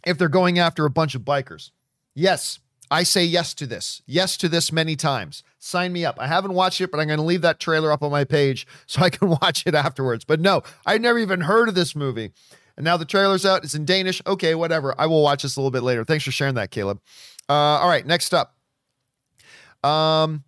if 0.06 0.18
they're 0.18 0.28
going 0.30 0.60
after 0.60 0.86
a 0.86 0.90
bunch 0.90 1.16
of 1.16 1.22
bikers. 1.22 1.72
Yes, 2.14 2.60
I 2.90 3.04
say 3.04 3.24
yes 3.24 3.54
to 3.54 3.66
this. 3.66 4.02
Yes 4.06 4.36
to 4.38 4.50
this 4.50 4.72
many 4.72 4.98
times. 4.98 5.44
Sign 5.60 5.94
me 5.94 6.04
up. 6.04 6.20
I 6.20 6.28
haven't 6.28 6.54
watched 6.54 6.82
it, 6.82 6.92
but 6.92 7.00
I'm 7.00 7.08
going 7.08 7.20
to 7.20 7.26
leave 7.26 7.42
that 7.42 7.60
trailer 7.60 7.92
up 7.92 8.04
on 8.04 8.12
my 8.12 8.26
page 8.26 8.68
so 8.86 9.02
I 9.02 9.10
can 9.10 9.30
watch 9.30 9.64
it 9.66 9.74
afterwards. 9.74 10.26
But 10.26 10.42
no, 10.42 10.64
I 10.86 10.98
never 10.98 11.18
even 11.20 11.42
heard 11.42 11.70
of 11.70 11.76
this 11.76 11.96
movie. 11.96 12.32
And 12.76 12.84
now 12.84 12.98
the 12.98 13.06
trailer's 13.06 13.46
out. 13.46 13.64
It's 13.64 13.76
in 13.76 13.86
Danish. 13.86 14.22
Okay, 14.28 14.56
whatever. 14.56 14.94
I 14.98 15.06
will 15.06 15.24
watch 15.24 15.44
this 15.44 15.56
a 15.56 15.60
little 15.60 15.72
bit 15.72 15.84
later. 15.84 16.04
Thanks 16.04 16.26
for 16.26 16.32
sharing 16.32 16.56
that, 16.56 16.72
Caleb. 16.72 17.00
Uh, 17.48 17.54
all 17.54 17.88
right, 17.88 18.06
next 18.06 18.34
up. 18.34 18.56
Um, 19.84 20.44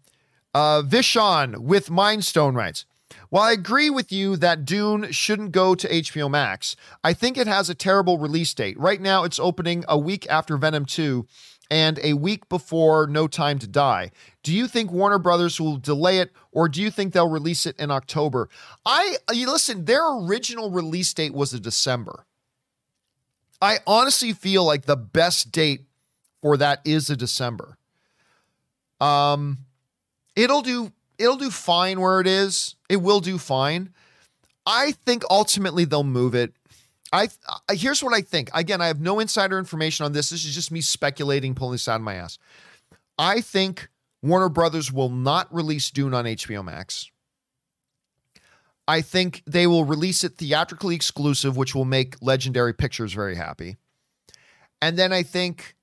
uh, 0.54 0.84
Vishon 0.84 1.60
with 1.60 1.90
Mindstone 1.90 2.56
writes 2.56 2.86
while 3.30 3.44
I 3.44 3.52
agree 3.52 3.90
with 3.90 4.12
you 4.12 4.38
that 4.38 4.66
Dune 4.66 5.12
shouldn't 5.12 5.52
go 5.52 5.76
to 5.76 5.88
HBO 5.90 6.30
Max, 6.30 6.76
I 7.04 7.14
think 7.14 7.38
it 7.38 7.48
has 7.48 7.70
a 7.70 7.76
terrible 7.76 8.18
release 8.18 8.54
date. 8.54 8.80
Right 8.80 9.02
now, 9.02 9.24
it's 9.24 9.40
opening 9.40 9.84
a 9.88 9.98
week 9.98 10.28
after 10.30 10.58
Venom 10.58 10.86
2 10.86 11.26
and 11.72 12.00
a 12.04 12.14
week 12.14 12.48
before 12.50 13.08
No 13.08 13.28
Time 13.28 13.58
to 13.60 13.68
Die. 13.68 14.12
Do 14.44 14.54
you 14.54 14.68
think 14.68 14.92
Warner 14.92 15.18
Brothers 15.18 15.60
will 15.60 15.78
delay 15.78 16.20
it 16.20 16.32
or 16.52 16.70
do 16.70 16.82
you 16.82 16.92
think 16.92 17.14
they'll 17.14 17.30
release 17.30 17.66
it 17.66 17.76
in 17.80 17.90
October? 17.90 18.50
I 18.86 19.16
you 19.32 19.50
listen, 19.52 19.86
their 19.86 20.08
original 20.08 20.70
release 20.70 21.14
date 21.14 21.34
was 21.34 21.54
a 21.54 21.60
December. 21.60 22.26
I 23.62 23.80
honestly 23.88 24.34
feel 24.34 24.66
like 24.66 24.86
the 24.86 24.98
best 24.98 25.52
date 25.52 25.86
for 26.42 26.58
that 26.58 26.82
is 26.86 27.10
a 27.10 27.16
December. 27.16 27.78
Um 29.04 29.60
it'll 30.36 30.62
do 30.62 30.92
it'll 31.18 31.38
do 31.38 31.50
fine 31.50 32.00
where 32.00 32.22
it 32.22 32.28
is. 32.28 32.76
It 32.90 32.98
will 32.98 33.20
do 33.20 33.38
fine. 33.38 33.94
I 34.66 34.92
think 34.92 35.24
ultimately 35.30 35.86
they'll 35.86 36.04
move 36.04 36.36
it. 36.36 36.54
I, 37.12 37.30
I 37.70 37.76
here's 37.76 38.04
what 38.04 38.14
I 38.14 38.22
think. 38.22 38.50
Again, 38.54 38.82
I 38.82 38.88
have 38.88 39.02
no 39.02 39.20
insider 39.20 39.60
information 39.60 40.06
on 40.06 40.14
this. 40.14 40.30
This 40.30 40.46
is 40.46 40.56
just 40.56 40.72
me 40.72 40.82
speculating, 40.82 41.54
pulling 41.54 41.74
this 41.74 41.88
out 41.88 41.98
of 41.98 42.02
my 42.02 42.16
ass. 42.16 42.38
I 43.18 43.42
think 43.42 43.90
Warner 44.22 44.50
Brothers 44.50 44.92
will 44.92 45.10
not 45.10 45.54
release 45.54 45.92
Dune 45.92 46.14
on 46.14 46.26
HBO 46.26 46.64
Max. 46.64 47.12
I 48.88 49.02
think 49.02 49.44
they 49.46 49.68
will 49.68 49.86
release 49.86 50.24
it 50.24 50.38
theatrically 50.38 50.96
exclusive, 50.96 51.56
which 51.56 51.76
will 51.76 51.86
make 51.86 52.16
Legendary 52.22 52.74
Pictures 52.74 53.14
very 53.14 53.36
happy. 53.36 53.78
And 54.82 54.98
then 54.98 55.14
I 55.14 55.24
think 55.24 55.76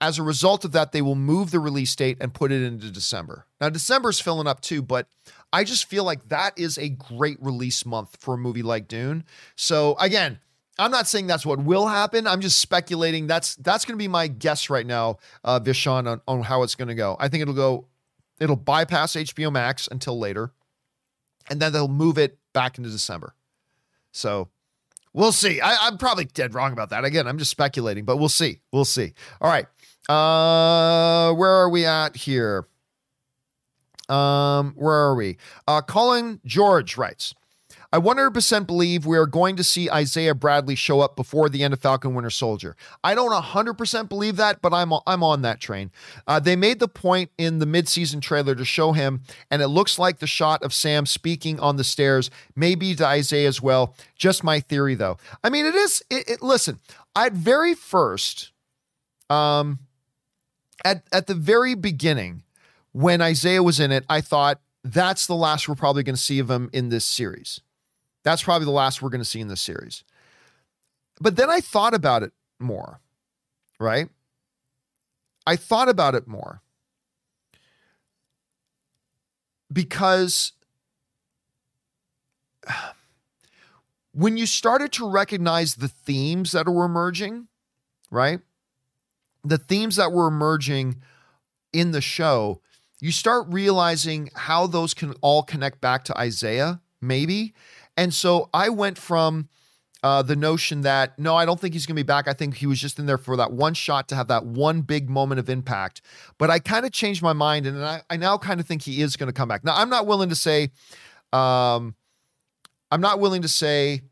as 0.00 0.18
a 0.18 0.22
result 0.22 0.64
of 0.64 0.72
that, 0.72 0.92
they 0.92 1.02
will 1.02 1.14
move 1.14 1.50
the 1.50 1.58
release 1.58 1.94
date 1.96 2.18
and 2.20 2.32
put 2.32 2.52
it 2.52 2.62
into 2.62 2.90
December. 2.90 3.46
Now, 3.60 3.68
December's 3.68 4.20
filling 4.20 4.46
up 4.46 4.60
too, 4.60 4.80
but 4.82 5.08
I 5.52 5.64
just 5.64 5.86
feel 5.86 6.04
like 6.04 6.28
that 6.28 6.58
is 6.58 6.78
a 6.78 6.88
great 6.88 7.38
release 7.40 7.84
month 7.84 8.16
for 8.20 8.34
a 8.34 8.38
movie 8.38 8.62
like 8.62 8.86
Dune. 8.86 9.24
So 9.56 9.96
again, 9.98 10.38
I'm 10.78 10.92
not 10.92 11.08
saying 11.08 11.26
that's 11.26 11.44
what 11.44 11.58
will 11.58 11.88
happen. 11.88 12.26
I'm 12.26 12.40
just 12.40 12.60
speculating. 12.60 13.26
That's 13.26 13.56
that's 13.56 13.84
going 13.84 13.94
to 13.94 14.02
be 14.02 14.08
my 14.08 14.28
guess 14.28 14.70
right 14.70 14.86
now, 14.86 15.18
uh, 15.44 15.58
on, 15.86 16.20
on 16.28 16.42
how 16.42 16.62
it's 16.62 16.76
going 16.76 16.88
to 16.88 16.94
go. 16.94 17.16
I 17.18 17.28
think 17.28 17.42
it'll 17.42 17.54
go, 17.54 17.86
it'll 18.38 18.54
bypass 18.56 19.14
HBO 19.14 19.50
Max 19.50 19.88
until 19.90 20.18
later, 20.18 20.52
and 21.50 21.60
then 21.60 21.72
they'll 21.72 21.88
move 21.88 22.18
it 22.18 22.38
back 22.52 22.78
into 22.78 22.90
December. 22.90 23.34
So 24.12 24.48
we'll 25.12 25.32
see. 25.32 25.60
I, 25.60 25.76
I'm 25.86 25.98
probably 25.98 26.24
dead 26.24 26.54
wrong 26.54 26.72
about 26.72 26.90
that. 26.90 27.04
Again, 27.04 27.26
I'm 27.26 27.38
just 27.38 27.50
speculating, 27.50 28.04
but 28.04 28.16
we'll 28.16 28.28
see. 28.28 28.60
We'll 28.72 28.84
see. 28.84 29.14
All 29.40 29.50
right. 29.50 29.66
Uh, 30.08 31.34
where 31.34 31.50
are 31.50 31.68
we 31.68 31.84
at 31.84 32.16
here? 32.16 32.66
Um, 34.08 34.72
where 34.76 34.94
are 34.94 35.14
we? 35.14 35.36
Uh, 35.66 35.82
Colin 35.82 36.40
George 36.46 36.96
writes, 36.96 37.34
I 37.90 37.98
100% 37.98 38.66
believe 38.66 39.06
we 39.06 39.16
are 39.16 39.26
going 39.26 39.56
to 39.56 39.64
see 39.64 39.90
Isaiah 39.90 40.34
Bradley 40.34 40.74
show 40.74 41.00
up 41.00 41.16
before 41.16 41.48
the 41.48 41.62
end 41.62 41.72
of 41.72 41.80
Falcon 41.80 42.14
Winter 42.14 42.28
Soldier. 42.28 42.76
I 43.02 43.14
don't 43.14 43.32
100% 43.32 44.08
believe 44.10 44.36
that, 44.36 44.60
but 44.60 44.74
I'm 44.74 44.92
I'm 45.06 45.22
on 45.22 45.40
that 45.42 45.58
train. 45.58 45.90
Uh, 46.26 46.38
they 46.38 46.54
made 46.54 46.80
the 46.80 46.88
point 46.88 47.30
in 47.38 47.60
the 47.60 47.66
midseason 47.66 48.20
trailer 48.20 48.54
to 48.54 48.64
show 48.64 48.92
him, 48.92 49.22
and 49.50 49.62
it 49.62 49.68
looks 49.68 49.98
like 49.98 50.18
the 50.18 50.26
shot 50.26 50.62
of 50.62 50.74
Sam 50.74 51.06
speaking 51.06 51.58
on 51.60 51.76
the 51.76 51.84
stairs 51.84 52.30
may 52.54 52.74
be 52.74 52.94
to 52.94 53.06
Isaiah 53.06 53.48
as 53.48 53.62
well. 53.62 53.94
Just 54.16 54.44
my 54.44 54.60
theory, 54.60 54.94
though. 54.94 55.16
I 55.42 55.48
mean, 55.48 55.64
it 55.64 55.74
is. 55.74 56.02
It, 56.10 56.28
it, 56.28 56.42
listen, 56.42 56.80
at 57.16 57.32
very 57.32 57.74
first, 57.74 58.52
um, 59.30 59.78
at 60.84 61.04
at 61.10 61.26
the 61.26 61.34
very 61.34 61.74
beginning, 61.74 62.42
when 62.92 63.22
Isaiah 63.22 63.62
was 63.62 63.80
in 63.80 63.92
it, 63.92 64.04
I 64.10 64.20
thought 64.20 64.60
that's 64.84 65.26
the 65.26 65.34
last 65.34 65.68
we're 65.68 65.74
probably 65.74 66.02
going 66.02 66.16
to 66.16 66.20
see 66.20 66.38
of 66.38 66.50
him 66.50 66.68
in 66.74 66.90
this 66.90 67.06
series. 67.06 67.62
That's 68.24 68.42
probably 68.42 68.66
the 68.66 68.70
last 68.72 69.00
we're 69.00 69.10
going 69.10 69.20
to 69.20 69.24
see 69.24 69.40
in 69.40 69.48
this 69.48 69.60
series. 69.60 70.04
But 71.20 71.36
then 71.36 71.50
I 71.50 71.60
thought 71.60 71.94
about 71.94 72.22
it 72.22 72.32
more, 72.58 73.00
right? 73.78 74.08
I 75.46 75.56
thought 75.56 75.88
about 75.88 76.14
it 76.14 76.28
more 76.28 76.62
because 79.72 80.52
when 84.12 84.36
you 84.36 84.46
started 84.46 84.92
to 84.92 85.08
recognize 85.08 85.76
the 85.76 85.88
themes 85.88 86.52
that 86.52 86.68
were 86.68 86.84
emerging, 86.84 87.48
right? 88.10 88.40
The 89.44 89.58
themes 89.58 89.96
that 89.96 90.12
were 90.12 90.26
emerging 90.26 90.96
in 91.72 91.92
the 91.92 92.00
show, 92.00 92.60
you 93.00 93.12
start 93.12 93.46
realizing 93.48 94.30
how 94.34 94.66
those 94.66 94.94
can 94.94 95.14
all 95.20 95.42
connect 95.42 95.80
back 95.80 96.04
to 96.04 96.18
Isaiah, 96.18 96.80
maybe. 97.00 97.54
And 97.98 98.14
so 98.14 98.48
I 98.54 98.68
went 98.68 98.96
from 98.96 99.48
uh, 100.04 100.22
the 100.22 100.36
notion 100.36 100.82
that 100.82 101.18
no, 101.18 101.34
I 101.34 101.44
don't 101.44 101.58
think 101.58 101.74
he's 101.74 101.84
going 101.84 101.96
to 101.96 102.02
be 102.02 102.06
back. 102.06 102.28
I 102.28 102.32
think 102.32 102.54
he 102.54 102.66
was 102.66 102.80
just 102.80 103.00
in 103.00 103.06
there 103.06 103.18
for 103.18 103.36
that 103.36 103.52
one 103.52 103.74
shot 103.74 104.08
to 104.08 104.14
have 104.14 104.28
that 104.28 104.46
one 104.46 104.82
big 104.82 105.10
moment 105.10 105.40
of 105.40 105.50
impact. 105.50 106.00
But 106.38 106.48
I 106.48 106.60
kind 106.60 106.86
of 106.86 106.92
changed 106.92 107.22
my 107.22 107.32
mind, 107.32 107.66
and 107.66 107.84
I, 107.84 108.02
I 108.08 108.16
now 108.16 108.38
kind 108.38 108.60
of 108.60 108.66
think 108.66 108.82
he 108.82 109.02
is 109.02 109.16
going 109.16 109.26
to 109.26 109.32
come 109.32 109.48
back. 109.48 109.64
Now 109.64 109.74
I'm 109.74 109.90
not 109.90 110.06
willing 110.06 110.28
to 110.28 110.36
say, 110.36 110.70
um, 111.32 111.96
I'm 112.92 113.00
not 113.00 113.18
willing 113.18 113.42
to 113.42 113.48
say 113.48 114.02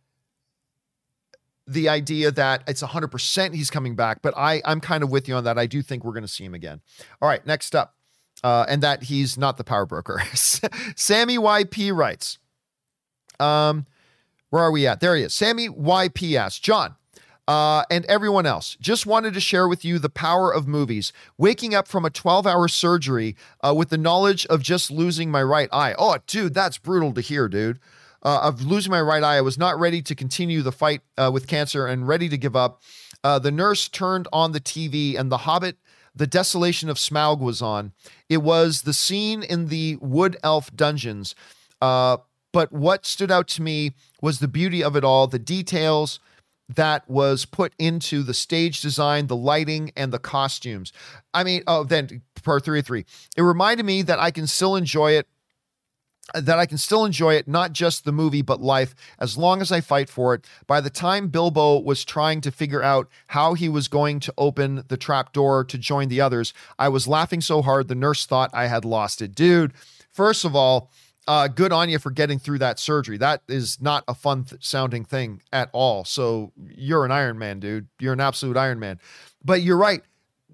the 1.68 1.88
idea 1.88 2.32
that 2.32 2.64
it's 2.66 2.82
100% 2.82 3.54
he's 3.54 3.70
coming 3.70 3.94
back, 3.94 4.20
but 4.20 4.34
I 4.36 4.60
I'm 4.64 4.80
kind 4.80 5.04
of 5.04 5.10
with 5.10 5.28
you 5.28 5.36
on 5.36 5.44
that. 5.44 5.58
I 5.58 5.66
do 5.66 5.80
think 5.80 6.04
we're 6.04 6.12
going 6.12 6.22
to 6.22 6.28
see 6.28 6.44
him 6.44 6.54
again. 6.54 6.80
All 7.22 7.28
right, 7.28 7.46
next 7.46 7.76
up. 7.76 7.94
Uh, 8.44 8.66
and 8.68 8.82
that 8.82 9.04
he's 9.04 9.38
not 9.38 9.56
the 9.56 9.64
power 9.64 9.86
broker. 9.86 10.20
Sammy 10.34 11.38
YP 11.38 11.96
writes, 11.96 12.38
um, 13.40 13.86
where 14.50 14.62
are 14.62 14.72
we 14.72 14.86
at? 14.86 15.00
There 15.00 15.16
he 15.16 15.22
is. 15.22 15.34
Sammy 15.34 15.68
YPS. 15.68 16.60
John, 16.60 16.94
uh, 17.48 17.84
and 17.90 18.04
everyone 18.06 18.46
else. 18.46 18.76
Just 18.80 19.06
wanted 19.06 19.34
to 19.34 19.40
share 19.40 19.68
with 19.68 19.84
you 19.84 19.98
the 19.98 20.08
power 20.08 20.52
of 20.52 20.66
movies. 20.66 21.12
Waking 21.38 21.74
up 21.74 21.88
from 21.88 22.04
a 22.04 22.10
12 22.10 22.46
hour 22.46 22.68
surgery 22.68 23.36
uh, 23.62 23.74
with 23.74 23.90
the 23.90 23.98
knowledge 23.98 24.46
of 24.46 24.62
just 24.62 24.90
losing 24.90 25.30
my 25.30 25.42
right 25.42 25.68
eye. 25.72 25.94
Oh, 25.98 26.16
dude, 26.26 26.54
that's 26.54 26.78
brutal 26.78 27.12
to 27.14 27.20
hear, 27.20 27.48
dude 27.48 27.78
uh, 28.26 28.40
of 28.42 28.66
losing 28.66 28.90
my 28.90 29.00
right 29.00 29.22
eye. 29.22 29.36
I 29.36 29.40
was 29.40 29.56
not 29.56 29.78
ready 29.78 30.02
to 30.02 30.14
continue 30.14 30.60
the 30.60 30.72
fight 30.72 31.00
uh, 31.16 31.30
with 31.32 31.46
cancer 31.46 31.86
and 31.86 32.08
ready 32.08 32.28
to 32.28 32.36
give 32.36 32.56
up. 32.56 32.82
Uh, 33.22 33.38
the 33.38 33.52
nurse 33.52 33.88
turned 33.88 34.26
on 34.32 34.50
the 34.50 34.60
TV, 34.60 35.18
and 35.18 35.30
The 35.30 35.38
Hobbit, 35.38 35.76
The 36.14 36.26
Desolation 36.26 36.88
of 36.88 36.96
Smaug 36.96 37.38
was 37.38 37.62
on. 37.62 37.92
It 38.28 38.38
was 38.38 38.82
the 38.82 38.92
scene 38.92 39.44
in 39.44 39.68
the 39.68 39.96
Wood 40.00 40.36
Elf 40.42 40.74
dungeons. 40.74 41.36
But 42.56 42.72
what 42.72 43.04
stood 43.04 43.30
out 43.30 43.48
to 43.48 43.62
me 43.62 43.92
was 44.22 44.38
the 44.38 44.48
beauty 44.48 44.82
of 44.82 44.96
it 44.96 45.04
all, 45.04 45.26
the 45.26 45.38
details 45.38 46.20
that 46.70 47.06
was 47.06 47.44
put 47.44 47.74
into 47.78 48.22
the 48.22 48.32
stage 48.32 48.80
design, 48.80 49.26
the 49.26 49.36
lighting, 49.36 49.92
and 49.94 50.10
the 50.10 50.18
costumes. 50.18 50.90
I 51.34 51.44
mean, 51.44 51.64
oh, 51.66 51.84
then 51.84 52.22
of 52.46 52.86
three. 52.86 53.04
It 53.36 53.42
reminded 53.42 53.84
me 53.84 54.00
that 54.00 54.18
I 54.18 54.30
can 54.30 54.46
still 54.46 54.74
enjoy 54.74 55.12
it 55.12 55.28
that 56.34 56.58
I 56.58 56.64
can 56.64 56.78
still 56.78 57.04
enjoy 57.04 57.34
it, 57.34 57.46
not 57.46 57.72
just 57.72 58.04
the 58.04 58.10
movie, 58.10 58.42
but 58.42 58.62
life, 58.62 58.94
as 59.20 59.36
long 59.36 59.60
as 59.60 59.70
I 59.70 59.82
fight 59.82 60.08
for 60.08 60.32
it. 60.32 60.44
By 60.66 60.80
the 60.80 60.90
time 60.90 61.28
Bilbo 61.28 61.78
was 61.80 62.04
trying 62.04 62.40
to 62.40 62.50
figure 62.50 62.82
out 62.82 63.08
how 63.28 63.52
he 63.52 63.68
was 63.68 63.86
going 63.86 64.18
to 64.20 64.34
open 64.38 64.82
the 64.88 64.96
trap 64.96 65.34
door 65.34 65.62
to 65.64 65.78
join 65.78 66.08
the 66.08 66.22
others, 66.22 66.54
I 66.78 66.88
was 66.88 67.06
laughing 67.06 67.42
so 67.42 67.60
hard 67.60 67.86
the 67.86 67.94
nurse 67.94 68.24
thought 68.24 68.50
I 68.54 68.66
had 68.66 68.84
lost 68.84 69.20
it. 69.20 69.34
Dude, 69.36 69.72
first 70.10 70.44
of 70.44 70.56
all, 70.56 70.90
uh, 71.26 71.48
good 71.48 71.72
on 71.72 71.88
you 71.88 71.98
for 71.98 72.10
getting 72.10 72.38
through 72.38 72.58
that 72.58 72.78
surgery. 72.78 73.16
That 73.18 73.42
is 73.48 73.80
not 73.80 74.04
a 74.06 74.14
fun 74.14 74.44
th- 74.44 74.64
sounding 74.64 75.04
thing 75.04 75.42
at 75.52 75.68
all. 75.72 76.04
So 76.04 76.52
you're 76.76 77.04
an 77.04 77.10
Iron 77.10 77.38
Man, 77.38 77.60
dude. 77.60 77.88
You're 77.98 78.12
an 78.12 78.20
absolute 78.20 78.56
Iron 78.56 78.78
Man. 78.78 79.00
But 79.44 79.62
you're 79.62 79.76
right. 79.76 80.02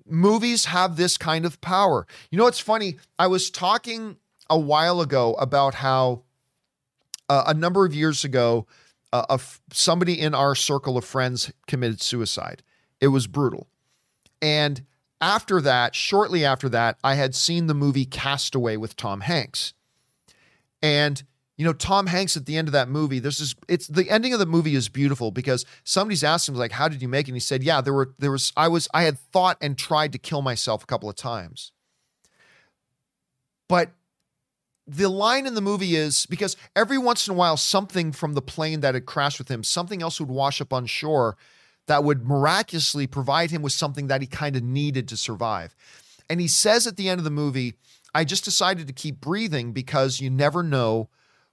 Movies 0.07 0.67
have 0.67 0.97
this 0.97 1.17
kind 1.17 1.45
of 1.45 1.61
power. 1.61 2.07
You 2.31 2.39
know 2.39 2.45
what's 2.45 2.59
funny? 2.59 2.97
I 3.19 3.27
was 3.27 3.51
talking 3.51 4.17
a 4.49 4.59
while 4.59 5.01
ago 5.01 5.35
about 5.35 5.75
how 5.75 6.23
uh, 7.29 7.45
a 7.47 7.55
number 7.55 7.87
of 7.87 7.95
years 7.95 8.25
ago, 8.25 8.67
uh, 9.13 9.39
somebody 9.73 10.19
in 10.19 10.35
our 10.35 10.55
circle 10.55 10.97
of 10.97 11.05
friends 11.05 11.53
committed 11.67 12.01
suicide. 12.01 12.63
It 13.01 13.09
was 13.09 13.27
brutal. 13.27 13.69
And 14.41 14.85
after 15.21 15.61
that, 15.61 15.95
shortly 15.95 16.45
after 16.45 16.69
that, 16.71 16.99
I 17.05 17.15
had 17.15 17.35
seen 17.35 17.67
the 17.67 17.75
movie 17.75 18.05
Castaway 18.05 18.77
with 18.77 18.97
Tom 18.97 19.21
Hanks. 19.21 19.75
And 20.83 21.23
you 21.57 21.65
know, 21.65 21.73
Tom 21.73 22.07
Hanks 22.07 22.37
at 22.37 22.47
the 22.47 22.57
end 22.57 22.67
of 22.67 22.73
that 22.73 22.89
movie, 22.89 23.19
this 23.19 23.39
is 23.39 23.55
it's 23.69 23.87
the 23.87 24.11
ending 24.11 24.33
of 24.33 24.39
the 24.39 24.47
movie 24.47 24.75
is 24.75 24.89
beautiful 24.89 25.31
because 25.31 25.65
somebody's 25.85 26.25
asked 26.25 26.49
him 26.49 26.55
like, 26.55 26.73
"How 26.73 26.89
did 26.89 27.03
you 27.03 27.09
make 27.09 27.27
it?" 27.27 27.31
And 27.31 27.37
he 27.37 27.41
said, 27.41 27.63
"Yeah, 27.63 27.81
there 27.81 27.93
were 27.93 28.15
there 28.19 28.31
was 28.31 28.53
I 28.57 28.69
was 28.69 28.89
I 28.93 29.03
had 29.03 29.19
thought 29.19 29.59
and 29.61 29.77
tried 29.79 30.13
to 30.13 30.19
kill 30.19 30.43
myself 30.43 30.83
a 30.83 30.87
couple 30.87 31.09
of 31.09 31.17
times, 31.17 31.73
but 33.69 33.93
the 34.87 35.09
line 35.09 35.47
in 35.47 35.55
the 35.55 35.61
movie 35.61 35.95
is 35.95 36.27
because 36.27 36.57
every 36.75 36.99
once 36.99 37.29
in 37.29 37.35
a 37.35 37.37
while, 37.37 37.57
something 37.57 38.13
from 38.13 38.35
the 38.35 38.43
plane 38.43 38.81
that 38.81 38.95
had 38.95 39.07
crashed 39.07 39.39
with 39.39 39.49
him, 39.49 39.63
something 39.63 40.03
else 40.03 40.19
would 40.19 40.29
wash 40.29 40.61
up 40.61 40.73
on 40.73 40.87
shore 40.87 41.37
that 41.87 42.03
would 42.03 42.27
miraculously 42.27 43.07
provide 43.07 43.51
him 43.51 43.63
with 43.63 43.73
something 43.73 44.09
that 44.09 44.21
he 44.21 44.27
kind 44.27 44.57
of 44.57 44.63
needed 44.63 45.07
to 45.09 45.17
survive. 45.17 45.75
And 46.29 46.41
he 46.41 46.49
says 46.49 46.87
at 46.87 46.97
the 46.97 47.09
end 47.09 47.19
of 47.19 47.25
the 47.25 47.31
movie, 47.31 47.75
I 48.15 48.25
just 48.25 48.45
decided 48.45 48.87
to 48.87 48.93
keep 48.93 49.21
breathing 49.21 49.73
because 49.73 50.21
you 50.21 50.31
never 50.31 50.63
know 50.63 51.09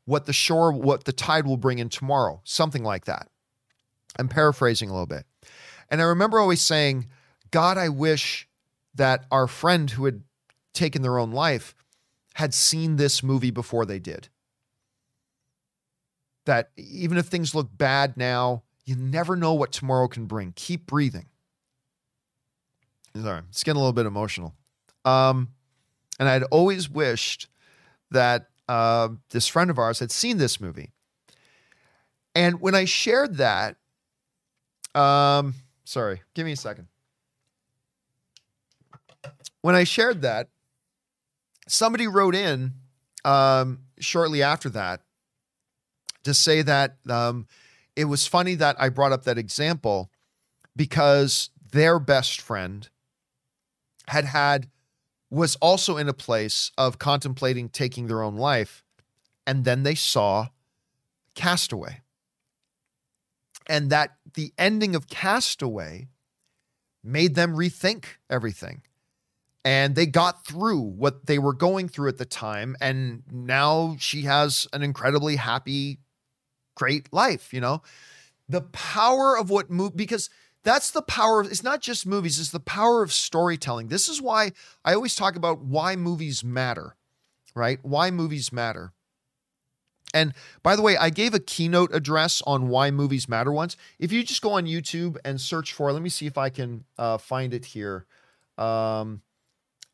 what 0.05 0.25
the 0.25 0.33
shore, 0.33 0.71
what 0.71 1.05
the 1.05 1.13
tide 1.13 1.45
will 1.45 1.57
bring 1.57 1.79
in 1.79 1.89
tomorrow, 1.89 2.41
something 2.43 2.83
like 2.83 3.05
that. 3.05 3.29
I'm 4.17 4.27
paraphrasing 4.27 4.89
a 4.89 4.91
little 4.91 5.05
bit. 5.05 5.25
And 5.89 6.01
I 6.01 6.05
remember 6.05 6.39
always 6.39 6.61
saying, 6.61 7.07
God, 7.51 7.77
I 7.77 7.89
wish 7.89 8.47
that 8.95 9.25
our 9.31 9.47
friend 9.47 9.89
who 9.89 10.05
had 10.05 10.23
taken 10.73 11.01
their 11.01 11.19
own 11.19 11.31
life 11.31 11.75
had 12.35 12.53
seen 12.53 12.95
this 12.95 13.23
movie 13.23 13.51
before 13.51 13.85
they 13.85 13.99
did. 13.99 14.29
That 16.45 16.71
even 16.75 17.17
if 17.17 17.27
things 17.27 17.53
look 17.53 17.69
bad 17.77 18.17
now, 18.17 18.63
you 18.85 18.95
never 18.95 19.35
know 19.35 19.53
what 19.53 19.71
tomorrow 19.71 20.07
can 20.07 20.25
bring. 20.25 20.53
Keep 20.55 20.87
breathing. 20.87 21.27
Sorry, 23.15 23.41
it's 23.49 23.63
getting 23.63 23.77
a 23.77 23.79
little 23.79 23.93
bit 23.93 24.05
emotional. 24.05 24.55
Um, 25.05 25.49
and 26.19 26.27
I'd 26.27 26.43
always 26.43 26.89
wished 26.89 27.47
that 28.11 28.49
uh, 28.67 29.09
this 29.31 29.47
friend 29.47 29.69
of 29.69 29.79
ours 29.79 29.99
had 29.99 30.11
seen 30.11 30.37
this 30.37 30.59
movie. 30.59 30.91
And 32.35 32.61
when 32.61 32.75
I 32.75 32.85
shared 32.85 33.37
that, 33.37 33.77
um, 34.93 35.55
sorry, 35.85 36.21
give 36.35 36.45
me 36.45 36.51
a 36.51 36.57
second. 36.57 36.87
When 39.61 39.75
I 39.75 39.83
shared 39.83 40.21
that, 40.21 40.49
somebody 41.67 42.07
wrote 42.07 42.35
in 42.35 42.73
um, 43.25 43.79
shortly 43.99 44.43
after 44.43 44.69
that 44.69 45.01
to 46.23 46.33
say 46.33 46.61
that 46.61 46.97
um, 47.09 47.47
it 47.95 48.05
was 48.05 48.27
funny 48.27 48.55
that 48.55 48.75
I 48.79 48.89
brought 48.89 49.11
up 49.11 49.23
that 49.23 49.37
example 49.37 50.11
because 50.75 51.49
their 51.71 51.99
best 51.99 52.39
friend 52.39 52.87
had 54.07 54.25
had 54.25 54.69
was 55.29 55.55
also 55.57 55.97
in 55.97 56.09
a 56.09 56.13
place 56.13 56.71
of 56.77 56.97
contemplating 56.97 57.69
taking 57.69 58.07
their 58.07 58.23
own 58.23 58.35
life 58.35 58.83
and 59.45 59.63
then 59.65 59.83
they 59.83 59.95
saw 59.95 60.47
castaway. 61.35 62.01
And 63.67 63.89
that 63.91 64.17
the 64.33 64.53
ending 64.57 64.95
of 64.95 65.07
castaway 65.07 66.07
made 67.03 67.35
them 67.35 67.55
rethink 67.55 68.05
everything. 68.29 68.81
And 69.63 69.95
they 69.95 70.05
got 70.05 70.45
through 70.45 70.79
what 70.79 71.27
they 71.27 71.37
were 71.37 71.53
going 71.53 71.89
through 71.89 72.09
at 72.09 72.17
the 72.17 72.25
time 72.25 72.75
and 72.81 73.23
now 73.31 73.95
she 73.99 74.23
has 74.23 74.67
an 74.73 74.81
incredibly 74.81 75.35
happy 75.35 75.99
great 76.75 77.11
life 77.11 77.53
you 77.53 77.61
know? 77.61 77.81
The 78.47 78.61
power 78.61 79.37
of 79.37 79.49
what 79.49 79.69
move 79.69 79.95
because 79.95 80.29
that's 80.63 80.91
the 80.91 81.01
power 81.01 81.41
of 81.41 81.47
it's 81.47 81.63
not 81.63 81.81
just 81.81 82.05
movies 82.05 82.39
it's 82.39 82.51
the 82.51 82.59
power 82.59 83.01
of 83.03 83.13
storytelling 83.13 83.87
this 83.87 84.07
is 84.07 84.21
why 84.21 84.51
i 84.83 84.93
always 84.93 85.15
talk 85.15 85.35
about 85.35 85.59
why 85.61 85.95
movies 85.95 86.43
matter 86.43 86.95
right 87.55 87.79
why 87.83 88.11
movies 88.11 88.51
matter 88.51 88.93
and 90.13 90.33
by 90.63 90.75
the 90.75 90.81
way, 90.81 90.97
I 90.97 91.09
gave 91.09 91.33
a 91.33 91.39
keynote 91.39 91.93
address 91.93 92.41
on 92.47 92.69
why 92.69 92.91
movies 92.91 93.29
matter 93.29 93.51
once. 93.51 93.77
If 93.99 94.11
you 94.11 94.23
just 94.23 94.41
go 94.41 94.53
on 94.53 94.65
YouTube 94.65 95.17
and 95.23 95.39
search 95.39 95.73
for, 95.73 95.91
let 95.91 96.01
me 96.01 96.09
see 96.09 96.25
if 96.25 96.37
I 96.37 96.49
can 96.49 96.85
uh, 96.97 97.17
find 97.17 97.53
it 97.53 97.65
here. 97.65 98.05
Um, 98.57 99.21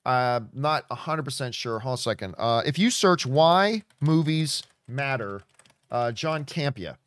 I'm 0.06 0.50
not 0.54 0.88
100% 0.90 1.54
sure. 1.54 1.80
Hold 1.80 1.92
on 1.92 1.96
a 1.96 1.98
second. 1.98 2.36
Uh, 2.38 2.62
if 2.66 2.78
you 2.78 2.92
search 2.92 3.26
why 3.26 3.84
movies 4.00 4.64
matter, 4.88 5.42
uh, 5.90 6.12
John 6.12 6.46
Campea, 6.46 6.98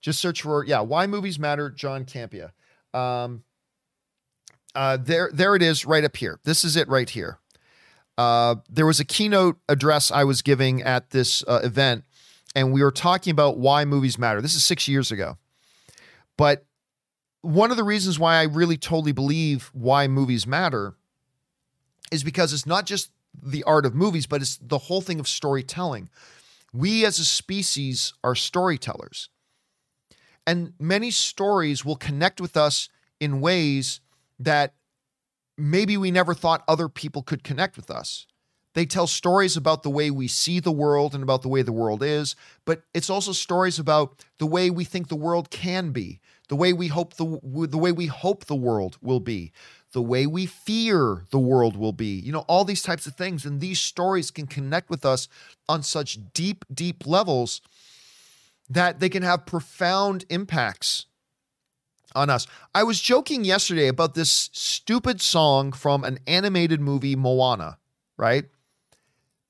just 0.00 0.18
search 0.18 0.42
for, 0.42 0.64
yeah, 0.64 0.80
why 0.80 1.06
movies 1.06 1.38
matter, 1.38 1.70
John 1.70 2.04
Campea. 2.04 2.52
Um, 2.96 3.44
uh, 4.74 4.96
there, 4.96 5.30
there 5.32 5.54
it 5.54 5.62
is 5.62 5.84
right 5.86 6.04
up 6.04 6.16
here. 6.16 6.40
This 6.44 6.64
is 6.64 6.76
it 6.76 6.88
right 6.88 7.08
here. 7.08 7.38
Uh, 8.18 8.56
there 8.70 8.86
was 8.86 9.00
a 9.00 9.04
keynote 9.04 9.58
address 9.68 10.10
I 10.10 10.24
was 10.24 10.42
giving 10.42 10.82
at 10.82 11.10
this 11.10 11.44
uh, 11.46 11.60
event, 11.62 12.04
and 12.54 12.72
we 12.72 12.82
were 12.82 12.90
talking 12.90 13.30
about 13.30 13.58
why 13.58 13.84
movies 13.84 14.18
matter. 14.18 14.40
This 14.40 14.54
is 14.54 14.64
six 14.64 14.88
years 14.88 15.10
ago. 15.10 15.36
But 16.36 16.64
one 17.42 17.70
of 17.70 17.76
the 17.76 17.84
reasons 17.84 18.18
why 18.18 18.36
I 18.36 18.44
really 18.44 18.76
totally 18.76 19.12
believe 19.12 19.70
why 19.72 20.08
movies 20.08 20.46
matter 20.46 20.94
is 22.10 22.24
because 22.24 22.52
it's 22.52 22.66
not 22.66 22.86
just 22.86 23.10
the 23.42 23.62
art 23.64 23.84
of 23.84 23.94
movies, 23.94 24.26
but 24.26 24.40
it's 24.40 24.56
the 24.56 24.78
whole 24.78 25.02
thing 25.02 25.20
of 25.20 25.28
storytelling. 25.28 26.08
We 26.72 27.04
as 27.04 27.18
a 27.18 27.24
species 27.24 28.14
are 28.24 28.34
storytellers. 28.34 29.28
And 30.46 30.72
many 30.78 31.10
stories 31.10 31.84
will 31.84 31.96
connect 31.96 32.40
with 32.40 32.56
us 32.56 32.88
in 33.20 33.40
ways 33.40 34.00
that 34.38 34.74
maybe 35.58 35.96
we 35.96 36.10
never 36.10 36.34
thought 36.34 36.64
other 36.68 36.88
people 36.88 37.22
could 37.22 37.42
connect 37.42 37.76
with 37.76 37.90
us. 37.90 38.26
They 38.74 38.84
tell 38.84 39.06
stories 39.06 39.56
about 39.56 39.82
the 39.82 39.90
way 39.90 40.10
we 40.10 40.28
see 40.28 40.60
the 40.60 40.70
world 40.70 41.14
and 41.14 41.22
about 41.22 41.40
the 41.40 41.48
way 41.48 41.62
the 41.62 41.72
world 41.72 42.02
is, 42.02 42.36
but 42.66 42.82
it's 42.92 43.08
also 43.08 43.32
stories 43.32 43.78
about 43.78 44.22
the 44.38 44.44
way 44.46 44.68
we 44.68 44.84
think 44.84 45.08
the 45.08 45.16
world 45.16 45.48
can 45.48 45.92
be, 45.92 46.20
the 46.48 46.56
way 46.56 46.74
we 46.74 46.88
hope 46.88 47.14
the 47.14 47.40
the 47.42 47.78
way 47.78 47.90
we 47.90 48.04
hope 48.04 48.44
the 48.44 48.54
world 48.54 48.98
will 49.00 49.18
be, 49.18 49.50
the 49.92 50.02
way 50.02 50.26
we 50.26 50.44
fear 50.44 51.24
the 51.30 51.38
world 51.38 51.74
will 51.74 51.94
be. 51.94 52.20
You 52.20 52.32
know, 52.32 52.44
all 52.48 52.64
these 52.64 52.82
types 52.82 53.06
of 53.06 53.14
things 53.14 53.46
and 53.46 53.62
these 53.62 53.80
stories 53.80 54.30
can 54.30 54.46
connect 54.46 54.90
with 54.90 55.06
us 55.06 55.26
on 55.70 55.82
such 55.82 56.18
deep 56.34 56.66
deep 56.72 57.06
levels 57.06 57.62
that 58.68 59.00
they 59.00 59.08
can 59.08 59.22
have 59.22 59.46
profound 59.46 60.24
impacts 60.28 61.06
on 62.14 62.30
us. 62.30 62.46
I 62.74 62.82
was 62.82 63.00
joking 63.00 63.44
yesterday 63.44 63.88
about 63.88 64.14
this 64.14 64.50
stupid 64.52 65.20
song 65.20 65.72
from 65.72 66.04
an 66.04 66.18
animated 66.26 66.80
movie 66.80 67.16
Moana, 67.16 67.78
right? 68.16 68.46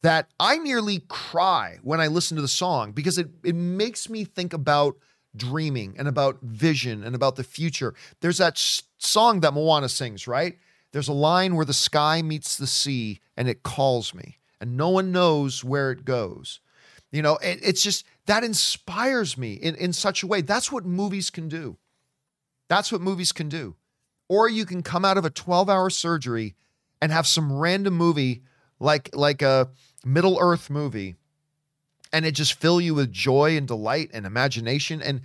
that 0.07 0.31
I 0.39 0.59
nearly 0.59 1.01
cry 1.09 1.79
when 1.83 2.01
I 2.01 2.07
listen 2.07 2.37
to 2.37 2.41
the 2.41 2.47
song 2.47 2.93
because 2.93 3.19
it, 3.19 3.29
it 3.43 3.57
makes 3.57 4.09
me 4.09 4.23
think 4.23 4.53
about 4.53 4.97
dreaming 5.35 5.97
and 5.99 6.07
about 6.07 6.41
vision 6.43 7.03
and 7.03 7.17
about 7.17 7.35
the 7.35 7.43
future. 7.43 7.93
There's 8.21 8.39
that 8.39 8.57
song 8.99 9.41
that 9.41 9.53
Moana 9.53 9.89
sings, 9.89 10.29
right? 10.29 10.59
There's 10.93 11.09
a 11.09 11.13
line 11.13 11.57
where 11.57 11.65
the 11.65 11.73
sky 11.73 12.23
meets 12.23 12.57
the 12.57 12.69
sea 12.69 13.19
and 13.37 13.49
it 13.49 13.65
calls 13.65 14.15
me, 14.15 14.39
and 14.61 14.77
no 14.77 14.91
one 14.91 15.11
knows 15.11 15.65
where 15.65 15.91
it 15.91 16.05
goes. 16.05 16.61
You 17.11 17.23
know, 17.23 17.39
it, 17.39 17.59
it's 17.61 17.83
just 17.83 18.05
that 18.27 18.45
inspires 18.45 19.39
me 19.39 19.55
in, 19.55 19.75
in 19.77 19.93
such 19.93 20.23
a 20.23 20.27
way. 20.27 20.41
That's 20.41 20.71
what 20.71 20.85
movies 20.85 21.31
can 21.31 21.49
do. 21.49 21.79
That's 22.69 22.91
what 22.91 23.01
movies 23.01 23.33
can 23.33 23.49
do. 23.49 23.77
Or 24.29 24.49
you 24.49 24.67
can 24.67 24.83
come 24.83 25.05
out 25.05 25.19
of 25.19 25.25
a 25.25 25.31
12 25.31 25.69
hour 25.71 25.89
surgery 25.91 26.57
and 27.01 27.13
have 27.13 27.27
some 27.27 27.53
random 27.53 27.95
movie 27.95 28.43
like 28.81 29.11
like 29.15 29.43
a 29.43 29.69
Middle 30.05 30.39
Earth 30.41 30.69
movie 30.69 31.17
and 32.13 32.25
it 32.25 32.33
just 32.33 32.55
fill 32.55 32.81
you 32.81 32.95
with 32.95 33.13
joy 33.13 33.57
and 33.57 33.67
delight 33.69 34.11
and 34.13 34.27
imagination 34.27 35.03
and 35.03 35.21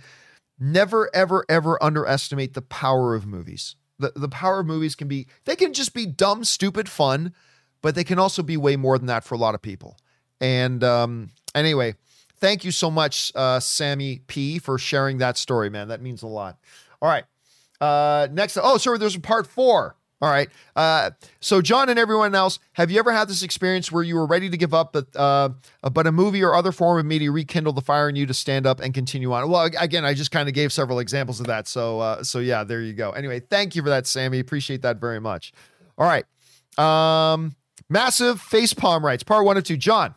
never 0.58 1.10
ever 1.14 1.44
ever 1.48 1.82
underestimate 1.82 2.54
the 2.54 2.62
power 2.62 3.14
of 3.14 3.26
movies. 3.26 3.76
The 3.98 4.12
the 4.14 4.28
power 4.28 4.60
of 4.60 4.66
movies 4.66 4.94
can 4.94 5.08
be 5.08 5.26
they 5.44 5.56
can 5.56 5.72
just 5.72 5.94
be 5.94 6.06
dumb 6.06 6.44
stupid 6.44 6.88
fun, 6.88 7.32
but 7.80 7.94
they 7.94 8.04
can 8.04 8.18
also 8.18 8.42
be 8.42 8.56
way 8.56 8.76
more 8.76 8.98
than 8.98 9.06
that 9.06 9.24
for 9.24 9.34
a 9.34 9.38
lot 9.38 9.54
of 9.54 9.62
people. 9.62 9.96
And 10.40 10.82
um 10.84 11.30
anyway, 11.54 11.94
thank 12.42 12.64
you 12.64 12.70
so 12.70 12.90
much 12.90 13.32
uh 13.34 13.58
Sammy 13.58 14.20
P 14.26 14.58
for 14.58 14.76
sharing 14.76 15.18
that 15.18 15.38
story, 15.38 15.70
man. 15.70 15.88
That 15.88 16.02
means 16.02 16.22
a 16.22 16.26
lot. 16.26 16.58
All 17.00 17.08
right. 17.08 17.24
Uh 17.80 18.28
next 18.30 18.58
oh 18.62 18.76
sorry 18.76 18.98
there's 18.98 19.16
a 19.16 19.20
part 19.20 19.46
4. 19.46 19.96
All 20.22 20.30
right. 20.30 20.48
Uh, 20.76 21.10
so, 21.40 21.60
John 21.60 21.88
and 21.88 21.98
everyone 21.98 22.32
else, 22.36 22.60
have 22.74 22.92
you 22.92 23.00
ever 23.00 23.10
had 23.10 23.26
this 23.26 23.42
experience 23.42 23.90
where 23.90 24.04
you 24.04 24.14
were 24.14 24.24
ready 24.24 24.48
to 24.48 24.56
give 24.56 24.72
up, 24.72 24.92
but 24.92 25.08
uh, 25.16 25.48
but 25.92 26.06
a 26.06 26.12
movie 26.12 26.44
or 26.44 26.54
other 26.54 26.70
form 26.70 27.00
of 27.00 27.04
media 27.04 27.32
rekindled 27.32 27.74
the 27.74 27.82
fire 27.82 28.08
in 28.08 28.14
you 28.14 28.24
to 28.26 28.32
stand 28.32 28.64
up 28.64 28.78
and 28.78 28.94
continue 28.94 29.32
on? 29.32 29.50
Well, 29.50 29.68
again, 29.80 30.04
I 30.04 30.14
just 30.14 30.30
kind 30.30 30.48
of 30.48 30.54
gave 30.54 30.72
several 30.72 31.00
examples 31.00 31.40
of 31.40 31.48
that. 31.48 31.66
So, 31.66 31.98
uh, 31.98 32.22
so 32.22 32.38
yeah, 32.38 32.62
there 32.62 32.80
you 32.80 32.92
go. 32.92 33.10
Anyway, 33.10 33.40
thank 33.40 33.74
you 33.74 33.82
for 33.82 33.88
that, 33.88 34.06
Sammy. 34.06 34.38
Appreciate 34.38 34.82
that 34.82 34.98
very 34.98 35.20
much. 35.20 35.52
All 35.98 36.06
right. 36.06 36.24
Um, 36.78 37.56
massive 37.88 38.40
face 38.40 38.72
palm 38.72 39.04
rights, 39.04 39.24
part 39.24 39.44
one 39.44 39.56
of 39.56 39.64
two. 39.64 39.76
John, 39.76 40.14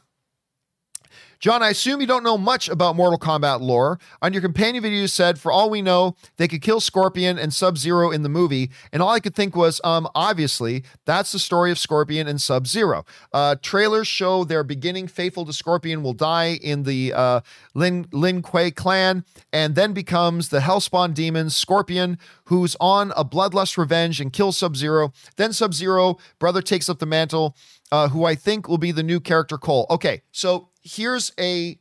John, 1.45 1.61
I 1.61 1.69
assume 1.69 2.01
you 2.01 2.07
don't 2.07 2.23
know 2.23 2.39
much 2.39 2.69
about 2.69 2.95
Mortal 2.95 3.19
Kombat 3.19 3.61
lore. 3.61 3.99
On 4.23 4.33
your 4.33 4.41
companion 4.41 4.81
video, 4.81 5.01
you 5.01 5.07
said, 5.07 5.37
for 5.37 5.51
all 5.51 5.69
we 5.69 5.79
know, 5.79 6.15
they 6.37 6.47
could 6.47 6.63
kill 6.63 6.81
Scorpion 6.81 7.37
and 7.37 7.53
Sub 7.53 7.77
Zero 7.77 8.09
in 8.09 8.23
the 8.23 8.29
movie. 8.29 8.71
And 8.91 8.99
all 8.99 9.09
I 9.09 9.19
could 9.19 9.35
think 9.35 9.55
was, 9.55 9.79
um, 9.83 10.09
obviously, 10.15 10.83
that's 11.05 11.31
the 11.31 11.37
story 11.37 11.69
of 11.69 11.77
Scorpion 11.77 12.27
and 12.27 12.41
Sub 12.41 12.65
Zero. 12.65 13.05
Uh, 13.31 13.57
trailers 13.61 14.07
show 14.07 14.43
their 14.43 14.63
beginning 14.63 15.07
faithful 15.07 15.45
to 15.45 15.53
Scorpion 15.53 16.01
will 16.01 16.13
die 16.13 16.57
in 16.63 16.81
the 16.81 17.13
uh, 17.13 17.41
Lin, 17.75 18.07
Lin 18.11 18.41
Kuei 18.41 18.71
clan 18.71 19.23
and 19.53 19.75
then 19.75 19.93
becomes 19.93 20.49
the 20.49 20.61
Hellspawn 20.61 21.13
demon 21.13 21.51
Scorpion, 21.51 22.17
who's 22.45 22.75
on 22.81 23.13
a 23.15 23.23
bloodlust 23.23 23.77
revenge 23.77 24.19
and 24.19 24.33
kills 24.33 24.57
Sub 24.57 24.75
Zero. 24.75 25.13
Then 25.35 25.53
Sub 25.53 25.75
Zero, 25.75 26.17
brother 26.39 26.63
takes 26.63 26.89
up 26.89 26.97
the 26.97 27.05
mantle, 27.05 27.55
uh, 27.91 28.09
who 28.09 28.25
I 28.25 28.33
think 28.33 28.67
will 28.67 28.79
be 28.79 28.91
the 28.91 29.03
new 29.03 29.19
character 29.19 29.59
Cole. 29.59 29.85
Okay, 29.91 30.23
so 30.31 30.69
here's 30.85 31.33
a 31.37 31.77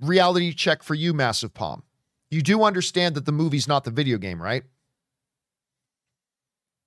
reality 0.00 0.52
check 0.52 0.84
for 0.84 0.94
you, 0.94 1.12
Massive 1.12 1.52
Palm. 1.52 1.82
You 2.30 2.42
do 2.42 2.62
understand 2.62 3.16
that 3.16 3.26
the 3.26 3.32
movie's 3.32 3.66
not 3.66 3.84
the 3.84 3.90
video 3.90 4.18
game, 4.18 4.40
right? 4.40 4.62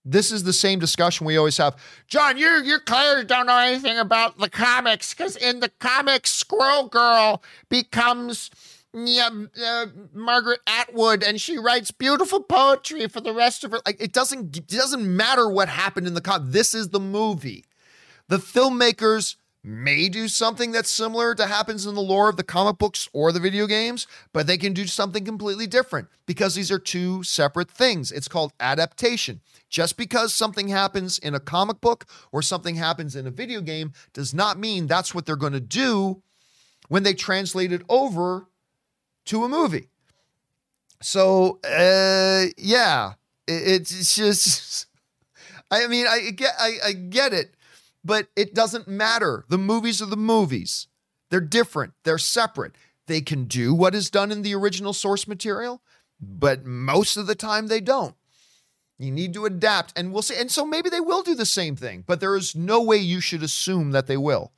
This 0.05 0.31
is 0.31 0.43
the 0.43 0.53
same 0.53 0.79
discussion 0.79 1.27
we 1.27 1.35
always 1.35 1.57
have. 1.57 1.75
John, 2.07 2.37
you 2.37 2.47
you 2.63 2.79
clearly 2.79 3.25
don't 3.25 3.47
know 3.47 3.57
anything 3.57 3.97
about 3.97 4.37
the 4.37 4.49
comics 4.49 5.13
because 5.13 5.35
in 5.35 5.59
the 5.59 5.69
comics, 5.79 6.31
Squirrel 6.31 6.87
Girl 6.87 7.43
becomes 7.67 8.49
yeah, 8.93 9.29
uh, 9.61 9.87
Margaret 10.13 10.61
Atwood, 10.65 11.23
and 11.23 11.41
she 11.41 11.57
writes 11.57 11.91
beautiful 11.91 12.41
poetry 12.41 13.07
for 13.07 13.19
the 13.19 13.33
rest 13.33 13.65
of 13.65 13.71
her. 13.71 13.79
Like 13.85 14.01
it 14.01 14.13
doesn't 14.13 14.55
it 14.55 14.67
doesn't 14.67 15.15
matter 15.15 15.49
what 15.49 15.67
happened 15.67 16.07
in 16.07 16.13
the 16.13 16.21
comic. 16.21 16.51
This 16.51 16.73
is 16.73 16.89
the 16.89 17.01
movie. 17.01 17.65
The 18.29 18.37
filmmakers 18.37 19.35
may 19.63 20.07
do 20.07 20.27
something 20.27 20.71
that's 20.71 20.89
similar 20.89 21.35
to 21.35 21.45
happens 21.45 21.85
in 21.85 21.95
the 21.95 22.01
lore 22.01 22.29
of 22.29 22.37
the 22.37 22.43
comic 22.43 22.77
books 22.77 23.09
or 23.11 23.31
the 23.31 23.39
video 23.39 23.67
games, 23.67 24.07
but 24.31 24.47
they 24.47 24.57
can 24.57 24.73
do 24.73 24.87
something 24.87 25.25
completely 25.25 25.67
different 25.67 26.07
because 26.25 26.55
these 26.55 26.71
are 26.71 26.79
two 26.79 27.23
separate 27.23 27.69
things. 27.69 28.11
It's 28.11 28.27
called 28.27 28.53
adaptation. 28.59 29.41
Just 29.69 29.97
because 29.97 30.33
something 30.33 30.69
happens 30.69 31.19
in 31.19 31.35
a 31.35 31.39
comic 31.39 31.81
book 31.81 32.05
or 32.31 32.41
something 32.41 32.75
happens 32.75 33.15
in 33.15 33.27
a 33.27 33.31
video 33.31 33.59
game 33.61 33.91
does 34.13 34.33
not 34.33 34.57
mean 34.57 34.87
that's 34.87 35.13
what 35.13 35.25
they're 35.25 35.35
going 35.35 35.53
to 35.53 35.59
do 35.59 36.21
when 36.87 37.03
they 37.03 37.13
translate 37.13 37.73
it 37.73 37.81
over 37.89 38.47
to 39.25 39.43
a 39.43 39.49
movie. 39.49 39.89
So, 41.01 41.59
uh, 41.63 42.45
yeah, 42.57 43.13
it's 43.47 44.15
just. 44.15 44.87
I 45.71 45.87
mean, 45.87 46.07
I 46.07 46.31
get, 46.31 46.53
I, 46.57 46.77
I 46.85 46.91
get 46.93 47.33
it 47.33 47.53
but 48.07 48.29
it 48.37 48.55
doesn't 48.55 48.87
matter. 48.87 49.43
The 49.49 49.57
movies 49.57 50.01
are 50.01 50.07
the 50.07 50.15
movies. 50.15 50.87
They're 51.29 51.41
different, 51.41 51.93
they're 52.05 52.17
separate. 52.17 52.73
They 53.05 53.19
can 53.21 53.45
do 53.45 53.73
what 53.73 53.93
is 53.93 54.09
done 54.09 54.31
in 54.31 54.41
the 54.41 54.55
original 54.55 54.93
source 54.93 55.27
material, 55.27 55.81
but 56.19 56.65
most 56.65 57.17
of 57.17 57.27
the 57.27 57.35
time 57.35 57.67
they 57.67 57.81
don't. 57.81 58.15
You 58.97 59.11
need 59.11 59.33
to 59.33 59.45
adapt, 59.45 59.97
and 59.97 60.11
we'll 60.11 60.23
see. 60.23 60.35
And 60.35 60.49
so 60.49 60.65
maybe 60.65 60.89
they 60.89 61.01
will 61.01 61.21
do 61.21 61.35
the 61.35 61.45
same 61.45 61.75
thing, 61.75 62.03
but 62.07 62.19
there 62.19 62.35
is 62.35 62.55
no 62.55 62.81
way 62.81 62.97
you 62.97 63.19
should 63.21 63.43
assume 63.43 63.91
that 63.91 64.07
they 64.07 64.17
will. 64.17 64.51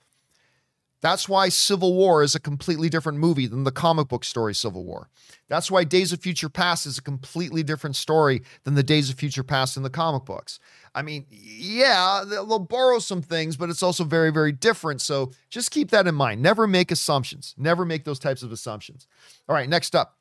That's 1.02 1.30
why 1.30 1.50
Civil 1.50 1.94
War 1.94 2.24
is 2.24 2.36
a 2.36 2.40
completely 2.40 2.90
different 2.90 3.20
movie 3.20 3.48
than 3.48 3.64
the 3.64 3.72
comic 3.72 4.10
book 4.10 4.26
story 4.26 4.54
Civil 4.54 4.84
War. 4.84 5.10
That's 5.48 5.72
why 5.72 5.84
Days 5.84 6.12
of 6.12 6.20
Future 6.20 6.50
Past 6.50 6.86
is 6.86 6.98
a 6.98 7.02
completely 7.02 7.64
different 7.64 7.96
story 7.96 8.42
than 8.66 8.76
the 8.76 8.84
Days 8.84 9.10
of 9.10 9.18
Future 9.18 9.44
Past 9.44 9.78
in 9.78 9.84
the 9.84 9.90
comic 9.90 10.26
books. 10.26 10.60
I 10.94 11.02
mean, 11.02 11.26
yeah, 11.30 12.24
they'll 12.28 12.60
borrow 12.60 13.00
some 13.00 13.22
things, 13.22 13.56
but 13.56 13.70
it's 13.70 13.84
also 13.84 14.04
very, 14.04 14.32
very 14.32 14.52
different. 14.52 15.02
So 15.02 15.32
just 15.50 15.72
keep 15.72 15.90
that 15.92 16.08
in 16.08 16.16
mind. 16.16 16.42
Never 16.42 16.68
make 16.68 16.92
assumptions. 16.92 17.56
Never 17.58 17.86
make 17.86 18.04
those 18.04 18.20
types 18.20 18.44
of 18.44 18.52
assumptions. 18.52 19.08
All 19.48 19.56
right, 19.56 19.70
next 19.70 19.96
up. 19.96 20.18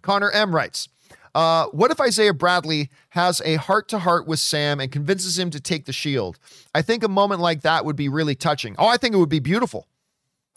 Connor 0.00 0.30
M 0.30 0.54
writes, 0.54 0.88
uh, 1.34 1.66
what 1.66 1.90
if 1.90 2.00
Isaiah 2.00 2.32
Bradley 2.32 2.90
has 3.10 3.42
a 3.44 3.56
heart 3.56 3.88
to 3.88 3.98
heart 3.98 4.26
with 4.26 4.38
Sam 4.38 4.80
and 4.80 4.90
convinces 4.90 5.38
him 5.38 5.50
to 5.50 5.60
take 5.60 5.84
the 5.84 5.92
shield? 5.92 6.38
I 6.74 6.82
think 6.82 7.02
a 7.02 7.08
moment 7.08 7.40
like 7.40 7.62
that 7.62 7.84
would 7.84 7.96
be 7.96 8.08
really 8.08 8.34
touching. 8.34 8.74
Oh, 8.78 8.86
I 8.86 8.96
think 8.96 9.14
it 9.14 9.18
would 9.18 9.28
be 9.28 9.40
beautiful. 9.40 9.86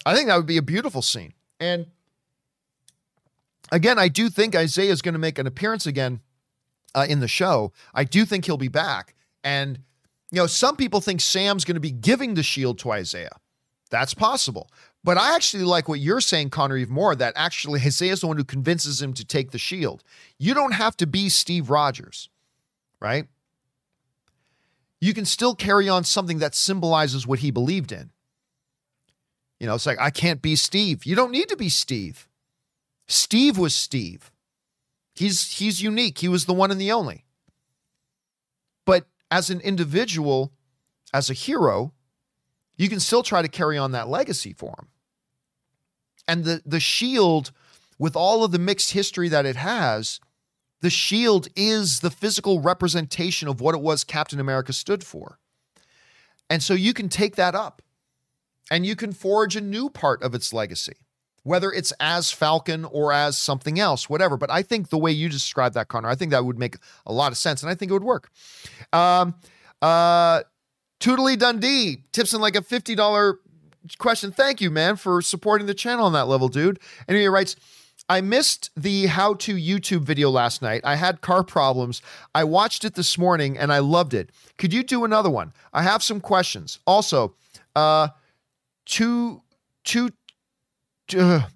I 0.06 0.16
think 0.16 0.28
that 0.28 0.38
would 0.38 0.46
be 0.46 0.58
a 0.58 0.64
beautiful 0.64 1.02
scene. 1.02 1.34
And 1.60 1.88
again, 3.72 4.00
I 4.00 4.08
do 4.08 4.30
think 4.30 4.56
Isaiah 4.56 4.92
is 4.92 5.02
going 5.02 5.14
to 5.14 5.20
make 5.20 5.38
an 5.38 5.48
appearance 5.48 5.86
again 5.86 6.22
uh, 6.96 7.06
in 7.08 7.20
the 7.20 7.28
show. 7.28 7.72
I 7.94 8.04
do 8.04 8.26
think 8.26 8.46
he'll 8.46 8.58
be 8.58 8.68
back. 8.68 9.16
And, 9.44 9.80
you 10.32 10.38
know, 10.38 10.48
some 10.48 10.76
people 10.76 11.02
think 11.02 11.22
Sam's 11.22 11.66
going 11.66 11.76
to 11.76 11.82
be 11.82 11.92
giving 11.92 12.34
the 12.34 12.44
shield 12.44 12.80
to 12.80 12.92
Isaiah. 12.92 13.38
That's 13.90 14.14
possible. 14.14 14.70
But 15.04 15.18
I 15.18 15.36
actually 15.36 15.64
like 15.64 15.90
what 15.90 16.00
you're 16.00 16.22
saying, 16.22 16.52
Connor, 16.52 16.78
even 16.78 16.94
more 16.94 17.16
that 17.16 17.34
actually 17.36 17.82
Isaiah's 17.82 18.22
the 18.22 18.28
one 18.28 18.38
who 18.38 18.44
convinces 18.44 19.02
him 19.02 19.14
to 19.14 19.26
take 19.26 19.52
the 19.52 19.58
shield. 19.58 20.04
You 20.38 20.54
don't 20.54 20.74
have 20.74 20.96
to 20.98 21.08
be 21.08 21.28
Steve 21.30 21.70
Rogers, 21.70 22.30
right? 23.00 23.28
You 25.00 25.14
can 25.14 25.26
still 25.26 25.56
carry 25.56 25.90
on 25.90 26.04
something 26.04 26.38
that 26.40 26.54
symbolizes 26.54 27.26
what 27.26 27.40
he 27.40 27.50
believed 27.50 27.92
in. 27.92 28.11
You 29.62 29.68
know, 29.68 29.76
it's 29.76 29.86
like, 29.86 30.00
I 30.02 30.10
can't 30.10 30.42
be 30.42 30.56
Steve. 30.56 31.06
You 31.06 31.16
don't 31.16 31.30
need 31.30 31.48
to 31.50 31.56
be 31.56 31.70
Steve. 31.70 32.28
Steve 33.08 33.60
was 33.60 33.76
Steve. 33.76 34.32
He's 35.14 35.60
he's 35.60 35.84
unique. 35.84 36.18
He 36.18 36.28
was 36.28 36.46
the 36.46 36.54
one 36.54 36.72
and 36.72 36.82
the 36.82 36.92
only. 36.92 37.26
But 38.88 39.06
as 39.30 39.52
an 39.52 39.62
individual, 39.62 40.52
as 41.14 41.30
a 41.30 41.36
hero, 41.36 41.94
you 42.76 42.90
can 42.90 43.00
still 43.00 43.22
try 43.22 43.44
to 43.44 43.48
carry 43.48 43.78
on 43.78 43.92
that 43.92 44.08
legacy 44.08 44.52
for 44.52 44.74
him. 44.80 44.88
And 46.28 46.44
the 46.44 46.64
the 46.66 46.80
shield 46.80 47.52
with 48.00 48.16
all 48.16 48.44
of 48.44 48.52
the 48.52 48.58
mixed 48.58 48.94
history 48.94 49.30
that 49.30 49.46
it 49.46 49.58
has, 49.58 50.20
the 50.80 50.90
shield 50.90 51.50
is 51.56 52.00
the 52.00 52.10
physical 52.10 52.62
representation 52.62 53.48
of 53.48 53.62
what 53.62 53.76
it 53.76 53.82
was 53.82 54.04
Captain 54.04 54.40
America 54.40 54.74
stood 54.74 55.04
for. 55.04 55.38
And 56.50 56.64
so 56.64 56.74
you 56.74 56.96
can 56.96 57.10
take 57.10 57.36
that 57.36 57.54
up 57.54 57.84
and 58.72 58.86
you 58.86 58.96
can 58.96 59.12
forge 59.12 59.56
a 59.58 59.62
new 59.62 59.90
part 59.90 60.24
of 60.24 60.34
its 60.34 60.54
legacy, 60.54 60.96
whether 61.44 61.72
it's 61.72 61.92
as 62.00 62.32
Falcon 62.32 62.86
or 62.86 63.12
as 63.12 63.38
something 63.38 63.78
else, 63.78 64.10
whatever. 64.10 64.38
But 64.38 64.50
I 64.50 64.64
think 64.64 64.90
the 64.90 64.98
way 64.98 65.12
you 65.12 65.28
describe 65.28 65.74
that, 65.74 65.90
Connor, 65.90 66.08
I 66.08 66.16
think 66.16 66.32
that 66.32 66.46
would 66.46 66.58
make 66.58 66.78
a 67.06 67.12
lot 67.12 67.34
of 67.34 67.38
sense 67.38 67.62
and 67.62 67.70
I 67.70 67.76
think 67.76 67.92
it 67.92 67.94
would 67.94 68.04
work. 68.04 68.32
Um, 68.94 69.36
uh, 69.82 70.44
Dundee 71.00 72.06
tips 72.14 72.34
in 72.34 72.40
like 72.40 72.56
a 72.56 72.62
$50 72.62 73.36
question. 73.98 74.32
Thank 74.32 74.62
you, 74.62 74.72
man, 74.72 74.96
for 74.96 75.22
supporting 75.22 75.68
the 75.68 75.74
channel 75.74 76.06
on 76.06 76.14
that 76.14 76.28
level, 76.28 76.48
dude. 76.48 76.80
And 77.08 77.18
he 77.18 77.28
writes, 77.28 77.58
I 78.08 78.22
missed 78.22 78.72
the 78.76 79.08
how 79.08 79.34
to 79.36 79.56
YouTube 79.56 80.02
video 80.04 80.30
last 80.30 80.62
night. 80.62 80.82
I 80.84 80.96
had 80.96 81.22
car 81.22 81.44
problems. 81.44 82.02
I 82.34 82.46
watched 82.46 82.86
it 82.86 82.96
this 82.96 83.18
morning 83.18 83.58
and 83.58 83.72
I 83.72 83.80
loved 83.80 84.14
it. 84.14 84.32
Could 84.58 84.74
you 84.74 84.84
do 84.84 85.04
another 85.04 85.30
one? 85.30 85.52
I 85.74 85.84
have 85.84 86.04
some 86.04 86.22
questions. 86.22 86.80
Also, 86.86 87.36
uh, 87.76 88.10
two, 88.92 89.42
two, 89.84 90.10
uh, 91.18 91.48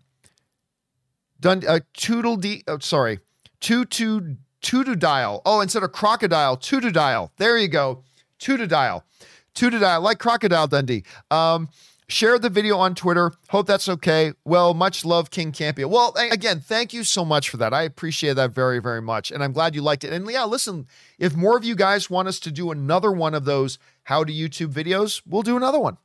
done, 1.39 1.61
uh, 1.67 1.81
toodle 1.93 2.37
d, 2.37 2.63
oh, 2.67 2.79
sorry, 2.79 3.19
two, 3.59 3.85
two, 3.85 4.37
two 4.61 4.83
to 4.83 4.95
dial. 4.95 5.41
Oh, 5.45 5.59
instead 5.61 5.83
of 5.83 5.91
crocodile, 5.91 6.57
two 6.57 6.79
to 6.81 6.91
dial. 6.91 7.31
There 7.37 7.57
you 7.57 7.67
go. 7.67 8.03
Two 8.39 8.57
to 8.57 8.65
dial. 8.65 9.03
Two 9.53 9.69
to 9.69 9.77
dial, 9.77 10.01
like 10.01 10.17
Crocodile 10.17 10.67
Dundee. 10.67 11.03
Um, 11.29 11.69
Share 12.07 12.37
the 12.37 12.51
video 12.51 12.77
on 12.77 12.93
Twitter. 12.93 13.31
Hope 13.49 13.65
that's 13.65 13.89
okay. 13.89 14.33
Well, 14.43 14.75
much 14.75 15.05
love, 15.05 15.31
King 15.31 15.51
Campea. 15.51 15.89
Well, 15.89 16.13
again, 16.31 16.59
thank 16.59 16.93
you 16.93 17.03
so 17.03 17.25
much 17.25 17.49
for 17.49 17.57
that. 17.57 17.73
I 17.73 17.81
appreciate 17.81 18.35
that 18.35 18.51
very, 18.51 18.79
very 18.79 19.01
much. 19.01 19.31
And 19.31 19.43
I'm 19.43 19.53
glad 19.53 19.73
you 19.73 19.81
liked 19.81 20.03
it. 20.03 20.13
And 20.13 20.29
yeah, 20.29 20.45
listen, 20.45 20.85
if 21.17 21.35
more 21.35 21.57
of 21.57 21.65
you 21.65 21.75
guys 21.75 22.07
want 22.07 22.27
us 22.27 22.39
to 22.41 22.51
do 22.51 22.69
another 22.69 23.11
one 23.11 23.33
of 23.33 23.45
those 23.45 23.79
how 24.03 24.23
to 24.23 24.31
YouTube 24.31 24.71
videos, 24.71 25.23
we'll 25.25 25.41
do 25.41 25.57
another 25.57 25.79
one. 25.79 25.97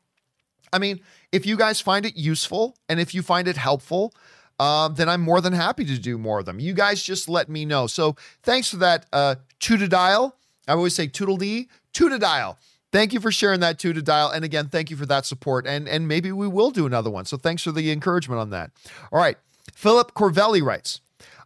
I 0.73 0.79
mean, 0.79 1.01
if 1.33 1.47
you 1.47 1.57
guys 1.57 1.81
find 1.81 2.05
it 2.07 2.17
useful 2.17 2.77
and 2.89 3.01
if 3.01 3.15
you 3.15 3.23
find 3.23 3.49
it 3.49 3.57
helpful, 3.57 4.13
uh, 4.59 4.89
then 4.89 5.09
I'm 5.09 5.21
more 5.23 5.41
than 5.41 5.53
happy 5.53 5.85
to 5.87 5.99
do 5.99 6.19
more 6.19 6.41
of 6.41 6.47
them. 6.47 6.61
You 6.61 6.75
guys 6.75 7.03
just 7.03 7.29
let 7.29 7.49
me 7.49 7.65
know. 7.65 7.87
So 7.87 8.17
thanks 8.43 8.71
for 8.71 8.77
that, 8.79 9.07
uh, 9.13 9.37
to 9.61 9.89
dial. 9.89 10.37
I 10.69 10.73
always 10.73 10.95
say 10.95 11.07
toodle 11.07 11.39
dee, 11.39 11.69
to 11.95 12.19
dial. 12.19 12.59
Thank 12.93 13.13
you 13.13 13.21
for 13.21 13.31
sharing 13.31 13.61
that 13.61 13.79
too 13.79 13.93
to 13.93 14.03
dial. 14.03 14.31
And 14.31 14.45
again, 14.45 14.69
thank 14.69 14.91
you 14.91 14.97
for 14.97 15.07
that 15.07 15.25
support. 15.25 15.67
And 15.67 15.89
and 15.89 16.09
maybe 16.09 16.33
we 16.33 16.49
will 16.49 16.71
do 16.71 16.87
another 16.87 17.11
one. 17.11 17.25
So 17.25 17.37
thanks 17.37 17.63
for 17.63 17.73
the 17.73 17.91
encouragement 17.91 18.41
on 18.41 18.51
that. 18.51 18.71
All 19.13 19.19
right. 19.19 19.37
Philip 19.75 20.15
Corvelli 20.15 20.63
writes, 20.63 21.01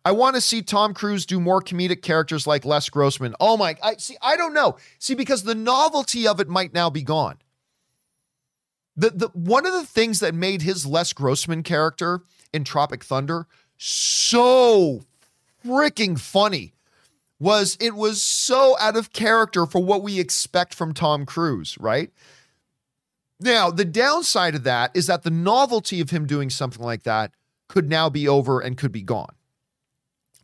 I 0.04 0.12
want 0.12 0.34
to 0.36 0.40
see 0.40 0.62
Tom 0.62 0.94
Cruise 0.94 1.24
do 1.24 1.40
more 1.40 1.62
comedic 1.62 2.02
characters 2.02 2.46
like 2.46 2.64
Les 2.64 2.88
Grossman. 2.88 3.34
Oh 3.40 3.56
my, 3.56 3.76
I 3.82 3.96
see, 3.96 4.16
I 4.20 4.36
don't 4.36 4.52
know. 4.52 4.76
See, 4.98 5.14
because 5.14 5.42
the 5.42 5.54
novelty 5.54 6.26
of 6.26 6.40
it 6.40 6.48
might 6.48 6.74
now 6.74 6.90
be 6.90 7.02
gone. 7.02 7.38
The 8.96 9.10
the 9.10 9.28
one 9.28 9.66
of 9.66 9.72
the 9.72 9.86
things 9.86 10.20
that 10.20 10.34
made 10.34 10.62
his 10.62 10.86
Les 10.86 11.12
Grossman 11.12 11.62
character 11.62 12.22
in 12.52 12.64
Tropic 12.64 13.02
Thunder 13.04 13.46
so 13.76 15.02
freaking 15.64 16.18
funny 16.18 16.74
was 17.40 17.76
it 17.80 17.94
was 17.94 18.22
so 18.22 18.76
out 18.78 18.96
of 18.96 19.12
character 19.12 19.66
for 19.66 19.82
what 19.82 20.02
we 20.02 20.20
expect 20.20 20.74
from 20.74 20.94
Tom 20.94 21.26
Cruise, 21.26 21.76
right? 21.78 22.10
Now, 23.40 23.70
the 23.70 23.84
downside 23.84 24.54
of 24.54 24.64
that 24.64 24.92
is 24.94 25.08
that 25.08 25.22
the 25.22 25.30
novelty 25.30 26.00
of 26.00 26.10
him 26.10 26.26
doing 26.26 26.50
something 26.50 26.82
like 26.82 27.02
that 27.02 27.32
could 27.68 27.88
now 27.88 28.08
be 28.08 28.28
over 28.28 28.60
and 28.60 28.78
could 28.78 28.92
be 28.92 29.02
gone. 29.02 29.34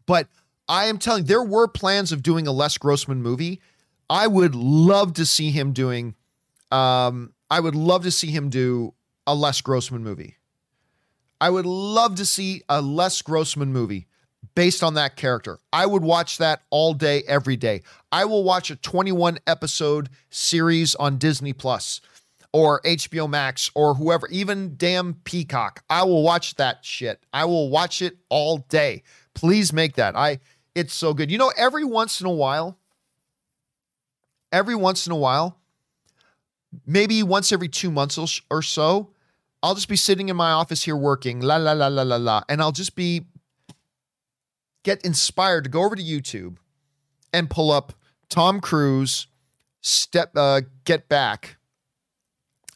But 0.07 0.27
I 0.69 0.87
am 0.87 0.99
telling 0.99 1.25
there 1.25 1.43
were 1.43 1.69
plans 1.69 2.13
of 2.13 2.23
doing 2.23 2.47
a 2.47 2.53
Les 2.53 2.77
Grossman 2.77 3.23
movie. 3.23 3.61
I 4.09 4.27
would 4.27 4.55
love 4.55 5.15
to 5.15 5.25
see 5.25 5.51
him 5.51 5.73
doing 5.73 6.17
um 6.73 7.33
I 7.51 7.61
would 7.61 7.75
love 7.75 8.05
to 8.05 8.11
see 8.11 8.31
him 8.31 8.49
do 8.49 8.95
a 9.27 9.35
Les 9.35 9.61
Grossman 9.61 10.05
movie. 10.05 10.37
I 11.41 11.51
would 11.51 11.67
love 11.67 12.17
to 12.17 12.27
see 12.27 12.63
a 12.69 12.81
Les 12.81 13.23
Grossman 13.23 13.73
movie 13.73 14.07
based 14.55 14.83
on 14.83 14.95
that 14.95 15.17
character. 15.17 15.59
I 15.73 15.87
would 15.87 16.03
watch 16.03 16.39
that 16.39 16.63
all 16.71 16.95
day, 16.95 17.23
every 17.27 17.57
day. 17.57 17.83
I 18.13 18.25
will 18.25 18.45
watch 18.45 18.71
a 18.71 18.77
21 18.77 19.39
episode 19.47 20.11
series 20.29 20.95
on 20.95 21.19
Disney 21.19 21.53
Plus 21.53 22.01
or 22.53 22.81
HBO 22.83 23.29
Max 23.29 23.71
or 23.75 23.95
whoever, 23.95 24.29
even 24.29 24.75
damn 24.77 25.15
Peacock. 25.15 25.85
I 25.89 26.03
will 26.05 26.23
watch 26.23 26.57
that 26.57 26.85
shit. 26.85 27.23
I 27.33 27.45
will 27.45 27.71
watch 27.71 28.03
it 28.03 28.17
all 28.29 28.59
day. 28.69 29.03
Please 29.35 29.73
make 29.73 29.95
that. 29.95 30.17
I 30.17 30.41
it's 30.75 30.95
so 30.95 31.15
good. 31.15 31.31
You 31.31 31.39
know, 31.39 31.53
every 31.57 31.85
once 31.85 32.21
in 32.21 32.27
a 32.27 32.33
while, 32.33 32.79
every 34.53 34.75
once 34.75 35.07
in 35.07 35.13
a 35.13 35.17
while, 35.17 35.60
maybe 36.87 37.23
once 37.23 37.53
every 37.53 37.69
2 37.69 37.91
months 37.91 38.41
or 38.51 38.63
so, 38.63 39.11
I'll 39.63 39.75
just 39.75 39.89
be 39.89 39.97
sitting 39.97 40.29
in 40.29 40.37
my 40.37 40.53
office 40.53 40.85
here 40.85 40.97
working, 40.97 41.41
la 41.41 41.57
la 41.57 41.73
la 41.73 41.89
la 41.89 42.03
la 42.03 42.17
la, 42.17 42.43
and 42.49 42.61
I'll 42.63 42.73
just 42.73 42.95
be 42.97 43.27
get 44.83 45.05
inspired 45.05 45.65
to 45.65 45.71
go 45.71 45.85
over 45.85 45.97
to 45.97 46.03
YouTube 46.03 46.57
and 47.33 47.51
pull 47.51 47.71
up 47.71 47.93
Tom 48.29 48.61
Cruise 48.61 49.27
step 49.83 50.31
uh, 50.37 50.63
get 50.85 51.09
back 51.09 51.57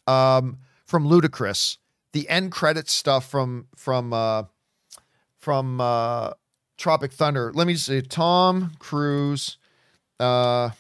um, 0.07 0.59
from 0.87 1.09
Ludacris, 1.09 1.79
the 2.13 2.29
end 2.29 2.53
credit 2.53 2.89
stuff 2.89 3.29
from 3.29 3.69
from 3.77 4.13
uh, 4.13 4.45
from 5.39 5.81
uh, 5.81 6.33
Tropic 6.77 7.13
Thunder. 7.13 7.53
Let 7.55 7.67
me 7.67 7.75
see, 7.77 8.03
Tom 8.03 8.73
Cruise 8.79 9.59
uh, 10.21 10.71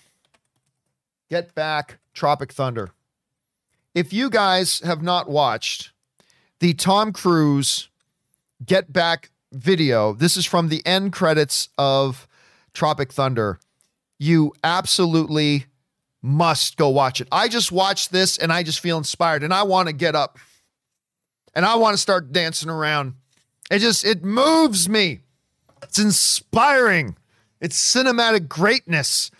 get 1.31 1.55
back 1.55 1.99
Tropic 2.12 2.53
Thunder. 2.53 2.91
If 3.95 4.12
you 4.12 4.29
guys 4.29 4.81
have 4.81 5.03
not 5.03 5.29
watched 5.29 5.93
the 6.61 6.75
Tom 6.75 7.12
Cruise 7.12 7.89
Get 8.65 8.93
Back 8.93 9.31
video. 9.55 10.12
This 10.12 10.37
is 10.37 10.45
from 10.45 10.69
the 10.69 10.85
end 10.85 11.12
credits 11.12 11.69
of 11.79 12.27
Tropic 12.73 13.12
Thunder. 13.12 13.59
You 14.19 14.53
absolutely 14.62 15.66
must 16.23 16.77
go 16.77 16.89
watch 16.89 17.21
it. 17.21 17.29
I 17.31 17.49
just 17.49 17.71
watched 17.71 18.12
this 18.12 18.39
and 18.39 18.53
I 18.53 18.62
just 18.62 18.81
feel 18.81 18.99
inspired 18.99 19.43
and 19.43 19.53
I 19.53 19.62
want 19.62 19.89
to 19.89 19.93
get 19.93 20.15
up 20.15 20.39
and 21.55 21.65
I 21.65 21.77
want 21.77 21.95
to 21.95 21.99
start 21.99 22.33
dancing 22.33 22.71
around. 22.71 23.15
It 23.71 23.79
just 23.79 24.05
it 24.05 24.25
moves 24.25 24.89
me. 24.89 25.21
It's 25.83 25.99
inspiring. 25.99 27.16
It's 27.61 27.79
cinematic 27.79 28.49
greatness. 28.49 29.31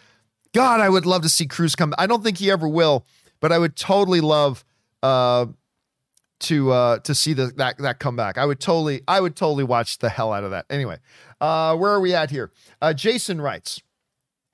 God, 0.53 0.81
I 0.81 0.89
would 0.89 1.07
love 1.07 1.23
to 1.23 1.29
see 1.29 1.47
Cruise 1.47 1.75
come. 1.75 1.95
I 1.99 2.07
don't 2.07 2.23
think 2.23 2.39
he 2.39 2.51
ever 2.51 2.69
will, 2.69 3.07
but 3.45 3.53
I 3.53 3.59
would 3.59 3.77
totally 3.77 4.23
love 4.23 4.65
uh 5.03 5.45
to 6.41 6.73
uh 6.73 6.99
to 7.01 7.15
see 7.15 7.35
the 7.35 7.49
that 7.59 7.77
that 7.77 7.99
comeback. 7.99 8.39
I 8.39 8.47
would 8.47 8.59
totally 8.59 9.03
I 9.07 9.21
would 9.21 9.37
totally 9.37 9.65
watch 9.65 9.99
the 9.99 10.09
hell 10.09 10.33
out 10.33 10.45
of 10.45 10.53
that. 10.53 10.65
Anyway, 10.71 10.97
uh 11.43 11.77
where 11.77 11.91
are 11.91 12.01
we 12.01 12.15
at 12.15 12.31
here? 12.31 12.53
Uh 12.81 12.95
Jason 12.95 13.43
writes. 13.43 13.83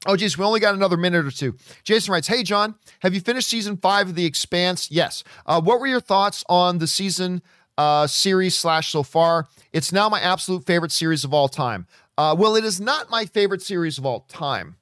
Oh, 0.07 0.17
geez, 0.17 0.37
we 0.37 0.45
only 0.45 0.59
got 0.59 0.75
another 0.75 0.97
minute 0.97 1.25
or 1.25 1.31
two. 1.31 1.55
Jason 1.85 2.11
writes, 2.11 2.27
Hey, 2.27 2.43
John, 2.43 2.75
have 3.03 3.15
you 3.15 3.21
finished 3.21 3.49
season 3.49 3.77
five 3.77 4.09
of 4.09 4.17
The 4.17 4.25
Expanse? 4.25 4.91
Yes. 4.91 5.23
Uh, 5.47 5.61
what 5.61 5.79
were 5.79 5.87
your 5.87 6.01
thoughts 6.01 6.43
on 6.49 6.79
the 6.79 6.87
season 6.87 7.43
uh, 7.79 8.07
series 8.09 8.57
slash 8.59 8.91
so 8.91 9.03
far? 9.03 9.47
It's 9.75 9.93
now 9.93 10.09
my 10.09 10.19
absolute 10.19 10.65
favorite 10.65 10.91
series 10.91 11.23
of 11.23 11.35
all 11.35 11.49
time. 11.49 11.87
Well, 12.17 12.57
it 12.57 12.65
is 12.65 12.81
not 12.81 13.11
my 13.11 13.27
favorite 13.27 13.63
series 13.63 13.99
of 13.99 14.07
all 14.07 14.21
time. 14.21 14.77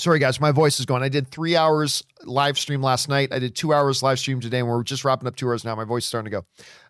Sorry, 0.00 0.18
guys, 0.18 0.40
my 0.40 0.50
voice 0.50 0.80
is 0.80 0.86
going. 0.86 1.02
I 1.02 1.10
did 1.10 1.28
three 1.28 1.56
hours 1.56 2.02
live 2.24 2.58
stream 2.58 2.80
last 2.80 3.06
night. 3.10 3.34
I 3.34 3.38
did 3.38 3.54
two 3.54 3.74
hours 3.74 4.02
live 4.02 4.18
stream 4.18 4.40
today, 4.40 4.60
and 4.60 4.68
we're 4.68 4.82
just 4.82 5.04
wrapping 5.04 5.28
up 5.28 5.36
two 5.36 5.46
hours 5.46 5.62
now. 5.62 5.74
My 5.74 5.84
voice 5.84 6.04
is 6.04 6.08
starting 6.08 6.32
to 6.32 6.38
go. 6.38 6.46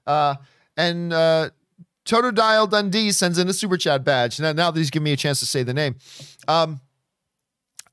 Uh, 0.06 0.36
and 0.76 1.12
uh, 1.12 1.50
Toto 2.04 2.30
Dial 2.30 2.68
Dundee 2.68 3.10
sends 3.10 3.36
in 3.36 3.48
a 3.48 3.52
super 3.52 3.76
chat 3.76 4.04
badge. 4.04 4.38
Now, 4.38 4.52
now 4.52 4.70
that 4.70 4.78
he's 4.78 4.90
giving 4.90 5.04
me 5.06 5.12
a 5.12 5.16
chance 5.16 5.40
to 5.40 5.46
say 5.46 5.64
the 5.64 5.74
name. 5.74 5.96
Um, 6.46 6.80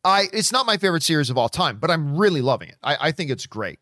I 0.03 0.27
it's 0.33 0.51
not 0.51 0.67
my 0.67 0.77
favorite 0.77 1.01
series 1.01 1.31
of 1.31 1.37
all 1.37 1.49
time, 1.49 1.79
but 1.79 1.89
I'm 1.89 2.15
really 2.15 2.43
loving 2.43 2.69
it. 2.69 2.77
I, 2.83 2.97
I 3.01 3.11
think 3.11 3.31
it's 3.31 3.47
great. 3.47 3.79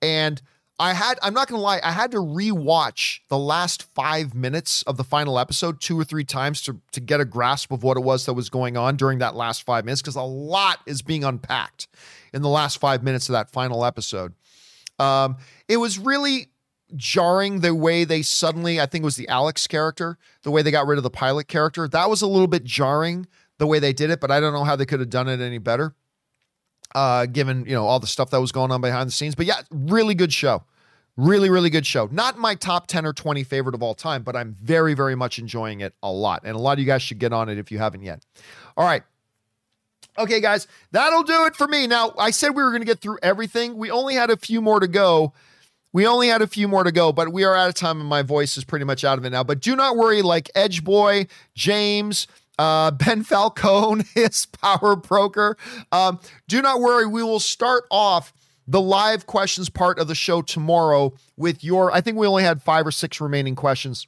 And 0.00 0.40
I 0.80 0.92
had, 0.92 1.18
I'm 1.22 1.34
not 1.34 1.48
to 1.48 1.56
lie, 1.56 1.80
I 1.82 1.90
had 1.90 2.12
to 2.12 2.18
rewatch 2.18 3.20
the 3.28 3.38
last 3.38 3.82
five 3.94 4.34
minutes 4.34 4.82
of 4.82 4.96
the 4.96 5.02
final 5.02 5.38
episode 5.38 5.80
two 5.80 5.98
or 5.98 6.04
three 6.04 6.24
times 6.24 6.62
to, 6.62 6.80
to 6.92 7.00
get 7.00 7.20
a 7.20 7.24
grasp 7.24 7.72
of 7.72 7.82
what 7.82 7.96
it 7.96 8.04
was 8.04 8.26
that 8.26 8.34
was 8.34 8.48
going 8.48 8.76
on 8.76 8.96
during 8.96 9.18
that 9.18 9.34
last 9.34 9.64
five 9.64 9.84
minutes 9.84 10.02
because 10.02 10.14
a 10.14 10.22
lot 10.22 10.78
is 10.86 11.02
being 11.02 11.24
unpacked 11.24 11.88
in 12.32 12.42
the 12.42 12.48
last 12.48 12.78
five 12.78 13.02
minutes 13.02 13.28
of 13.28 13.32
that 13.32 13.50
final 13.50 13.84
episode. 13.84 14.34
Um, 15.00 15.38
it 15.66 15.78
was 15.78 15.98
really 15.98 16.48
jarring 16.94 17.60
the 17.60 17.74
way 17.74 18.04
they 18.04 18.22
suddenly, 18.22 18.80
I 18.80 18.86
think 18.86 19.02
it 19.02 19.04
was 19.04 19.16
the 19.16 19.28
Alex 19.28 19.66
character, 19.66 20.16
the 20.42 20.52
way 20.52 20.62
they 20.62 20.70
got 20.70 20.86
rid 20.86 20.96
of 20.96 21.02
the 21.02 21.10
pilot 21.10 21.48
character. 21.48 21.88
That 21.88 22.08
was 22.08 22.22
a 22.22 22.26
little 22.28 22.46
bit 22.46 22.62
jarring 22.62 23.26
the 23.58 23.66
way 23.66 23.80
they 23.80 23.92
did 23.92 24.10
it, 24.10 24.20
but 24.20 24.30
I 24.30 24.38
don't 24.38 24.52
know 24.52 24.64
how 24.64 24.76
they 24.76 24.86
could 24.86 25.00
have 25.00 25.10
done 25.10 25.28
it 25.28 25.40
any 25.40 25.58
better 25.58 25.94
uh, 26.94 27.26
given 27.26 27.64
you 27.66 27.74
know 27.74 27.86
all 27.86 28.00
the 28.00 28.06
stuff 28.06 28.30
that 28.30 28.40
was 28.40 28.52
going 28.52 28.70
on 28.70 28.80
behind 28.80 29.08
the 29.08 29.12
scenes. 29.12 29.34
But 29.34 29.46
yeah, 29.46 29.62
really 29.70 30.14
good 30.14 30.32
show, 30.32 30.64
Really, 31.18 31.50
really 31.50 31.68
good 31.68 31.84
show. 31.84 32.08
Not 32.12 32.38
my 32.38 32.54
top 32.54 32.86
10 32.86 33.04
or 33.04 33.12
20 33.12 33.42
favorite 33.42 33.74
of 33.74 33.82
all 33.82 33.96
time, 33.96 34.22
but 34.22 34.36
I'm 34.36 34.54
very, 34.54 34.94
very 34.94 35.16
much 35.16 35.40
enjoying 35.40 35.80
it 35.80 35.92
a 36.00 36.12
lot. 36.12 36.42
And 36.44 36.54
a 36.54 36.60
lot 36.60 36.74
of 36.74 36.78
you 36.78 36.84
guys 36.84 37.02
should 37.02 37.18
get 37.18 37.32
on 37.32 37.48
it 37.48 37.58
if 37.58 37.72
you 37.72 37.78
haven't 37.78 38.04
yet. 38.04 38.24
All 38.76 38.86
right. 38.86 39.02
Okay, 40.16 40.40
guys, 40.40 40.68
that'll 40.92 41.24
do 41.24 41.46
it 41.46 41.56
for 41.56 41.66
me. 41.66 41.88
Now, 41.88 42.14
I 42.16 42.30
said 42.30 42.50
we 42.50 42.62
were 42.62 42.70
going 42.70 42.82
to 42.82 42.86
get 42.86 43.00
through 43.00 43.18
everything. 43.20 43.76
We 43.76 43.90
only 43.90 44.14
had 44.14 44.30
a 44.30 44.36
few 44.36 44.60
more 44.60 44.78
to 44.78 44.86
go. 44.86 45.32
We 45.92 46.06
only 46.06 46.28
had 46.28 46.40
a 46.40 46.46
few 46.46 46.68
more 46.68 46.84
to 46.84 46.92
go, 46.92 47.12
but 47.12 47.32
we 47.32 47.42
are 47.42 47.56
out 47.56 47.68
of 47.68 47.74
time 47.74 47.98
and 47.98 48.08
my 48.08 48.22
voice 48.22 48.56
is 48.56 48.62
pretty 48.62 48.84
much 48.84 49.02
out 49.02 49.18
of 49.18 49.24
it 49.24 49.30
now. 49.30 49.42
But 49.42 49.58
do 49.58 49.74
not 49.74 49.96
worry, 49.96 50.22
like 50.22 50.52
Edge 50.54 50.84
Boy, 50.84 51.26
James, 51.56 52.28
uh, 52.58 52.90
Ben 52.90 53.22
Falcone, 53.22 54.04
his 54.14 54.46
power 54.46 54.96
broker. 54.96 55.56
Um, 55.92 56.20
do 56.48 56.60
not 56.60 56.80
worry, 56.80 57.06
we 57.06 57.22
will 57.22 57.40
start 57.40 57.84
off 57.90 58.32
the 58.66 58.80
live 58.80 59.26
questions 59.26 59.70
part 59.70 59.98
of 59.98 60.08
the 60.08 60.14
show 60.14 60.42
tomorrow 60.42 61.14
with 61.36 61.64
your. 61.64 61.90
I 61.92 62.00
think 62.00 62.18
we 62.18 62.26
only 62.26 62.42
had 62.42 62.62
five 62.62 62.86
or 62.86 62.90
six 62.90 63.20
remaining 63.20 63.54
questions. 63.56 64.06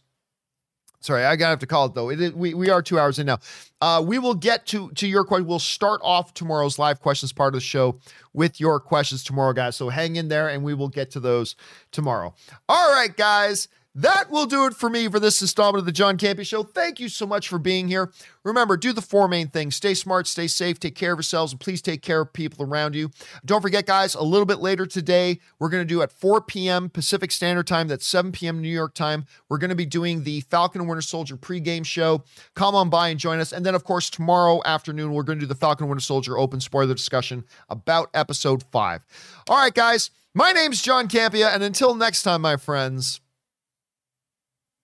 Sorry, 1.03 1.25
I 1.25 1.35
gotta 1.37 1.49
have 1.51 1.59
to 1.61 1.67
call 1.67 1.87
it 1.87 1.95
though. 1.95 2.07
We 2.37 2.53
we 2.53 2.69
are 2.69 2.83
two 2.83 2.99
hours 2.99 3.19
in 3.19 3.25
now. 3.25 3.39
Uh, 3.81 4.05
we 4.07 4.19
will 4.19 4.35
get 4.35 4.67
to 4.67 4.91
to 4.91 5.09
your 5.09 5.25
question. 5.25 5.47
We'll 5.47 5.59
start 5.59 6.03
off 6.05 6.35
tomorrow's 6.35 6.79
live 6.79 7.01
questions 7.01 7.33
part 7.33 7.55
of 7.55 7.61
the 7.61 7.65
show 7.65 7.99
with 8.35 8.61
your 8.61 8.79
questions 8.79 9.25
tomorrow, 9.25 9.55
guys. 9.55 9.77
So 9.77 9.89
hang 9.89 10.17
in 10.17 10.29
there, 10.29 10.49
and 10.49 10.63
we 10.63 10.75
will 10.75 10.89
get 10.89 11.11
to 11.13 11.21
those 11.21 11.57
tomorrow. 11.91 12.35
All 12.69 12.93
right, 12.93 13.17
guys. 13.17 13.67
That 13.97 14.31
will 14.31 14.47
do 14.47 14.67
it 14.67 14.75
for 14.75 14.89
me 14.89 15.09
for 15.09 15.19
this 15.19 15.43
installment 15.43 15.81
of 15.81 15.87
the 15.87 15.91
John 15.91 16.17
Campea 16.17 16.47
Show. 16.47 16.62
Thank 16.62 17.01
you 17.01 17.09
so 17.09 17.27
much 17.27 17.49
for 17.49 17.59
being 17.59 17.89
here. 17.89 18.12
Remember, 18.45 18.77
do 18.77 18.93
the 18.93 19.03
four 19.03 19.27
main 19.27 19.49
things 19.49 19.75
stay 19.75 19.95
smart, 19.95 20.29
stay 20.29 20.47
safe, 20.47 20.79
take 20.79 20.95
care 20.95 21.12
of 21.12 21.19
yourselves, 21.19 21.53
and 21.53 21.61
please 21.61 21.83
take 21.83 22.01
care 22.01 22.21
of 22.21 22.33
people 22.33 22.65
around 22.65 22.95
you. 22.95 23.11
Don't 23.45 23.61
forget, 23.61 23.87
guys, 23.87 24.15
a 24.15 24.23
little 24.23 24.47
bit 24.47 24.61
later 24.61 24.87
today, 24.87 25.41
we're 25.59 25.71
going 25.71 25.81
to 25.81 25.95
do 25.95 26.03
at 26.03 26.12
4 26.12 26.41
p.m. 26.43 26.89
Pacific 26.89 27.33
Standard 27.33 27.67
Time, 27.67 27.89
that's 27.89 28.07
7 28.07 28.31
p.m. 28.31 28.62
New 28.62 28.69
York 28.69 28.95
time. 28.95 29.27
We're 29.49 29.59
going 29.59 29.71
to 29.71 29.77
be 29.77 29.87
doing 29.87 30.23
the 30.23 30.43
Falcon 30.43 30.87
Winter 30.87 31.03
Soldier 31.03 31.37
pregame 31.37 31.85
show. 31.85 32.23
Come 32.55 32.77
on 32.77 32.91
by 32.91 33.09
and 33.09 33.19
join 33.19 33.41
us. 33.41 33.53
And 33.53 33.67
then, 33.67 33.75
of 33.75 33.83
course, 33.83 34.09
tomorrow 34.09 34.62
afternoon, 34.65 35.12
we're 35.12 35.25
going 35.25 35.39
to 35.41 35.45
do 35.45 35.49
the 35.49 35.57
Falcon 35.57 35.89
Winter 35.89 36.01
Soldier 36.01 36.39
open 36.39 36.61
spoiler 36.61 36.95
discussion 36.95 37.45
about 37.69 38.09
episode 38.15 38.62
five. 38.71 39.05
All 39.49 39.57
right, 39.57 39.75
guys, 39.75 40.12
my 40.33 40.53
name's 40.53 40.81
John 40.81 41.09
Campea, 41.09 41.53
and 41.53 41.65
until 41.65 41.97
next 41.97 42.23
time, 42.23 42.43
my 42.43 42.57
friends. 42.57 43.21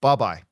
Bye 0.01 0.17
bye. 0.17 0.46